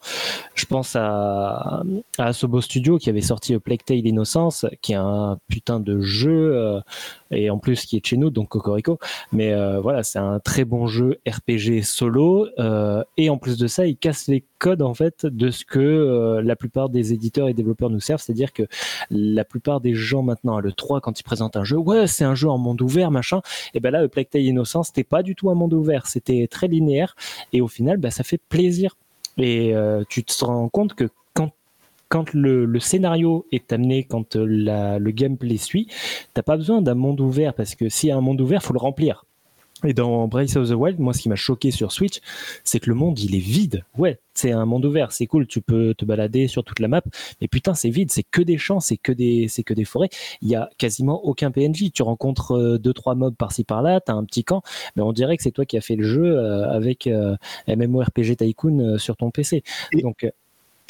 Je 0.56 0.66
pense 0.66 0.96
à, 0.96 1.84
à 2.18 2.26
Asobo 2.26 2.62
Studio 2.62 2.98
qui 2.98 3.12
avait 3.12 3.22
sorti 3.22 3.58
Plague 3.60 3.84
Tale 3.86 4.08
Innocence, 4.08 4.66
qui 4.82 4.94
est 4.94 4.96
un 4.96 5.38
putain 5.50 5.80
de 5.80 6.02
jeu 6.02 6.56
euh, 6.56 6.82
et 7.32 7.50
en 7.50 7.58
plus 7.58 7.86
qui 7.86 7.98
est 7.98 8.06
chez 8.06 8.18
nous, 8.18 8.30
donc 8.30 8.50
Cocorico. 8.50 9.00
Mais 9.32 9.54
euh, 9.54 9.80
voilà, 9.80 10.04
c'est 10.04 10.20
un 10.20 10.40
très 10.40 10.66
bon 10.66 10.88
jeu 10.88 11.20
RPG 11.28 11.84
solo 11.84 12.48
euh, 12.60 13.04
et 13.18 13.30
en 13.30 13.38
plus 13.38 13.58
de 13.58 13.68
ça, 13.68 13.86
il 13.86 13.98
casse 13.98 14.28
les 14.28 14.46
codes 14.58 14.82
en 14.82 14.94
fait 14.94 15.26
de 15.26 15.52
ce 15.52 15.66
que 15.66 15.80
euh, 15.80 16.42
la 16.42 16.56
plupart 16.56 16.90
des 16.90 17.14
éditeurs 17.14 17.48
et 17.48 17.54
développeurs 17.54 17.90
nous 17.90 18.00
servent, 18.00 18.22
c'est-à-dire 18.22 18.54
que 18.54 18.64
la 19.10 19.46
plupart 19.46 19.82
des 19.82 19.94
gens 19.94 20.24
maintenant 20.24 20.58
à 20.58 20.62
le 20.62 20.72
3 20.72 21.02
quand 21.02 21.20
ils 21.20 21.24
présentent 21.24 21.58
un 21.58 21.64
jeu, 21.64 21.78
ouais, 21.78 22.08
c'est 22.08 22.26
un 22.26 22.36
jeu 22.36 22.50
en 22.50 22.58
monde 22.58 22.82
ouvert, 22.82 23.12
machin. 23.12 23.42
Et 23.74 23.80
ben 23.80 23.92
là, 23.92 24.02
le 24.02 24.08
Plague 24.08 24.30
Tale 24.30 24.42
Innocence, 24.42 24.88
c'était 24.88 25.04
pas 25.04 25.24
du 25.24 25.36
tout 25.36 25.50
un 25.50 25.56
monde 25.56 25.74
ouvert, 25.74 26.08
c'était 26.08 26.48
très 26.50 26.68
linéaire 26.68 27.16
et 27.54 27.62
au 27.62 27.68
final, 27.68 27.98
bah, 27.98 28.12
ça 28.12 28.24
fait 28.24 28.42
plaisir. 28.50 28.96
Et 29.38 29.74
tu 30.10 30.26
te 30.26 30.44
rends 30.44 30.68
compte 30.68 30.96
que 30.96 31.08
quand 32.10 32.34
le, 32.34 32.80
scénario 32.80 33.46
est 33.52 33.72
amené, 33.72 34.04
quand 34.04 34.36
euh, 34.36 35.00
le 35.00 35.12
gameplay 35.12 35.58
suit, 35.58 35.88
t'as 36.34 36.44
pas 36.44 36.58
besoin 36.58 36.82
d'un 36.82 36.96
monde 36.96 37.22
ouvert 37.22 37.54
parce 37.54 37.76
que 37.76 37.88
s'il 37.88 38.10
y 38.10 38.12
a 38.12 38.18
un 38.18 38.22
monde 38.22 38.42
ouvert, 38.42 38.64
faut 38.64 38.74
le 38.74 38.80
remplir. 38.80 39.26
Et 39.86 39.94
dans 39.94 40.28
Brace 40.28 40.58
of 40.58 40.68
the 40.68 40.74
Wild, 40.74 41.00
moi, 41.00 41.14
ce 41.14 41.22
qui 41.22 41.30
m'a 41.30 41.38
choqué 41.38 41.72
sur 41.72 41.94
Switch, 41.94 42.20
c'est 42.66 42.82
que 42.82 42.90
le 42.90 42.96
monde, 42.96 43.18
il 43.20 43.34
est 43.34 43.40
vide. 43.40 43.86
Ouais, 43.98 44.20
c'est 44.34 44.52
un 44.52 44.66
monde 44.66 44.84
ouvert, 44.84 45.14
c'est 45.14 45.26
cool, 45.26 45.48
tu 45.48 45.62
peux 45.62 45.94
te 45.94 46.04
balader 46.04 46.50
sur 46.50 46.66
toute 46.66 46.82
la 46.82 46.90
map, 46.90 47.02
mais 47.40 47.48
putain, 47.48 47.74
c'est 47.74 47.90
vide, 47.90 48.12
c'est 48.12 48.24
que 48.24 48.42
des 48.42 48.58
champs, 48.58 48.82
c'est 48.82 48.98
que 48.98 49.14
des, 49.14 49.48
c'est 49.48 49.64
que 49.64 49.74
des 49.74 49.86
forêts. 49.86 50.10
Il 50.42 50.50
y 50.50 50.56
a 50.56 50.70
quasiment 50.78 51.24
aucun 51.24 51.50
PNJ. 51.50 51.94
Tu 51.94 52.04
rencontres 52.04 52.58
euh, 52.58 52.78
deux, 52.78 52.92
trois 52.92 53.16
mobs 53.16 53.36
par-ci 53.36 53.64
par-là, 53.64 54.02
t'as 54.02 54.14
un 54.14 54.26
petit 54.26 54.44
camp, 54.44 54.64
mais 54.98 55.02
on 55.02 55.14
dirait 55.14 55.38
que 55.38 55.44
c'est 55.44 55.52
toi 55.52 55.66
qui 55.66 55.78
as 55.78 55.82
fait 55.82 55.96
le 55.96 56.04
jeu 56.04 56.26
euh, 56.26 56.70
avec 56.70 57.10
MMORPG 57.68 58.36
Tycoon 58.36 58.98
sur 58.98 59.16
ton 59.16 59.32
PC. 59.32 59.64
Donc, 59.94 60.26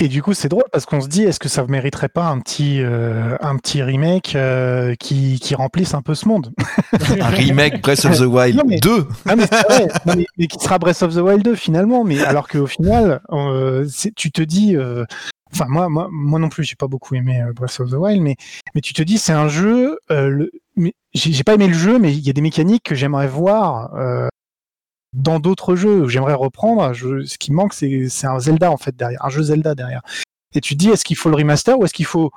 et 0.02 0.08
du 0.08 0.24
coup, 0.24 0.34
c'est 0.34 0.48
drôle 0.48 0.64
parce 0.72 0.86
qu'on 0.86 1.02
se 1.02 1.10
dit, 1.10 1.24
est-ce 1.24 1.40
que 1.40 1.50
ça 1.50 1.62
ne 1.62 1.68
mériterait 1.68 2.08
pas 2.08 2.28
un 2.28 2.40
petit, 2.40 2.82
euh, 2.82 3.36
un 3.42 3.58
petit 3.58 3.84
remake 3.84 4.34
euh, 4.34 4.96
qui, 4.96 5.40
qui, 5.42 5.56
remplisse 5.56 5.94
un 5.94 6.02
peu 6.02 6.16
ce 6.16 6.26
monde? 6.26 6.54
Un 7.20 7.28
remake 7.28 7.82
Breath 7.82 8.06
of 8.06 8.18
the 8.18 8.22
Wild 8.22 8.62
2 8.82 9.08
mais, 10.38 10.48
qui 10.48 10.60
sera 10.60 10.80
Breath 10.80 11.04
of 11.04 11.14
the 11.16 11.20
Wild 11.20 11.44
2 11.44 11.54
finalement. 11.56 12.06
Mais 12.06 12.24
alors 12.24 12.48
qu'au 12.48 12.66
final, 12.66 13.22
euh, 13.32 13.86
tu 14.16 14.32
te 14.32 14.42
dis, 14.42 14.78
enfin 15.54 15.66
moi, 15.68 15.90
moi, 15.90 16.08
moi 16.10 16.40
non 16.40 16.48
plus, 16.48 16.64
j'ai 16.64 16.76
pas 16.76 16.88
beaucoup 16.88 17.16
aimé 17.16 17.44
Breath 17.54 17.82
of 17.82 17.92
the 17.92 17.96
Wild, 17.96 18.22
mais, 18.22 18.38
mais 18.76 18.82
tu 18.82 18.94
te 18.94 19.02
dis, 19.02 19.18
c'est 19.18 19.34
un 19.34 19.50
jeu. 19.50 20.00
Le, 20.10 20.50
j'ai 21.14 21.44
pas 21.44 21.56
aimé 21.56 21.68
le 21.68 21.74
jeu, 21.74 22.00
mais 22.00 22.14
il 22.14 22.26
y 22.26 22.30
a 22.30 22.34
des 22.34 22.42
mécaniques 22.42 22.84
que 22.84 22.96
j'aimerais 22.96 23.28
voir 23.28 23.92
dans 25.14 25.40
d'autres 25.40 25.76
jeux. 25.76 26.08
J'aimerais 26.08 26.34
reprendre. 26.34 26.94
ce 26.94 27.38
qui 27.38 27.52
manque, 27.52 27.74
c'est 27.74 28.08
un 28.24 28.40
Zelda 28.40 28.72
en 28.72 28.78
fait 28.78 28.96
derrière, 28.96 29.24
un 29.26 29.30
jeu 29.30 29.44
Zelda 29.44 29.76
derrière. 29.76 30.02
Et 30.56 30.62
tu 30.62 30.76
te 30.76 30.80
dis, 30.80 30.90
est-ce 30.90 31.06
qu'il 31.06 31.18
faut 31.18 31.30
le 31.30 31.36
remaster 31.36 31.78
ou 31.78 31.86
est-ce 31.86 31.94
qu'il 31.94 32.06
faut 32.06 32.32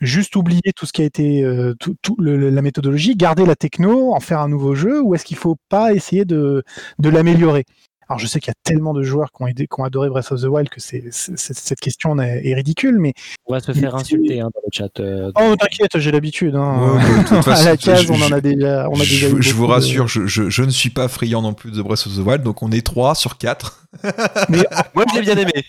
juste 0.00 0.34
oublier 0.36 0.72
tout 0.74 0.86
ce 0.86 0.92
qui 0.92 1.02
a 1.02 1.04
été 1.04 1.44
euh, 1.44 1.74
la 2.18 2.62
méthodologie, 2.62 3.14
garder 3.14 3.46
la 3.46 3.54
techno, 3.54 4.12
en 4.12 4.20
faire 4.20 4.40
un 4.40 4.48
nouveau 4.48 4.74
jeu, 4.74 5.00
ou 5.00 5.14
est-ce 5.14 5.24
qu'il 5.24 5.36
faut 5.36 5.56
pas 5.68 5.94
essayer 5.94 6.24
de 6.24 6.64
l'améliorer? 6.98 7.64
Alors 8.08 8.18
je 8.18 8.26
sais 8.26 8.40
qu'il 8.40 8.48
y 8.48 8.52
a 8.52 8.60
tellement 8.62 8.94
de 8.94 9.02
joueurs 9.02 9.30
qui 9.32 9.42
ont, 9.42 9.46
aidé, 9.46 9.66
qui 9.66 9.80
ont 9.80 9.84
adoré 9.84 10.08
Breath 10.08 10.32
of 10.32 10.40
the 10.42 10.44
Wild 10.44 10.68
que 10.68 10.80
c'est, 10.80 11.04
cette 11.10 11.80
question 11.80 12.18
est, 12.18 12.54
ridicule, 12.54 12.98
mais 12.98 13.14
on 13.46 13.54
va 13.54 13.60
se 13.60 13.72
faire 13.72 13.94
insulter 13.94 14.40
hein, 14.40 14.50
dans 14.54 14.60
le 14.64 14.70
chat. 14.72 15.00
Euh, 15.00 15.32
oh 15.36 15.56
t'inquiète, 15.56 15.98
j'ai 15.98 16.10
l'habitude. 16.12 16.54
Hein. 16.54 16.98
à 17.46 17.62
la 17.62 17.76
case, 17.76 18.10
on 18.10 18.20
en 18.20 18.32
a 18.32 18.40
déjà. 18.40 18.88
On 18.90 19.00
a 19.00 19.04
je, 19.04 19.26
déjà 19.26 19.28
je 19.38 19.54
vous 19.54 19.66
rassure, 19.66 20.08
je, 20.08 20.26
je, 20.26 20.62
ne 20.62 20.70
suis 20.70 20.90
pas 20.90 21.08
friand 21.08 21.42
non 21.42 21.54
plus 21.54 21.70
de 21.70 21.82
Breath 21.82 22.06
of 22.06 22.14
the 22.14 22.26
Wild, 22.26 22.42
donc 22.42 22.62
on 22.62 22.70
est 22.70 22.84
3 22.84 23.14
sur 23.14 23.38
4 23.38 23.80
mais 24.48 24.64
moi 24.94 25.04
je 25.08 25.14
l'ai 25.14 25.22
bien 25.22 25.36
aimé. 25.36 25.52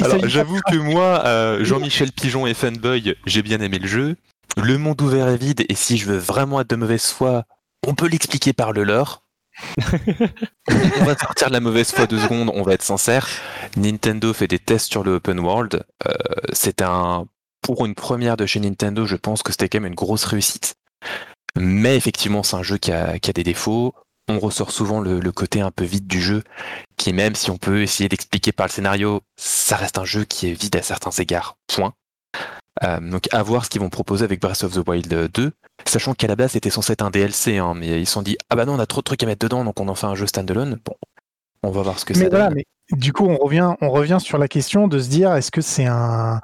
Alors 0.00 0.28
j'avoue 0.28 0.60
que 0.70 0.76
moi, 0.76 1.22
euh, 1.26 1.64
Jean-Michel 1.64 2.12
Pigeon 2.12 2.46
et 2.46 2.54
fanboy, 2.54 3.14
j'ai 3.26 3.42
bien 3.42 3.60
aimé 3.60 3.78
le 3.78 3.86
jeu. 3.86 4.16
Le 4.56 4.78
monde 4.78 5.00
ouvert 5.02 5.28
est 5.28 5.36
vide 5.36 5.66
et 5.68 5.74
si 5.74 5.98
je 5.98 6.06
veux 6.06 6.16
vraiment 6.16 6.60
être 6.60 6.70
de 6.70 6.76
mauvaise 6.76 7.06
foi, 7.06 7.44
on 7.86 7.94
peut 7.94 8.08
l'expliquer 8.08 8.52
par 8.52 8.72
le 8.72 8.84
lore 8.84 9.22
on 11.00 11.04
va 11.04 11.16
sortir 11.16 11.48
de 11.48 11.52
la 11.52 11.60
mauvaise 11.60 11.90
foi 11.90 12.06
deux 12.06 12.20
secondes, 12.20 12.50
on 12.54 12.62
va 12.62 12.74
être 12.74 12.82
sincère. 12.82 13.28
Nintendo 13.76 14.32
fait 14.32 14.48
des 14.48 14.58
tests 14.58 14.90
sur 14.90 15.04
le 15.04 15.14
open 15.14 15.38
world. 15.40 15.84
Euh, 16.06 16.12
c'est 16.52 16.82
un 16.82 17.26
pour 17.62 17.84
une 17.84 17.96
première 17.96 18.36
de 18.36 18.46
chez 18.46 18.60
Nintendo, 18.60 19.06
je 19.06 19.16
pense 19.16 19.42
que 19.42 19.50
c'était 19.50 19.68
quand 19.68 19.80
même 19.80 19.90
une 19.90 19.96
grosse 19.96 20.24
réussite. 20.24 20.76
Mais 21.56 21.96
effectivement, 21.96 22.44
c'est 22.44 22.54
un 22.54 22.62
jeu 22.62 22.78
qui 22.78 22.92
a, 22.92 23.18
des 23.18 23.42
défauts. 23.42 23.92
On 24.28 24.38
ressort 24.38 24.70
souvent 24.70 25.00
le, 25.00 25.18
le, 25.18 25.32
côté 25.32 25.60
un 25.60 25.72
peu 25.72 25.84
vide 25.84 26.06
du 26.06 26.20
jeu, 26.20 26.44
qui 26.96 27.12
même 27.12 27.34
si 27.34 27.50
on 27.50 27.58
peut 27.58 27.82
essayer 27.82 28.08
d'expliquer 28.08 28.52
par 28.52 28.66
le 28.66 28.72
scénario, 28.72 29.20
ça 29.36 29.76
reste 29.76 29.98
un 29.98 30.04
jeu 30.04 30.24
qui 30.24 30.48
est 30.48 30.52
vide 30.52 30.76
à 30.76 30.82
certains 30.82 31.10
égards. 31.10 31.56
Point. 31.66 31.92
Euh, 32.84 33.00
donc 33.00 33.28
à 33.32 33.42
voir 33.42 33.64
ce 33.64 33.70
qu'ils 33.70 33.80
vont 33.80 33.88
proposer 33.88 34.24
avec 34.24 34.40
Breath 34.40 34.62
of 34.64 34.72
the 34.74 34.86
Wild 34.86 35.30
2, 35.32 35.52
sachant 35.86 36.14
qu'à 36.14 36.26
la 36.26 36.36
base 36.36 36.52
c'était 36.52 36.70
censé 36.70 36.92
être 36.92 37.02
un 37.02 37.10
DLC, 37.10 37.58
hein, 37.58 37.74
mais 37.74 38.00
ils 38.00 38.06
se 38.06 38.12
sont 38.12 38.22
dit 38.22 38.36
ah 38.50 38.56
bah 38.56 38.66
non 38.66 38.74
on 38.74 38.78
a 38.78 38.86
trop 38.86 39.00
de 39.00 39.04
trucs 39.04 39.22
à 39.22 39.26
mettre 39.26 39.46
dedans 39.46 39.64
donc 39.64 39.80
on 39.80 39.88
en 39.88 39.94
fait 39.94 40.06
un 40.06 40.14
jeu 40.14 40.26
standalone. 40.26 40.78
Bon, 40.84 40.94
on 41.62 41.70
va 41.70 41.82
voir 41.82 41.98
ce 41.98 42.04
que 42.04 42.12
mais 42.12 42.24
ça 42.24 42.28
voilà, 42.28 42.50
Mais 42.50 42.64
du 42.92 43.12
coup 43.12 43.24
on 43.24 43.36
revient, 43.36 43.74
on 43.80 43.90
revient 43.90 44.18
sur 44.20 44.38
la 44.38 44.48
question 44.48 44.88
de 44.88 44.98
se 44.98 45.08
dire 45.08 45.34
est-ce 45.34 45.50
que 45.50 45.62
c'est 45.62 45.86
un 45.86 46.40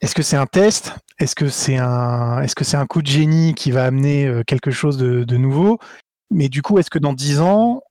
est-ce 0.00 0.14
que 0.14 0.22
c'est 0.22 0.36
un 0.36 0.46
test? 0.46 0.94
Est-ce 1.18 1.34
que 1.34 1.48
c'est 1.48 1.78
un 1.78 2.40
est-ce 2.42 2.54
que 2.54 2.64
c'est 2.64 2.76
un 2.76 2.86
coup 2.86 3.02
de 3.02 3.08
génie 3.08 3.54
qui 3.54 3.70
va 3.72 3.84
amener 3.84 4.26
euh, 4.26 4.42
quelque 4.46 4.70
chose 4.70 4.96
de, 4.96 5.24
de 5.24 5.36
nouveau? 5.36 5.78
Mais 6.30 6.48
du 6.48 6.62
coup 6.62 6.78
est-ce 6.78 6.90
que 6.90 6.98
dans 6.98 7.12
10 7.12 7.40
ans 7.40 7.82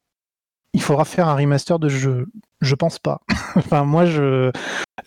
il 0.74 0.82
faudra 0.82 1.06
faire 1.06 1.28
un 1.28 1.36
remaster 1.36 1.80
de 1.80 1.90
jeu? 1.90 2.28
Je 2.62 2.76
pense 2.76 3.00
pas. 3.00 3.22
enfin, 3.56 3.84
moi, 3.84 4.06
je, 4.06 4.52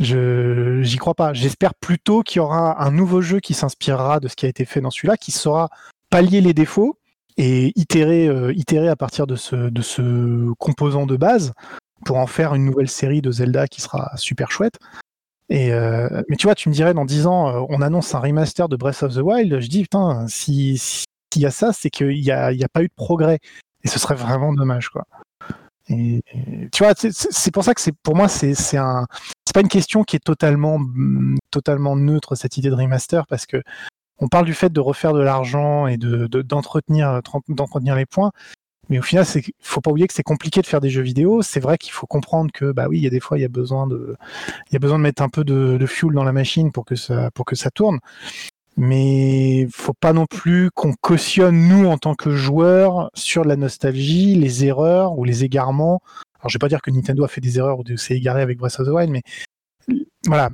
je, 0.01 0.81
j'y 0.83 0.97
crois 0.97 1.15
pas. 1.15 1.33
J'espère 1.33 1.75
plutôt 1.75 2.23
qu'il 2.23 2.39
y 2.39 2.41
aura 2.41 2.83
un 2.83 2.91
nouveau 2.91 3.21
jeu 3.21 3.41
qui 3.41 3.55
s'inspirera 3.55 4.21
de 4.21 4.29
ce 4.29 4.37
qui 4.37 4.47
a 4.47 4.49
été 4.49 4.65
fait 4.65 4.81
dans 4.81 4.91
celui-là, 4.91 5.17
qui 5.17 5.31
saura 5.31 5.71
pallier 6.11 6.41
les 6.41 6.55
défauts 6.55 6.99
et 7.37 7.73
itérer, 7.77 8.29
euh, 8.29 8.91
à 8.91 8.97
partir 8.97 9.27
de 9.27 9.37
ce, 9.37 9.57
de 9.57 9.83
ce 9.83 10.53
composant 10.59 11.07
de 11.07 11.17
base 11.17 11.53
pour 12.05 12.19
en 12.19 12.27
faire 12.27 12.55
une 12.55 12.65
nouvelle 12.65 12.89
série 12.89 13.23
de 13.23 13.31
Zelda 13.31 13.67
qui 13.67 13.81
sera 13.81 14.13
super 14.17 14.51
chouette. 14.51 14.79
Et 15.49 15.73
euh, 15.73 16.23
mais 16.29 16.37
tu 16.37 16.47
vois, 16.47 16.55
tu 16.55 16.69
me 16.69 16.75
dirais 16.75 16.95
dans 16.95 17.05
10 17.05 17.27
ans, 17.27 17.49
euh, 17.49 17.67
on 17.69 17.83
annonce 17.83 18.15
un 18.15 18.21
remaster 18.21 18.69
de 18.69 18.77
Breath 18.77 19.03
of 19.03 19.15
the 19.15 19.19
Wild. 19.19 19.61
Je 19.61 19.69
dis, 19.69 19.83
putain, 19.83 20.27
s'il 20.29 20.79
si, 20.79 21.05
y 21.37 21.47
a 21.47 21.51
ça, 21.51 21.73
c'est 21.73 21.91
qu'il 21.91 22.21
n'y 22.21 22.31
a, 22.31 22.53
y 22.53 22.65
a 22.65 22.69
pas 22.69 22.83
eu 22.83 22.89
de 22.89 22.95
progrès. 22.95 23.39
Et 23.83 23.89
ce 23.89 23.99
serait 23.99 24.15
vraiment 24.15 24.53
dommage, 24.55 24.89
quoi. 24.89 25.05
Et, 25.89 26.23
tu 26.73 26.83
vois, 26.83 26.95
c'est 26.97 27.51
pour 27.51 27.63
ça 27.63 27.75
que 27.75 27.81
c'est 27.81 27.93
pour 28.03 28.17
moi 28.17 28.29
c'est 28.29 28.55
c'est 28.55 28.79
un 28.79 29.07
c'est 29.47 29.53
pas 29.53 29.61
une 29.61 29.69
question 29.69 30.03
qui 30.03 30.17
est 30.17 30.25
totalement 30.25 30.79
mm, 30.79 31.37
totalement 31.51 31.95
neutre 31.95 32.35
cette 32.37 32.57
idée 32.57 32.71
de 32.71 32.75
remaster 32.75 33.27
parce 33.27 33.45
que 33.47 33.63
on 34.19 34.29
parle 34.29 34.47
du 34.47 34.55
fait 34.55 34.73
de 34.73 34.81
refaire 34.81 35.13
de 35.13 35.21
l'argent 35.21 35.87
et 35.87 35.99
de 35.99 36.27
d'entretenir 36.43 37.21
d'entretenir 37.49 37.97
les 37.97 38.07
points, 38.07 38.33
mais 38.89 38.99
au 38.99 39.03
final 39.03 39.27
c'est 39.27 39.43
faut 39.61 39.81
pas 39.83 39.91
oublier 39.91 40.07
que 40.07 40.15
c'est 40.15 40.23
compliqué 40.23 40.63
de 40.63 40.67
faire 40.67 40.81
des 40.81 40.91
jeux 40.91 41.03
vidéo. 41.03 41.43
C'est 41.43 41.61
vrai 41.61 41.77
qu'il 41.79 41.93
faut 41.93 42.07
comprendre 42.07 42.51
que 42.53 42.73
bah 42.73 42.87
oui 42.89 42.99
il 42.99 43.05
y 43.05 43.07
a 43.07 43.11
des 43.11 43.21
fois 43.21 43.39
il 43.39 43.43
y 43.43 43.45
a 43.45 43.49
besoin 43.49 43.87
de 43.87 44.17
il 44.71 44.75
y 44.75 44.77
a 44.77 44.79
besoin 44.79 44.99
de 44.99 45.03
mettre 45.03 45.23
un 45.23 45.29
peu 45.29 45.45
de, 45.45 45.77
de 45.79 45.87
fuel 45.87 46.15
dans 46.15 46.25
la 46.25 46.33
machine 46.33 46.73
pour 46.73 46.85
que 46.87 46.97
ça 46.97 47.31
pour 47.33 47.45
que 47.45 47.57
ça 47.57 47.71
tourne 47.71 47.99
mais 48.77 49.67
faut 49.73 49.93
pas 49.93 50.13
non 50.13 50.27
plus 50.27 50.71
qu'on 50.75 50.93
cautionne 50.95 51.69
nous 51.69 51.87
en 51.87 51.99
tant 51.99 52.15
que 52.15 52.31
joueurs 52.31 53.11
sur 53.15 53.45
la 53.45 53.57
nostalgie, 53.57 54.35
les 54.35 54.65
erreurs 54.65 55.19
ou 55.19 55.25
les 55.25 55.45
égarements. 55.45 56.01
Alors 56.41 56.51
je 56.51 56.55
vais 56.55 56.61
pas 56.61 56.69
dire 56.69 56.83
que 56.83 56.91
Nintendo 56.91 57.25
a 57.25 57.29
fait 57.29 57.41
des 57.41 57.59
erreurs 57.59 57.79
ou 57.79 57.97
s'est 57.97 58.17
égaré 58.17 58.43
avec 58.43 58.59
Breath 58.59 58.81
of 58.81 58.87
the 58.87 58.91
Wild, 58.91 59.11
mais 59.11 59.23
voilà, 60.27 60.51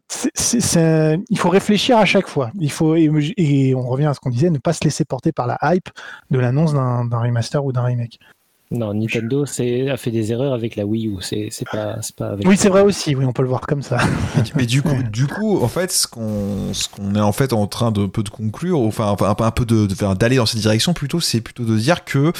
il 0.55 1.39
faut 1.39 1.49
réfléchir 1.49 1.97
à 1.97 2.05
chaque 2.05 2.27
fois. 2.27 2.51
Il 2.59 2.73
faut 2.73 2.97
et 2.97 3.75
on 3.75 3.89
revient 3.89 4.07
à 4.07 4.15
ce 4.15 4.21
qu'on 4.21 4.31
disait, 4.31 4.51
ne 4.51 4.59
pas 4.59 4.73
se 4.73 4.83
laisser 4.85 5.05
porter 5.05 5.33
par 5.33 5.47
la 5.47 5.59
hype 5.63 5.89
de 6.31 6.39
l'annonce 6.39 6.75
d'un 6.75 7.19
remaster 7.19 7.65
ou 7.65 7.73
d'un 7.73 7.85
remake. 7.85 8.19
Non, 8.73 8.95
Nintendo 8.95 9.43
a 9.43 9.97
fait 9.97 10.13
des 10.13 10.31
erreurs 10.31 10.53
avec 10.53 10.77
la 10.77 10.87
Wii 10.87 11.09
U. 11.09 11.17
C'est 11.21 11.51
pas, 11.73 11.97
pas 12.17 12.37
Oui, 12.45 12.57
c'est 12.57 12.69
vrai 12.69 12.83
aussi. 12.83 13.17
Oui, 13.17 13.25
on 13.25 13.33
peut 13.33 13.43
le 13.43 13.49
voir 13.49 13.63
comme 13.63 13.83
ça. 13.83 13.99
Mais 14.55 14.65
du 14.65 14.81
coup, 14.81 15.03
du 15.13 15.27
coup, 15.27 15.61
en 15.61 15.67
fait, 15.67 15.91
ce 15.91 16.07
qu'on 16.07 16.71
qu'on 16.95 17.17
est 17.17 17.21
en 17.21 17.33
fait 17.33 17.53
en 17.53 17.67
train 17.67 17.91
de 17.91 18.07
peu 18.07 18.23
de 18.23 18.29
conclure, 18.29 18.79
enfin 18.79 19.17
un, 19.19 19.45
un 19.45 19.51
peu 19.51 19.65
de 19.65 19.89
d'aller 20.15 20.37
dans 20.37 20.47
cette 20.47 20.61
direction 20.61 20.95
plutôt, 20.95 21.19
c'est 21.19 21.41
plutôt 21.41 21.65
de 21.65 21.77
dire 21.77 22.05
que 22.05 22.33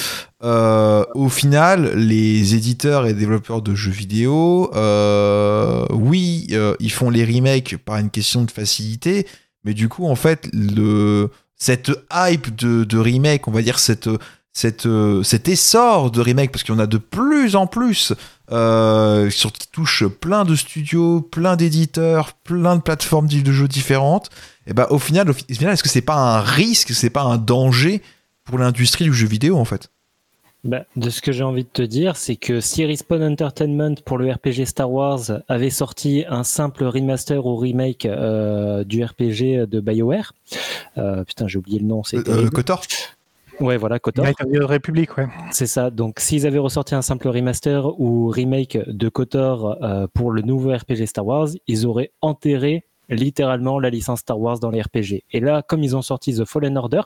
euh, 0.45 1.05
au 1.17 1.29
final, 1.29 1.97
les 1.97 2.55
éditeurs 2.55 3.07
et 3.07 3.13
développeurs 3.13 3.61
de 3.61 3.75
jeux 3.75 3.91
vidéo, 3.91 4.71
euh, 4.77 5.85
oui, 5.91 6.47
euh, 6.53 6.77
ils 6.79 6.93
font 6.93 7.11
les 7.11 7.25
remakes 7.25 7.77
par 7.77 7.97
une 7.97 8.11
question 8.11 8.45
de 8.45 8.53
facilité, 8.53 9.27
mais 9.65 9.75
du 9.75 9.89
coup, 9.89 10.07
en 10.07 10.15
fait, 10.15 10.49
le 10.53 11.29
cette 11.57 11.91
hype 12.13 12.55
de, 12.55 12.85
de 12.85 12.99
remake, 12.99 13.47
on 13.49 13.51
va 13.51 13.61
dire 13.63 13.79
cette, 13.81 14.09
cette, 14.53 14.89
cet 15.23 15.49
essor 15.49 16.11
de 16.11 16.21
remake, 16.21 16.53
parce 16.53 16.65
qu'il 16.65 16.75
y 16.75 16.77
en 16.77 16.81
a 16.81 16.87
de 16.87 16.99
plus 16.99 17.57
en 17.57 17.67
plus, 17.67 18.13
euh, 18.53 19.31
sur, 19.31 19.53
qui 19.53 19.69
touche 19.69 20.05
plein 20.07 20.45
de 20.45 20.57
studios, 20.57 21.21
plein 21.21 21.57
d'éditeurs, 21.57 22.33
plein 22.33 22.77
de 22.77 22.83
plateformes 22.83 23.29
de 23.29 23.53
jeux 23.53 23.69
différentes, 23.69 24.31
et 24.67 24.75
ben 24.75 24.87
au 24.91 24.99
final, 24.99 25.31
au 25.31 25.33
final 25.33 25.75
est-ce 25.75 25.83
que 25.83 25.89
c'est 25.89 26.01
pas 26.01 26.17
un 26.17 26.41
risque, 26.41 26.91
c'est 26.93 27.11
pas 27.11 27.23
un 27.23 27.39
danger 27.39 28.03
pour 28.45 28.59
l'industrie 28.59 29.05
du 29.05 29.15
jeu 29.15 29.29
vidéo 29.29 29.57
en 29.57 29.65
fait? 29.65 29.91
Bah, 30.63 30.85
de 30.95 31.09
ce 31.09 31.23
que 31.23 31.33
j'ai 31.33 31.43
envie 31.43 31.65
de 31.65 31.71
te 31.73 31.81
dire, 31.81 32.17
c'est 32.17 32.37
que 32.37 32.61
si 32.61 32.85
Respawn 32.85 33.23
Entertainment 33.23 33.95
pour 34.05 34.19
le 34.19 34.31
RPG 34.31 34.67
Star 34.67 34.91
Wars 34.93 35.21
avait 35.49 35.71
sorti 35.71 36.25
un 36.29 36.45
simple 36.45 36.85
remaster 36.85 37.47
ou 37.47 37.57
remake 37.57 38.05
euh, 38.05 38.85
du 38.85 39.03
RPG 39.03 39.67
de 39.67 39.81
BioWare, 39.81 40.35
euh, 40.99 41.25
putain 41.25 41.49
j'ai 41.49 41.57
oublié 41.57 41.79
le 41.79 41.87
nom, 41.87 42.05
c'est 42.05 42.29
euh, 42.29 42.51
Kotor? 42.51 42.83
Ouais, 43.61 43.77
voilà, 43.77 43.99
Kotor. 43.99 44.25
Ouais. 45.17 45.27
C'est 45.51 45.67
ça. 45.67 45.91
Donc, 45.91 46.19
s'ils 46.19 46.47
avaient 46.47 46.59
ressorti 46.59 46.95
un 46.95 47.03
simple 47.03 47.29
remaster 47.29 48.01
ou 48.01 48.29
remake 48.29 48.79
de 48.87 49.09
Kotor 49.09 49.77
euh, 49.83 50.07
pour 50.13 50.33
le 50.33 50.43
nouveau 50.43 50.75
RPG 50.75 51.07
Star 51.07 51.27
Wars, 51.27 51.49
ils 51.67 51.87
auraient 51.87 52.13
enterré 52.23 52.85
littéralement 53.11 53.79
la 53.79 53.91
licence 53.91 54.21
Star 54.21 54.41
Wars 54.41 54.59
dans 54.61 54.71
les 54.71 54.81
RPG. 54.81 55.25
Et 55.33 55.41
là, 55.41 55.63
comme 55.63 55.83
ils 55.83 55.97
ont 55.97 56.03
sorti 56.03 56.35
The 56.35 56.45
Fallen 56.45 56.77
Order, 56.79 57.03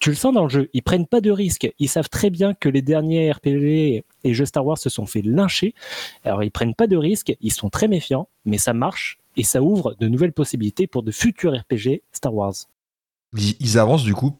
tu 0.00 0.10
le 0.10 0.16
sens 0.16 0.34
dans 0.34 0.42
le 0.42 0.50
jeu, 0.50 0.68
ils 0.74 0.82
prennent 0.82 1.06
pas 1.06 1.22
de 1.22 1.30
risques. 1.30 1.72
Ils 1.78 1.88
savent 1.88 2.10
très 2.10 2.28
bien 2.28 2.52
que 2.52 2.68
les 2.68 2.82
derniers 2.82 3.32
RPG 3.32 4.04
et 4.24 4.34
jeux 4.34 4.44
Star 4.44 4.66
Wars 4.66 4.76
se 4.76 4.90
sont 4.90 5.06
fait 5.06 5.22
lyncher. 5.22 5.74
Alors, 6.24 6.42
ils 6.42 6.50
prennent 6.50 6.74
pas 6.74 6.86
de 6.86 6.96
risques, 6.96 7.34
ils 7.40 7.52
sont 7.52 7.70
très 7.70 7.88
méfiants, 7.88 8.28
mais 8.44 8.58
ça 8.58 8.74
marche 8.74 9.18
et 9.36 9.44
ça 9.44 9.62
ouvre 9.62 9.94
de 9.98 10.08
nouvelles 10.08 10.32
possibilités 10.32 10.86
pour 10.86 11.02
de 11.02 11.10
futurs 11.10 11.54
RPG 11.54 12.02
Star 12.12 12.34
Wars 12.34 12.54
ils 13.36 13.78
avancent 13.78 14.04
du 14.04 14.14
coup 14.14 14.30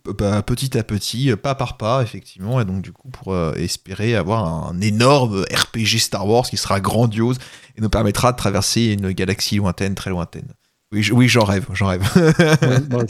petit 0.46 0.78
à 0.78 0.84
petit, 0.84 1.34
pas 1.36 1.54
par 1.54 1.76
pas, 1.76 2.02
effectivement, 2.02 2.60
et 2.60 2.64
donc 2.64 2.82
du 2.82 2.92
coup 2.92 3.08
pour 3.08 3.32
euh, 3.32 3.52
espérer 3.54 4.14
avoir 4.14 4.68
un 4.68 4.80
énorme 4.80 5.42
RPG 5.42 5.98
Star 5.98 6.26
Wars 6.26 6.46
qui 6.46 6.56
sera 6.56 6.80
grandiose 6.80 7.38
et 7.76 7.80
nous 7.80 7.88
permettra 7.88 8.32
de 8.32 8.36
traverser 8.36 8.92
une 8.92 9.10
galaxie 9.12 9.56
lointaine, 9.56 9.94
très 9.94 10.10
lointaine. 10.10 10.52
Oui, 10.92 11.08
oui 11.12 11.28
j'en 11.28 11.44
rêve, 11.44 11.66
j'en 11.72 11.86
rêve. 11.86 12.02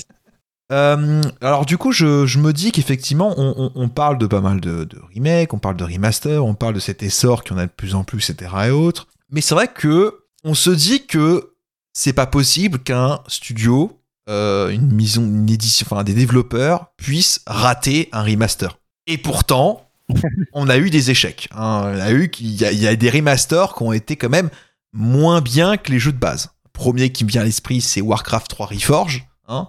Euh, 0.72 1.20
alors 1.42 1.66
du 1.66 1.76
coup, 1.76 1.92
je, 1.92 2.38
me 2.38 2.52
dis 2.52 2.72
qu'effectivement, 2.72 3.34
on, 3.36 3.88
parle 3.90 4.16
de 4.16 4.26
pas 4.26 4.40
mal 4.40 4.62
de, 4.62 4.84
de 4.84 4.98
remakes, 5.14 5.52
on 5.52 5.58
parle 5.58 5.76
de 5.76 5.84
remaster, 5.84 6.42
on 6.42 6.54
parle 6.54 6.72
de 6.72 6.80
cet 6.80 7.02
essor 7.02 7.44
qui 7.44 7.52
en 7.52 7.58
a 7.58 7.66
de 7.66 7.70
plus 7.70 7.94
en 7.94 8.02
plus, 8.02 8.30
etc. 8.30 8.50
et 8.68 8.70
autres. 8.70 9.06
Mais 9.30 9.42
c'est 9.42 9.54
vrai 9.54 9.68
que 9.68 10.24
on 10.42 10.54
se 10.54 10.70
dit 10.70 11.06
que 11.06 11.52
c'est 11.92 12.14
pas 12.14 12.26
possible 12.26 12.78
qu'un 12.78 13.20
studio 13.28 14.00
euh, 14.28 14.70
une 14.70 14.92
maison, 14.92 15.22
une 15.22 15.50
édition, 15.50 15.86
enfin 15.88 16.02
des 16.04 16.14
développeurs 16.14 16.92
puissent 16.96 17.40
rater 17.46 18.08
un 18.12 18.22
remaster. 18.22 18.78
Et 19.06 19.18
pourtant, 19.18 19.90
on 20.52 20.68
a 20.68 20.78
eu 20.78 20.90
des 20.90 21.10
échecs. 21.10 21.48
Hein. 21.52 21.92
On 21.94 22.00
a 22.00 22.12
eu 22.12 22.30
qu'il 22.30 22.46
y, 22.46 22.56
y, 22.56 22.86
a 22.86 22.96
des 22.96 23.10
remasters 23.10 23.74
qui 23.74 23.82
ont 23.82 23.92
été 23.92 24.16
quand 24.16 24.30
même 24.30 24.50
moins 24.94 25.40
bien 25.40 25.76
que 25.76 25.90
les 25.90 25.98
jeux 25.98 26.12
de 26.12 26.18
base. 26.18 26.50
premier 26.72 27.10
qui 27.10 27.24
me 27.24 27.30
vient 27.30 27.42
à 27.42 27.44
l'esprit, 27.44 27.80
c'est 27.80 28.00
Warcraft 28.00 28.48
3 28.48 28.66
Reforge, 28.66 29.26
hein, 29.48 29.68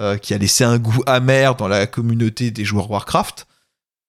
euh, 0.00 0.16
qui 0.18 0.34
a 0.34 0.38
laissé 0.38 0.64
un 0.64 0.78
goût 0.78 1.02
amer 1.06 1.54
dans 1.54 1.68
la 1.68 1.86
communauté 1.86 2.50
des 2.50 2.64
joueurs 2.64 2.90
Warcraft. 2.90 3.46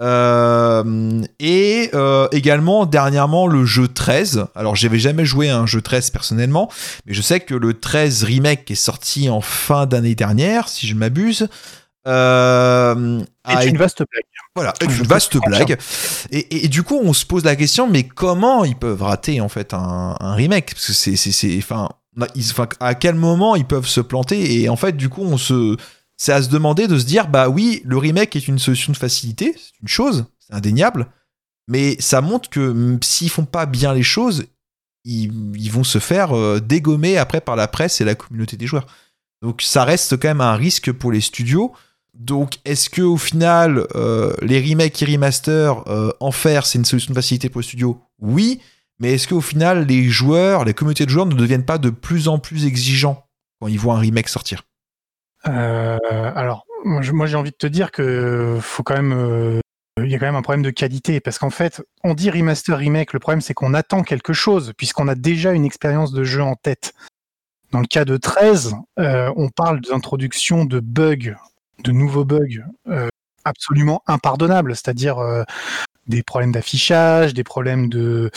Euh, 0.02 1.24
et 1.40 1.90
euh, 1.94 2.28
également 2.34 2.86
dernièrement 2.86 3.48
le 3.48 3.66
jeu 3.66 3.88
13. 3.88 4.48
Alors 4.56 4.76
j'avais 4.76 5.00
jamais 5.00 5.26
joué 5.26 5.50
à 5.50 5.58
un 5.58 5.66
jeu 5.66 5.82
13 5.82 6.10
personnellement, 6.10 6.70
mais 7.06 7.14
je 7.14 7.22
sais 7.22 7.40
que 7.40 7.56
le 7.56 7.74
13 7.74 8.24
remake 8.24 8.70
est 8.70 8.76
sorti 8.76 9.30
en 9.30 9.42
fin 9.42 9.86
d'année 9.86 10.16
dernière, 10.16 10.68
si 10.68 10.88
je 10.88 10.94
ne 10.94 11.00
m'abuse. 11.00 11.48
Euh, 12.08 13.22
est 13.48 13.68
une 13.68 13.78
vaste 13.78 14.04
blague. 14.12 14.26
Voilà, 14.56 14.74
une 14.82 14.90
vaste 14.90 15.38
blague. 15.46 15.78
Et, 16.32 16.66
et, 16.66 16.68
du 16.70 16.84
coup, 16.84 17.00
on 17.04 17.12
se 17.12 17.26
pose 17.26 17.44
la 17.44 17.56
question, 17.56 17.90
mais 17.90 18.04
comment 18.04 18.64
ils 18.64 18.76
peuvent 18.76 19.02
rater 19.02 19.42
en 19.42 19.50
fait 19.50 19.74
un, 19.74 20.16
un 20.20 20.34
remake? 20.34 20.74
Parce 20.74 20.88
que 20.88 20.94
c'est, 20.94 21.16
c'est, 21.18 21.58
enfin, 21.58 21.90
à 22.80 22.96
quel 22.96 23.16
moment 23.16 23.56
ils 23.56 23.66
peuvent 23.66 23.88
se 23.88 24.02
planter? 24.02 24.62
Et 24.62 24.70
en 24.70 24.76
fait, 24.76 24.96
du 24.96 25.10
coup, 25.10 25.24
on 25.24 25.38
se, 25.38 25.76
c'est 26.18 26.34
à 26.34 26.42
se 26.42 26.50
demander 26.50 26.88
de 26.88 26.98
se 26.98 27.06
dire 27.06 27.28
bah 27.28 27.50
oui, 27.50 27.82
le 27.86 27.98
remake 27.98 28.36
est 28.36 28.48
une 28.48 28.60
solution 28.60 28.94
de 28.94 28.98
facilité, 28.98 29.54
c'est 29.58 29.80
une 29.82 29.88
chose, 29.88 30.26
c'est 30.40 30.54
indéniable, 30.54 31.08
mais 31.68 31.96
ça 32.00 32.22
montre 32.22 32.50
que 32.50 32.98
s'ils 33.04 33.30
font 33.30 33.46
pas 33.46 33.66
bien 33.66 33.94
les 33.94 34.04
choses, 34.04 34.46
ils, 35.06 35.70
vont 35.72 35.84
se 35.84 36.00
faire 36.00 36.36
euh, 36.36 36.60
dégommer 36.60 37.18
après 37.18 37.42
par 37.42 37.56
la 37.56 37.68
presse 37.68 38.02
et 38.02 38.06
la 38.06 38.16
communauté 38.16 38.58
des 38.58 38.68
joueurs. 38.68 38.88
Donc 39.42 39.62
ça 39.62 39.84
reste 39.84 40.18
quand 40.18 40.28
même 40.28 40.42
un 40.42 40.56
risque 40.56 40.92
pour 40.92 41.12
les 41.12 41.22
studios. 41.22 41.74
Donc 42.16 42.58
est-ce 42.66 42.90
que 42.90 43.02
au 43.02 43.18
final 43.18 43.86
euh, 43.96 44.34
les 44.42 44.62
remakes 44.62 45.02
et 45.02 45.06
remasters 45.06 45.88
euh, 45.88 46.12
en 46.20 46.32
faire 46.32 46.66
c'est 46.66 46.80
une 46.80 46.86
solution 46.86 47.12
de 47.12 47.16
facilité 47.16 47.50
pour 47.50 47.62
les 47.62 47.68
studios 47.68 48.02
Oui, 48.20 48.62
mais 49.00 49.14
est-ce 49.14 49.28
qu'au 49.28 49.42
final 49.42 49.86
les 49.86 50.10
joueurs, 50.10 50.66
les 50.66 50.74
communautés 50.74 51.06
de 51.06 51.12
joueurs 51.12 51.26
ne 51.26 51.36
deviennent 51.36 51.66
pas 51.66 51.78
de 51.78 51.90
plus 51.90 52.28
en 52.28 52.40
plus 52.40 52.66
exigeants 52.66 53.28
quand 53.60 53.68
ils 53.68 53.80
voient 53.80 53.96
un 53.96 54.00
remake 54.00 54.30
sortir? 54.30 54.64
Euh, 55.48 55.98
alors, 56.36 56.66
moi 56.84 57.02
j'ai 57.26 57.36
envie 57.36 57.52
de 57.52 57.56
te 57.56 57.68
dire 57.68 57.92
que 57.92 58.60
même 58.90 59.14
euh, 59.14 59.60
il 59.98 60.10
y 60.10 60.16
a 60.16 60.20
quand 60.20 60.26
même 60.26 60.36
un 60.36 60.42
problème 60.42 60.64
de 60.64 60.72
qualité 60.72 61.20
parce 61.20 61.40
qu'en 61.40 61.50
fait, 61.50 61.82
on 62.04 62.14
dit 62.14 62.30
remaster 62.30 62.78
remake, 62.78 63.14
le 63.14 63.20
problème 63.20 63.42
c'est 63.42 63.54
qu'on 63.54 63.74
attend 63.74 64.04
quelque 64.04 64.34
chose 64.34 64.74
puisqu'on 64.78 65.08
a 65.08 65.16
déjà 65.16 65.54
une 65.54 65.66
expérience 65.66 66.12
de 66.12 66.24
jeu 66.24 66.42
en 66.42 66.56
tête. 66.56 66.94
Dans 67.72 67.80
le 67.80 67.88
cas 67.88 68.06
de 68.06 68.18
13, 68.18 68.76
euh, 69.00 69.32
on 69.36 69.50
parle 69.50 69.82
d'introduction 69.82 70.66
de 70.66 70.80
bugs, 70.80 71.36
de 71.84 71.92
nouveaux 71.92 72.26
bugs 72.26 72.64
absolument 73.44 74.02
impardonnables, 74.08 74.76
c'est-à-dire 74.76 75.18
des 76.08 76.24
problèmes 76.24 76.52
d'affichage, 76.52 77.34
des 77.34 77.44
problèmes 77.44 77.90
de 77.90 78.32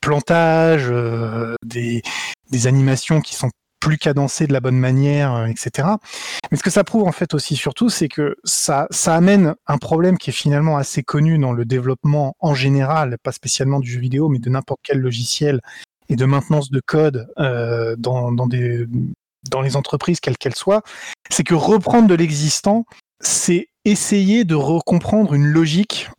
plantage, 0.00 0.90
des 1.62 2.02
animations 2.66 3.20
qui 3.20 3.34
sont 3.34 3.50
plus 3.80 3.98
cadencé 3.98 4.46
de 4.46 4.52
la 4.52 4.60
bonne 4.60 4.78
manière, 4.78 5.34
euh, 5.34 5.46
etc. 5.46 5.88
Mais 6.50 6.56
ce 6.56 6.62
que 6.62 6.70
ça 6.70 6.84
prouve 6.84 7.08
en 7.08 7.12
fait 7.12 7.34
aussi 7.34 7.56
surtout, 7.56 7.88
c'est 7.88 8.08
que 8.08 8.36
ça, 8.44 8.86
ça 8.90 9.14
amène 9.14 9.54
un 9.66 9.78
problème 9.78 10.18
qui 10.18 10.30
est 10.30 10.34
finalement 10.34 10.76
assez 10.76 11.02
connu 11.02 11.38
dans 11.38 11.52
le 11.52 11.64
développement 11.64 12.36
en 12.38 12.54
général, 12.54 13.16
pas 13.22 13.32
spécialement 13.32 13.80
du 13.80 13.90
jeu 13.90 14.00
vidéo, 14.00 14.28
mais 14.28 14.38
de 14.38 14.50
n'importe 14.50 14.80
quel 14.82 14.98
logiciel 14.98 15.60
et 16.08 16.16
de 16.16 16.24
maintenance 16.24 16.70
de 16.70 16.80
code 16.84 17.28
euh, 17.38 17.96
dans, 17.96 18.32
dans, 18.32 18.48
dans 19.48 19.60
les 19.60 19.76
entreprises, 19.76 20.20
quelles 20.20 20.36
qu'elles 20.36 20.56
soient, 20.56 20.82
c'est 21.30 21.44
que 21.44 21.54
reprendre 21.54 22.08
de 22.08 22.14
l'existant, 22.14 22.84
c'est 23.20 23.68
essayer 23.84 24.44
de 24.44 24.54
recomprendre 24.54 25.34
une 25.34 25.46
logique 25.46 26.10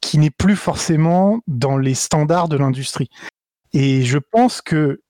qui 0.00 0.18
n'est 0.18 0.30
plus 0.30 0.56
forcément 0.56 1.40
dans 1.46 1.76
les 1.76 1.94
standards 1.94 2.48
de 2.48 2.56
l'industrie. 2.56 3.10
Et 3.72 4.04
je 4.04 4.18
pense 4.18 4.62
que 4.62 5.00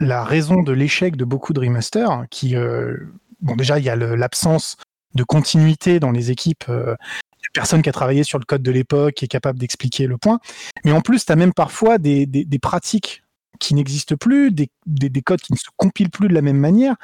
la 0.00 0.24
raison 0.24 0.62
de 0.62 0.72
l'échec 0.72 1.16
de 1.16 1.24
beaucoup 1.24 1.52
de 1.52 1.60
remasters, 1.60 2.24
qui, 2.30 2.56
euh, 2.56 2.96
bon, 3.40 3.54
déjà, 3.54 3.78
il 3.78 3.84
y 3.84 3.90
a 3.90 3.96
l'absence 3.96 4.76
de 5.14 5.22
continuité 5.22 6.00
dans 6.00 6.10
les 6.10 6.30
équipes. 6.30 6.64
Euh, 6.68 6.96
personne 7.52 7.82
qui 7.82 7.88
a 7.88 7.92
travaillé 7.92 8.22
sur 8.22 8.38
le 8.38 8.44
code 8.44 8.62
de 8.62 8.70
l'époque 8.70 9.14
qui 9.14 9.24
est 9.24 9.28
capable 9.28 9.58
d'expliquer 9.58 10.06
le 10.06 10.16
point. 10.18 10.38
Mais 10.84 10.92
en 10.92 11.00
plus, 11.00 11.24
tu 11.24 11.32
as 11.32 11.36
même 11.36 11.52
parfois 11.52 11.98
des, 11.98 12.46
pratiques 12.62 13.22
qui 13.58 13.74
n'existent 13.74 14.16
plus, 14.16 14.52
des, 14.52 14.70
codes 15.24 15.40
qui 15.40 15.52
ne 15.52 15.58
se 15.58 15.68
compilent 15.76 16.10
plus 16.10 16.28
de 16.28 16.34
la 16.34 16.42
même 16.42 16.58
manière 16.58 16.94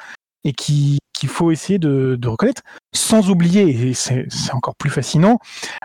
et 0.43 0.53
qu'il 0.53 0.99
faut 1.27 1.51
essayer 1.51 1.79
de, 1.79 2.27
reconnaître, 2.27 2.61
sans 2.93 3.29
oublier, 3.29 3.89
et 3.89 3.93
c'est 3.93 4.27
encore 4.53 4.75
plus 4.75 4.89
fascinant, 4.89 5.39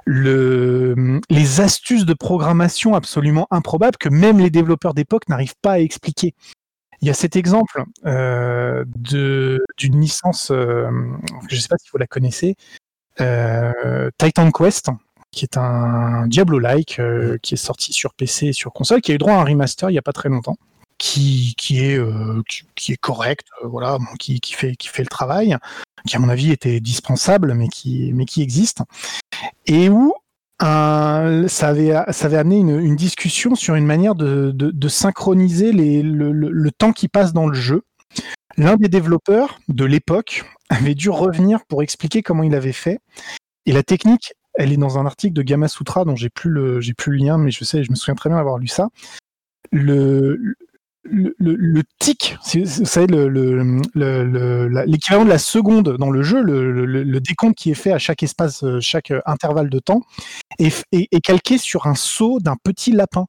le, 0.05 1.21
les 1.29 1.61
astuces 1.61 2.07
de 2.07 2.15
programmation 2.15 2.95
absolument 2.95 3.49
improbables 3.51 3.97
que 3.99 4.09
même 4.09 4.39
les 4.39 4.51
développeurs 4.51 4.95
d'époque 4.95 5.29
n'arrivent 5.29 5.57
pas 5.61 5.73
à 5.73 5.79
expliquer. 5.81 6.35
Il 7.03 7.09
y 7.09 7.11
a 7.11 7.15
cet 7.15 7.35
exemple 7.35 7.83
euh, 8.07 8.85
d'une 9.07 10.01
licence, 10.01 10.53
euh, 10.53 10.89
je 11.49 11.57
ne 11.57 11.61
sais 11.61 11.67
pas 11.67 11.77
si 11.77 11.89
vous 11.93 11.99
la 11.99 12.07
connaissez, 12.07 12.55
euh, 13.21 14.09
Titan 14.19 14.53
Quest, 14.53 14.89
qui 15.33 15.45
est 15.45 15.57
un 15.57 16.29
Diablo-like 16.29 17.01
qui 17.43 17.55
est 17.55 17.57
sorti 17.57 17.93
sur 17.93 18.15
PC 18.15 18.47
et 18.49 18.53
sur 18.53 18.73
console, 18.73 19.01
qui 19.01 19.11
a 19.11 19.17
eu 19.17 19.19
droit 19.19 19.33
à 19.33 19.41
un 19.41 19.45
remaster 19.45 19.91
il 19.91 19.95
n'y 19.95 19.99
a 19.99 20.03
pas 20.03 20.13
très 20.13 20.29
longtemps. 20.29 20.57
Qui, 20.99 21.55
qui, 21.59 21.81
est, 21.81 21.99
qui, 22.77 22.93
est 22.93 22.97
correct, 22.97 23.49
voilà, 23.65 23.99
qui, 24.21 24.39
qui, 24.39 24.53
fait, 24.53 24.77
qui 24.77 24.87
fait 24.87 25.03
le 25.03 25.09
travail, 25.09 25.57
qui 26.07 26.15
à 26.15 26.21
mon 26.21 26.29
avis 26.29 26.53
était 26.53 26.79
dispensable, 26.79 27.55
mais 27.55 27.67
qui, 27.67 28.13
mais 28.15 28.25
qui 28.25 28.41
existe, 28.41 28.83
et 29.67 29.89
où 29.89 30.15
ça, 30.63 31.69
avait, 31.69 31.93
ça 32.13 32.27
avait 32.27 32.37
amené 32.37 32.59
une, 32.59 32.97
discussion 32.97 33.55
sur 33.55 33.75
une 33.75 33.87
manière 33.87 34.15
de, 34.15 34.89
synchroniser 34.89 35.73
le, 35.73 36.71
temps 36.71 36.93
qui 36.93 37.09
passe 37.09 37.33
dans 37.33 37.47
le 37.47 37.55
jeu. 37.55 37.83
L'un 38.57 38.77
des 38.77 38.89
développeurs 38.89 39.59
de 39.69 39.85
l'époque 39.85 40.45
avait 40.69 40.95
dû 40.95 41.11
revenir 41.11 41.65
pour 41.67 41.83
expliquer 41.83 42.23
comment 42.23 42.43
il 42.43 42.55
avait 42.55 42.73
fait. 42.73 42.99
Et 43.67 43.73
la 43.73 43.83
technique, 43.83 44.35
elle 44.55 44.73
est 44.73 44.77
dans 44.77 44.99
un 44.99 45.07
article 45.07 45.33
de 45.33 45.43
Gamma 45.43 45.69
Sutra 45.69 46.05
dont 46.05 46.17
j'ai 46.17 46.29
plus 46.29 46.53
plus 46.97 47.13
le 47.13 47.25
lien, 47.25 47.39
mais 47.39 47.51
je 47.51 47.65
sais, 47.65 47.83
je 47.83 47.91
me 47.91 47.97
souviens 47.97 48.15
très 48.15 48.29
bien 48.29 48.39
avoir 48.39 48.59
lu 48.59 48.69
ça. 48.69 48.89
Le, 51.05 51.35
le, 51.39 51.83
tic, 51.99 52.37
savez, 52.43 53.07
l'équivalent 54.87 55.25
de 55.25 55.29
la 55.29 55.39
seconde 55.39 55.97
dans 55.97 56.11
le 56.11 56.23
jeu, 56.23 56.43
le, 56.43 57.21
décompte 57.21 57.57
qui 57.57 57.71
est 57.71 57.75
fait 57.75 57.93
à 57.93 57.99
chaque 57.99 58.23
espace, 58.23 58.63
euh, 58.63 58.81
chaque 58.81 59.13
intervalle 59.27 59.69
de 59.69 59.79
temps, 59.79 60.03
est, 60.59 61.21
calqué 61.23 61.59
sur 61.59 61.87
un 61.87 61.95
saut 61.95 62.39
d'un 62.41 62.57
petit 62.63 62.93
lapin 62.93 63.27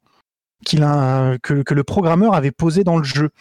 que, 0.69 1.73
le 1.73 1.83
programmeur 1.83 2.35
avait 2.35 2.51
posé 2.51 2.83
dans 2.83 2.97
le 2.97 3.03
jeu. 3.03 3.31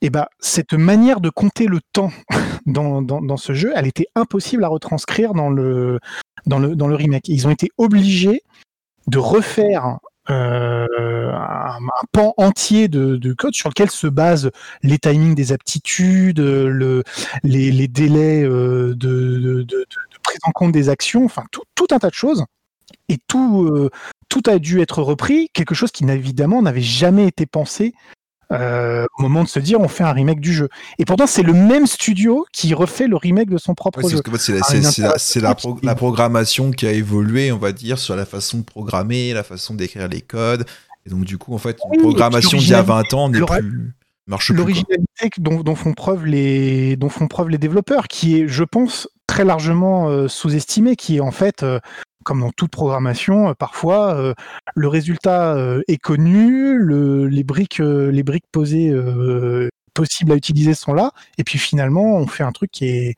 Et 0.00 0.10
bah, 0.10 0.28
cette 0.40 0.72
manière 0.72 1.20
de 1.20 1.30
compter 1.30 1.66
le 1.66 1.78
temps 1.92 2.10
dans, 2.66 3.36
ce 3.36 3.54
jeu, 3.54 3.72
elle 3.76 3.86
était 3.86 4.08
impossible 4.16 4.64
à 4.64 4.68
retranscrire 4.68 5.32
dans 5.32 5.50
le 5.50 6.00
remake. 6.46 7.28
Ils 7.28 7.46
ont 7.46 7.50
été 7.50 7.70
obligés 7.78 8.42
de 9.06 9.18
refaire 9.18 9.98
euh, 10.30 11.32
un, 11.32 11.78
pan 12.12 12.34
entier 12.36 12.88
de, 12.88 13.32
code 13.32 13.54
sur 13.54 13.68
lequel 13.68 13.90
se 13.90 14.06
basent 14.06 14.50
les 14.82 14.98
timings 14.98 15.34
des 15.34 15.52
aptitudes, 15.52 16.40
le, 16.40 17.02
les, 17.42 17.88
délais 17.88 18.42
euh, 18.44 18.94
de, 18.94 19.66
prise 20.22 20.38
en 20.44 20.52
compte 20.52 20.72
des 20.72 20.88
actions, 20.88 21.24
enfin 21.24 21.44
tout, 21.50 21.62
tout 21.74 21.88
un 21.90 21.98
tas 21.98 22.08
de 22.08 22.14
choses. 22.14 22.44
Et 23.08 23.18
tout, 23.26 23.64
euh, 23.64 23.90
tout 24.28 24.42
a 24.46 24.58
dû 24.58 24.80
être 24.80 25.02
repris, 25.02 25.48
quelque 25.52 25.74
chose 25.74 25.90
qui 25.90 26.04
évidemment 26.04 26.62
n'avait 26.62 26.80
jamais 26.80 27.26
été 27.26 27.46
pensé 27.46 27.94
euh, 28.52 29.06
au 29.18 29.22
moment 29.22 29.42
de 29.42 29.48
se 29.48 29.58
dire 29.58 29.80
on 29.80 29.88
fait 29.88 30.04
un 30.04 30.12
remake 30.12 30.40
du 30.40 30.52
jeu. 30.52 30.68
Et 30.98 31.04
pourtant, 31.04 31.26
c'est 31.26 31.42
le 31.42 31.52
même 31.52 31.86
studio 31.86 32.46
qui 32.52 32.74
refait 32.74 33.08
le 33.08 33.16
remake 33.16 33.50
de 33.50 33.58
son 33.58 33.74
propre 33.74 34.08
jeu. 34.08 34.20
C'est 34.38 35.40
la, 35.40 35.56
la, 35.82 35.94
programmation 35.94 36.70
qui 36.70 36.86
a 36.86 36.92
évolué, 36.92 37.52
on 37.52 37.58
va 37.58 37.72
dire, 37.72 37.98
sur 37.98 38.16
la 38.16 38.26
façon 38.26 38.58
de 38.58 38.64
programmer, 38.64 39.32
la 39.32 39.42
façon 39.42 39.74
d'écrire 39.74 40.08
les 40.08 40.20
codes. 40.20 40.66
Et 41.06 41.10
donc, 41.10 41.24
du 41.24 41.38
coup, 41.38 41.54
en 41.54 41.58
fait, 41.58 41.78
une 41.92 42.00
programmation 42.00 42.58
d'il 42.58 42.68
y 42.68 42.74
a 42.74 42.82
20 42.82 43.14
ans 43.14 43.28
n'est 43.28 43.40
plus. 43.40 43.92
L'originalité 44.50 45.30
dont, 45.38 45.62
dont, 45.62 45.74
font 45.74 45.94
preuve 45.94 46.26
les, 46.26 46.96
dont 46.96 47.08
font 47.08 47.26
preuve 47.26 47.48
les 47.48 47.58
développeurs, 47.58 48.06
qui 48.06 48.38
est, 48.38 48.48
je 48.48 48.62
pense, 48.62 49.08
très 49.26 49.44
largement 49.44 50.08
euh, 50.08 50.28
sous-estimé, 50.28 50.94
qui 50.94 51.16
est 51.16 51.20
en 51.20 51.32
fait, 51.32 51.62
euh, 51.62 51.80
comme 52.22 52.40
dans 52.40 52.50
toute 52.50 52.70
programmation, 52.70 53.50
euh, 53.50 53.54
parfois 53.54 54.14
euh, 54.14 54.34
le 54.74 54.88
résultat 54.88 55.54
euh, 55.54 55.82
est 55.88 55.98
connu, 55.98 56.78
les 57.28 57.44
briques, 57.44 57.80
posées 58.52 58.94
possibles 59.94 60.32
à 60.32 60.36
utiliser 60.36 60.74
sont 60.74 60.94
là, 60.94 61.12
et 61.38 61.44
puis 61.44 61.58
finalement 61.58 62.16
on 62.16 62.26
fait 62.26 62.44
un 62.44 62.52
truc 62.52 62.70
qui 62.70 63.14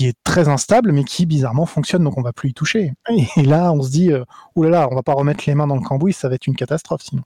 est 0.00 0.14
très 0.24 0.48
instable, 0.48 0.92
mais 0.92 1.04
qui 1.04 1.26
bizarrement 1.26 1.66
fonctionne, 1.66 2.02
donc 2.02 2.18
on 2.18 2.22
va 2.22 2.32
plus 2.32 2.50
y 2.50 2.54
toucher. 2.54 2.92
Et 3.36 3.42
là, 3.42 3.72
on 3.72 3.82
se 3.82 3.90
dit, 3.90 4.10
oulala, 4.56 4.88
on 4.90 4.94
va 4.94 5.02
pas 5.02 5.12
remettre 5.12 5.44
les 5.46 5.54
mains 5.54 5.66
dans 5.66 5.76
le 5.76 5.82
cambouis, 5.82 6.12
ça 6.12 6.28
va 6.28 6.34
être 6.34 6.46
une 6.46 6.56
catastrophe 6.56 7.02
sinon. 7.02 7.22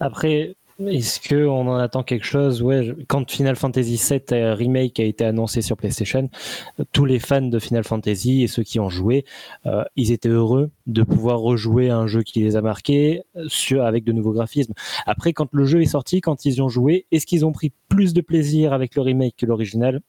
Après, 0.00 0.54
est-ce 0.78 1.26
qu'on 1.26 1.68
en 1.68 1.76
attend 1.76 2.02
quelque 2.02 2.26
chose? 2.26 2.62
Ouais, 2.62 2.94
quand 3.08 3.30
Final 3.30 3.56
Fantasy 3.56 3.96
VII 3.96 4.20
euh, 4.32 4.54
Remake 4.54 5.00
a 5.00 5.04
été 5.04 5.24
annoncé 5.24 5.62
sur 5.62 5.76
PlayStation, 5.76 6.28
tous 6.92 7.04
les 7.04 7.18
fans 7.18 7.40
de 7.40 7.58
Final 7.58 7.84
Fantasy 7.84 8.42
et 8.42 8.46
ceux 8.46 8.62
qui 8.62 8.78
ont 8.78 8.90
joué, 8.90 9.24
euh, 9.64 9.84
ils 9.96 10.12
étaient 10.12 10.28
heureux 10.28 10.70
de 10.86 11.02
pouvoir 11.02 11.40
rejouer 11.40 11.90
un 11.90 12.06
jeu 12.06 12.22
qui 12.22 12.40
les 12.40 12.56
a 12.56 12.60
marqués 12.60 13.22
avec 13.80 14.04
de 14.04 14.12
nouveaux 14.12 14.32
graphismes. 14.32 14.74
Après, 15.06 15.32
quand 15.32 15.48
le 15.52 15.64
jeu 15.64 15.80
est 15.80 15.86
sorti, 15.86 16.20
quand 16.20 16.44
ils 16.44 16.62
ont 16.62 16.68
joué, 16.68 17.06
est-ce 17.10 17.26
qu'ils 17.26 17.46
ont 17.46 17.52
pris 17.52 17.72
plus 17.88 18.12
de 18.12 18.20
plaisir 18.20 18.72
avec 18.72 18.94
le 18.96 19.02
remake 19.02 19.36
que 19.36 19.46
l'original? 19.46 20.00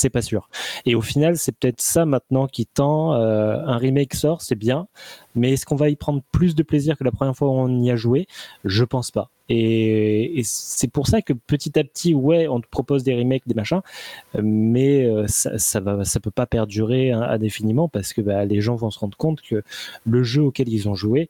C'est 0.00 0.10
pas 0.10 0.22
sûr. 0.22 0.48
Et 0.86 0.94
au 0.94 1.00
final, 1.00 1.36
c'est 1.36 1.52
peut-être 1.52 1.80
ça 1.80 2.06
maintenant 2.06 2.46
qui 2.46 2.66
tend. 2.66 3.14
Euh, 3.14 3.56
un 3.64 3.76
remake 3.76 4.14
sort, 4.14 4.42
c'est 4.42 4.54
bien, 4.54 4.86
mais 5.34 5.52
est-ce 5.52 5.66
qu'on 5.66 5.76
va 5.76 5.88
y 5.90 5.96
prendre 5.96 6.22
plus 6.32 6.54
de 6.54 6.62
plaisir 6.62 6.96
que 6.96 7.04
la 7.04 7.12
première 7.12 7.36
fois 7.36 7.48
où 7.48 7.52
on 7.52 7.82
y 7.82 7.90
a 7.90 7.96
joué? 7.96 8.26
Je 8.64 8.84
pense 8.84 9.10
pas. 9.10 9.30
Et, 9.48 10.42
c'est 10.44 10.90
pour 10.90 11.08
ça 11.08 11.22
que 11.22 11.32
petit 11.32 11.76
à 11.78 11.82
petit, 11.82 12.14
ouais, 12.14 12.46
on 12.46 12.60
te 12.60 12.68
propose 12.68 13.02
des 13.02 13.16
remakes, 13.16 13.42
des 13.46 13.54
machins, 13.54 13.80
mais 14.40 15.04
euh, 15.04 15.26
ça, 15.26 15.58
ça 15.58 15.80
va, 15.80 16.04
ça 16.04 16.20
peut 16.20 16.30
pas 16.30 16.46
perdurer 16.46 17.10
indéfiniment 17.10 17.88
parce 17.88 18.12
que 18.12 18.20
bah, 18.20 18.44
les 18.44 18.60
gens 18.60 18.76
vont 18.76 18.90
se 18.90 18.98
rendre 19.00 19.16
compte 19.16 19.40
que 19.42 19.64
le 20.06 20.22
jeu 20.22 20.42
auquel 20.42 20.68
ils 20.68 20.88
ont 20.88 20.94
joué, 20.94 21.28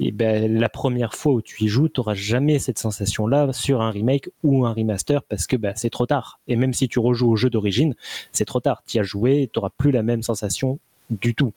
et 0.00 0.10
ben 0.10 0.52
la 0.58 0.68
première 0.68 1.14
fois 1.14 1.32
où 1.34 1.42
tu 1.42 1.64
y 1.64 1.68
joues, 1.68 1.88
tu 1.88 2.00
n'auras 2.00 2.14
jamais 2.14 2.58
cette 2.58 2.78
sensation-là 2.78 3.52
sur 3.52 3.80
un 3.80 3.90
remake 3.90 4.28
ou 4.42 4.66
un 4.66 4.72
remaster 4.72 5.22
parce 5.22 5.46
que 5.46 5.56
ben, 5.56 5.72
c'est 5.76 5.90
trop 5.90 6.06
tard. 6.06 6.40
Et 6.48 6.56
même 6.56 6.72
si 6.72 6.88
tu 6.88 6.98
rejoues 6.98 7.30
au 7.30 7.36
jeu 7.36 7.50
d'origine, 7.50 7.94
c'est 8.32 8.44
trop 8.44 8.60
tard. 8.60 8.82
Tu 8.86 8.98
as 8.98 9.02
joué, 9.02 9.48
tu 9.52 9.58
n'auras 9.58 9.70
plus 9.76 9.92
la 9.92 10.02
même 10.02 10.22
sensation 10.22 10.78
du 11.10 11.34
tout. 11.34 11.52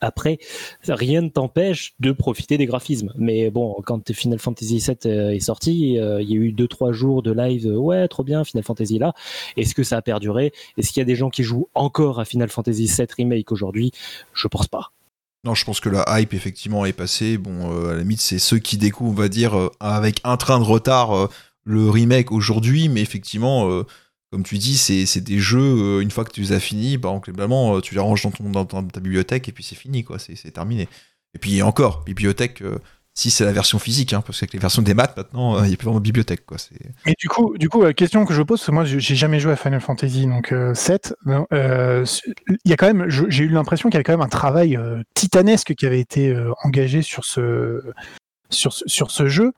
Après, 0.00 0.38
rien 0.88 1.20
ne 1.20 1.28
t'empêche 1.28 1.94
de 2.00 2.12
profiter 2.12 2.56
des 2.56 2.66
graphismes. 2.66 3.12
Mais 3.16 3.50
bon, 3.50 3.76
quand 3.84 4.12
Final 4.12 4.38
Fantasy 4.38 4.78
VII 4.78 4.96
euh, 5.06 5.30
est 5.30 5.40
sorti, 5.40 5.98
euh, 5.98 6.22
il 6.22 6.30
y 6.30 6.32
a 6.34 6.36
eu 6.36 6.52
2-3 6.52 6.92
jours 6.92 7.22
de 7.22 7.32
live. 7.32 7.66
Euh, 7.66 7.76
ouais, 7.76 8.08
trop 8.08 8.24
bien, 8.24 8.44
Final 8.44 8.64
Fantasy 8.64 8.98
là. 8.98 9.12
Est-ce 9.56 9.74
que 9.74 9.82
ça 9.82 9.98
a 9.98 10.02
perduré? 10.02 10.52
Est-ce 10.78 10.92
qu'il 10.92 11.00
y 11.00 11.02
a 11.02 11.04
des 11.04 11.16
gens 11.16 11.28
qui 11.28 11.42
jouent 11.42 11.68
encore 11.74 12.18
à 12.18 12.24
Final 12.24 12.48
Fantasy 12.48 12.86
VII 12.86 13.06
Remake 13.16 13.52
aujourd'hui? 13.52 13.92
Je 14.32 14.48
pense 14.48 14.68
pas. 14.68 14.90
Non, 15.44 15.54
je 15.54 15.64
pense 15.64 15.78
que 15.80 15.90
la 15.90 16.04
hype 16.08 16.32
effectivement 16.32 16.86
est 16.86 16.94
passée. 16.94 17.36
Bon, 17.36 17.70
euh, 17.70 17.90
à 17.90 17.92
la 17.92 17.98
limite, 18.00 18.20
c'est 18.20 18.38
ceux 18.38 18.58
qui 18.58 18.78
découvrent, 18.78 19.12
on 19.12 19.14
va 19.14 19.28
dire, 19.28 19.56
euh, 19.58 19.70
avec 19.78 20.20
un 20.24 20.38
train 20.38 20.58
de 20.58 20.64
retard 20.64 21.14
euh, 21.14 21.28
le 21.64 21.90
remake 21.90 22.32
aujourd'hui, 22.32 22.88
mais 22.88 23.02
effectivement, 23.02 23.82
comme 24.30 24.42
tu 24.42 24.58
dis, 24.58 24.76
c'est 24.76 25.20
des 25.22 25.38
jeux, 25.38 26.02
une 26.02 26.10
fois 26.10 26.26
que 26.26 26.30
tu 26.30 26.42
les 26.42 26.52
as 26.52 26.60
finis, 26.60 26.98
bah, 26.98 27.18
globalement, 27.22 27.80
tu 27.80 27.94
les 27.94 28.00
ranges 28.00 28.22
dans, 28.22 28.30
ton, 28.30 28.50
dans 28.50 28.66
ta 28.66 29.00
bibliothèque 29.00 29.48
et 29.48 29.52
puis 29.52 29.64
c'est 29.64 29.74
fini, 29.74 30.04
quoi, 30.04 30.18
c'est 30.18 30.50
terminé. 30.50 30.90
Et 31.34 31.38
puis 31.38 31.62
encore, 31.62 32.04
bibliothèque, 32.04 32.62
si 33.16 33.30
c'est 33.30 33.44
la 33.44 33.52
version 33.52 33.78
physique, 33.78 34.12
hein, 34.12 34.22
parce 34.26 34.40
qu'avec 34.40 34.52
les 34.52 34.58
versions 34.58 34.82
des 34.82 34.92
maths 34.92 35.16
maintenant, 35.16 35.56
euh, 35.56 35.60
il 35.64 35.68
n'y 35.68 35.74
a 35.74 35.76
plus 35.76 35.84
vraiment 35.84 36.00
de 36.00 36.04
bibliothèque. 36.04 36.44
Quoi. 36.44 36.56
Et 37.06 37.14
du 37.16 37.28
coup, 37.28 37.56
du 37.56 37.68
coup, 37.68 37.80
la 37.82 37.92
question 37.92 38.24
que 38.24 38.34
je 38.34 38.42
pose, 38.42 38.58
parce 38.58 38.66
que 38.66 38.72
moi, 38.72 38.84
j'ai 38.84 39.14
jamais 39.14 39.38
joué 39.38 39.52
à 39.52 39.56
Final 39.56 39.80
Fantasy 39.80 40.26
donc 40.26 40.52
7. 40.74 41.14
Euh, 41.28 41.44
euh, 41.52 42.04
il 42.48 42.70
y 42.70 42.72
a 42.72 42.76
quand 42.76 42.92
même, 42.92 43.08
j'ai 43.08 43.44
eu 43.44 43.48
l'impression 43.48 43.88
qu'il 43.88 43.94
y 43.94 43.98
avait 43.98 44.04
quand 44.04 44.12
même 44.12 44.20
un 44.20 44.28
travail 44.28 44.78
titanesque 45.14 45.74
qui 45.74 45.86
avait 45.86 46.00
été 46.00 46.36
engagé 46.64 47.02
sur 47.02 47.24
ce 47.24 47.82
sur, 48.50 48.72
sur 48.72 49.10
ce 49.10 49.28
jeu. 49.28 49.52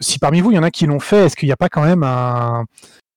si 0.00 0.18
parmi 0.18 0.40
vous, 0.40 0.50
il 0.50 0.56
y 0.56 0.58
en 0.58 0.64
a 0.64 0.72
qui 0.72 0.86
l'ont 0.86 1.00
fait, 1.00 1.26
est-ce 1.26 1.36
qu'il 1.36 1.48
n'y 1.48 1.52
a 1.52 1.56
pas 1.56 1.68
quand 1.68 1.84
même 1.84 2.02
un 2.02 2.64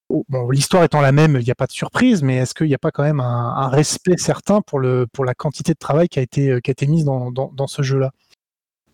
oh, 0.09 0.23
Bon, 0.29 0.51
l'histoire 0.51 0.83
étant 0.83 1.01
la 1.01 1.11
même, 1.11 1.35
il 1.39 1.45
n'y 1.45 1.51
a 1.51 1.55
pas 1.55 1.67
de 1.67 1.71
surprise, 1.71 2.21
mais 2.21 2.37
est-ce 2.37 2.53
qu'il 2.53 2.67
n'y 2.67 2.75
a 2.75 2.79
pas 2.79 2.91
quand 2.91 3.03
même 3.03 3.19
un, 3.19 3.69
respect 3.69 4.17
certain 4.17 4.61
pour, 4.61 4.77
le, 4.77 5.07
pour 5.11 5.25
la 5.25 5.33
quantité 5.33 5.73
de 5.73 5.79
travail 5.79 6.09
qui 6.09 6.19
a 6.19 6.21
été, 6.21 6.59
qui 6.63 6.69
a 6.69 6.73
été 6.73 6.85
mise 6.85 7.05
dans, 7.05 7.31
dans 7.31 7.67
ce 7.67 7.81
jeu-là? 7.81 8.11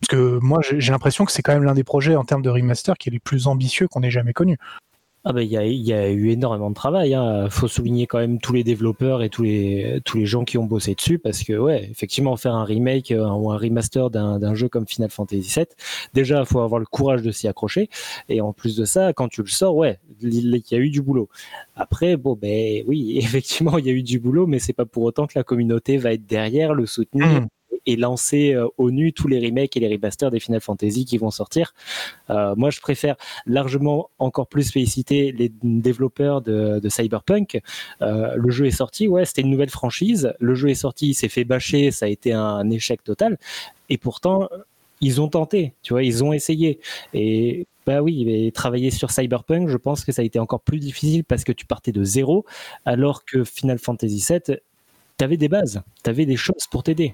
Parce 0.01 0.09
que 0.09 0.39
moi, 0.41 0.59
j'ai 0.61 0.91
l'impression 0.91 1.25
que 1.25 1.31
c'est 1.31 1.41
quand 1.41 1.53
même 1.53 1.63
l'un 1.63 1.73
des 1.73 1.83
projets 1.83 2.15
en 2.15 2.23
termes 2.23 2.41
de 2.41 2.49
remaster 2.49 2.97
qui 2.97 3.09
est 3.09 3.13
le 3.13 3.19
plus 3.19 3.47
ambitieux 3.47 3.87
qu'on 3.87 4.03
ait 4.03 4.11
jamais 4.11 4.33
connu. 4.33 4.57
Ah 5.27 5.33
bah 5.33 5.41
il 5.41 5.49
y 5.49 5.57
a, 5.57 5.65
y 5.65 5.91
a, 5.91 6.11
eu 6.11 6.29
énormément 6.29 6.69
de 6.69 6.75
travail. 6.75 7.09
Il 7.09 7.13
hein. 7.15 7.49
faut 7.49 7.67
souligner 7.67 8.05
quand 8.05 8.19
même 8.19 8.39
tous 8.39 8.53
les 8.53 8.63
développeurs 8.63 9.23
et 9.23 9.29
tous 9.29 9.41
les 9.41 9.99
tous 10.05 10.19
les 10.19 10.27
gens 10.27 10.43
qui 10.43 10.59
ont 10.59 10.65
bossé 10.65 10.93
dessus 10.93 11.17
parce 11.17 11.43
que 11.43 11.53
ouais, 11.53 11.89
effectivement 11.89 12.37
faire 12.37 12.53
un 12.53 12.63
remake 12.63 13.09
euh, 13.09 13.27
ou 13.27 13.51
un 13.51 13.57
remaster 13.57 14.11
d'un 14.11 14.53
jeu 14.53 14.69
comme 14.69 14.85
Final 14.85 15.09
Fantasy 15.09 15.51
VII, 15.55 15.65
déjà 16.13 16.41
il 16.41 16.45
faut 16.45 16.59
avoir 16.59 16.79
le 16.79 16.85
courage 16.85 17.23
de 17.23 17.31
s'y 17.31 17.47
accrocher 17.47 17.89
et 18.29 18.39
en 18.39 18.53
plus 18.53 18.75
de 18.75 18.85
ça, 18.85 19.13
quand 19.13 19.27
tu 19.27 19.41
le 19.41 19.47
sors, 19.47 19.75
ouais, 19.75 19.97
il 20.21 20.63
y 20.69 20.75
a 20.75 20.77
eu 20.77 20.91
du 20.91 21.01
boulot. 21.01 21.27
Après 21.75 22.17
bon 22.17 22.37
ben 22.39 22.83
oui, 22.87 23.17
effectivement 23.23 23.79
il 23.79 23.87
y 23.87 23.89
a 23.89 23.93
eu 23.93 24.03
du 24.03 24.19
boulot, 24.19 24.45
mais 24.45 24.59
c'est 24.59 24.73
pas 24.73 24.85
pour 24.85 25.01
autant 25.01 25.25
que 25.25 25.33
la 25.35 25.43
communauté 25.43 25.97
va 25.97 26.13
être 26.13 26.27
derrière 26.27 26.75
le 26.75 26.85
soutenir. 26.85 27.25
Mmh 27.25 27.47
et 27.85 27.95
lancer 27.95 28.53
euh, 28.53 28.67
au 28.77 28.91
nu 28.91 29.13
tous 29.13 29.27
les 29.27 29.39
remakes 29.39 29.75
et 29.77 29.79
les 29.79 29.87
remasters 29.87 30.31
des 30.31 30.39
Final 30.39 30.61
Fantasy 30.61 31.05
qui 31.05 31.17
vont 31.17 31.31
sortir. 31.31 31.73
Euh, 32.29 32.55
moi, 32.55 32.69
je 32.69 32.79
préfère 32.79 33.15
largement 33.45 34.09
encore 34.19 34.47
plus 34.47 34.71
féliciter 34.71 35.31
les 35.31 35.51
développeurs 35.63 36.41
de, 36.41 36.81
Cyberpunk. 36.87 37.61
Euh, 38.01 38.35
le 38.35 38.49
jeu 38.51 38.65
est 38.65 38.71
sorti, 38.71 39.07
ouais, 39.07 39.25
c'était 39.25 39.41
une 39.41 39.49
nouvelle 39.49 39.69
franchise. 39.69 40.33
Le 40.39 40.55
jeu 40.55 40.69
est 40.69 40.75
sorti, 40.75 41.09
il 41.09 41.13
s'est 41.13 41.29
fait 41.29 41.43
bâcher, 41.43 41.91
ça 41.91 42.05
a 42.05 42.09
été 42.09 42.31
un 42.33 42.69
échec 42.69 43.03
total. 43.03 43.37
Et 43.89 43.97
pourtant, 43.97 44.49
ils 45.01 45.21
ont 45.21 45.27
tenté, 45.27 45.73
tu 45.81 45.93
vois, 45.93 46.03
ils 46.03 46.23
ont 46.23 46.33
essayé. 46.33 46.79
Et 47.13 47.67
bah 47.85 48.01
oui, 48.01 48.51
travailler 48.53 48.91
sur 48.91 49.11
Cyberpunk, 49.11 49.67
je 49.67 49.77
pense 49.77 50.05
que 50.05 50.11
ça 50.11 50.21
a 50.21 50.25
été 50.25 50.39
encore 50.39 50.61
plus 50.61 50.79
difficile 50.79 51.23
parce 51.23 51.43
que 51.43 51.51
tu 51.51 51.65
partais 51.65 51.91
de 51.91 52.03
zéro, 52.03 52.45
alors 52.85 53.25
que 53.25 53.43
Final 53.43 53.77
Fantasy 53.77 54.25
VII, 54.27 54.57
tu 55.17 55.23
avais 55.23 55.37
des 55.37 55.49
bases, 55.49 55.81
tu 56.03 56.09
avais 56.09 56.25
des 56.25 56.37
choses 56.37 56.67
pour 56.69 56.83
t'aider. 56.83 57.13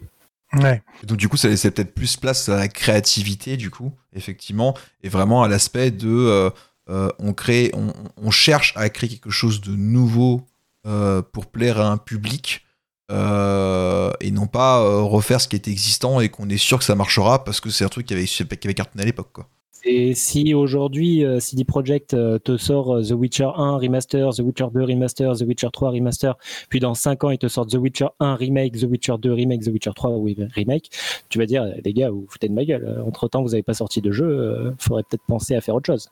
Donc 1.04 1.18
du 1.18 1.30
coup, 1.30 1.38
ça 1.38 1.48
laissait 1.48 1.72
peut-être 1.72 1.94
plus 1.94 2.18
place 2.18 2.50
à 2.50 2.58
la 2.58 2.68
créativité, 2.68 3.58
du 3.58 3.70
coup, 3.70 3.94
effectivement, 4.14 4.76
et 5.04 5.10
vraiment 5.10 5.44
à 5.44 5.48
l'aspect 5.48 5.92
de 5.92 6.10
euh, 6.10 6.50
euh, 6.90 7.10
on 7.20 7.34
crée, 7.34 7.72
on, 7.74 8.32
cherche 8.32 8.74
à 8.76 8.90
créer 8.90 9.10
quelque 9.10 9.30
chose 9.30 9.62
de 9.62 9.72
nouveau 9.72 10.46
euh, 10.86 11.22
pour 11.22 11.46
plaire 11.46 11.80
à 11.80 11.90
un 11.90 11.98
public. 11.98 12.66
et 13.10 14.32
non 14.32 14.48
pas 14.48 14.80
refaire 15.02 15.42
ce 15.42 15.48
qui 15.48 15.56
était 15.56 15.72
existant 15.72 16.22
et 16.22 16.30
qu'on 16.30 16.50
est 16.50 16.58
sûr 16.58 16.80
que 16.80 16.86
ça 16.86 16.96
marchera 16.96 17.44
parce 17.44 17.60
que 17.60 17.70
c'est 17.70 17.84
un 17.84 17.90
truc 17.90 18.06
qui 18.08 18.14
avait, 18.14 18.26
qui 18.26 18.44
avait 18.68 18.74
cartonné 18.74 19.04
à 19.04 19.06
l'époque. 19.06 19.32
quoi. 19.34 19.48
Et 19.84 20.14
si 20.14 20.54
aujourd'hui 20.54 21.26
euh, 21.26 21.40
CD 21.40 21.64
Projekt 21.64 22.14
euh, 22.14 22.38
te 22.38 22.58
sort 22.58 22.98
euh, 22.98 23.02
The 23.02 23.14
Witcher 23.14 23.50
1 23.56 23.78
remaster, 23.78 24.30
The 24.30 24.42
Witcher 24.42 24.68
2 24.72 24.84
remaster, 24.84 25.36
The 25.36 25.42
Witcher 25.42 25.70
3 25.74 25.92
remaster, 25.92 26.38
puis 26.70 26.80
dans 26.80 26.94
5 26.94 27.24
ans 27.24 27.30
ils 27.32 27.40
te 27.40 27.48
sortent 27.48 27.72
The 27.72 27.78
Witcher 27.78 28.08
1 28.20 28.36
remake, 28.36 28.78
The 28.78 28.84
Witcher 28.84 29.16
2 29.20 29.34
remake, 29.34 29.64
The 29.64 29.70
Witcher 29.70 29.92
3 29.96 30.12
remake, 30.56 30.92
tu 31.30 31.40
vas 31.40 31.46
dire 31.48 31.66
les 31.84 31.94
gars 31.94 32.12
vous, 32.12 32.28
foutez 32.30 32.48
de 32.48 32.54
ma 32.54 32.64
gueule. 32.64 33.04
Entre 33.06 33.28
temps 33.28 33.42
vous 33.42 33.50
n'avez 33.50 33.64
pas 33.64 33.74
sorti 33.74 34.02
de 34.02 34.12
jeu, 34.12 34.74
faudrait 34.78 35.04
peut-être 35.10 35.26
penser 35.28 35.56
à 35.56 35.62
faire 35.62 35.76
autre 35.76 35.88
chose. 35.88 36.10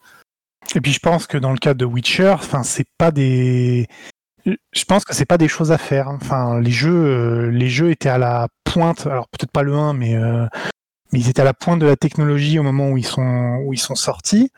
Et 0.75 0.81
puis 0.81 0.91
je 0.91 0.99
pense 0.99 1.27
que 1.27 1.37
dans 1.37 1.51
le 1.51 1.57
cas 1.57 1.75
de 1.75 1.85
Witcher, 1.85 2.29
enfin 2.29 2.63
c'est 2.63 2.87
pas 2.97 3.11
des 3.11 3.87
je 4.45 4.85
pense 4.85 5.03
que 5.03 5.13
c'est 5.13 5.25
pas 5.25 5.37
des 5.37 5.49
choses 5.49 5.71
à 5.71 5.77
faire. 5.77 6.07
Enfin, 6.07 6.59
les 6.59 6.71
jeux, 6.71 7.49
les 7.49 7.67
jeux 7.67 7.91
étaient 7.91 8.09
à 8.09 8.17
la 8.17 8.47
pointe. 8.63 9.05
Alors 9.05 9.27
peut-être 9.27 9.51
pas 9.51 9.63
le 9.63 9.75
1, 9.75 9.93
mais 9.93 10.15
mais 11.11 11.19
ils 11.19 11.29
étaient 11.29 11.41
à 11.41 11.45
la 11.45 11.53
pointe 11.53 11.79
de 11.79 11.85
la 11.85 11.95
technologie 11.95 12.59
au 12.59 12.63
moment 12.63 12.89
où 12.89 12.97
ils 12.97 13.05
sont, 13.05 13.61
où 13.65 13.73
ils 13.73 13.79
sont 13.79 13.95
sortis. 13.95 14.51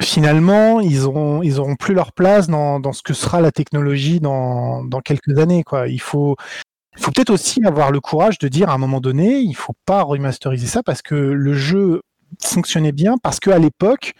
Finalement, 0.00 0.80
ils 0.80 1.04
auront, 1.04 1.42
ils 1.42 1.60
auront 1.60 1.76
plus 1.76 1.94
leur 1.94 2.12
place 2.12 2.48
dans, 2.48 2.80
dans 2.80 2.92
ce 2.92 3.02
que 3.02 3.12
sera 3.12 3.40
la 3.40 3.52
technologie 3.52 4.18
dans, 4.18 4.82
dans 4.84 5.00
quelques 5.00 5.38
années. 5.38 5.62
Quoi. 5.62 5.88
Il 5.88 6.00
faut, 6.00 6.36
il 6.96 7.02
faut 7.02 7.10
peut-être 7.10 7.30
aussi 7.30 7.62
avoir 7.64 7.90
le 7.90 8.00
courage 8.00 8.38
de 8.38 8.48
dire 8.48 8.70
à 8.70 8.74
un 8.74 8.78
moment 8.78 9.00
donné, 9.00 9.40
il 9.40 9.54
faut 9.54 9.74
pas 9.84 10.02
remasteriser 10.02 10.66
ça 10.66 10.82
parce 10.82 11.02
que 11.02 11.14
le 11.14 11.52
jeu 11.52 12.02
fonctionnait 12.42 12.92
bien, 12.92 13.16
parce 13.22 13.40
qu'à 13.40 13.58
l'époque, 13.58 14.14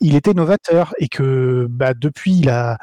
il 0.00 0.14
était 0.14 0.34
novateur 0.34 0.94
et 0.98 1.08
que 1.08 1.66
bah, 1.68 1.94
depuis, 1.94 2.36
il 2.38 2.48
a, 2.48 2.78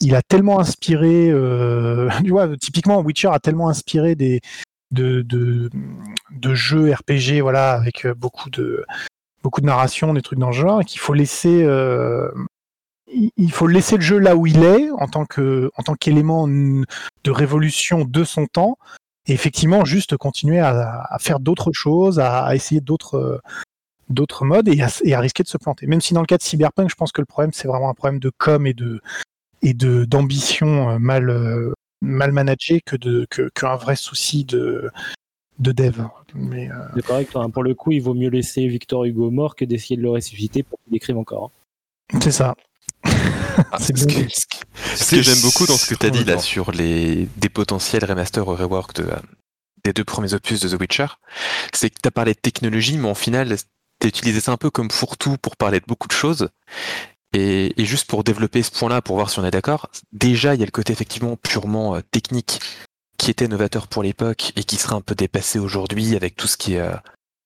il 0.00 0.14
a 0.16 0.22
tellement 0.22 0.58
inspiré, 0.58 1.30
euh, 1.30 2.08
tu 2.24 2.30
vois, 2.30 2.48
typiquement 2.56 3.00
Witcher 3.00 3.28
a 3.32 3.38
tellement 3.38 3.68
inspiré 3.68 4.14
des, 4.16 4.40
de, 4.92 5.22
de, 6.30 6.54
jeux 6.54 6.92
RPG, 6.92 7.40
voilà, 7.40 7.72
avec 7.72 8.06
euh, 8.06 8.14
beaucoup 8.14 8.50
de 8.50 8.84
beaucoup 9.42 9.60
de 9.60 9.66
narration, 9.66 10.14
des 10.14 10.22
trucs 10.22 10.38
dans 10.38 10.48
le 10.48 10.52
genre, 10.52 10.82
et 10.82 10.84
qu'il 10.84 11.00
faut 11.00 11.14
laisser 11.14 11.64
euh, 11.64 12.30
il 13.08 13.52
faut 13.52 13.66
laisser 13.66 13.96
le 13.96 14.02
jeu 14.02 14.18
là 14.18 14.36
où 14.36 14.46
il 14.46 14.62
est 14.62 14.90
en 14.90 15.08
tant 15.08 15.24
que 15.26 15.70
en 15.76 15.94
qu'élément 15.94 16.46
de 16.46 17.30
révolution 17.30 18.04
de 18.04 18.24
son 18.24 18.46
temps, 18.46 18.78
et 19.26 19.32
effectivement 19.32 19.84
juste 19.84 20.16
continuer 20.16 20.60
à, 20.60 21.16
faire 21.20 21.40
d'autres 21.40 21.72
choses, 21.72 22.20
à, 22.20 22.54
essayer 22.54 22.80
d'autres 22.80 23.40
d'autres 24.08 24.44
modes 24.44 24.68
et 24.68 24.82
à, 24.82 25.20
risquer 25.20 25.42
de 25.42 25.48
se 25.48 25.58
planter. 25.58 25.86
Même 25.86 26.00
si 26.00 26.14
dans 26.14 26.20
le 26.20 26.26
cas 26.26 26.36
de 26.36 26.42
Cyberpunk, 26.42 26.90
je 26.90 26.94
pense 26.94 27.12
que 27.12 27.20
le 27.20 27.26
problème 27.26 27.52
c'est 27.52 27.68
vraiment 27.68 27.90
un 27.90 27.94
problème 27.94 28.20
de 28.20 28.30
com 28.36 28.66
et 28.66 28.74
de 28.74 29.00
et 29.62 29.74
de 29.74 30.04
d'ambition 30.04 30.90
euh, 30.90 30.98
mal 30.98 31.30
mal 32.02 32.32
managé 32.32 32.80
que 32.80 32.96
de 32.96 33.26
qu'un 33.54 33.76
vrai 33.76 33.96
souci 33.96 34.44
de 34.44 34.90
de 35.58 35.72
dev. 35.72 36.02
Mais 36.34 36.70
euh... 36.70 36.74
C'est 36.94 37.06
correct. 37.06 37.30
Hein. 37.36 37.48
Pour 37.48 37.62
le 37.62 37.74
coup, 37.74 37.92
il 37.92 38.02
vaut 38.02 38.14
mieux 38.14 38.28
laisser 38.28 38.66
Victor 38.66 39.04
Hugo 39.04 39.30
mort 39.30 39.54
que 39.54 39.64
d'essayer 39.64 39.96
de 39.96 40.02
le 40.02 40.10
ressusciter 40.10 40.62
pour 40.62 40.78
qu'il 40.84 40.96
écrive 40.96 41.16
encore. 41.16 41.52
Hein. 42.12 42.18
C'est 42.20 42.32
ça. 42.32 42.54
Ah, 43.04 43.78
ce 43.78 43.92
que, 43.92 45.22
j'aime 45.22 45.40
beaucoup 45.42 45.66
dans 45.66 45.76
ce 45.76 45.88
que 45.88 45.94
tu 45.94 46.06
as 46.06 46.10
dit 46.10 46.24
là 46.24 46.38
sur 46.38 46.72
les 46.72 47.28
des 47.36 47.48
potentiels 47.48 48.04
remaster 48.04 48.46
ou 48.46 48.54
rework 48.54 48.94
de, 48.94 49.04
euh, 49.04 49.16
des 49.84 49.92
deux 49.92 50.04
premiers 50.04 50.34
opus 50.34 50.60
de 50.60 50.68
The 50.68 50.80
Witcher, 50.80 51.06
c'est 51.72 51.90
que 51.90 51.96
tu 52.02 52.08
as 52.08 52.10
parlé 52.10 52.34
de 52.34 52.38
technologie, 52.38 52.96
mais 52.96 53.08
en 53.08 53.14
final, 53.14 53.56
tu 54.00 54.06
as 54.06 54.08
utilisé 54.08 54.40
ça 54.40 54.52
un 54.52 54.56
peu 54.56 54.70
comme 54.70 54.90
fourre-tout 54.90 55.36
pour 55.38 55.56
parler 55.56 55.80
de 55.80 55.84
beaucoup 55.86 56.08
de 56.08 56.12
choses. 56.12 56.48
Et, 57.32 57.72
juste 57.78 58.08
pour 58.08 58.24
développer 58.24 58.62
ce 58.62 58.70
point-là, 58.70 59.00
pour 59.00 59.16
voir 59.16 59.30
si 59.30 59.38
on 59.38 59.44
est 59.44 59.50
d'accord, 59.50 59.88
déjà 60.12 60.54
il 60.54 60.60
y 60.60 60.62
a 60.62 60.66
le 60.66 60.70
côté 60.70 60.92
effectivement 60.92 61.36
purement 61.36 61.96
euh, 61.96 62.00
technique 62.10 62.60
qui 63.16 63.30
était 63.30 63.48
novateur 63.48 63.86
pour 63.86 64.02
l'époque 64.02 64.52
et 64.56 64.64
qui 64.64 64.76
sera 64.76 64.96
un 64.96 65.00
peu 65.00 65.14
dépassé 65.14 65.58
aujourd'hui 65.58 66.16
avec 66.16 66.36
tout 66.36 66.46
ce 66.46 66.56
qui 66.56 66.74
est 66.74 66.80
euh, 66.80 66.94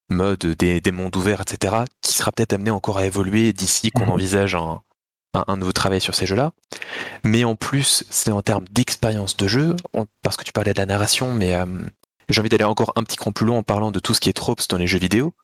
mode 0.08 0.46
des, 0.46 0.80
mondes 0.92 1.14
ouverts, 1.16 1.42
etc., 1.42 1.84
qui 2.00 2.14
sera 2.14 2.32
peut-être 2.32 2.54
amené 2.54 2.70
encore 2.70 2.98
à 2.98 3.06
évoluer 3.06 3.52
d'ici 3.52 3.90
qu'on 3.90 4.06
mhm. 4.06 4.12
envisage 4.12 4.54
un, 4.54 4.80
un, 5.34 5.56
nouveau 5.56 5.72
travail 5.72 6.00
sur 6.00 6.14
ces 6.14 6.26
jeux-là. 6.26 6.52
Mais 7.24 7.44
en 7.44 7.56
plus, 7.56 8.04
c'est 8.10 8.30
en 8.30 8.42
termes 8.42 8.64
d'expérience 8.70 9.36
de 9.36 9.46
jeu, 9.46 9.76
parce 10.22 10.36
que 10.36 10.44
tu 10.44 10.52
parlais 10.52 10.72
de 10.72 10.78
la 10.78 10.86
narration, 10.86 11.32
mais 11.32 11.54
euh, 11.54 11.66
j'ai 12.28 12.40
envie 12.40 12.48
d'aller 12.48 12.64
encore 12.64 12.92
un 12.96 13.02
petit 13.02 13.16
cran 13.16 13.32
plus 13.32 13.46
loin 13.46 13.58
en 13.58 13.62
parlant 13.62 13.90
de 13.90 13.98
tout 13.98 14.14
ce 14.14 14.20
qui 14.20 14.28
est 14.28 14.34
tropes 14.34 14.62
dans 14.68 14.78
les 14.78 14.86
jeux 14.86 14.98
vidéo, 14.98 15.34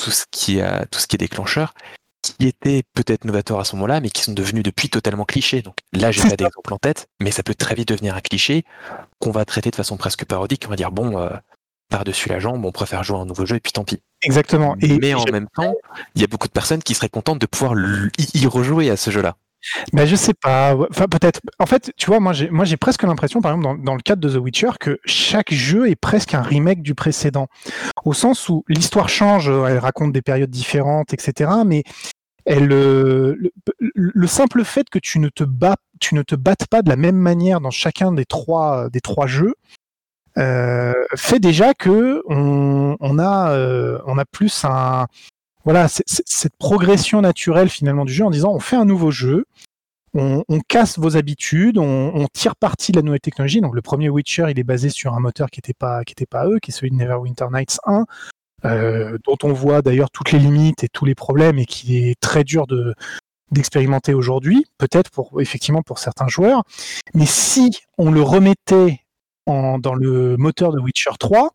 tout 0.00 0.10
ce 0.10 0.24
qui 0.30 0.60
a, 0.60 0.86
tout 0.86 0.98
ce 0.98 1.06
qui 1.06 1.16
est 1.16 1.18
déclencheur 1.18 1.74
qui 2.22 2.46
étaient 2.46 2.82
peut-être 2.94 3.24
novateurs 3.24 3.60
à 3.60 3.64
ce 3.64 3.76
moment-là, 3.76 4.00
mais 4.00 4.10
qui 4.10 4.22
sont 4.22 4.32
devenus 4.32 4.62
depuis 4.62 4.88
totalement 4.88 5.24
clichés. 5.24 5.62
Donc 5.62 5.76
là, 5.92 6.10
j'ai 6.10 6.22
pas 6.22 6.28
d'exemple 6.36 6.74
en 6.74 6.78
tête, 6.78 7.08
mais 7.20 7.30
ça 7.30 7.42
peut 7.42 7.54
très 7.54 7.74
vite 7.74 7.88
devenir 7.88 8.14
un 8.14 8.20
cliché 8.20 8.64
qu'on 9.18 9.30
va 9.30 9.44
traiter 9.44 9.70
de 9.70 9.76
façon 9.76 9.96
presque 9.96 10.24
parodique. 10.24 10.64
On 10.66 10.70
va 10.70 10.76
dire 10.76 10.90
bon, 10.90 11.18
euh, 11.18 11.30
par-dessus 11.88 12.28
la 12.28 12.38
jambe, 12.38 12.64
on 12.64 12.72
préfère 12.72 13.02
jouer 13.04 13.18
à 13.18 13.20
un 13.20 13.26
nouveau 13.26 13.46
jeu 13.46 13.56
et 13.56 13.60
puis 13.60 13.72
tant 13.72 13.84
pis. 13.84 14.00
Exactement. 14.22 14.76
mais 14.80 15.14
en 15.14 15.24
même 15.24 15.48
temps, 15.54 15.74
il 16.14 16.20
y 16.20 16.24
a 16.24 16.26
beaucoup 16.26 16.48
de 16.48 16.52
personnes 16.52 16.82
qui 16.82 16.94
seraient 16.94 17.08
contentes 17.08 17.40
de 17.40 17.46
pouvoir 17.46 17.74
y 18.34 18.46
rejouer 18.46 18.90
à 18.90 18.96
ce 18.96 19.10
jeu-là. 19.10 19.36
Ben 19.92 20.06
je 20.06 20.16
sais 20.16 20.34
pas. 20.34 20.76
Enfin, 20.90 21.06
peut-être. 21.06 21.40
En 21.58 21.66
fait, 21.66 21.92
tu 21.96 22.06
vois, 22.06 22.20
moi, 22.20 22.32
j'ai, 22.32 22.76
presque 22.76 23.02
l'impression, 23.02 23.40
par 23.40 23.54
exemple, 23.54 23.82
dans, 23.82 23.94
le 23.94 24.02
cadre 24.02 24.20
de 24.20 24.28
The 24.28 24.40
Witcher, 24.40 24.70
que 24.78 24.98
chaque 25.04 25.52
jeu 25.52 25.88
est 25.88 25.96
presque 25.96 26.34
un 26.34 26.42
remake 26.42 26.82
du 26.82 26.94
précédent. 26.94 27.48
Au 28.04 28.12
sens 28.14 28.48
où 28.48 28.64
l'histoire 28.68 29.08
change, 29.08 29.48
elle 29.48 29.78
raconte 29.78 30.12
des 30.12 30.22
périodes 30.22 30.50
différentes, 30.50 31.12
etc. 31.12 31.50
Mais 31.66 31.82
elle, 32.44 32.72
euh, 32.72 33.36
le, 33.94 34.26
simple 34.26 34.64
fait 34.64 34.88
que 34.88 34.98
tu 34.98 35.18
ne 35.18 35.28
te 35.28 35.44
bats, 35.44 35.76
tu 36.00 36.14
ne 36.14 36.22
te 36.22 36.34
battes 36.34 36.66
pas 36.66 36.82
de 36.82 36.88
la 36.88 36.96
même 36.96 37.16
manière 37.16 37.60
dans 37.60 37.70
chacun 37.70 38.12
des 38.12 38.24
trois, 38.24 38.88
des 38.90 39.00
trois 39.00 39.26
jeux, 39.26 39.54
euh, 40.38 40.94
fait 41.16 41.40
déjà 41.40 41.74
que 41.74 42.22
on 42.28 43.18
a, 43.18 43.50
euh, 43.52 43.98
on 44.06 44.16
a 44.18 44.24
plus 44.24 44.64
un, 44.64 45.06
voilà, 45.68 45.86
cette 45.86 46.56
progression 46.58 47.20
naturelle 47.20 47.68
finalement 47.68 48.06
du 48.06 48.12
jeu 48.14 48.24
en 48.24 48.30
disant 48.30 48.52
on 48.54 48.58
fait 48.58 48.76
un 48.76 48.86
nouveau 48.86 49.10
jeu, 49.10 49.44
on, 50.14 50.42
casse 50.66 50.98
vos 50.98 51.18
habitudes, 51.18 51.76
on, 51.76 52.26
tire 52.32 52.56
parti 52.56 52.90
de 52.90 52.96
la 52.96 53.02
nouvelle 53.02 53.20
technologie. 53.20 53.60
Donc 53.60 53.74
le 53.74 53.82
premier 53.82 54.08
Witcher, 54.08 54.46
il 54.48 54.58
est 54.58 54.64
basé 54.64 54.88
sur 54.88 55.12
un 55.12 55.20
moteur 55.20 55.50
qui 55.50 55.58
n'était 55.58 55.74
pas, 55.74 56.00
pas 56.30 56.46
eux, 56.46 56.58
qui 56.58 56.70
est 56.70 56.72
celui 56.72 56.90
de 56.90 56.96
Neverwinter 56.96 57.48
Nights 57.52 57.80
1. 57.84 58.06
Euh, 58.64 59.18
dont 59.26 59.36
on 59.42 59.52
voit 59.52 59.82
d'ailleurs 59.82 60.10
toutes 60.10 60.32
les 60.32 60.38
limites 60.38 60.84
et 60.84 60.88
tous 60.88 61.04
les 61.04 61.14
problèmes 61.14 61.58
et 61.58 61.66
qui 61.66 61.98
est 61.98 62.18
très 62.18 62.44
dur 62.44 62.66
de 62.66 62.94
d'expérimenter 63.52 64.14
aujourd'hui, 64.14 64.64
peut-être 64.78 65.10
pour 65.10 65.38
effectivement 65.38 65.82
pour 65.82 65.98
certains 65.98 66.28
joueurs. 66.28 66.62
Mais 67.12 67.26
si 67.26 67.76
on 67.98 68.10
le 68.10 68.22
remettait 68.22 69.00
dans 69.46 69.94
le 69.94 70.38
moteur 70.38 70.72
de 70.72 70.80
Witcher 70.80 71.10
3, 71.20 71.50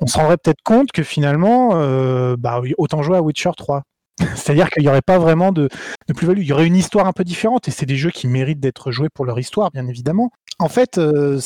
on 0.00 0.06
se 0.06 0.18
rendrait 0.18 0.36
peut-être 0.36 0.62
compte 0.64 0.92
que 0.92 1.02
finalement, 1.02 1.70
euh, 1.74 2.36
bah, 2.38 2.60
autant 2.78 3.02
jouer 3.02 3.16
à 3.16 3.22
Witcher 3.22 3.50
3. 3.56 3.82
C'est-à-dire 4.34 4.70
qu'il 4.70 4.82
n'y 4.82 4.88
aurait 4.88 5.02
pas 5.02 5.18
vraiment 5.18 5.52
de, 5.52 5.68
de 6.08 6.12
plus-value. 6.12 6.40
Il 6.40 6.46
y 6.46 6.52
aurait 6.52 6.66
une 6.66 6.76
histoire 6.76 7.06
un 7.06 7.12
peu 7.12 7.24
différente 7.24 7.68
et 7.68 7.70
c'est 7.70 7.86
des 7.86 7.96
jeux 7.96 8.10
qui 8.10 8.28
méritent 8.28 8.60
d'être 8.60 8.90
joués 8.90 9.08
pour 9.12 9.24
leur 9.24 9.38
histoire, 9.38 9.70
bien 9.70 9.86
évidemment. 9.86 10.30
En 10.58 10.68
fait, 10.68 10.98
euh, 10.98 11.40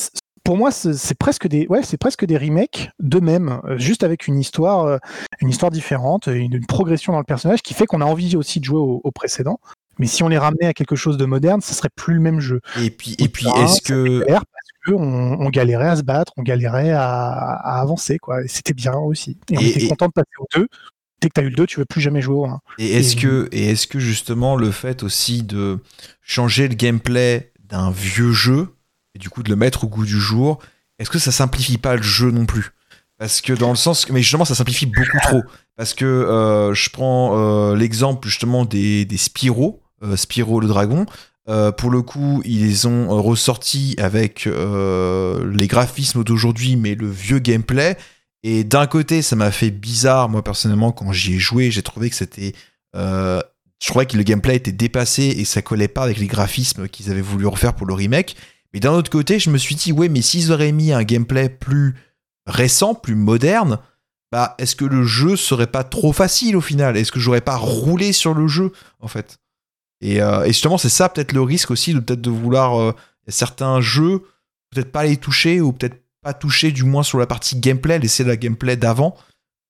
pour 0.45 0.57
moi, 0.57 0.71
c'est 0.71 1.19
presque 1.19 1.47
des, 1.47 1.67
ouais, 1.69 1.83
c'est 1.83 1.97
presque 1.97 2.27
des 2.27 2.37
remakes 2.37 2.91
d'eux-mêmes, 2.99 3.61
euh, 3.65 3.79
juste 3.79 4.03
avec 4.03 4.27
une 4.27 4.39
histoire, 4.39 4.85
euh, 4.85 4.99
une 5.41 5.49
histoire 5.49 5.71
différente, 5.71 6.27
une, 6.27 6.65
progression 6.67 7.13
dans 7.13 7.19
le 7.19 7.25
personnage 7.25 7.63
qui 7.63 7.75
fait 7.75 7.87
qu'on 7.87 8.01
a 8.01 8.05
envie 8.05 8.37
aussi 8.37 8.61
de 8.61 8.65
jouer 8.65 8.79
au, 8.79 9.11
précédent. 9.13 9.59
Mais 9.99 10.07
si 10.07 10.23
on 10.25 10.29
les 10.29 10.39
ramenait 10.39 10.67
à 10.67 10.73
quelque 10.73 10.97
chose 10.97 11.17
de 11.17 11.25
moderne, 11.25 11.61
ce 11.61 11.73
serait 11.73 11.89
plus 11.95 12.15
le 12.15 12.21
même 12.21 12.41
jeu. 12.41 12.61
Et 12.83 12.91
puis, 12.91 13.15
et 13.19 13.29
puis, 13.29 13.47
est-ce 13.57 13.81
que 13.81 14.25
que 14.85 14.93
on, 14.93 15.49
galérait 15.51 15.89
à 15.89 15.97
se 15.97 16.03
battre, 16.03 16.33
on 16.37 16.43
galérait 16.43 16.91
à, 16.91 17.81
avancer, 17.81 18.19
quoi. 18.19 18.39
C'était 18.47 18.75
bien 18.75 18.95
aussi. 18.95 19.39
Et, 19.51 19.59
on 19.59 19.61
était 19.61 19.89
content 19.89 20.07
de 20.07 20.13
passer 20.13 20.29
au 20.39 20.47
2 20.55 20.67
dès 21.21 21.29
que 21.29 21.35
tu 21.35 21.41
as 21.41 21.45
eu 21.45 21.51
le 21.51 21.57
2, 21.57 21.67
tu 21.67 21.79
veux 21.79 21.87
plus 21.87 22.01
jamais 22.01 22.21
jouer 22.21 22.37
au 22.37 22.45
1. 22.45 22.61
Et 22.79 22.97
est-ce 22.97 23.17
que, 23.17 23.49
et 23.51 23.71
est-ce 23.71 23.87
que 23.87 23.99
justement 23.99 24.57
le 24.57 24.71
fait 24.71 25.03
aussi 25.03 25.43
de 25.43 25.79
changer 26.21 26.69
le 26.69 26.75
gameplay 26.75 27.53
d'un 27.61 27.91
vieux 27.91 28.33
jeu, 28.33 28.75
et 29.15 29.19
du 29.19 29.31
coup 29.31 29.43
de 29.43 29.51
le 29.51 29.57
mettre 29.57 29.85
au 29.85 29.89
goût 29.89 30.05
du 30.05 30.21
jour, 30.21 30.59
est-ce 30.99 31.11
que 31.11 31.19
ça 31.19 31.33
simplifie 31.33 31.79
pas 31.79 31.97
le 31.97 32.03
jeu 32.03 32.31
non 32.31 32.47
plus? 32.47 32.71
Parce 33.19 33.41
que 33.41 33.53
dans 33.53 33.71
le 33.71 33.77
sens, 33.77 34.09
mais 34.11 34.23
justement 34.23 34.45
ça 34.45 34.55
simplifie 34.55 34.87
beaucoup 34.87 35.19
trop. 35.23 35.43
Parce 35.77 35.95
que 35.95 36.05
euh, 36.05 36.75
je 36.75 36.91
prends 36.91 37.39
euh, 37.39 37.77
l'exemple 37.77 38.29
justement 38.29 38.65
des, 38.65 39.05
des 39.05 39.17
Spyro, 39.17 39.83
euh, 40.03 40.17
Spyro 40.17 40.61
le 40.61 40.69
dragon. 40.69 41.07
Pour 41.47 41.91
le 41.91 42.03
coup, 42.03 42.43
ils 42.45 42.89
ont 42.89 43.23
ressorti 43.23 43.95
avec 43.99 44.47
les 44.47 45.67
graphismes 45.67 46.25
d'aujourd'hui, 46.25 46.77
mais 46.77 46.95
le 46.95 47.11
vieux 47.11 47.39
gameplay. 47.39 47.97
Et 48.43 48.65
d'un 48.65 48.87
côté, 48.87 49.23
ça 49.23 49.37
m'a 49.37 49.51
fait 49.51 49.71
bizarre, 49.71 50.29
moi 50.29 50.43
personnellement, 50.45 50.93
quand 50.93 51.13
j'y 51.13 51.35
ai 51.35 51.39
joué, 51.39 51.71
j'ai 51.71 51.83
trouvé 51.83 52.11
que 52.11 52.17
c'était 52.17 52.53
je 52.95 53.89
trouvais 53.89 54.07
que 54.07 54.17
le 54.17 54.23
gameplay 54.23 54.57
était 54.57 54.73
dépassé 54.73 55.25
et 55.25 55.45
ça 55.45 55.61
collait 55.61 55.89
pas 55.89 56.05
avec 56.05 56.17
les 56.19 56.27
graphismes 56.27 56.89
qu'ils 56.89 57.11
avaient 57.11 57.21
voulu 57.21 57.47
refaire 57.47 57.75
pour 57.75 57.87
le 57.87 57.93
remake. 57.93 58.35
Mais 58.73 58.81
d'un 58.81 58.93
autre 58.93 59.11
côté, 59.11 59.39
je 59.39 59.51
me 59.51 59.59
suis 59.59 59.75
dit, 59.75 59.93
ouais, 59.93 60.09
mais 60.09 60.23
s'ils 60.23 60.53
auraient 60.53 60.73
mis 60.73 60.93
un 60.93 61.03
gameplay 61.03 61.49
plus 61.49 61.95
récent, 62.47 62.95
plus 62.95 63.15
moderne, 63.15 63.79
bah, 64.33 64.55
est-ce 64.59 64.75
que 64.75 64.85
le 64.85 65.05
jeu 65.05 65.37
serait 65.37 65.67
pas 65.67 65.85
trop 65.85 66.13
facile 66.13 66.57
au 66.57 66.61
final? 66.61 66.97
Est-ce 66.97 67.13
que 67.13 67.21
j'aurais 67.21 67.41
pas 67.41 67.57
roulé 67.57 68.13
sur 68.13 68.33
le 68.33 68.49
jeu, 68.49 68.73
en 69.01 69.09
fait? 69.09 69.39
Et, 70.05 70.21
euh, 70.21 70.45
justement, 70.47 70.77
c'est 70.77 70.91
ça 70.91 71.09
peut-être 71.09 71.33
le 71.33 71.41
risque 71.41 71.71
aussi 71.71 71.95
de 71.95 71.99
peut-être 71.99 72.21
de 72.21 72.31
vouloir 72.31 72.79
euh, 72.79 72.93
certains 73.27 73.81
jeux, 73.81 74.23
peut-être 74.71 74.93
pas 74.93 75.05
les 75.05 75.17
toucher 75.17 75.63
ou 75.63 75.73
peut-être 75.73 75.97
pas 76.23 76.35
toucher 76.35 76.73
du 76.73 76.85
moins 76.85 77.03
sur 77.03 77.19
la 77.19 77.27
partie 77.27 77.57
gameplay, 77.57 77.99
laisser 77.99 78.23
la 78.23 78.37
gameplay 78.37 78.77
d'avant 78.77 79.17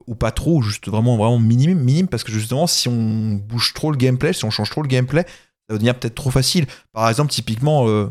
ou 0.08 0.16
pas 0.16 0.32
trop, 0.32 0.60
juste 0.60 0.88
vraiment 0.88 1.16
vraiment 1.16 1.38
minime, 1.38 1.78
minime 1.78 2.08
parce 2.08 2.24
que 2.24 2.32
justement 2.32 2.66
si 2.66 2.88
on 2.88 3.34
bouge 3.34 3.74
trop 3.74 3.92
le 3.92 3.96
gameplay, 3.96 4.32
si 4.32 4.44
on 4.44 4.50
change 4.50 4.70
trop 4.70 4.82
le 4.82 4.88
gameplay, 4.88 5.22
ça 5.22 5.70
va 5.70 5.74
devenir 5.76 5.98
peut-être 5.98 6.16
trop 6.16 6.30
facile. 6.30 6.66
Par 6.92 7.08
exemple, 7.08 7.30
typiquement, 7.30 7.88
euh, 7.88 8.10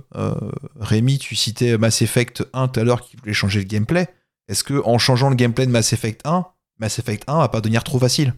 Rémi, 0.80 1.20
tu 1.20 1.36
citais 1.36 1.78
Mass 1.78 2.02
Effect 2.02 2.44
1 2.54 2.70
tout 2.70 2.80
à 2.80 2.84
l'heure 2.84 3.02
qui 3.02 3.18
voulait 3.18 3.34
changer 3.34 3.60
le 3.60 3.66
gameplay. 3.66 4.08
Est-ce 4.48 4.64
que 4.64 4.82
en 4.86 4.98
changeant 4.98 5.30
le 5.30 5.36
gameplay 5.36 5.66
de 5.66 5.72
Mass 5.72 5.94
Effect 5.94 6.22
1, 6.26 6.46
Mass 6.80 7.00
Effect 7.00 7.26
1 7.28 7.38
va 7.38 7.50
pas 7.50 7.62
devenir 7.62 7.84
trop 7.84 8.00
facile? 8.00 8.34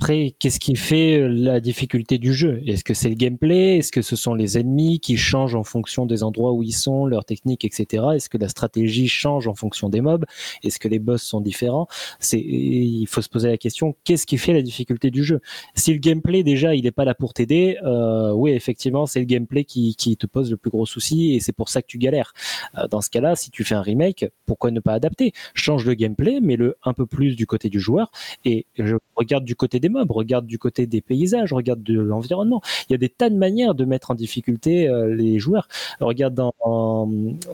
Après, 0.00 0.36
qu'est-ce 0.38 0.60
qui 0.60 0.76
fait 0.76 1.18
euh, 1.18 1.26
la 1.28 1.58
difficulté 1.58 2.18
du 2.18 2.32
jeu? 2.32 2.62
Est-ce 2.64 2.84
que 2.84 2.94
c'est 2.94 3.08
le 3.08 3.16
gameplay? 3.16 3.78
Est-ce 3.78 3.90
que 3.90 4.00
ce 4.00 4.14
sont 4.14 4.32
les 4.32 4.56
ennemis 4.56 5.00
qui 5.00 5.16
changent 5.16 5.56
en 5.56 5.64
fonction 5.64 6.06
des 6.06 6.22
endroits 6.22 6.52
où 6.52 6.62
ils 6.62 6.72
sont, 6.72 7.04
leur 7.04 7.24
technique, 7.24 7.64
etc. 7.64 8.04
Est-ce 8.14 8.28
que 8.28 8.38
la 8.38 8.48
stratégie 8.48 9.08
change 9.08 9.48
en 9.48 9.56
fonction 9.56 9.88
des 9.88 10.00
mobs? 10.00 10.24
Est-ce 10.62 10.78
que 10.78 10.86
les 10.86 11.00
boss 11.00 11.24
sont 11.24 11.40
différents? 11.40 11.88
C'est, 12.20 12.38
il 12.38 13.06
faut 13.06 13.22
se 13.22 13.28
poser 13.28 13.48
la 13.48 13.56
question 13.56 13.96
qu'est-ce 14.04 14.24
qui 14.24 14.38
fait 14.38 14.52
la 14.52 14.62
difficulté 14.62 15.10
du 15.10 15.24
jeu? 15.24 15.40
Si 15.74 15.92
le 15.92 15.98
gameplay 15.98 16.44
déjà, 16.44 16.76
il 16.76 16.84
n'est 16.84 16.92
pas 16.92 17.04
là 17.04 17.16
pour 17.16 17.34
t'aider, 17.34 17.76
euh, 17.82 18.30
oui, 18.30 18.52
effectivement, 18.52 19.04
c'est 19.06 19.18
le 19.18 19.26
gameplay 19.26 19.64
qui, 19.64 19.96
qui, 19.96 20.16
te 20.16 20.28
pose 20.28 20.48
le 20.52 20.56
plus 20.56 20.70
gros 20.70 20.86
souci 20.86 21.34
et 21.34 21.40
c'est 21.40 21.52
pour 21.52 21.68
ça 21.70 21.82
que 21.82 21.88
tu 21.88 21.98
galères. 21.98 22.34
Euh, 22.76 22.86
dans 22.86 23.00
ce 23.00 23.10
cas-là, 23.10 23.34
si 23.34 23.50
tu 23.50 23.64
fais 23.64 23.74
un 23.74 23.82
remake, 23.82 24.26
pourquoi 24.46 24.70
ne 24.70 24.78
pas 24.78 24.92
adapter? 24.92 25.32
Change 25.54 25.84
le 25.84 25.94
gameplay, 25.94 26.38
mets-le 26.40 26.76
un 26.84 26.92
peu 26.92 27.04
plus 27.04 27.34
du 27.34 27.46
côté 27.46 27.68
du 27.68 27.80
joueur 27.80 28.12
et 28.44 28.64
je 28.78 28.94
regarde 29.16 29.44
du 29.44 29.56
côté 29.56 29.80
des 29.80 29.87
mobs, 29.88 30.10
regarde 30.10 30.46
du 30.46 30.58
côté 30.58 30.86
des 30.86 31.00
paysages, 31.00 31.52
regarde 31.52 31.82
de 31.82 31.98
l'environnement. 31.98 32.60
Il 32.88 32.92
y 32.92 32.94
a 32.94 32.98
des 32.98 33.08
tas 33.08 33.30
de 33.30 33.36
manières 33.36 33.74
de 33.74 33.84
mettre 33.84 34.10
en 34.10 34.14
difficulté 34.14 34.88
euh, 34.88 35.14
les 35.14 35.38
joueurs. 35.38 35.68
Regarde 36.00 36.34
dans, 36.34 36.52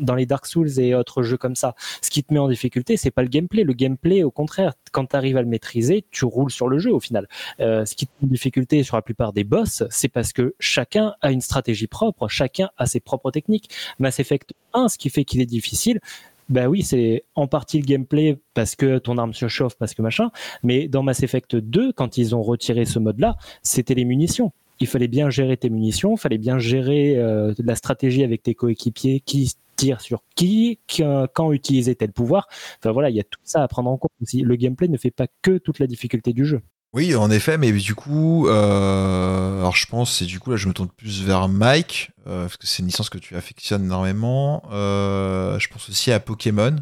dans 0.01 0.15
les 0.15 0.27
Dark 0.27 0.47
Souls 0.47 0.78
et 0.78 0.94
autres 0.94 1.23
jeux 1.23 1.36
comme 1.36 1.56
ça. 1.56 1.74
Ce 2.02 2.11
qui 2.11 2.23
te 2.23 2.32
met 2.32 2.40
en 2.40 2.48
difficulté, 2.48 2.97
c'est 2.97 3.11
pas 3.11 3.23
le 3.23 3.28
gameplay. 3.28 3.65
Le 3.65 3.73
gameplay, 3.73 4.23
au 4.23 4.31
contraire, 4.31 4.74
quand 4.93 5.06
tu 5.06 5.16
arrives 5.16 5.36
à 5.36 5.43
le 5.43 5.48
maîtriser, 5.48 6.05
tu 6.11 6.24
roules 6.24 6.51
sur 6.51 6.69
le 6.69 6.78
jeu 6.78 6.93
au 6.93 7.01
final. 7.01 7.28
Euh, 7.61 7.85
ce 7.85 7.94
qui 7.94 8.06
te 8.06 8.12
met 8.20 8.28
en 8.28 8.31
difficulté 8.31 8.82
sur 8.82 8.97
la 8.97 9.02
plupart 9.02 9.32
des 9.32 9.44
boss, 9.44 9.85
c'est 9.90 10.09
parce 10.09 10.32
que 10.32 10.55
chacun 10.59 11.15
a 11.20 11.31
une 11.31 11.40
stratégie 11.40 11.86
propre, 11.86 12.28
chacun 12.28 12.70
a 12.77 12.86
ses 12.86 13.01
propres 13.01 13.31
techniques. 13.31 13.70
Mass 13.98 14.20
Effect 14.20 14.55
1, 14.73 14.89
ce 14.89 14.98
qui 14.98 15.11
fait 15.11 15.24
qu'il 15.24 15.40
est 15.40 15.47
difficile, 15.47 16.01
ben 16.49 16.66
oui, 16.66 16.83
c'est 16.83 17.25
en 17.35 17.47
partie 17.47 17.79
le 17.79 17.87
gameplay 17.87 18.39
parce 18.55 18.77
que 18.77 18.99
ton 18.99 19.19
arme 19.19 19.35
se 19.35 19.49
chauffe, 19.49 19.77
parce 19.77 19.95
que 19.95 20.03
machin. 20.03 20.31
Mais 20.62 20.89
dans 20.89 21.03
Mass 21.03 21.23
Effect 21.23 21.57
2, 21.57 21.93
quand 21.93 22.19
ils 22.19 22.35
ont 22.35 22.43
retiré 22.43 22.85
ce 22.85 22.99
mode-là, 22.99 23.37
c'était 23.62 23.95
les 23.95 24.05
munitions. 24.05 24.53
Il 24.81 24.87
fallait 24.87 25.09
bien 25.09 25.31
gérer 25.31 25.57
tes 25.57 25.71
munitions, 25.71 26.15
il 26.15 26.19
fallait 26.19 26.39
bien 26.39 26.59
gérer 26.59 27.16
euh, 27.16 27.55
la 27.59 27.77
stratégie 27.77 28.25
avec 28.25 28.43
tes 28.43 28.55
coéquipiers, 28.55 29.21
qui 29.21 29.53
tire 29.77 30.01
sur 30.01 30.23
qui, 30.35 30.79
quand 31.35 31.53
utiliser 31.53 31.95
tel 31.95 32.12
pouvoir. 32.12 32.49
Enfin 32.79 32.93
voilà, 32.93 33.11
il 33.11 33.16
y 33.16 33.21
a 33.21 33.25
tout 33.25 33.41
ça 33.45 33.62
à 33.62 33.69
prendre 33.69 33.91
en 33.91 33.97
compte 33.97 34.12
aussi. 34.23 34.43
Le 34.43 34.57
gameplay 34.57 34.89
ne 34.89 34.97
fait 34.97 35.11
pas 35.11 35.27
que 35.43 35.59
toute 35.59 35.79
la 35.79 35.87
difficulté 35.87 36.33
du 36.33 36.45
jeu. 36.45 36.61
Oui, 36.95 37.16
en 37.16 37.29
effet, 37.29 37.59
mais 37.59 37.73
du 37.73 37.97
coup, 37.97 38.47
euh, 38.47 39.59
alors 39.59 39.75
je 39.75 39.85
pense, 39.87 40.16
c'est 40.16 40.27
du 40.27 40.39
coup 40.39 40.53
là, 40.53 40.57
je 40.57 40.69
me 40.69 40.73
tourne 40.73 40.89
plus 40.89 41.25
vers 41.25 41.49
Mike, 41.49 42.12
euh, 42.29 42.43
parce 42.43 42.57
que 42.57 42.69
c'est 42.69 42.83
une 42.83 42.87
licence 42.87 43.11
que 43.11 43.19
tu 43.19 43.35
affectionnes 43.35 43.83
énormément. 43.83 44.62
Euh, 44.71 45.59
je 45.59 45.66
pense 45.66 45.89
aussi 45.89 46.12
à 46.12 46.21
Pokémon, 46.21 46.77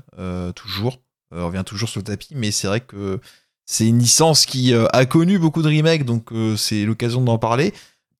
toujours. 0.55 1.01
on 1.31 1.47
revient 1.47 1.63
toujours 1.65 1.89
sur 1.89 2.01
le 2.01 2.05
tapis, 2.05 2.35
mais 2.35 2.51
c'est 2.51 2.67
vrai 2.67 2.81
que 2.81 3.21
c'est 3.65 3.87
une 3.89 4.01
licence 4.01 4.45
qui 4.45 4.75
a 4.75 5.07
connu 5.07 5.39
beaucoup 5.39 5.63
de 5.63 5.75
remakes, 5.75 6.05
donc 6.05 6.29
c'est 6.59 6.85
l'occasion 6.85 7.23
d'en 7.23 7.39
parler. 7.39 7.73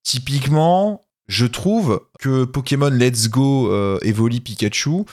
Typiquement, 0.03 1.03
je 1.29 1.45
trouve 1.45 2.01
que 2.19 2.45
Pokémon 2.45 2.89
Let's 2.89 3.29
Go 3.29 3.71
Evoli 4.01 4.41
Pikachu 4.41 5.05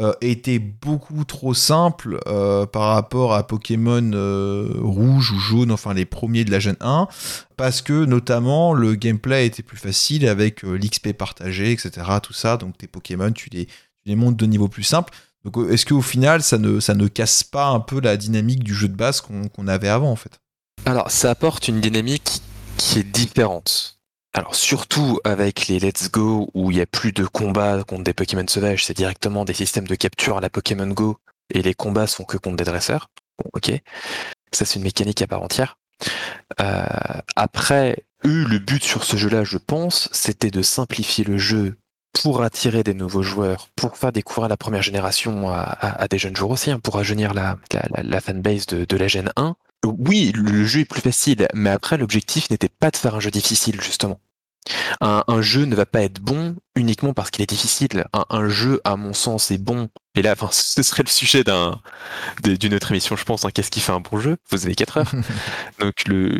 euh, 0.00 0.12
était 0.20 0.60
beaucoup 0.60 1.24
trop 1.24 1.54
simple 1.54 2.20
euh, 2.28 2.66
par 2.66 2.94
rapport 2.94 3.34
à 3.34 3.44
Pokémon 3.44 4.12
euh, 4.14 4.70
rouge 4.78 5.32
ou 5.32 5.40
jaune, 5.40 5.72
enfin 5.72 5.92
les 5.92 6.04
premiers 6.04 6.44
de 6.44 6.52
la 6.52 6.60
Gen 6.60 6.76
1, 6.80 7.08
parce 7.56 7.82
que 7.82 8.04
notamment 8.04 8.74
le 8.74 8.94
gameplay 8.94 9.46
était 9.46 9.64
plus 9.64 9.76
facile 9.76 10.28
avec 10.28 10.62
l'XP 10.62 11.14
partagé, 11.14 11.72
etc. 11.72 12.06
Tout 12.22 12.32
ça, 12.32 12.56
donc 12.56 12.78
tes 12.78 12.86
Pokémon, 12.86 13.32
tu 13.32 13.50
les, 13.50 13.66
tu 14.06 14.14
montes 14.14 14.36
de 14.36 14.46
niveau 14.46 14.68
plus 14.68 14.84
simple. 14.84 15.12
Donc 15.44 15.56
est-ce 15.68 15.84
qu'au 15.84 16.00
final, 16.00 16.44
ça 16.44 16.58
ne, 16.58 16.78
ça 16.78 16.94
ne 16.94 17.08
casse 17.08 17.42
pas 17.42 17.66
un 17.66 17.80
peu 17.80 18.00
la 18.00 18.16
dynamique 18.16 18.62
du 18.62 18.74
jeu 18.74 18.86
de 18.86 18.96
base 18.96 19.20
qu'on 19.20 19.66
avait 19.66 19.88
avant 19.88 20.12
en 20.12 20.16
fait? 20.16 20.38
Alors 20.84 21.10
ça 21.10 21.30
apporte 21.30 21.66
une 21.66 21.80
dynamique 21.80 22.40
qui 22.76 23.00
est 23.00 23.02
différente. 23.02 23.97
Alors 24.34 24.54
surtout 24.54 25.18
avec 25.24 25.68
les 25.68 25.78
Let's 25.78 26.10
Go 26.10 26.50
où 26.54 26.70
il 26.70 26.76
n'y 26.76 26.80
a 26.80 26.86
plus 26.86 27.12
de 27.12 27.24
combats 27.24 27.82
contre 27.84 28.04
des 28.04 28.12
Pokémon 28.12 28.46
sauvages, 28.46 28.84
c'est 28.84 28.96
directement 28.96 29.44
des 29.44 29.54
systèmes 29.54 29.86
de 29.86 29.94
capture 29.94 30.36
à 30.36 30.40
la 30.40 30.50
Pokémon 30.50 30.86
Go 30.88 31.18
et 31.50 31.62
les 31.62 31.74
combats 31.74 32.06
sont 32.06 32.24
que 32.24 32.36
contre 32.36 32.56
des 32.56 32.64
dresseurs. 32.64 33.08
Bon, 33.38 33.50
ok, 33.54 33.72
ça 34.52 34.64
c'est 34.64 34.76
une 34.76 34.84
mécanique 34.84 35.22
à 35.22 35.26
part 35.26 35.42
entière. 35.42 35.78
Euh, 36.60 36.84
après, 37.36 38.04
eux, 38.24 38.44
le 38.44 38.58
but 38.58 38.82
sur 38.82 39.04
ce 39.04 39.16
jeu-là, 39.16 39.44
je 39.44 39.58
pense, 39.58 40.08
c'était 40.12 40.50
de 40.50 40.62
simplifier 40.62 41.24
le 41.24 41.38
jeu 41.38 41.76
pour 42.12 42.42
attirer 42.42 42.82
des 42.82 42.94
nouveaux 42.94 43.22
joueurs, 43.22 43.68
pour 43.76 43.96
faire 43.96 44.12
découvrir 44.12 44.48
la 44.48 44.56
première 44.56 44.82
génération 44.82 45.48
à, 45.50 46.06
des 46.08 46.18
jeunes 46.18 46.36
joueurs 46.36 46.50
aussi, 46.50 46.70
hein, 46.70 46.80
pour 46.80 46.94
rajeunir 46.94 47.34
la, 47.34 47.58
la, 48.02 48.20
fanbase 48.20 48.66
de, 48.66 48.84
de 48.84 48.96
la 48.96 49.08
Gen 49.08 49.30
1. 49.36 49.54
Oui, 49.84 50.32
le 50.34 50.64
jeu 50.64 50.80
est 50.80 50.84
plus 50.84 51.00
facile, 51.00 51.46
mais 51.54 51.70
après 51.70 51.96
l'objectif 51.96 52.50
n'était 52.50 52.68
pas 52.68 52.90
de 52.90 52.96
faire 52.96 53.14
un 53.14 53.20
jeu 53.20 53.30
difficile 53.30 53.80
justement. 53.80 54.20
Un, 55.00 55.40
jeu 55.40 55.64
ne 55.64 55.74
va 55.74 55.86
pas 55.86 56.02
être 56.02 56.20
bon 56.20 56.56
uniquement 56.74 57.14
parce 57.14 57.30
qu'il 57.30 57.42
est 57.42 57.48
difficile. 57.48 58.04
Un, 58.12 58.48
jeu, 58.48 58.80
à 58.84 58.96
mon 58.96 59.12
sens, 59.12 59.50
est 59.50 59.58
bon. 59.58 59.88
Et 60.14 60.22
là, 60.22 60.32
enfin, 60.32 60.48
ce 60.52 60.82
serait 60.82 61.02
le 61.02 61.08
sujet 61.08 61.44
d'un, 61.44 61.80
d'une 62.42 62.74
autre 62.74 62.90
émission, 62.90 63.16
je 63.16 63.24
pense. 63.24 63.44
Hein. 63.44 63.50
Qu'est-ce 63.52 63.70
qui 63.70 63.80
fait 63.80 63.92
un 63.92 64.00
bon 64.00 64.18
jeu? 64.18 64.36
Vous 64.50 64.66
avez 64.66 64.74
4 64.74 64.98
heures. 64.98 65.12
Donc 65.78 66.06
le, 66.06 66.38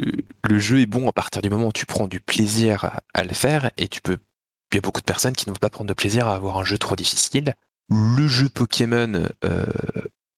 le 0.48 0.59
jeu 0.59 0.81
est 0.81 0.86
bon 0.86 1.09
à 1.09 1.12
partir 1.12 1.43
du 1.43 1.51
moment 1.51 1.69
où 1.69 1.73
tu 1.73 1.86
prends 1.86 2.09
du 2.09 2.20
plaisir 2.20 3.01
à, 3.15 3.23
le 3.23 3.35
faire 3.35 3.70
et 3.77 3.89
tu 3.89 4.01
peux. 4.01 4.19
Il 4.73 4.77
y 4.77 4.78
a 4.78 4.82
beaucoup 4.82 5.01
de 5.01 5.06
personnes 5.06 5.35
qui 5.35 5.48
ne 5.48 5.55
vont 5.55 5.59
pas 5.59 5.70
prendre 5.70 5.89
de 5.89 5.94
plaisir 5.94 6.28
à 6.28 6.35
avoir 6.35 6.59
un 6.59 6.65
jeu 6.65 6.77
trop 6.77 6.94
difficile. 6.94 7.55
Le 7.89 8.28
jeu 8.28 8.51
Pokémon 8.51 9.28
euh, 9.44 9.65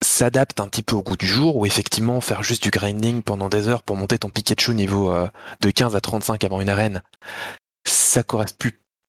s'adapte 0.03 0.61
un 0.61 0.69
petit 0.69 0.83
peu 0.83 0.97
au 0.97 1.03
goût 1.03 1.17
du 1.17 1.27
jour, 1.27 1.57
où 1.57 1.67
effectivement 1.67 2.21
faire 2.21 2.43
juste 2.43 2.63
du 2.63 2.71
grinding 2.71 3.23
pendant 3.23 3.49
des 3.49 3.69
heures 3.69 3.83
pour 3.83 3.97
monter 3.97 4.19
ton 4.19 4.31
Pikachu 4.31 4.75
niveau 4.75 5.11
euh, 5.11 5.29
de 5.61 5.71
15 5.71 5.97
à 5.97 6.01
35 6.01 6.43
avant 6.45 6.61
une 6.61 6.69
arène, 6.69 7.03
ça, 7.87 8.23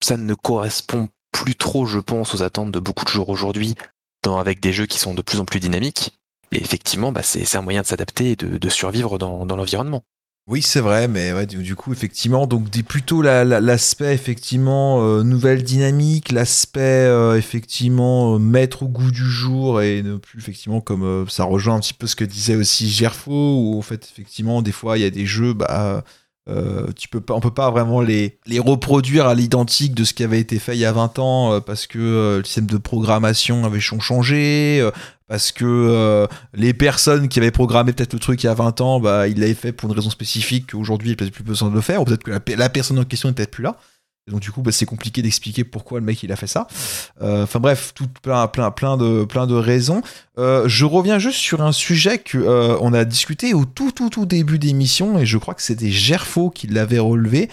ça 0.01 0.17
ne 0.17 0.33
correspond 0.33 1.09
plus 1.31 1.55
trop, 1.55 1.85
je 1.85 1.99
pense, 1.99 2.35
aux 2.35 2.43
attentes 2.43 2.71
de 2.71 2.79
beaucoup 2.79 3.05
de 3.05 3.09
joueurs 3.09 3.29
aujourd'hui, 3.29 3.75
avec 4.25 4.59
des 4.59 4.73
jeux 4.73 4.85
qui 4.85 4.99
sont 4.99 5.13
de 5.13 5.21
plus 5.21 5.39
en 5.39 5.45
plus 5.45 5.59
dynamiques. 5.59 6.17
Et 6.51 6.61
effectivement, 6.61 7.11
bah, 7.11 7.23
c'est 7.23 7.55
un 7.55 7.61
moyen 7.61 7.81
de 7.81 7.87
s'adapter 7.87 8.31
et 8.31 8.35
de, 8.35 8.69
survivre 8.69 9.17
dans, 9.17 9.45
l'environnement. 9.45 10.03
Oui, 10.47 10.61
c'est 10.61 10.81
vrai, 10.81 11.07
mais 11.07 11.31
ouais, 11.33 11.45
du, 11.45 11.75
coup, 11.75 11.93
effectivement, 11.93 12.47
donc 12.47 12.69
plutôt 12.83 13.21
l'aspect 13.21 14.13
effectivement 14.13 15.01
euh, 15.01 15.23
nouvelle 15.23 15.63
dynamique, 15.63 16.31
l'aspect 16.31 16.81
euh, 16.81 17.37
effectivement 17.37 18.35
euh, 18.35 18.39
mettre 18.39 18.83
au 18.83 18.87
goût 18.87 19.11
du 19.11 19.23
jour 19.23 19.81
et 19.81 20.01
ne 20.01 20.17
plus 20.17 20.39
effectivement 20.39 20.81
comme 20.81 21.29
ça 21.29 21.43
rejoint 21.45 21.75
un 21.75 21.79
petit 21.79 21.93
peu 21.93 22.07
ce 22.07 22.15
que 22.15 22.25
disait 22.25 22.55
aussi 22.55 22.89
Gerfo, 22.89 23.31
où 23.31 23.77
en 23.77 23.81
fait 23.81 24.03
effectivement 24.11 24.61
des 24.61 24.71
fois 24.71 24.97
il 24.97 25.01
y 25.01 25.05
a 25.05 25.09
des 25.11 25.25
jeux 25.25 25.53
bah 25.53 26.03
euh, 26.49 26.87
tu 26.97 27.07
peux 27.07 27.21
pas, 27.21 27.35
on 27.35 27.39
peut 27.39 27.53
pas 27.53 27.69
vraiment 27.69 28.01
les, 28.01 28.39
les 28.47 28.57
reproduire 28.57 29.27
à 29.27 29.35
l'identique 29.35 29.93
de 29.93 30.03
ce 30.03 30.13
qui 30.13 30.23
avait 30.23 30.39
été 30.39 30.57
fait 30.57 30.75
il 30.75 30.79
y 30.79 30.85
a 30.85 30.91
20 30.91 31.19
ans 31.19 31.53
euh, 31.53 31.59
parce 31.59 31.85
que 31.85 31.99
euh, 31.99 32.37
le 32.39 32.43
système 32.43 32.65
de 32.65 32.77
programmation 32.77 33.63
avait 33.63 33.79
changé, 33.79 34.83
parce 35.31 35.53
que 35.53 36.27
les 36.53 36.73
personnes 36.73 37.29
qui 37.29 37.39
avaient 37.39 37.51
programmé 37.51 37.93
peut-être 37.93 38.11
le 38.11 38.19
truc 38.19 38.43
il 38.43 38.47
y 38.47 38.49
a 38.49 38.53
20 38.53 38.81
ans, 38.81 38.99
bah, 38.99 39.29
ils 39.29 39.39
l'avaient 39.39 39.53
fait 39.53 39.71
pour 39.71 39.89
une 39.89 39.95
raison 39.95 40.09
spécifique 40.09 40.71
qu'aujourd'hui 40.71 41.15
peut-être 41.15 41.31
plus 41.31 41.45
besoin 41.45 41.69
de 41.69 41.75
le 41.75 41.79
faire, 41.79 42.01
ou 42.01 42.05
peut-être 42.05 42.23
que 42.23 42.51
la, 42.51 42.69
personne 42.69 42.99
en 42.99 43.05
question 43.05 43.29
n'est 43.29 43.35
peut-être 43.35 43.51
plus 43.51 43.63
là 43.63 43.77
donc 44.27 44.39
du 44.39 44.51
coup, 44.51 44.61
bah, 44.61 44.71
c'est 44.71 44.85
compliqué 44.85 45.21
d'expliquer 45.21 45.63
pourquoi 45.63 45.99
le 45.99 46.05
mec 46.05 46.21
il 46.21 46.31
a 46.31 46.35
fait 46.35 46.47
ça. 46.47 46.67
Euh, 47.21 47.43
enfin 47.43 47.59
bref, 47.59 47.91
tout 47.95 48.07
plein, 48.21 48.47
plein, 48.47 48.69
plein 48.69 48.95
de, 48.95 49.25
plein 49.25 49.47
de 49.47 49.55
raisons. 49.55 50.01
Euh, 50.37 50.67
je 50.67 50.85
reviens 50.85 51.17
juste 51.17 51.39
sur 51.39 51.61
un 51.61 51.71
sujet 51.71 52.19
que 52.19 52.37
euh, 52.37 52.77
on 52.81 52.93
a 52.93 53.03
discuté 53.03 53.53
au 53.53 53.65
tout, 53.65 53.91
tout, 53.91 54.09
tout 54.09 54.25
début 54.25 54.59
d'émission 54.59 55.17
et 55.17 55.25
je 55.25 55.37
crois 55.37 55.55
que 55.55 55.63
c'était 55.63 55.89
Gerfo 55.89 56.51
qui 56.51 56.67
l'avait 56.67 56.99
relevé. 56.99 57.49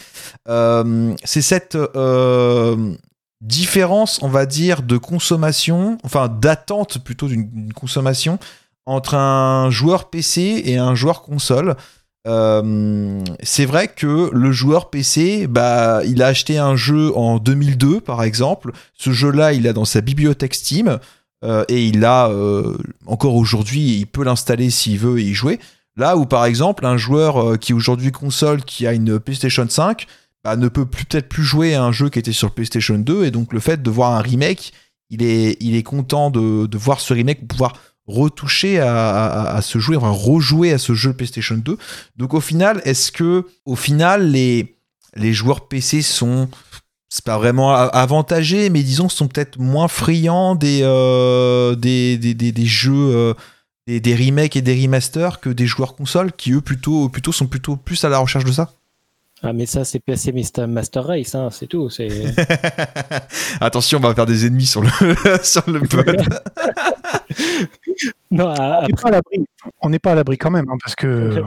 c'est 0.46 1.42
cette 1.42 1.76
différence, 3.40 4.20
on 4.22 4.28
va 4.28 4.46
dire, 4.46 4.82
de 4.82 4.96
consommation, 4.96 5.98
enfin 6.04 6.28
d'attente 6.28 6.98
plutôt 6.98 7.28
d'une 7.28 7.72
consommation 7.72 8.38
entre 8.86 9.14
un 9.14 9.70
joueur 9.70 10.08
PC 10.08 10.62
et 10.64 10.78
un 10.78 10.94
joueur 10.94 11.22
console. 11.22 11.76
Euh, 12.26 13.22
c'est 13.42 13.64
vrai 13.64 13.88
que 13.88 14.30
le 14.32 14.52
joueur 14.52 14.90
PC, 14.90 15.46
bah, 15.46 16.00
il 16.04 16.22
a 16.22 16.26
acheté 16.26 16.58
un 16.58 16.74
jeu 16.74 17.16
en 17.16 17.38
2002 17.38 18.00
par 18.00 18.22
exemple. 18.22 18.72
Ce 18.94 19.12
jeu-là, 19.12 19.52
il 19.52 19.68
a 19.68 19.72
dans 19.72 19.84
sa 19.84 20.00
bibliothèque 20.00 20.54
Steam 20.54 20.98
euh, 21.44 21.64
et 21.68 21.86
il 21.86 22.04
a 22.04 22.28
euh, 22.28 22.76
encore 23.06 23.36
aujourd'hui, 23.36 23.98
il 23.98 24.06
peut 24.06 24.24
l'installer 24.24 24.70
s'il 24.70 24.98
veut 24.98 25.20
et 25.20 25.24
y 25.24 25.34
jouer. 25.34 25.60
Là 25.96 26.16
où 26.16 26.26
par 26.26 26.44
exemple 26.44 26.86
un 26.86 26.96
joueur 26.96 27.58
qui 27.58 27.72
aujourd'hui 27.72 28.12
console, 28.12 28.62
qui 28.62 28.86
a 28.86 28.92
une 28.92 29.18
PlayStation 29.18 29.68
5, 29.68 30.06
bah, 30.44 30.56
ne 30.56 30.68
peut 30.68 30.86
peut-être 30.86 31.28
plus 31.28 31.42
jouer 31.42 31.74
à 31.74 31.82
un 31.82 31.92
jeu 31.92 32.10
qui 32.10 32.18
était 32.18 32.32
sur 32.32 32.52
PlayStation 32.52 32.98
2 32.98 33.24
et 33.24 33.30
donc 33.30 33.52
le 33.52 33.60
fait 33.60 33.82
de 33.82 33.90
voir 33.90 34.12
un 34.12 34.20
remake, 34.20 34.72
il 35.10 35.22
est, 35.22 35.82
content 35.82 36.30
de, 36.30 36.76
voir 36.76 37.00
ce 37.00 37.14
remake 37.14 37.48
pouvoir 37.48 37.74
retoucher 38.06 38.78
à, 38.78 39.60
ce 39.62 39.78
jeu, 39.78 39.96
rejouer 39.96 40.72
à 40.72 40.78
ce 40.78 40.94
jeu 40.94 41.12
PlayStation 41.12 41.56
2. 41.56 41.76
Donc 42.16 42.34
au 42.34 42.40
final, 42.40 42.80
est-ce 42.84 43.12
que 43.12 43.46
au 43.64 43.76
final 43.76 44.30
les, 44.30 44.76
joueurs 45.32 45.68
PC 45.68 46.02
sont 46.02 46.48
c'est 47.10 47.24
pas 47.24 47.38
vraiment 47.38 47.74
avantagés, 47.74 48.68
mais 48.68 48.82
disons 48.82 49.08
sont 49.08 49.28
peut-être 49.28 49.58
moins 49.58 49.88
friands 49.88 50.54
des, 50.54 50.80
euh, 50.82 51.74
jeux, 52.64 52.92
euh, 52.92 53.34
des, 53.86 54.14
remakes 54.14 54.56
et 54.56 54.62
des 54.62 54.82
remasters 54.82 55.40
que 55.40 55.48
des 55.48 55.66
joueurs 55.66 55.96
consoles 55.96 56.32
qui 56.32 56.52
eux 56.52 56.60
plutôt 56.60 57.10
sont 57.32 57.46
plutôt 57.46 57.76
plus 57.76 58.04
à 58.04 58.10
la 58.10 58.18
recherche 58.18 58.44
de 58.44 58.52
ça? 58.52 58.72
Ah 59.42 59.52
mais 59.52 59.66
ça 59.66 59.84
c'est 59.84 60.00
PC 60.00 60.32
Master 60.66 61.04
Race, 61.04 61.34
hein, 61.34 61.48
c'est 61.50 61.66
tout. 61.66 61.88
Attention, 63.60 63.98
on 63.98 64.00
va 64.00 64.14
faire 64.14 64.26
des 64.26 64.46
ennemis 64.46 64.66
sur 64.66 64.82
le 64.82 64.88
sur 65.42 65.62
le 65.68 65.80
non, 68.30 68.52
on 69.80 69.90
n'est 69.90 69.98
pas 69.98 70.12
à 70.12 70.14
l'abri 70.14 70.38
quand 70.38 70.50
même, 70.50 70.68
hein, 70.68 70.76
parce 70.82 70.96
que 70.96 71.42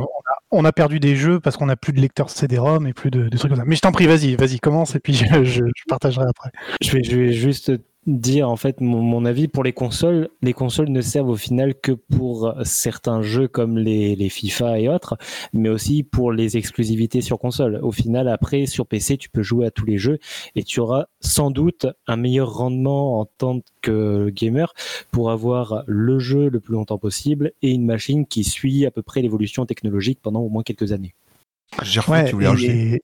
on, 0.52 0.66
a, 0.66 0.72
perdu 0.72 1.00
des 1.00 1.16
jeux 1.16 1.40
parce 1.40 1.58
qu'on 1.58 1.68
n'a 1.68 1.76
plus 1.76 1.94
de 1.94 2.02
lecteur 2.02 2.30
CD-ROM 2.30 2.88
et 2.88 2.94
plus 2.94 3.12
de, 3.12 3.30
trucs 3.30 3.50
comme 3.50 3.60
ça. 3.60 3.66
Mais 3.66 3.76
je 3.76 3.82
t'en 3.82 3.92
prie, 3.92 4.08
vas-y, 4.08 4.36
vas-y, 4.36 4.60
commence 4.60 4.96
et 4.96 5.00
puis 5.00 5.14
je, 5.14 5.44
je, 5.44 5.64
partagerai 5.88 6.26
après. 6.28 6.52
Je 6.82 6.92
vais, 6.92 7.04
je 7.04 7.16
vais 7.18 7.34
juste 7.34 7.72
dire 8.08 8.50
en 8.50 8.56
fait 8.56 8.82
mon, 8.82 9.26
avis 9.26 9.48
pour 9.48 9.64
les 9.64 9.74
consoles. 9.74 10.30
Les 10.42 10.54
consoles 10.54 10.90
ne 10.90 11.02
servent 11.02 11.30
au 11.30 11.36
final 11.36 11.76
que 11.76 11.92
pour 11.92 12.54
certains 12.64 13.22
jeux 13.22 13.48
comme 13.48 13.78
les, 13.78 14.16
les, 14.16 14.30
FIFA 14.30 14.80
et 14.80 14.90
autres, 14.90 15.18
mais 15.54 15.70
aussi 15.70 16.04
pour 16.04 16.32
les 16.32 16.58
exclusivités 16.58 17.22
sur 17.22 17.38
console. 17.40 17.80
Au 17.84 17.92
final, 17.92 18.28
après 18.28 18.66
sur 18.66 18.88
PC, 18.88 19.18
tu 19.18 19.30
peux 19.30 19.44
jouer 19.44 19.68
à 19.68 19.72
tous 19.72 19.86
les 19.86 19.98
jeux 19.98 20.20
et 20.56 20.64
tu 20.64 20.80
auras 20.80 21.06
sans 21.20 21.52
doute 21.52 21.86
un 22.08 22.16
meilleur 22.16 22.54
rendement 22.54 23.20
en 23.20 23.26
tant 23.26 23.60
que 23.82 24.30
gamer 24.30 24.74
pour 25.12 25.32
avoir 25.32 25.84
le 25.86 26.18
jeu 26.20 26.50
le 26.50 26.60
plus 26.60 26.74
longtemps 26.74 26.98
possible 26.98 27.52
et 27.62 27.72
une 27.72 27.86
machine 27.86 28.26
qui 28.26 28.44
suit 28.44 28.86
à 28.86 28.92
peu 28.92 29.04
près 29.04 29.22
l'évolution 29.22 29.66
technologique 29.66 30.20
pendant 30.22 30.42
au 30.42 30.50
moins 30.50 30.64
quelques 30.64 30.92
années. 30.92 31.14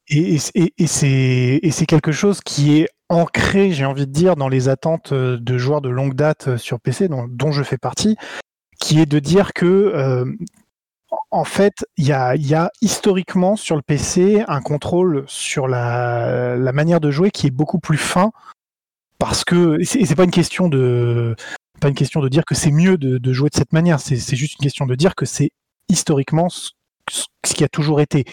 et, 0.10 0.38
et, 0.56 0.74
et 0.78 1.72
c'est 1.72 1.86
quelque 1.86 2.12
chose 2.12 2.42
qui 2.42 2.80
est 2.80 2.90
ancré, 3.10 3.72
j'ai 3.72 3.86
envie 3.86 4.08
de 4.08 4.12
dire, 4.12 4.36
dans 4.36 4.50
les 4.50 4.70
attentes 4.70 5.12
euh, 5.12 5.38
de 5.40 5.58
joueurs 5.58 5.82
de 5.82 5.90
longue 5.90 6.14
date 6.14 6.50
euh, 6.50 6.58
sur 6.58 6.80
PC, 6.80 7.08
dont, 7.08 7.52
je 7.52 7.64
fais 7.64 7.78
partie, 7.78 8.18
qui 8.80 9.00
est 9.00 9.06
de 9.06 9.20
dire 9.20 9.54
que, 9.54 9.66
euh, 9.66 10.26
en 11.32 11.46
fait, 11.46 11.86
il 11.98 12.06
y 12.06 12.12
a, 12.12 12.70
historiquement 12.82 13.56
sur 13.56 13.76
le 13.76 13.82
PC 13.82 14.44
un 14.48 14.62
contrôle 14.62 15.24
sur 15.28 15.68
la, 15.68 16.58
manière 16.74 17.00
de 17.00 17.12
jouer 17.12 17.32
qui 17.32 17.48
est 17.48 17.52
beaucoup 17.52 17.80
plus 17.80 17.98
fin, 17.98 18.32
parce 19.20 19.44
que 19.44 19.82
c'est 19.84 20.16
pas 20.16 20.26
une 20.26 20.32
question 20.32 20.68
de 20.68 21.36
pas 21.80 21.90
une 21.90 21.96
question 21.96 22.22
de 22.22 22.30
dire 22.30 22.44
que 22.44 22.56
c'est 22.56 22.72
mieux 22.72 22.98
de, 22.98 23.34
jouer 23.34 23.50
de 23.50 23.56
cette 23.56 23.72
manière, 23.72 24.00
c'est 24.00 24.36
juste 24.36 24.56
une 24.56 24.64
question 24.64 24.86
de 24.86 24.96
dire 24.96 25.16
que 25.16 25.26
c'est 25.26 25.52
historiquement 25.90 26.50
ce, 26.50 26.72
qui 27.44 27.64
a 27.64 27.70
toujours 27.70 28.02
été. 28.02 28.26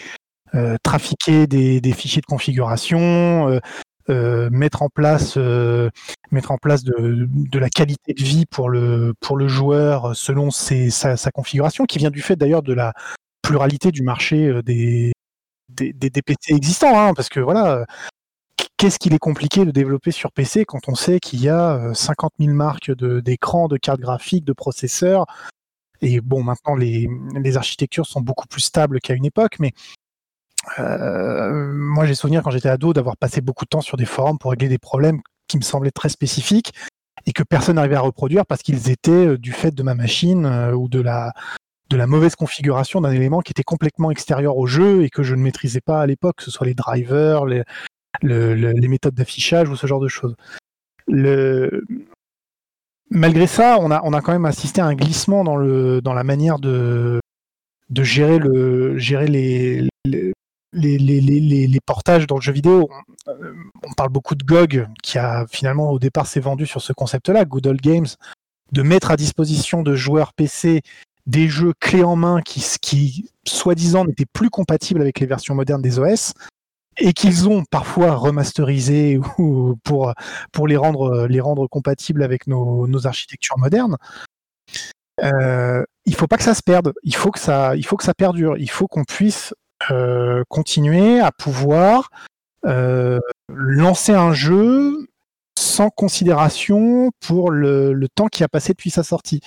trafiquer 0.83 1.47
des, 1.47 1.93
fichiers 1.93 2.21
de 2.21 2.25
configuration, 2.25 3.49
euh, 3.49 3.59
mettre 4.09 4.81
en 4.81 4.89
place, 4.89 5.35
euh, 5.37 5.89
mettre 6.31 6.51
en 6.51 6.57
place 6.57 6.83
de, 6.83 7.27
de, 7.29 7.59
la 7.59 7.69
qualité 7.69 8.13
de 8.13 8.23
vie 8.23 8.45
pour 8.45 8.69
le, 8.69 9.13
pour 9.19 9.37
le 9.37 9.47
joueur 9.47 10.15
selon 10.15 10.51
ses, 10.51 10.89
sa, 10.89 11.17
sa, 11.17 11.31
configuration, 11.31 11.85
qui 11.85 11.97
vient 11.97 12.11
du 12.11 12.21
fait 12.21 12.35
d'ailleurs 12.35 12.63
de 12.63 12.73
la 12.73 12.93
pluralité 13.41 13.91
du 13.91 14.03
marché 14.03 14.47
euh, 14.47 14.61
des, 14.61 15.11
des, 15.69 15.93
des, 15.93 16.21
PC 16.21 16.53
existants. 16.53 16.99
Hein, 16.99 17.13
parce 17.13 17.29
que 17.29 17.39
voilà, 17.39 17.85
qu'est-ce 18.77 18.99
qu'il 18.99 19.13
est 19.13 19.19
compliqué 19.19 19.65
de 19.65 19.71
développer 19.71 20.11
sur 20.11 20.31
PC 20.31 20.65
quand 20.65 20.87
on 20.87 20.95
sait 20.95 21.19
qu'il 21.19 21.41
y 21.41 21.49
a 21.49 21.93
50 21.93 22.33
000 22.39 22.53
marques 22.53 22.91
d'écrans, 22.91 23.67
de, 23.67 23.77
cartes 23.77 24.01
graphiques, 24.01 24.45
de 24.45 24.53
processeurs? 24.53 25.25
Et 26.01 26.21
bon, 26.21 26.43
maintenant, 26.43 26.75
les, 26.75 27.07
les 27.35 27.57
architectures 27.57 28.05
sont 28.05 28.21
beaucoup 28.21 28.47
plus 28.47 28.61
stables 28.61 28.99
qu'à 28.99 29.13
une 29.13 29.25
époque, 29.25 29.55
mais 29.59 29.71
euh, 30.79 31.71
moi, 31.73 32.05
j'ai 32.05 32.15
souvenir 32.15 32.43
quand 32.43 32.51
j'étais 32.51 32.69
ado 32.69 32.93
d'avoir 32.93 33.17
passé 33.17 33.41
beaucoup 33.41 33.65
de 33.65 33.69
temps 33.69 33.81
sur 33.81 33.97
des 33.97 34.05
forums 34.05 34.37
pour 34.37 34.51
régler 34.51 34.67
des 34.67 34.77
problèmes 34.77 35.21
qui 35.47 35.57
me 35.57 35.63
semblaient 35.63 35.91
très 35.91 36.09
spécifiques 36.09 36.73
et 37.25 37.33
que 37.33 37.43
personne 37.43 37.75
n'arrivait 37.75 37.95
à 37.95 38.01
reproduire 38.01 38.45
parce 38.45 38.61
qu'ils 38.61 38.89
étaient 38.89 39.11
euh, 39.11 39.37
du 39.37 39.51
fait 39.51 39.71
de 39.71 39.83
ma 39.83 39.95
machine 39.95 40.45
euh, 40.45 40.73
ou 40.73 40.89
de 40.89 40.99
la, 41.01 41.33
de 41.89 41.97
la 41.97 42.07
mauvaise 42.07 42.35
configuration 42.35 43.01
d'un 43.01 43.11
élément 43.11 43.41
qui 43.41 43.51
était 43.51 43.63
complètement 43.63 44.11
extérieur 44.11 44.57
au 44.57 44.67
jeu 44.67 45.03
et 45.03 45.09
que 45.09 45.23
je 45.23 45.35
ne 45.35 45.41
maîtrisais 45.41 45.81
pas 45.81 46.01
à 46.01 46.07
l'époque, 46.07 46.37
que 46.37 46.43
ce 46.43 46.51
soit 46.51 46.67
les 46.67 46.73
drivers, 46.73 47.45
les, 47.45 47.63
les 48.21 48.87
méthodes 48.87 49.15
d'affichage 49.15 49.69
ou 49.69 49.75
ce 49.75 49.87
genre 49.87 49.99
de 49.99 50.07
choses. 50.07 50.35
Malgré 53.11 53.45
ça, 53.45 53.77
on 53.79 53.91
a, 53.91 54.01
on 54.03 54.13
a 54.13 54.21
quand 54.21 54.31
même 54.31 54.45
assisté 54.45 54.81
à 54.81 54.85
un 54.85 54.95
glissement 54.95 55.43
dans, 55.43 55.57
le, 55.57 56.01
dans 56.01 56.13
la 56.13 56.23
manière 56.23 56.57
de, 56.57 57.19
de 57.89 58.03
gérer, 58.03 58.39
le, 58.39 58.97
gérer 58.97 59.27
les, 59.27 59.87
les, 60.75 61.79
portages 61.85 62.27
dans 62.27 62.35
le 62.35 62.41
jeu 62.41 62.51
vidéo, 62.51 62.89
on, 63.27 63.93
parle 63.95 64.09
beaucoup 64.09 64.35
de 64.35 64.43
GOG, 64.43 64.87
qui 65.01 65.17
a 65.17 65.45
finalement 65.49 65.91
au 65.91 65.99
départ 65.99 66.27
s'est 66.27 66.39
vendu 66.39 66.65
sur 66.65 66.81
ce 66.81 66.93
concept-là, 66.93 67.45
Good 67.45 67.67
Old 67.67 67.81
Games, 67.81 68.07
de 68.71 68.81
mettre 68.81 69.11
à 69.11 69.15
disposition 69.15 69.83
de 69.83 69.95
joueurs 69.95 70.33
PC 70.33 70.81
des 71.25 71.47
jeux 71.47 71.73
clés 71.79 72.03
en 72.03 72.15
main 72.15 72.41
qui, 72.41 73.29
soi-disant, 73.47 74.05
n'étaient 74.05 74.27
plus 74.31 74.49
compatibles 74.49 75.01
avec 75.01 75.19
les 75.19 75.25
versions 75.25 75.55
modernes 75.55 75.81
des 75.81 75.97
OS, 75.97 76.33
et 76.97 77.13
qu'ils 77.13 77.49
ont 77.49 77.63
parfois 77.69 78.15
remasterisé 78.15 79.19
ou 79.37 79.75
pour, 79.83 80.13
les, 80.67 80.77
rendre, 80.77 81.27
les 81.27 81.39
rendre 81.39 81.67
compatibles 81.67 82.23
avec 82.23 82.47
nos, 82.47 83.07
architectures 83.07 83.57
modernes. 83.57 83.97
Euh, 85.23 85.83
il 86.05 86.13
faut 86.13 86.27
pas 86.27 86.37
que 86.37 86.43
ça 86.43 86.53
se 86.53 86.61
perde. 86.61 86.93
Il 87.03 87.15
faut 87.15 87.31
que 87.31 87.39
ça 87.39 87.73
perdure. 88.17 88.57
Il 88.57 88.69
faut 88.69 88.87
qu'on 88.87 89.03
puisse 89.03 89.53
euh, 89.91 90.43
continuer 90.49 91.19
à 91.19 91.31
pouvoir 91.31 92.09
euh, 92.65 93.19
lancer 93.49 94.13
un 94.13 94.33
jeu 94.33 95.07
sans 95.57 95.89
considération 95.89 97.11
pour 97.19 97.51
le, 97.51 98.07
temps 98.13 98.27
qui 98.27 98.43
a 98.43 98.47
passé 98.47 98.73
depuis 98.73 98.89
sa 98.89 99.03
sortie. 99.03 99.41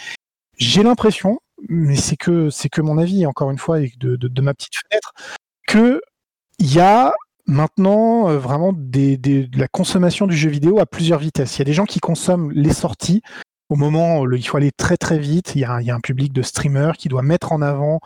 J'ai 0.56 0.82
l'impression, 0.82 1.40
mais 1.68 1.96
c'est 1.96 2.16
que 2.16 2.50
c'est 2.50 2.68
que 2.68 2.80
mon 2.80 2.98
avis, 2.98 3.26
encore 3.26 3.50
une 3.50 3.58
fois, 3.58 3.80
de, 3.80 4.16
de, 4.16 4.42
ma 4.42 4.54
petite 4.54 4.74
fenêtre, 4.76 5.12
que 5.66 6.00
il 6.58 6.72
y 6.72 6.80
a 6.80 7.14
maintenant 7.46 8.28
euh, 8.28 8.38
vraiment 8.38 8.72
de 8.72 9.58
la 9.58 9.68
consommation 9.68 10.26
du 10.26 10.36
jeu 10.36 10.50
vidéo 10.50 10.78
à 10.78 10.86
plusieurs 10.86 11.18
vitesses. 11.18 11.56
Il 11.56 11.60
y 11.60 11.62
a 11.62 11.64
des 11.64 11.72
gens 11.72 11.86
qui 11.86 12.00
consomment 12.00 12.52
les 12.52 12.72
sorties 12.72 13.22
au 13.68 13.76
moment 13.76 14.20
où 14.20 14.32
il 14.32 14.46
faut 14.46 14.56
aller 14.56 14.72
très 14.72 14.96
très 14.96 15.18
vite. 15.18 15.52
Il 15.54 15.60
y 15.60 15.64
a, 15.64 15.74
un 15.74 16.00
public 16.00 16.32
de 16.32 16.42
streamers 16.42 16.96
qui 16.96 17.08
doit 17.08 17.22
mettre 17.22 17.52
en 17.52 17.62
avant 17.62 18.00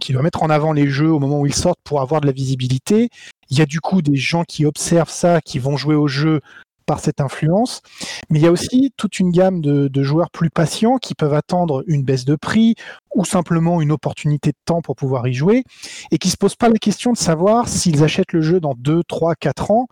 qui 0.00 0.12
doit 0.12 0.22
mettre 0.22 0.42
en 0.42 0.50
avant 0.50 0.72
les 0.72 0.88
jeux 0.88 1.10
au 1.10 1.18
moment 1.18 1.40
où 1.40 1.46
ils 1.46 1.54
sortent 1.54 1.80
pour 1.84 2.00
avoir 2.00 2.20
de 2.20 2.26
la 2.26 2.32
visibilité. 2.32 3.08
Il 3.50 3.58
y 3.58 3.62
a 3.62 3.66
du 3.66 3.80
coup 3.80 4.02
des 4.02 4.16
gens 4.16 4.44
qui 4.44 4.66
observent 4.66 5.10
ça, 5.10 5.40
qui 5.40 5.58
vont 5.58 5.76
jouer 5.76 5.94
au 5.94 6.08
jeu 6.08 6.40
par 6.88 6.98
cette 6.98 7.20
influence. 7.20 7.82
Mais 8.30 8.40
il 8.40 8.42
y 8.42 8.48
a 8.48 8.50
aussi 8.50 8.92
toute 8.96 9.20
une 9.20 9.30
gamme 9.30 9.60
de, 9.60 9.86
de, 9.86 10.02
joueurs 10.02 10.30
plus 10.30 10.50
patients 10.50 10.96
qui 10.96 11.14
peuvent 11.14 11.34
attendre 11.34 11.84
une 11.86 12.02
baisse 12.02 12.24
de 12.24 12.34
prix 12.34 12.74
ou 13.14 13.24
simplement 13.24 13.80
une 13.80 13.92
opportunité 13.92 14.50
de 14.50 14.56
temps 14.64 14.80
pour 14.80 14.96
pouvoir 14.96 15.28
y 15.28 15.34
jouer 15.34 15.62
et 16.10 16.18
qui 16.18 16.30
se 16.30 16.36
posent 16.36 16.56
pas 16.56 16.70
la 16.70 16.78
question 16.78 17.12
de 17.12 17.18
savoir 17.18 17.68
s'ils 17.68 18.02
achètent 18.02 18.32
le 18.32 18.40
jeu 18.40 18.58
dans 18.58 18.74
2, 18.74 19.02
3, 19.06 19.34
4 19.36 19.70
ans. 19.70 19.86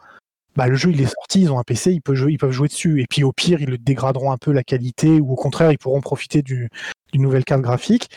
Bah, 0.56 0.68
le 0.68 0.74
jeu 0.74 0.90
il 0.90 1.02
est 1.02 1.06
sorti, 1.06 1.42
ils 1.42 1.52
ont 1.52 1.58
un 1.58 1.64
PC, 1.64 1.92
ils 1.92 2.00
peuvent, 2.00 2.16
jouer, 2.16 2.32
ils 2.32 2.38
peuvent 2.38 2.50
jouer 2.50 2.68
dessus. 2.68 3.02
Et 3.02 3.06
puis 3.08 3.22
au 3.22 3.32
pire, 3.32 3.60
ils 3.60 3.68
le 3.68 3.78
dégraderont 3.78 4.32
un 4.32 4.38
peu 4.38 4.52
la 4.52 4.64
qualité 4.64 5.20
ou 5.20 5.32
au 5.32 5.36
contraire, 5.36 5.70
ils 5.70 5.78
pourront 5.78 6.00
profiter 6.00 6.40
d'une 6.40 6.68
nouvelle 7.14 7.44
carte 7.44 7.60
graphique. 7.60 8.08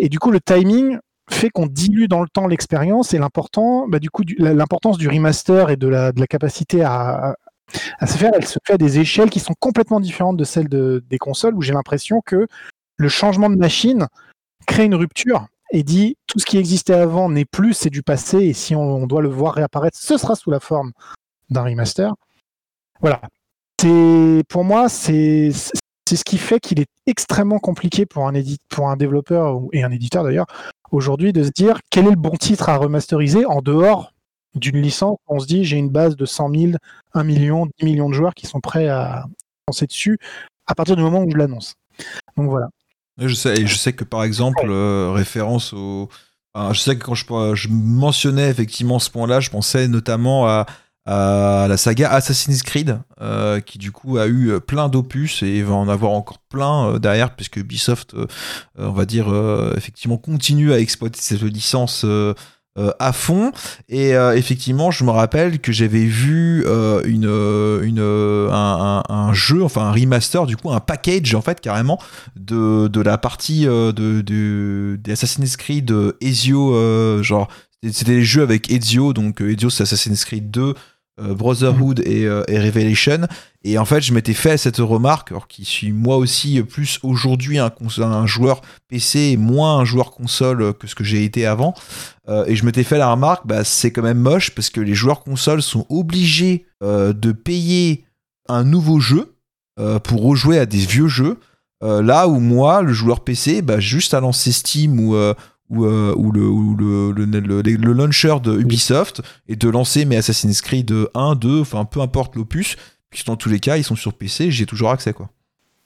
Et 0.00 0.08
du 0.08 0.18
coup, 0.18 0.30
le 0.30 0.40
timing 0.40 0.98
fait 1.30 1.50
qu'on 1.50 1.66
dilue 1.66 2.06
dans 2.06 2.22
le 2.22 2.28
temps 2.28 2.46
l'expérience 2.46 3.14
et 3.14 3.18
l'important, 3.18 3.86
bah, 3.86 3.98
du 3.98 4.10
coup, 4.10 4.22
l'importance 4.38 4.98
du 4.98 5.08
remaster 5.08 5.70
et 5.70 5.76
de 5.76 5.86
la, 5.86 6.12
capacité 6.28 6.82
à, 6.82 7.36
se 8.00 8.16
faire, 8.16 8.32
elle 8.34 8.46
se 8.46 8.58
fait 8.66 8.72
à 8.74 8.78
des 8.78 8.98
échelles 8.98 9.30
qui 9.30 9.40
sont 9.40 9.54
complètement 9.60 10.00
différentes 10.00 10.36
de 10.36 10.44
celles 10.44 10.68
des 10.68 11.18
consoles 11.18 11.54
où 11.54 11.62
j'ai 11.62 11.74
l'impression 11.74 12.20
que 12.24 12.46
le 12.96 13.08
changement 13.08 13.48
de 13.48 13.56
machine 13.56 14.08
crée 14.66 14.84
une 14.84 14.94
rupture 14.94 15.46
et 15.70 15.82
dit 15.82 16.16
tout 16.26 16.38
ce 16.38 16.46
qui 16.46 16.58
existait 16.58 16.94
avant 16.94 17.28
n'est 17.28 17.44
plus, 17.44 17.74
c'est 17.74 17.90
du 17.90 18.02
passé 18.02 18.38
et 18.38 18.52
si 18.52 18.74
on, 18.74 19.06
doit 19.06 19.22
le 19.22 19.28
voir 19.28 19.54
réapparaître, 19.54 19.96
ce 19.98 20.16
sera 20.16 20.34
sous 20.34 20.50
la 20.50 20.60
forme 20.60 20.92
d'un 21.48 21.62
remaster. 21.62 22.12
Voilà. 23.00 23.20
Pour 24.48 24.64
moi, 24.64 24.88
c'est 24.88 25.52
c'est 26.10 26.16
ce 26.16 26.24
qui 26.24 26.38
fait 26.38 26.58
qu'il 26.58 26.80
est 26.80 26.88
extrêmement 27.06 27.60
compliqué 27.60 28.04
pour 28.04 28.26
un, 28.26 28.32
pour 28.68 28.88
un 28.88 28.96
développeur 28.96 29.60
et 29.72 29.84
un 29.84 29.92
éditeur 29.92 30.24
d'ailleurs 30.24 30.46
aujourd'hui 30.90 31.32
de 31.32 31.44
se 31.44 31.50
dire 31.50 31.78
quel 31.88 32.08
est 32.08 32.10
le 32.10 32.16
bon 32.16 32.36
titre 32.36 32.68
à 32.68 32.76
remasteriser 32.76 33.46
en 33.46 33.62
dehors 33.62 34.12
d'une 34.56 34.82
licence. 34.82 35.18
On 35.28 35.38
se 35.38 35.46
dit 35.46 35.64
j'ai 35.64 35.76
une 35.76 35.88
base 35.88 36.16
de 36.16 36.26
100 36.26 36.52
000, 36.52 36.72
1 37.14 37.22
million, 37.22 37.66
10 37.78 37.84
millions 37.84 38.08
de 38.08 38.14
joueurs 38.14 38.34
qui 38.34 38.46
sont 38.46 38.58
prêts 38.58 38.88
à 38.88 39.24
penser 39.66 39.86
dessus 39.86 40.18
à 40.66 40.74
partir 40.74 40.96
du 40.96 41.02
moment 41.02 41.22
où 41.22 41.30
je 41.30 41.36
l'annonce. 41.36 41.76
Donc 42.36 42.50
voilà. 42.50 42.66
Je 43.18 43.32
sais, 43.32 43.64
je 43.64 43.76
sais 43.76 43.92
que 43.92 44.02
par 44.02 44.24
exemple, 44.24 44.66
euh, 44.68 45.12
référence 45.12 45.72
au. 45.72 46.08
je 46.56 46.78
sais 46.80 46.96
que 46.98 47.04
quand 47.04 47.14
je, 47.14 47.24
je, 47.54 47.68
mentionnais 47.70 48.50
effectivement 48.50 48.98
ce 48.98 49.10
point-là, 49.10 49.38
je 49.38 49.50
pensais 49.50 49.86
notamment 49.86 50.48
à, 50.48 50.66
la 51.10 51.76
saga 51.76 52.10
Assassin's 52.12 52.62
Creed, 52.62 53.00
euh, 53.20 53.60
qui 53.60 53.78
du 53.78 53.92
coup 53.92 54.18
a 54.18 54.26
eu 54.26 54.60
plein 54.60 54.88
d'opus 54.88 55.42
et 55.42 55.62
va 55.62 55.74
en 55.74 55.88
avoir 55.88 56.12
encore 56.12 56.38
plein 56.48 56.98
derrière, 56.98 57.34
puisque 57.34 57.56
Ubisoft, 57.56 58.14
on 58.78 58.92
va 58.92 59.04
dire, 59.04 59.32
effectivement, 59.76 60.18
continue 60.18 60.72
à 60.72 60.78
exploiter 60.78 61.20
cette 61.20 61.42
licence 61.42 62.04
euh, 62.78 62.92
à 63.00 63.12
fond. 63.12 63.50
Et 63.88 64.14
euh, 64.14 64.36
effectivement, 64.36 64.92
je 64.92 65.02
me 65.02 65.10
rappelle 65.10 65.58
que 65.58 65.72
j'avais 65.72 66.04
vu 66.04 66.62
euh, 66.66 67.02
une, 67.04 67.24
une, 67.84 68.00
un, 68.00 69.32
jeu, 69.32 69.64
enfin 69.64 69.86
un 69.86 69.92
remaster, 69.92 70.46
du 70.46 70.56
coup, 70.56 70.70
un 70.70 70.78
package 70.78 71.34
en 71.34 71.42
fait 71.42 71.60
carrément 71.60 71.98
de, 72.36 72.86
de 72.86 73.00
la 73.00 73.18
partie 73.18 73.64
de, 73.64 73.90
de, 74.22 74.96
des 75.02 75.14
Creed 75.58 75.92
Ezio, 76.20 77.22
genre 77.24 77.48
c'était 77.82 78.12
les 78.12 78.24
jeux 78.24 78.42
avec 78.42 78.70
Ezio, 78.70 79.14
donc 79.14 79.40
Ezio 79.40 79.68
c'est 79.68 79.82
Assassin's 79.82 80.24
Creed 80.24 80.50
2, 80.50 80.62
euh, 80.62 80.74
Brotherhood 81.20 82.00
euh, 82.06 82.44
et, 82.48 82.58
Revelation. 82.58 83.26
Et 83.62 83.78
en 83.78 83.84
fait, 83.84 84.00
je 84.00 84.12
m'étais 84.12 84.34
fait 84.34 84.56
cette 84.56 84.78
remarque, 84.78 85.30
alors 85.30 85.48
qui 85.48 85.64
suis 85.64 85.92
moi 85.92 86.16
aussi 86.16 86.62
plus 86.62 86.98
aujourd'hui 87.02 87.58
un, 87.58 87.72
un, 87.98 88.26
joueur 88.26 88.62
PC 88.88 89.18
et 89.18 89.36
moins 89.36 89.78
un 89.78 89.84
joueur 89.84 90.12
console 90.12 90.72
que 90.74 90.86
ce 90.86 90.94
que 90.94 91.04
j'ai 91.04 91.24
été 91.24 91.46
avant. 91.46 91.74
Euh, 92.28 92.44
et 92.46 92.56
je 92.56 92.64
m'étais 92.64 92.84
fait 92.84 92.98
la 92.98 93.10
remarque, 93.10 93.46
bah, 93.46 93.64
c'est 93.64 93.90
quand 93.90 94.02
même 94.02 94.18
moche 94.18 94.50
parce 94.54 94.70
que 94.70 94.80
les 94.80 94.94
joueurs 94.94 95.22
console 95.22 95.62
sont 95.62 95.86
obligés 95.88 96.66
de 96.82 97.32
payer 97.32 98.04
un 98.48 98.64
nouveau 98.64 99.00
jeu 99.00 99.34
pour 100.04 100.22
rejouer 100.22 100.58
à 100.58 100.64
des 100.64 100.78
vieux 100.78 101.08
jeux. 101.08 101.36
là 101.82 102.26
où 102.26 102.40
moi, 102.40 102.80
le 102.80 102.94
joueur 102.94 103.20
PC, 103.20 103.60
bah, 103.60 103.80
juste 103.80 104.14
à 104.14 104.20
lancer 104.20 104.50
Steam 104.50 104.98
ou, 104.98 105.14
ou, 105.70 105.84
euh, 105.84 106.14
le, 106.16 107.12
le, 107.12 107.24
le, 107.24 107.62
le, 107.62 107.92
launcher 107.92 108.36
de 108.42 108.58
Ubisoft 108.58 109.22
et 109.48 109.56
de 109.56 109.68
lancer 109.68 110.04
mes 110.04 110.16
Assassin's 110.16 110.60
Creed 110.60 110.92
1, 111.14 111.36
2, 111.36 111.60
enfin 111.60 111.84
peu 111.84 112.00
importe 112.00 112.36
l'opus, 112.36 112.76
puisque 113.08 113.26
dans 113.26 113.36
tous 113.36 113.48
les 113.48 113.60
cas 113.60 113.76
ils 113.76 113.84
sont 113.84 113.96
sur 113.96 114.14
PC, 114.14 114.50
j'ai 114.50 114.66
toujours 114.66 114.90
accès 114.90 115.12
quoi. 115.12 115.30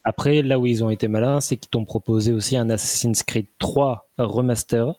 Après, 0.07 0.43
là 0.43 0.59
où 0.59 0.67
ils 0.67 0.85
ont 0.85 0.91
été 0.91 1.09
malins, 1.09 1.41
c'est 1.41 1.57
qu'ils 1.57 1.71
t'ont 1.71 1.87
proposé 1.87 2.31
aussi 2.31 2.59
un 2.59 2.69
Assassin's 2.69 3.23
Creed 3.23 3.47
3 3.59 4.07
remaster 4.19 4.93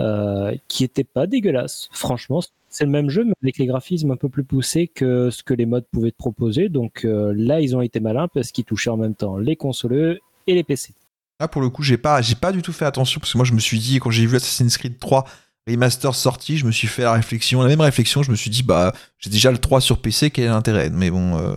euh, 0.00 0.56
qui 0.66 0.82
était 0.82 1.04
pas 1.04 1.26
dégueulasse. 1.26 1.90
Franchement, 1.92 2.40
c'est 2.70 2.86
le 2.86 2.90
même 2.90 3.10
jeu, 3.10 3.24
mais 3.24 3.34
avec 3.42 3.58
les 3.58 3.66
graphismes 3.66 4.12
un 4.12 4.16
peu 4.16 4.30
plus 4.30 4.44
poussés 4.44 4.88
que 4.88 5.28
ce 5.28 5.42
que 5.42 5.52
les 5.52 5.66
modes 5.66 5.84
pouvaient 5.92 6.10
te 6.10 6.16
proposer. 6.16 6.70
Donc 6.70 7.04
euh, 7.04 7.34
là, 7.36 7.60
ils 7.60 7.76
ont 7.76 7.82
été 7.82 8.00
malins 8.00 8.28
parce 8.28 8.50
qu'ils 8.50 8.64
touchaient 8.64 8.88
en 8.88 8.96
même 8.96 9.14
temps 9.14 9.36
les 9.36 9.56
consoleux 9.56 10.20
et 10.46 10.54
les 10.54 10.64
PC. 10.64 10.94
Là, 11.40 11.48
pour 11.48 11.60
le 11.60 11.68
coup, 11.68 11.82
j'ai 11.82 11.98
pas, 11.98 12.20
pas 12.40 12.52
du 12.52 12.62
tout 12.62 12.72
fait 12.72 12.84
attention 12.86 13.20
parce 13.20 13.32
que 13.32 13.38
moi, 13.38 13.44
je 13.44 13.52
me 13.52 13.60
suis 13.60 13.78
dit, 13.78 13.98
quand 13.98 14.10
j'ai 14.10 14.26
vu 14.26 14.36
Assassin's 14.36 14.76
Creed 14.78 14.98
3 14.98 15.26
Remaster 15.68 16.14
sorti, 16.14 16.58
je 16.58 16.64
me 16.64 16.70
suis 16.70 16.86
fait 16.86 17.02
la 17.02 17.12
réflexion, 17.12 17.60
la 17.60 17.68
même 17.68 17.80
réflexion, 17.80 18.22
je 18.22 18.30
me 18.30 18.36
suis 18.36 18.50
dit, 18.50 18.62
bah, 18.62 18.94
j'ai 19.18 19.30
déjà 19.30 19.50
le 19.50 19.58
3 19.58 19.80
sur 19.80 20.00
PC, 20.00 20.30
quel 20.30 20.44
est 20.44 20.48
l'intérêt? 20.48 20.90
Mais 20.90 21.10
bon, 21.10 21.36
euh, 21.36 21.56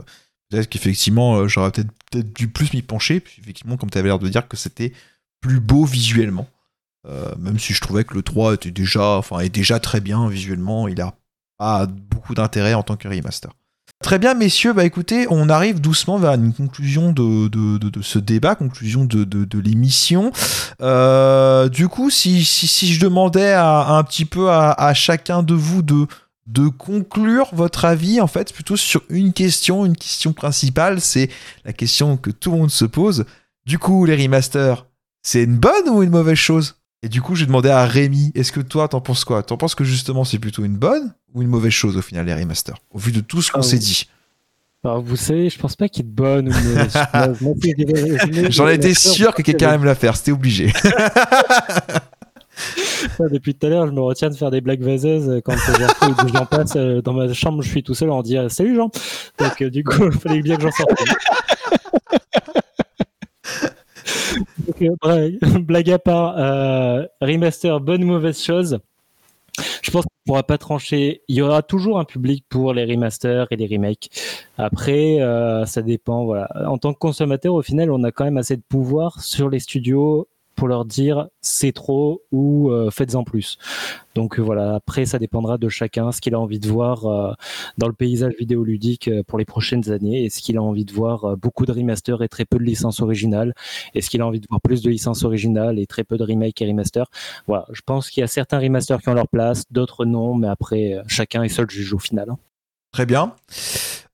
peut-être 0.50 0.68
qu'effectivement, 0.68 1.38
euh, 1.38 1.48
j'aurais 1.48 1.72
peut-être, 1.72 1.92
peut-être 2.12 2.34
dû 2.34 2.48
plus 2.48 2.74
m'y 2.74 2.82
pencher. 2.82 3.20
Puis 3.20 3.40
effectivement, 3.40 3.78
comme 3.78 3.92
tu 3.92 3.98
avais 4.00 4.08
l'air 4.08 4.18
de 4.18 4.28
dire 4.28 4.48
que 4.48 4.58
c'était 4.58 4.94
plus 5.42 5.60
beau 5.60 5.86
visuellement. 5.86 6.48
Euh, 7.08 7.34
même 7.38 7.60
si 7.60 7.74
je 7.74 7.82
trouvais 7.82 8.04
que 8.04 8.14
le 8.14 8.24
3 8.24 8.56
était 8.56 8.72
déjà, 8.72 9.18
enfin, 9.18 9.40
est 9.40 9.50
déjà 9.50 9.80
très 9.80 10.02
bien 10.02 10.28
visuellement, 10.28 10.88
il 10.88 11.00
a 11.02 11.14
pas 11.58 11.86
beaucoup 11.86 12.34
d'intérêt 12.34 12.74
en 12.74 12.84
tant 12.84 12.98
que 12.98 13.08
remaster. 13.08 13.52
Très 14.02 14.18
bien, 14.18 14.34
messieurs, 14.34 14.72
bah 14.72 14.86
écoutez, 14.86 15.28
on 15.30 15.50
arrive 15.50 15.82
doucement 15.82 16.18
vers 16.18 16.34
une 16.34 16.54
conclusion 16.54 17.12
de, 17.12 17.50
de, 17.50 18.02
ce 18.02 18.18
débat, 18.18 18.56
conclusion 18.56 19.04
de, 19.04 19.60
l'émission. 19.60 20.32
Euh, 20.82 21.68
du 21.68 21.90
coup, 21.90 22.10
si, 22.10 22.46
si, 22.46 22.94
je 22.94 23.02
demandais 23.02 23.52
à, 23.52 23.90
un 23.90 24.04
petit 24.06 24.24
peu 24.24 24.50
à, 24.50 24.94
chacun 24.94 25.44
de 25.44 25.54
vous 25.54 25.82
de, 25.82 26.08
de 26.48 26.70
conclure 26.70 27.50
votre 27.52 27.84
avis, 27.84 28.22
en 28.22 28.28
fait, 28.28 28.54
plutôt 28.54 28.78
sur 28.78 29.02
une 29.10 29.34
question, 29.34 29.86
une 29.86 29.98
question 29.98 30.32
principale, 30.32 31.02
c'est 31.02 31.30
la 31.66 31.74
question 31.74 32.16
que 32.16 32.32
tout 32.32 32.52
le 32.52 32.58
monde 32.58 32.72
se 32.72 32.86
pose. 32.86 33.26
Du 33.66 33.80
coup, 33.80 34.06
les 34.06 34.16
remasters, 34.16 34.86
c'est 35.24 35.44
une 35.44 35.58
bonne 35.58 35.90
ou 35.90 36.04
une 36.04 36.12
mauvaise 36.12 36.38
chose? 36.38 36.79
Et 37.02 37.10
du 37.10 37.22
coup, 37.22 37.36
j'ai 37.36 37.46
demandé 37.46 37.70
à 37.70 37.86
Rémi, 37.86 38.32
est-ce 38.36 38.52
que 38.52 38.60
toi, 38.60 38.90
t'en 38.90 39.00
penses 39.00 39.24
quoi? 39.24 39.42
T'en 39.42 39.56
penses 39.56 39.74
que 39.74 39.86
justement, 39.86 40.26
c'est 40.26 40.40
plutôt 40.40 40.66
une 40.66 40.76
bonne 40.76 41.14
ou 41.34 41.42
une 41.42 41.48
mauvaise 41.48 41.72
chose 41.72 41.96
au 41.96 42.02
final, 42.02 42.26
les 42.26 42.34
remasters? 42.34 42.78
Au 42.92 43.00
vu 43.00 43.14
de 43.14 43.22
tout 43.22 43.42
ce 43.42 43.52
qu'on 43.52 43.62
ah, 43.62 43.64
s'est 43.64 43.80
dit. 43.80 44.10
Alors, 44.84 45.02
vous 45.02 45.16
savez, 45.16 45.50
je 45.50 45.58
pense 45.58 45.78
pas 45.78 45.88
qu'il 45.88 46.06
est 46.06 46.10
bonne 46.10 46.50
ou 46.50 46.52
mauvaise 46.52 48.50
J'en 48.50 48.68
étais 48.68 48.94
sûr 48.94 49.34
que 49.34 49.42
quelqu'un 49.42 49.70
allait 49.70 49.78
me 49.78 49.86
la 49.86 49.96
faire, 49.96 50.18
c'était 50.18 50.32
obligé. 50.32 50.74
Depuis 53.20 53.56
tout 53.56 53.68
à 53.68 53.70
l'heure, 53.70 53.88
je 53.88 53.94
me 53.94 54.02
retiens 54.02 54.30
de 54.30 54.36
faire 54.36 54.52
des 54.52 54.60
blagues 54.60 54.82
vaseuses 54.82 55.42
quand 55.46 55.56
j'en 56.34 56.46
passe 56.46 56.76
euh, 56.76 57.02
dans 57.02 57.14
ma 57.14 57.32
chambre, 57.34 57.62
je 57.62 57.70
suis 57.70 57.84
tout 57.84 57.94
seul 57.94 58.10
en 58.10 58.22
dire 58.22 58.52
Salut 58.52 58.76
Jean 58.76 58.92
Donc, 59.38 59.62
euh, 59.62 59.70
du 59.70 59.86
coup, 59.86 60.06
il 60.12 60.20
fallait 60.20 60.42
bien 60.42 60.58
que 60.58 60.64
j'en 60.64 60.72
sorte. 60.72 60.92
blague 65.60 65.92
à 65.92 66.00
part, 66.00 66.36
euh, 66.38 67.06
remaster, 67.22 67.80
bonne 67.80 68.04
ou 68.04 68.08
mauvaise 68.08 68.42
chose. 68.42 68.80
Je 69.82 69.92
pense 69.92 70.04
qu'on 70.04 70.16
ne 70.26 70.26
pourra 70.26 70.44
pas 70.44 70.58
trancher. 70.58 71.22
Il 71.28 71.36
y 71.36 71.42
aura 71.42 71.62
toujours 71.64 72.00
un 72.00 72.06
public 72.06 72.46
pour 72.50 72.74
les 72.74 72.86
remasters 72.86 73.48
et 73.52 73.56
les 73.56 73.68
remakes. 73.68 74.10
Après, 74.58 75.22
euh, 75.22 75.66
ça 75.66 75.82
dépend. 75.82 76.26
Voilà. 76.26 76.50
En 76.68 76.78
tant 76.78 76.94
que 76.94 77.00
consommateur, 77.00 77.54
au 77.54 77.62
final, 77.62 77.92
on 77.92 78.04
a 78.04 78.12
quand 78.12 78.24
même 78.24 78.38
assez 78.38 78.56
de 78.56 78.62
pouvoir 78.68 79.22
sur 79.22 79.50
les 79.50 79.60
studios 79.60 80.28
pour 80.60 80.68
leur 80.68 80.84
dire 80.84 81.30
c'est 81.42 81.72
trop 81.72 82.22
ou 82.34 82.70
euh, 82.70 82.92
faites-en 82.92 83.24
plus. 83.24 83.58
Donc 84.14 84.38
euh, 84.38 84.42
voilà, 84.42 84.76
après 84.76 85.06
ça 85.06 85.18
dépendra 85.18 85.58
de 85.58 85.70
chacun, 85.70 86.12
ce 86.12 86.20
qu'il 86.20 86.36
a 86.36 86.40
envie 86.40 86.60
de 86.60 86.68
voir 86.68 87.06
euh, 87.06 87.32
dans 87.78 87.88
le 87.88 87.94
paysage 87.94 88.34
vidéoludique 88.38 89.10
pour 89.26 89.40
les 89.40 89.46
prochaines 89.46 89.90
années. 89.90 90.26
Est-ce 90.26 90.42
qu'il 90.42 90.58
a 90.58 90.62
envie 90.62 90.84
de 90.84 90.92
voir 90.92 91.38
beaucoup 91.38 91.66
de 91.66 91.72
remasters 91.72 92.22
et 92.24 92.28
très 92.28 92.44
peu 92.44 92.58
de 92.58 92.66
licences 92.66 93.00
originales? 93.00 93.54
Est-ce 93.96 94.10
qu'il 94.10 94.22
a 94.22 94.28
envie 94.28 94.42
de 94.42 94.48
voir 94.50 94.60
plus 94.60 94.82
de 94.82 94.90
licences 94.90 95.24
originales 95.24 95.80
et 95.80 95.88
très 95.88 96.04
peu 96.04 96.18
de 96.18 96.26
remakes 96.26 96.62
et 96.62 96.68
remasters? 96.68 97.08
Voilà, 97.48 97.66
je 97.72 97.82
pense 97.86 98.10
qu'il 98.10 98.20
y 98.20 98.24
a 98.26 98.28
certains 98.28 98.60
remasters 98.60 99.02
qui 99.02 99.08
ont 99.08 99.14
leur 99.14 99.30
place, 99.30 99.64
d'autres 99.72 100.04
non, 100.04 100.36
mais 100.36 100.50
après 100.50 101.02
chacun 101.08 101.42
est 101.44 101.50
seul 101.50 101.70
juge 101.70 101.94
au 101.94 102.00
final. 102.00 102.28
Très 102.92 103.06
bien. 103.06 103.34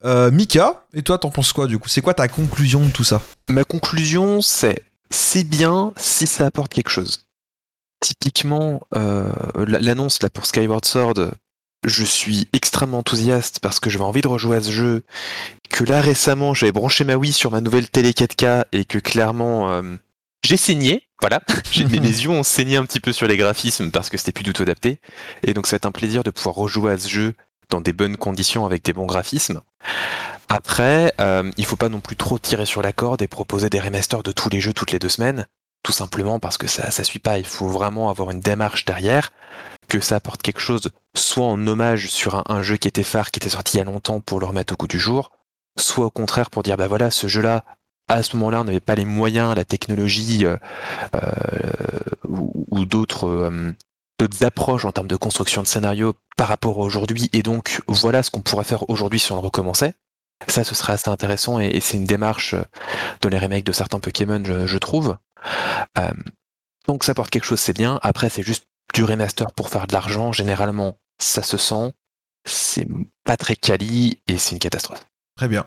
Mika, 0.04 0.86
et 0.94 1.02
toi, 1.02 1.18
t'en 1.18 1.30
penses 1.30 1.52
quoi 1.52 1.66
du 1.66 1.80
coup? 1.80 1.88
C'est 1.88 2.02
quoi 2.02 2.14
ta 2.14 2.28
conclusion 2.28 2.86
de 2.86 2.90
tout 2.90 3.02
ça? 3.02 3.20
Ma 3.48 3.64
conclusion, 3.64 4.40
c'est 4.40 4.84
c'est 5.10 5.44
bien 5.44 5.92
si 5.96 6.26
ça 6.26 6.46
apporte 6.46 6.72
quelque 6.72 6.90
chose. 6.90 7.26
Typiquement, 8.00 8.86
euh, 8.94 9.32
l'annonce 9.66 10.22
là 10.22 10.28
pour 10.28 10.46
Skyward 10.46 10.84
Sword, 10.84 11.30
je 11.84 12.04
suis 12.04 12.48
extrêmement 12.52 12.98
enthousiaste 12.98 13.60
parce 13.60 13.80
que 13.80 13.90
j'avais 13.90 14.04
envie 14.04 14.20
de 14.20 14.28
rejouer 14.28 14.56
à 14.56 14.62
ce 14.62 14.70
jeu. 14.70 15.02
Que 15.70 15.84
là 15.84 16.00
récemment, 16.00 16.52
j'avais 16.54 16.72
branché 16.72 17.04
ma 17.04 17.16
Wii 17.16 17.32
sur 17.32 17.50
ma 17.50 17.60
nouvelle 17.60 17.88
télé 17.88 18.12
4K 18.12 18.64
et 18.72 18.84
que 18.84 18.98
clairement, 18.98 19.70
euh, 19.70 19.96
j'ai 20.44 20.56
saigné. 20.56 21.04
Voilà, 21.20 21.40
mes, 21.76 22.00
mes 22.00 22.08
yeux 22.08 22.30
ont 22.30 22.42
saigné 22.42 22.76
un 22.76 22.84
petit 22.84 23.00
peu 23.00 23.12
sur 23.12 23.26
les 23.26 23.36
graphismes 23.36 23.90
parce 23.90 24.10
que 24.10 24.18
c'était 24.18 24.32
plus 24.32 24.44
du 24.44 24.52
tout 24.52 24.62
adapté. 24.62 25.00
Et 25.42 25.54
donc, 25.54 25.66
ça 25.66 25.72
va 25.72 25.76
être 25.76 25.86
un 25.86 25.92
plaisir 25.92 26.22
de 26.22 26.30
pouvoir 26.30 26.56
rejouer 26.56 26.92
à 26.92 26.98
ce 26.98 27.08
jeu 27.08 27.34
dans 27.70 27.80
des 27.80 27.92
bonnes 27.92 28.16
conditions 28.16 28.66
avec 28.66 28.84
des 28.84 28.92
bons 28.92 29.06
graphismes. 29.06 29.60
Après, 30.48 31.12
euh, 31.20 31.50
il 31.56 31.64
faut 31.64 31.76
pas 31.76 31.88
non 31.88 32.00
plus 32.00 32.16
trop 32.16 32.38
tirer 32.38 32.66
sur 32.66 32.82
la 32.82 32.92
corde 32.92 33.22
et 33.22 33.28
proposer 33.28 33.68
des 33.68 33.80
remasters 33.80 34.22
de 34.22 34.32
tous 34.32 34.48
les 34.48 34.60
jeux 34.60 34.72
toutes 34.72 34.92
les 34.92 34.98
deux 34.98 35.08
semaines, 35.08 35.46
tout 35.82 35.92
simplement 35.92 36.38
parce 36.38 36.58
que 36.58 36.66
ça 36.66 36.90
ça 36.90 37.04
suit 37.04 37.18
pas. 37.18 37.38
Il 37.38 37.46
faut 37.46 37.68
vraiment 37.68 38.10
avoir 38.10 38.30
une 38.30 38.40
démarche 38.40 38.84
derrière, 38.84 39.32
que 39.88 40.00
ça 40.00 40.16
apporte 40.16 40.42
quelque 40.42 40.60
chose, 40.60 40.90
soit 41.16 41.46
en 41.46 41.66
hommage 41.66 42.08
sur 42.08 42.48
un, 42.50 42.62
jeu 42.62 42.76
qui 42.76 42.88
était 42.88 43.02
phare, 43.02 43.30
qui 43.30 43.38
était 43.38 43.48
sorti 43.48 43.76
il 43.76 43.78
y 43.78 43.82
a 43.82 43.84
longtemps 43.84 44.20
pour 44.20 44.40
le 44.40 44.46
remettre 44.46 44.74
au 44.74 44.76
goût 44.76 44.88
du 44.88 44.98
jour, 44.98 45.30
soit 45.78 46.06
au 46.06 46.10
contraire 46.10 46.50
pour 46.50 46.62
dire 46.62 46.76
bah 46.76 46.88
voilà 46.88 47.10
ce 47.10 47.28
jeu-là 47.28 47.64
à 48.08 48.22
ce 48.22 48.36
moment-là, 48.36 48.60
on 48.60 48.64
n'avait 48.64 48.80
pas 48.80 48.94
les 48.94 49.04
moyens, 49.04 49.54
la 49.56 49.64
technologie 49.64 50.46
euh, 50.46 50.56
euh, 51.16 51.28
ou, 52.28 52.84
d'autres 52.84 53.26
euh, 53.26 53.72
d'autres 54.18 54.44
approches 54.44 54.84
en 54.84 54.92
termes 54.92 55.08
de 55.08 55.16
construction 55.16 55.62
de 55.62 55.66
scénario 55.66 56.14
par 56.36 56.48
rapport 56.48 56.76
à 56.78 56.82
aujourd'hui, 56.82 57.28
et 57.32 57.42
donc 57.42 57.82
voilà 57.88 58.22
ce 58.22 58.30
qu'on 58.30 58.42
pourrait 58.42 58.64
faire 58.64 58.88
aujourd'hui 58.88 59.18
si 59.18 59.32
on 59.32 59.40
recommençait. 59.40 59.94
Ça, 60.48 60.64
ce 60.64 60.74
serait 60.74 60.92
assez 60.92 61.08
intéressant 61.08 61.60
et, 61.60 61.80
c'est 61.80 61.96
une 61.96 62.04
démarche 62.04 62.54
euh, 62.54 62.62
dans 63.22 63.28
les 63.28 63.38
remakes 63.38 63.64
de 63.64 63.72
certains 63.72 64.00
Pokémon, 64.00 64.42
je, 64.44 64.78
trouve. 64.78 65.16
Euh, 65.98 66.10
donc 66.86 67.04
ça 67.04 67.14
porte 67.14 67.30
quelque 67.30 67.44
chose, 67.44 67.60
c'est 67.60 67.76
bien. 67.76 67.98
Après, 68.02 68.28
c'est 68.28 68.42
juste 68.42 68.66
du 68.94 69.04
remaster 69.04 69.50
pour 69.52 69.70
faire 69.70 69.86
de 69.86 69.92
l'argent. 69.92 70.32
Généralement, 70.32 70.98
ça 71.18 71.42
se 71.42 71.56
sent. 71.56 71.92
C'est 72.44 72.86
pas 73.24 73.36
très 73.36 73.56
quali 73.56 74.20
et 74.28 74.38
c'est 74.38 74.52
une 74.52 74.60
catastrophe. 74.60 75.06
Très 75.36 75.48
bien. 75.48 75.66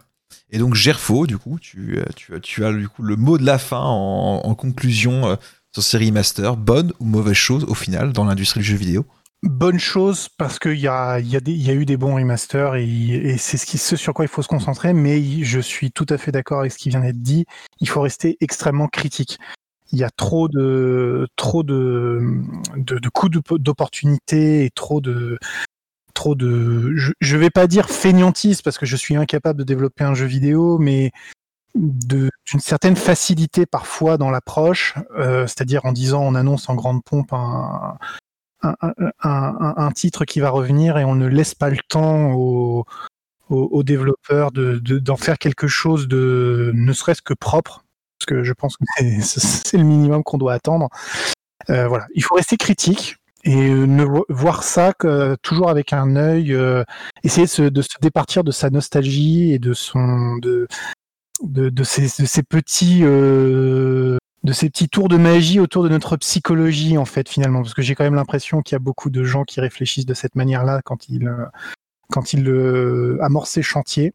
Et 0.52 0.60
donc 0.60 0.76
Gerfo, 0.76 1.28
du 1.28 1.38
coup, 1.38 1.60
tu, 1.60 2.00
tu, 2.42 2.66
as 2.66 2.72
le 2.72 3.16
mot 3.16 3.38
de 3.38 3.46
la 3.46 3.58
fin 3.58 3.82
en, 3.82 4.56
conclusion 4.56 5.28
euh, 5.28 5.36
sur 5.74 5.84
ces 5.84 5.98
remasters. 5.98 6.56
Bonne 6.56 6.94
ou 7.00 7.06
mauvaise 7.06 7.34
chose 7.34 7.66
au 7.66 7.74
final 7.74 8.14
dans 8.14 8.24
l'industrie 8.24 8.62
du 8.62 8.66
jeu 8.66 8.78
vidéo? 8.78 9.06
Bonne 9.44 9.80
chose 9.80 10.28
parce 10.38 10.60
qu'il 10.60 10.80
y 10.80 10.88
a, 10.88 11.20
y, 11.20 11.38
y 11.38 11.70
a 11.70 11.74
eu 11.74 11.86
des 11.86 11.98
bons 11.98 12.16
remasters 12.16 12.76
et, 12.76 13.36
c'est 13.38 13.58
ce, 13.58 13.96
sur 13.96 14.14
quoi 14.14 14.26
il 14.26 14.28
faut 14.28 14.42
se 14.42 14.48
concentrer, 14.48 14.94
mais 14.94 15.22
je 15.44 15.60
suis 15.60 15.92
tout 15.92 16.06
à 16.10 16.18
fait 16.18 16.32
d'accord 16.32 16.60
avec 16.60 16.72
ce 16.72 16.78
qui 16.78 16.90
vient 16.90 17.00
d'être 17.00 17.22
dit. 17.22 17.46
Il 17.80 17.88
faut 17.88 18.02
rester 18.02 18.38
extrêmement 18.42 18.88
critique. 18.88 19.40
Il 19.92 20.00
y 20.00 20.04
a 20.04 20.10
trop 20.10 20.48
de, 20.48 21.28
trop 21.36 21.64
de, 21.64 22.22
coups 23.14 23.40
d'opportunité 23.60 24.66
et 24.66 24.70
trop 24.70 25.02
de, 25.02 25.40
trop 26.14 26.36
de, 26.36 26.96
je, 26.96 27.12
je 27.20 27.38
vais 27.38 27.50
pas 27.50 27.66
dire 27.66 27.90
fainéantise 27.90 28.62
parce 28.62 28.78
que 28.78 28.86
je 28.86 28.96
suis 28.96 29.16
incapable 29.16 29.60
de 29.60 29.64
développer 29.64 30.04
un 30.04 30.14
jeu 30.14 30.26
vidéo, 30.26 30.78
mais 30.78 31.12
d'une 31.76 32.30
certaine 32.60 32.96
facilité 32.96 33.66
parfois 33.66 34.18
dans 34.18 34.32
l'approche, 34.32 34.96
euh, 35.18 35.48
c'est-à-dire 35.48 35.86
en 35.86 35.92
disant 35.92 36.22
on 36.22 36.36
annonce 36.36 36.68
en 36.68 36.76
grande 36.76 37.04
pompe 37.04 37.32
un, 37.32 37.98
un, 38.62 39.92
titre 39.92 40.26
qui 40.26 40.40
va 40.40 40.50
revenir 40.50 40.98
et 40.98 41.06
on 41.06 41.16
ne 41.16 41.28
laisse 41.28 41.56
pas 41.56 41.70
le 41.70 41.78
temps 41.88 42.34
aux, 42.34 42.86
développeurs 43.84 44.52
de- 44.52 44.80
de- 44.80 45.00
d'en 45.00 45.18
faire 45.18 45.38
quelque 45.38 45.68
chose 45.68 46.08
de 46.08 46.72
ne 46.76 46.94
serait-ce 46.94 47.22
que 47.22 47.34
propre, 47.34 47.84
parce 48.20 48.28
que 48.28 48.44
je 48.44 48.54
pense 48.54 48.78
que 48.78 48.84
c'est- 49.22 49.78
le 49.78 49.84
minimum 49.84 50.24
qu'on 50.24 50.38
doit 50.38 50.54
attendre. 50.54 50.90
Euh, 51.70 51.88
voilà, 51.88 52.06
il 52.16 52.24
faut 52.24 52.36
rester 52.36 52.58
critique 52.58 53.18
et 53.44 53.70
euh, 53.70 53.86
ne 53.86 54.04
vo- 54.04 54.26
voir 54.30 54.64
ça 54.64 54.94
que, 54.94 55.36
toujours 55.42 55.70
avec 55.70 55.94
un 55.94 56.16
œil, 56.16 56.54
euh, 56.54 56.84
essayer 57.24 57.48
de 57.48 57.82
se, 57.82 57.98
départir 58.02 58.44
de 58.44 58.52
sa 58.52 58.70
nostalgie 58.70 59.54
et 59.54 59.60
de 59.60 59.74
son 59.74 60.36
de 60.38 60.68
de, 61.42 61.84
ces 61.86 62.44
petits 62.44 63.02
de 64.50 64.54
ces 64.54 64.68
petits 64.72 64.90
tours 64.90 65.10
de 65.10 65.18
magie 65.18 65.60
autour 65.60 65.84
de 65.84 65.90
notre 65.90 66.18
psychologie 66.18 66.98
en 66.98 67.06
fait 67.06 67.30
finalement. 67.30 67.62
Parce 67.62 67.76
que 67.76 67.84
j'ai 67.84 67.94
quand 67.94 68.04
même 68.04 68.16
l'impression 68.16 68.64
qu'il 68.64 68.74
y 68.74 68.78
a 68.78 68.80
beaucoup 68.80 69.12
de 69.12 69.24
gens 69.24 69.44
qui 69.44 69.62
réfléchissent 69.62 70.08
de 70.08 70.16
cette 70.16 70.36
manière-là 70.36 70.82
quand 70.84 71.08
ils 71.08 71.28
euh, 71.28 71.46
quand 72.12 72.34
ils 72.34 72.50
euh, 72.50 73.20
amorcent 73.22 73.52
ces 73.52 73.62
chantiers. 73.62 74.14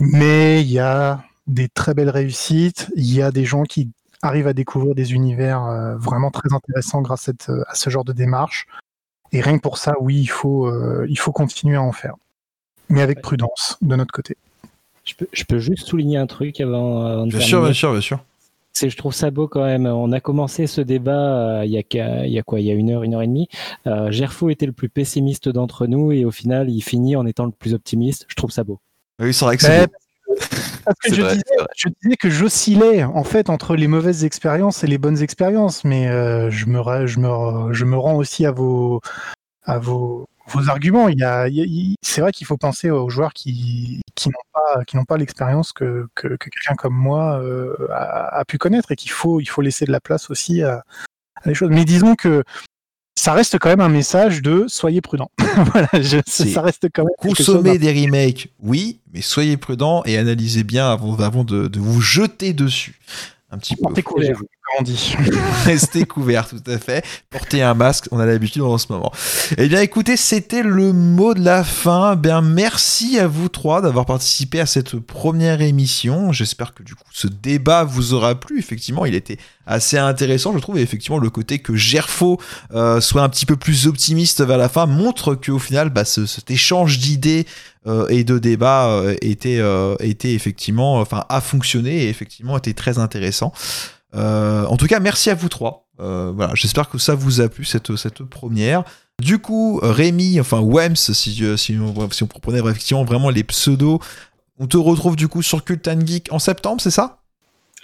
Mais 0.00 0.62
il 0.62 0.68
y 0.72 0.78
a 0.78 1.22
des 1.46 1.68
très 1.68 1.92
belles 1.92 2.08
réussites. 2.08 2.88
Il 2.96 3.12
y 3.12 3.20
a 3.20 3.30
des 3.30 3.44
gens 3.44 3.64
qui 3.64 3.90
arrivent 4.22 4.46
à 4.48 4.54
découvrir 4.54 4.94
des 4.94 5.12
univers 5.12 5.62
euh, 5.64 5.96
vraiment 5.98 6.30
très 6.30 6.52
intéressants 6.54 7.02
grâce 7.02 7.28
à, 7.28 7.32
cette- 7.32 7.50
à 7.68 7.74
ce 7.74 7.90
genre 7.90 8.04
de 8.04 8.14
démarche. 8.14 8.66
Et 9.32 9.42
rien 9.42 9.58
que 9.58 9.62
pour 9.62 9.76
ça 9.76 9.92
oui 10.00 10.18
il 10.18 10.28
faut 10.30 10.66
euh, 10.66 11.04
il 11.10 11.18
faut 11.18 11.32
continuer 11.32 11.76
à 11.76 11.82
en 11.82 11.92
faire. 11.92 12.14
Mais 12.88 13.02
avec 13.02 13.20
prudence 13.20 13.76
de 13.82 13.94
notre 13.96 14.12
côté. 14.12 14.38
Je 15.04 15.12
peux, 15.14 15.28
je 15.30 15.44
peux 15.44 15.58
juste 15.58 15.86
souligner 15.86 16.16
un 16.16 16.26
truc 16.26 16.58
avant, 16.62 17.04
avant 17.04 17.26
de 17.26 17.30
Bien 17.30 17.40
sûr, 17.40 17.62
bien 17.62 17.74
sûr, 17.74 17.92
bien 17.92 18.00
sûr. 18.00 18.18
C'est, 18.78 18.90
je 18.90 18.96
trouve 18.96 19.12
ça 19.12 19.30
beau 19.32 19.48
quand 19.48 19.64
même. 19.64 19.86
On 19.86 20.12
a 20.12 20.20
commencé 20.20 20.68
ce 20.68 20.80
débat 20.80 21.58
euh, 21.60 21.64
il 21.64 21.72
y 21.72 21.78
a, 21.78 21.82
qu'à- 21.82 22.26
il 22.26 22.32
y 22.32 22.38
a 22.38 22.42
quoi 22.44 22.60
Il 22.60 22.66
y 22.66 22.70
a 22.70 22.74
une 22.74 22.90
heure, 22.90 23.02
une 23.02 23.14
heure 23.14 23.22
et 23.22 23.26
demie. 23.26 23.48
Euh, 23.88 24.12
Gerfo 24.12 24.50
était 24.50 24.66
le 24.66 24.72
plus 24.72 24.88
pessimiste 24.88 25.48
d'entre 25.48 25.86
nous 25.88 26.12
et 26.12 26.24
au 26.24 26.30
final, 26.30 26.70
il 26.70 26.80
finit 26.80 27.16
en 27.16 27.26
étant 27.26 27.44
le 27.46 27.50
plus 27.50 27.74
optimiste. 27.74 28.26
Je 28.28 28.36
trouve 28.36 28.52
ça 28.52 28.62
beau. 28.62 28.78
Oui, 29.20 29.34
c'est 29.34 29.44
vrai 29.44 29.56
que 29.56 29.62
c'est 29.62 29.88
Parce 30.84 30.98
que 31.02 31.08
C'est 31.08 31.14
je, 31.16 31.22
vrai, 31.22 31.32
disais, 31.32 31.44
je 31.76 31.88
que 32.20 32.30
j'oscillais 32.30 33.02
en 33.02 33.24
fait 33.24 33.50
entre 33.50 33.74
les 33.74 33.88
mauvaises 33.88 34.24
expériences 34.24 34.84
et 34.84 34.86
les 34.86 34.98
bonnes 34.98 35.20
expériences, 35.22 35.84
mais 35.84 36.06
euh, 36.08 36.48
je, 36.50 36.66
me, 36.66 36.78
ra- 36.80 37.06
je, 37.06 37.18
me, 37.18 37.72
je 37.72 37.84
me 37.84 37.96
rends 37.96 38.14
aussi 38.16 38.46
à 38.46 38.52
vos, 38.52 39.00
à 39.64 39.78
vos, 39.78 40.26
vos 40.48 40.68
arguments. 40.68 41.08
Il 41.08 41.18
y 41.18 41.24
a, 41.24 41.46
c'est 42.02 42.20
vrai 42.20 42.32
qu'il 42.32 42.46
faut 42.46 42.56
penser 42.56 42.90
aux 42.90 43.08
joueurs 43.10 43.32
qui, 43.32 44.00
qui 44.14 44.28
n'ont 44.28 44.34
pas, 44.52 44.84
qui 44.84 44.96
n'ont 44.96 45.04
pas 45.04 45.16
l'expérience 45.16 45.72
que, 45.72 46.06
que, 46.14 46.28
que 46.28 46.50
quelqu'un 46.50 46.74
comme 46.76 46.94
moi 46.94 47.40
euh, 47.42 47.74
a, 47.92 48.38
a 48.38 48.44
pu 48.44 48.58
connaître 48.58 48.92
et 48.92 48.96
qu'il 48.96 49.10
faut, 49.10 49.40
il 49.40 49.46
faut 49.48 49.62
laisser 49.62 49.84
de 49.84 49.92
la 49.92 50.00
place 50.00 50.30
aussi 50.30 50.62
à, 50.62 50.82
à 51.42 51.48
des 51.48 51.54
choses. 51.54 51.70
Mais 51.70 51.84
disons 51.84 52.14
que 52.14 52.42
ça 53.18 53.32
reste 53.32 53.58
quand 53.58 53.68
même 53.68 53.80
un 53.80 53.88
message 53.88 54.42
de 54.42 54.66
soyez 54.68 55.00
prudents. 55.00 55.30
voilà, 55.72 55.88
je- 55.94 56.18
ça 56.26 56.62
reste 56.62 56.86
quand 56.94 57.02
même 57.02 57.10
quelque 57.20 57.36
chose 57.42 57.46
Consommer 57.56 57.78
des 57.78 57.92
remakes, 58.04 58.48
oui, 58.60 59.00
mais 59.12 59.20
soyez 59.22 59.56
prudents 59.56 60.02
et 60.04 60.16
analysez 60.18 60.62
bien 60.62 60.88
avant, 60.90 61.16
avant 61.18 61.42
de, 61.44 61.66
de 61.66 61.80
vous 61.80 62.00
jeter 62.00 62.52
dessus. 62.52 63.00
Un 63.50 63.58
petit 63.58 63.76
peu. 63.76 64.02
Couvert, 64.02 64.38
on 64.78 64.82
dit. 64.82 65.14
Restez 65.64 66.04
couvert, 66.04 66.48
tout 66.48 66.62
à 66.66 66.78
fait. 66.78 67.04
Portez 67.30 67.62
un 67.62 67.74
masque, 67.74 68.06
on 68.10 68.18
a 68.18 68.26
l'habitude 68.26 68.62
en 68.62 68.78
ce 68.78 68.86
moment. 68.90 69.12
Eh 69.56 69.68
bien, 69.68 69.80
écoutez, 69.80 70.16
c'était 70.16 70.62
le 70.62 70.92
mot 70.92 71.34
de 71.34 71.40
la 71.42 71.64
fin. 71.64 72.16
Bien, 72.16 72.40
merci 72.40 73.18
à 73.18 73.26
vous 73.26 73.48
trois 73.48 73.80
d'avoir 73.80 74.06
participé 74.06 74.60
à 74.60 74.66
cette 74.66 74.96
première 74.98 75.60
émission. 75.60 76.32
J'espère 76.32 76.74
que 76.74 76.82
du 76.82 76.94
coup, 76.94 77.04
ce 77.12 77.26
débat 77.28 77.84
vous 77.84 78.14
aura 78.14 78.34
plu. 78.34 78.58
Effectivement, 78.58 79.04
il 79.06 79.14
était 79.14 79.38
assez 79.66 79.98
intéressant, 79.98 80.52
je 80.54 80.58
trouve. 80.58 80.78
Et 80.78 80.82
effectivement, 80.82 81.18
le 81.18 81.30
côté 81.30 81.58
que 81.58 81.74
Gerfo 81.76 82.40
euh, 82.74 83.00
soit 83.00 83.22
un 83.22 83.28
petit 83.28 83.46
peu 83.46 83.56
plus 83.56 83.86
optimiste 83.86 84.42
vers 84.44 84.58
la 84.58 84.68
fin 84.68 84.86
montre 84.86 85.34
qu'au 85.34 85.58
final, 85.58 85.90
bah, 85.90 86.04
ce- 86.04 86.26
cet 86.26 86.50
échange 86.50 86.98
d'idées 86.98 87.46
euh, 87.86 88.06
et 88.08 88.24
de 88.24 88.38
débats 88.38 88.88
euh, 88.88 89.14
était, 89.22 89.60
était 90.00 90.32
effectivement, 90.34 91.00
enfin, 91.00 91.24
a 91.28 91.40
fonctionné 91.40 92.04
et 92.04 92.08
effectivement 92.08 92.56
était 92.58 92.74
très 92.74 92.98
intéressant. 92.98 93.52
Euh, 94.14 94.64
en 94.66 94.76
tout 94.76 94.86
cas, 94.86 95.00
merci 95.00 95.30
à 95.30 95.34
vous 95.34 95.48
trois. 95.48 95.86
Euh, 96.00 96.32
voilà, 96.34 96.54
j'espère 96.54 96.88
que 96.88 96.98
ça 96.98 97.14
vous 97.14 97.40
a 97.40 97.48
plu 97.48 97.64
cette, 97.64 97.96
cette 97.96 98.22
première. 98.22 98.84
Du 99.20 99.38
coup, 99.38 99.80
Rémi, 99.82 100.38
enfin 100.40 100.60
Wems, 100.60 100.96
si, 100.96 101.38
euh, 101.42 101.56
si, 101.56 101.76
on, 101.76 102.10
si 102.10 102.22
on 102.22 102.26
comprenait 102.26 102.60
effectivement 102.60 103.04
vraiment 103.04 103.30
les 103.30 103.42
pseudos, 103.44 103.98
on 104.58 104.66
te 104.66 104.76
retrouve 104.76 105.16
du 105.16 105.28
coup 105.28 105.42
sur 105.42 105.64
Cult 105.64 105.86
and 105.88 106.06
Geek 106.06 106.28
en 106.32 106.38
septembre, 106.38 106.80
c'est 106.80 106.90
ça? 106.90 107.17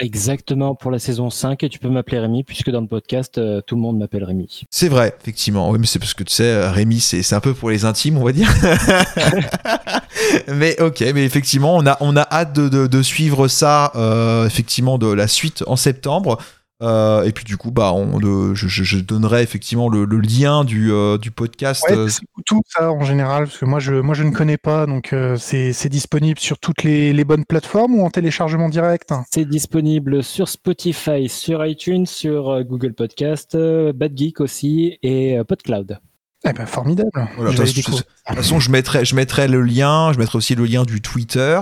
Exactement 0.01 0.75
pour 0.75 0.91
la 0.91 0.99
saison 0.99 1.31
5 1.31 1.63
et 1.63 1.69
tu 1.69 1.79
peux 1.79 1.89
m'appeler 1.89 2.19
Rémi 2.19 2.43
puisque 2.43 2.71
dans 2.71 2.81
le 2.81 2.87
podcast, 2.89 3.39
euh, 3.39 3.61
tout 3.65 3.77
le 3.77 3.81
monde 3.81 3.99
m'appelle 3.99 4.25
Rémi. 4.25 4.63
C'est 4.71 4.89
vrai, 4.89 5.15
effectivement. 5.21 5.71
Oui, 5.71 5.79
mais 5.79 5.87
c'est 5.87 5.99
parce 6.01 6.15
que 6.15 6.25
tu 6.25 6.33
sais, 6.35 6.69
Rémi, 6.69 6.99
c'est 7.01 7.23
c'est 7.23 7.35
un 7.37 7.41
peu 7.41 7.55
pour 7.55 7.71
les 7.71 7.85
intimes, 7.85 8.19
on 8.19 8.25
va 8.25 8.33
dire. 8.33 8.53
mais 10.49 10.81
ok, 10.81 11.01
mais 11.15 11.25
effectivement, 11.25 11.77
on 11.77 11.87
a, 11.87 11.97
on 12.01 12.17
a 12.17 12.27
hâte 12.31 12.53
de, 12.55 12.69
de- 12.69 12.87
de 12.87 13.03
suivre 13.03 13.49
ça, 13.49 13.93
euh, 13.95 14.47
effectivement, 14.47 14.99
de 14.99 15.07
la 15.13 15.29
suite 15.29 15.63
en 15.67 15.77
septembre. 15.77 16.39
Euh, 16.85 17.23
et 17.23 17.33
puis 17.33 17.45
du 17.45 17.57
coup, 17.57 17.71
bah, 17.71 17.93
on, 17.93 18.19
le- 18.19 18.55
je, 18.55 18.99
donnerai 18.99 19.43
effectivement 19.43 19.89
le, 19.89 20.05
le 20.05 20.21
lien 20.21 20.65
du, 20.65 20.93
euh, 20.93 21.19
du 21.19 21.31
podcast. 21.31 21.85
Ouais, 21.89 21.97
euh, 21.97 22.09
c'est 22.09 22.23
tout 22.45 22.61
ça 22.67 22.93
en 22.93 23.05
général, 23.05 23.45
parce 23.45 23.59
que 23.59 23.65
moi 23.65 23.81
je, 23.81 23.95
moi 23.95 24.15
je 24.15 24.23
ne 24.23 24.31
connais 24.31 24.59
pas, 24.59 24.87
donc 24.87 25.13
euh, 25.13 25.37
c'est 25.37 25.73
c'est 25.73 25.89
disponible 25.89 26.39
sur 26.39 26.59
toutes 26.59 26.83
les, 26.83 27.13
les 27.13 27.25
bonnes 27.25 27.45
plateformes 27.45 27.95
ou 27.95 28.05
en 28.05 28.11
téléchargement 28.11 28.69
direct? 28.69 29.13
C'est 29.33 29.49
disponible 29.49 30.23
sur 30.23 30.49
Spotify, 30.49 31.29
sur 31.29 31.65
iTunes, 31.65 32.07
sur 32.07 32.63
Google 32.65 32.93
Podcast, 32.93 33.57
Bad 33.57 34.17
Geek 34.17 34.41
aussi 34.41 34.99
et 35.03 35.39
PodCloud. 35.49 35.99
Eh 36.47 36.53
ben 36.53 36.67
formidable. 36.67 37.11
Voilà, 37.37 37.53
de 37.53 37.57
toute 37.83 38.05
façon, 38.37 38.61
je 38.61 38.71
mettrai, 38.71 39.05
je 39.07 39.15
mettrai 39.17 39.49
le 39.49 39.63
lien, 39.63 40.13
je 40.13 40.19
mettrai 40.19 40.37
aussi 40.37 40.55
le 40.55 40.67
lien 40.67 40.83
du 40.83 41.01
Twitter. 41.01 41.59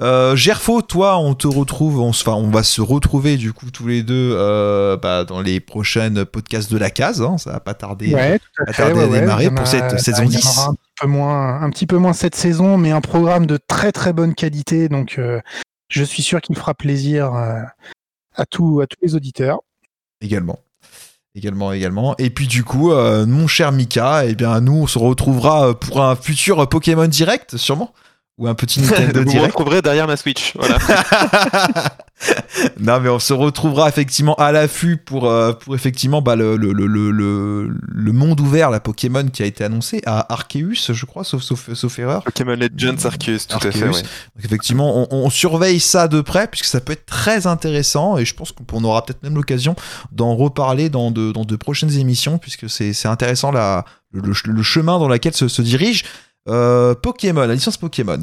Euh, 0.00 0.36
Gerfo, 0.36 0.82
toi, 0.82 1.16
on 1.18 1.34
te 1.34 1.46
retrouve, 1.46 1.98
on, 2.00 2.12
se- 2.12 2.28
enfin, 2.28 2.36
on 2.38 2.50
va 2.50 2.62
se 2.62 2.82
retrouver 2.82 3.38
du 3.38 3.54
coup 3.54 3.70
tous 3.70 3.86
les 3.86 4.02
deux 4.02 4.34
euh, 4.36 4.98
bah, 4.98 5.24
dans 5.24 5.40
les 5.40 5.60
prochaines 5.60 6.26
podcasts 6.26 6.70
de 6.70 6.76
la 6.76 6.90
case. 6.90 7.22
hein, 7.22 7.38
ça 7.38 7.52
va 7.52 7.60
pas 7.60 7.72
tarder. 7.72 8.14
Ouais, 8.14 8.38
tout 8.38 8.46
à 8.66 8.70
à 8.70 8.72
fait. 8.74 8.82
tarder 8.82 8.98
ouais, 9.00 9.04
à 9.04 9.08
ouais. 9.08 9.20
démarrer 9.20 9.50
pour 9.50 9.60
a- 9.60 9.66
cette 9.66 9.98
saison 10.00 10.24
y 10.24 10.26
en 10.26 10.28
10. 10.28 10.46
aura 10.58 10.68
Un 10.68 10.74
petit, 10.74 10.90
peu 11.00 11.06
moins, 11.06 11.62
un 11.62 11.70
petit 11.70 11.86
peu 11.86 11.96
moins 11.96 12.12
cette 12.12 12.34
saison, 12.34 12.76
mais 12.76 12.90
un 12.90 13.00
programme 13.00 13.46
de 13.46 13.58
très 13.66 13.92
très 13.92 14.12
bonne 14.12 14.34
qualité, 14.34 14.90
donc 14.90 15.16
euh, 15.18 15.40
je 15.88 16.04
suis 16.04 16.22
sûr 16.22 16.42
qu'il 16.42 16.54
fera 16.56 16.74
plaisir 16.74 17.34
euh, 17.34 17.60
à, 18.36 18.44
tout, 18.44 18.80
à 18.82 18.86
tous 18.86 18.98
les 19.02 19.14
auditeurs. 19.14 19.60
Également. 20.20 20.58
Également, 21.34 21.72
également. 21.72 22.14
Et 22.18 22.30
puis 22.30 22.46
du 22.46 22.64
coup, 22.64 22.92
euh, 22.92 23.26
mon 23.26 23.46
cher 23.46 23.70
Mika, 23.70 24.24
eh 24.24 24.34
bien, 24.34 24.60
nous, 24.60 24.74
on 24.74 24.86
se 24.86 24.98
retrouvera 24.98 25.68
euh, 25.68 25.74
pour 25.74 26.02
un 26.02 26.16
futur 26.16 26.68
Pokémon 26.68 27.06
Direct, 27.06 27.56
sûrement. 27.56 27.92
Ou 28.38 28.46
un 28.46 28.54
petit 28.54 28.80
Nintendo 28.80 29.18
Vous 29.24 29.30
Direct. 29.30 29.46
retrouverez 29.52 29.82
derrière 29.82 30.06
ma 30.06 30.16
Switch. 30.16 30.54
Voilà. 30.56 30.78
non, 32.80 33.00
mais 33.00 33.08
on 33.08 33.18
se 33.18 33.32
retrouvera 33.32 33.88
effectivement 33.88 34.34
à 34.36 34.52
l'affût 34.52 34.96
pour, 34.96 35.28
euh, 35.28 35.52
pour 35.52 35.74
effectivement 35.74 36.22
bah, 36.22 36.36
le, 36.36 36.56
le, 36.56 36.72
le, 36.72 37.10
le, 37.10 38.12
monde 38.12 38.40
ouvert, 38.40 38.70
la 38.70 38.78
Pokémon 38.80 39.26
qui 39.26 39.42
a 39.42 39.46
été 39.46 39.64
annoncé 39.64 40.02
à 40.06 40.32
Arceus, 40.32 40.92
je 40.92 41.04
crois, 41.04 41.24
sauf, 41.24 41.42
sauf, 41.42 41.72
sauf 41.74 41.98
erreur. 41.98 42.22
Pokémon 42.22 42.54
Legends 42.56 43.04
Arceus, 43.04 43.46
tout 43.48 43.56
à 43.56 43.60
fait. 43.60 43.82
Arceus. 43.82 43.86
ouais. 43.86 44.02
Donc 44.02 44.44
effectivement, 44.44 44.96
on, 44.96 45.08
on 45.10 45.30
surveille 45.30 45.80
ça 45.80 46.06
de 46.06 46.20
près 46.20 46.46
puisque 46.46 46.66
ça 46.66 46.80
peut 46.80 46.92
être 46.92 47.06
très 47.06 47.48
intéressant 47.48 48.18
et 48.18 48.24
je 48.24 48.34
pense 48.34 48.52
qu'on 48.52 48.84
aura 48.84 49.04
peut-être 49.04 49.22
même 49.24 49.34
l'occasion 49.34 49.74
d'en 50.12 50.36
reparler 50.36 50.90
dans 50.90 51.10
de, 51.10 51.32
dans 51.32 51.44
de 51.44 51.56
prochaines 51.56 51.98
émissions 51.98 52.38
puisque 52.38 52.70
c'est 52.70 52.92
c'est 52.92 53.08
intéressant 53.08 53.50
la, 53.50 53.84
le 54.12 54.62
chemin 54.62 54.98
dans 55.00 55.08
lequel 55.08 55.34
se, 55.34 55.48
se 55.48 55.62
dirige. 55.62 56.04
Euh, 56.48 56.94
Pokémon, 56.94 57.46
la 57.46 57.54
licence 57.54 57.76
Pokémon. 57.76 58.18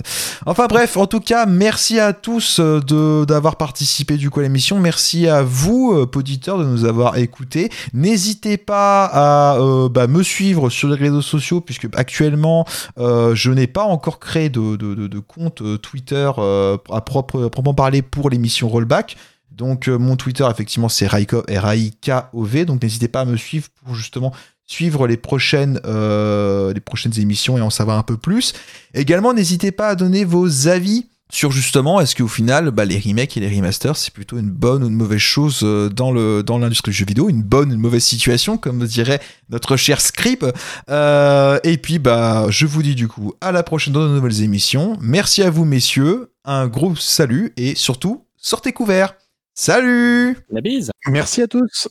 Enfin 0.45 0.67
bref, 0.67 0.97
en 0.97 1.07
tout 1.07 1.19
cas, 1.19 1.45
merci 1.45 1.99
à 1.99 2.13
tous 2.13 2.59
euh, 2.59 3.25
d'avoir 3.25 3.57
participé 3.57 4.17
du 4.17 4.29
coup 4.29 4.39
à 4.39 4.43
l'émission. 4.43 4.79
Merci 4.79 5.27
à 5.27 5.43
vous, 5.43 5.93
euh, 5.93 6.09
auditeurs, 6.15 6.57
de 6.57 6.65
nous 6.65 6.85
avoir 6.85 7.17
écoutés. 7.17 7.69
N'hésitez 7.93 8.57
pas 8.57 9.05
à 9.05 9.57
bah, 9.89 10.07
me 10.07 10.23
suivre 10.23 10.69
sur 10.69 10.89
les 10.89 10.95
réseaux 10.95 11.21
sociaux 11.21 11.61
puisque 11.61 11.87
actuellement 11.95 12.65
je 12.97 13.51
n'ai 13.51 13.67
pas 13.67 13.83
encore 13.83 14.19
créé 14.19 14.49
de, 14.49 14.75
de, 14.75 15.19
compte 15.19 15.61
Twitter 15.81 16.31
à, 16.37 17.01
propre, 17.01 17.45
à 17.45 17.49
proprement 17.49 17.73
parler 17.73 18.01
pour 18.01 18.29
l'émission 18.29 18.69
Rollback. 18.69 19.17
Donc 19.51 19.87
mon 19.87 20.15
Twitter 20.15 20.47
effectivement 20.49 20.89
c'est 20.89 21.07
Raiko, 21.07 21.43
R-A-I-K-O-V. 21.49 22.65
Donc 22.65 22.81
n'hésitez 22.81 23.07
pas 23.07 23.21
à 23.21 23.25
me 23.25 23.37
suivre 23.37 23.67
pour 23.83 23.95
justement 23.95 24.33
suivre 24.67 25.07
les 25.07 25.17
prochaines, 25.17 25.79
euh, 25.85 26.73
les 26.73 26.79
prochaines 26.79 27.19
émissions 27.19 27.57
et 27.57 27.61
en 27.61 27.69
savoir 27.69 27.97
un 27.97 28.03
peu 28.03 28.17
plus. 28.17 28.53
Également 28.93 29.33
n'hésitez 29.33 29.71
pas 29.71 29.89
à 29.89 29.95
donner 29.95 30.25
vos 30.25 30.67
avis 30.67 31.07
sur 31.31 31.51
justement 31.51 31.99
est-ce 31.99 32.15
qu'au 32.15 32.27
final 32.27 32.69
bah, 32.69 32.85
les 32.85 32.99
remakes 32.99 33.35
et 33.35 33.39
les 33.39 33.49
remasters 33.49 33.97
c'est 33.97 34.13
plutôt 34.13 34.37
une 34.37 34.51
bonne 34.51 34.83
ou 34.83 34.87
une 34.87 34.95
mauvaise 34.95 35.19
chose 35.19 35.61
euh, 35.63 35.89
dans 35.89 36.11
le 36.11 36.43
dans 36.43 36.57
l'industrie 36.57 36.91
du 36.91 36.97
jeu 36.97 37.05
vidéo? 37.05 37.29
Une 37.29 37.43
bonne 37.43 37.71
ou 37.71 37.73
une 37.75 37.79
mauvaise 37.79 38.03
situation 38.03 38.57
comme 38.57 38.85
dirait 38.85 39.21
notre 39.49 39.75
cher 39.75 40.01
script 40.01 40.45
euh, 40.89 41.59
et 41.63 41.77
puis 41.77 41.99
bah 41.99 42.47
je 42.49 42.65
vous 42.65 42.83
dis 42.83 42.95
du 42.95 43.07
coup 43.07 43.33
à 43.41 43.51
la 43.51 43.63
prochaine 43.63 43.93
dans 43.93 44.07
de 44.07 44.13
nouvelles 44.13 44.41
émissions. 44.41 44.97
Merci 45.01 45.43
à 45.43 45.49
vous 45.49 45.65
messieurs. 45.65 46.31
Un 46.43 46.67
gros 46.67 46.95
salut 46.95 47.53
et 47.57 47.75
surtout 47.75 48.25
sortez 48.37 48.71
couverts. 48.71 49.15
Salut! 49.57 50.37
La 50.51 50.59
bise! 50.59 50.91
Merci 51.07 51.41
à 51.41 51.47
tous. 51.47 51.83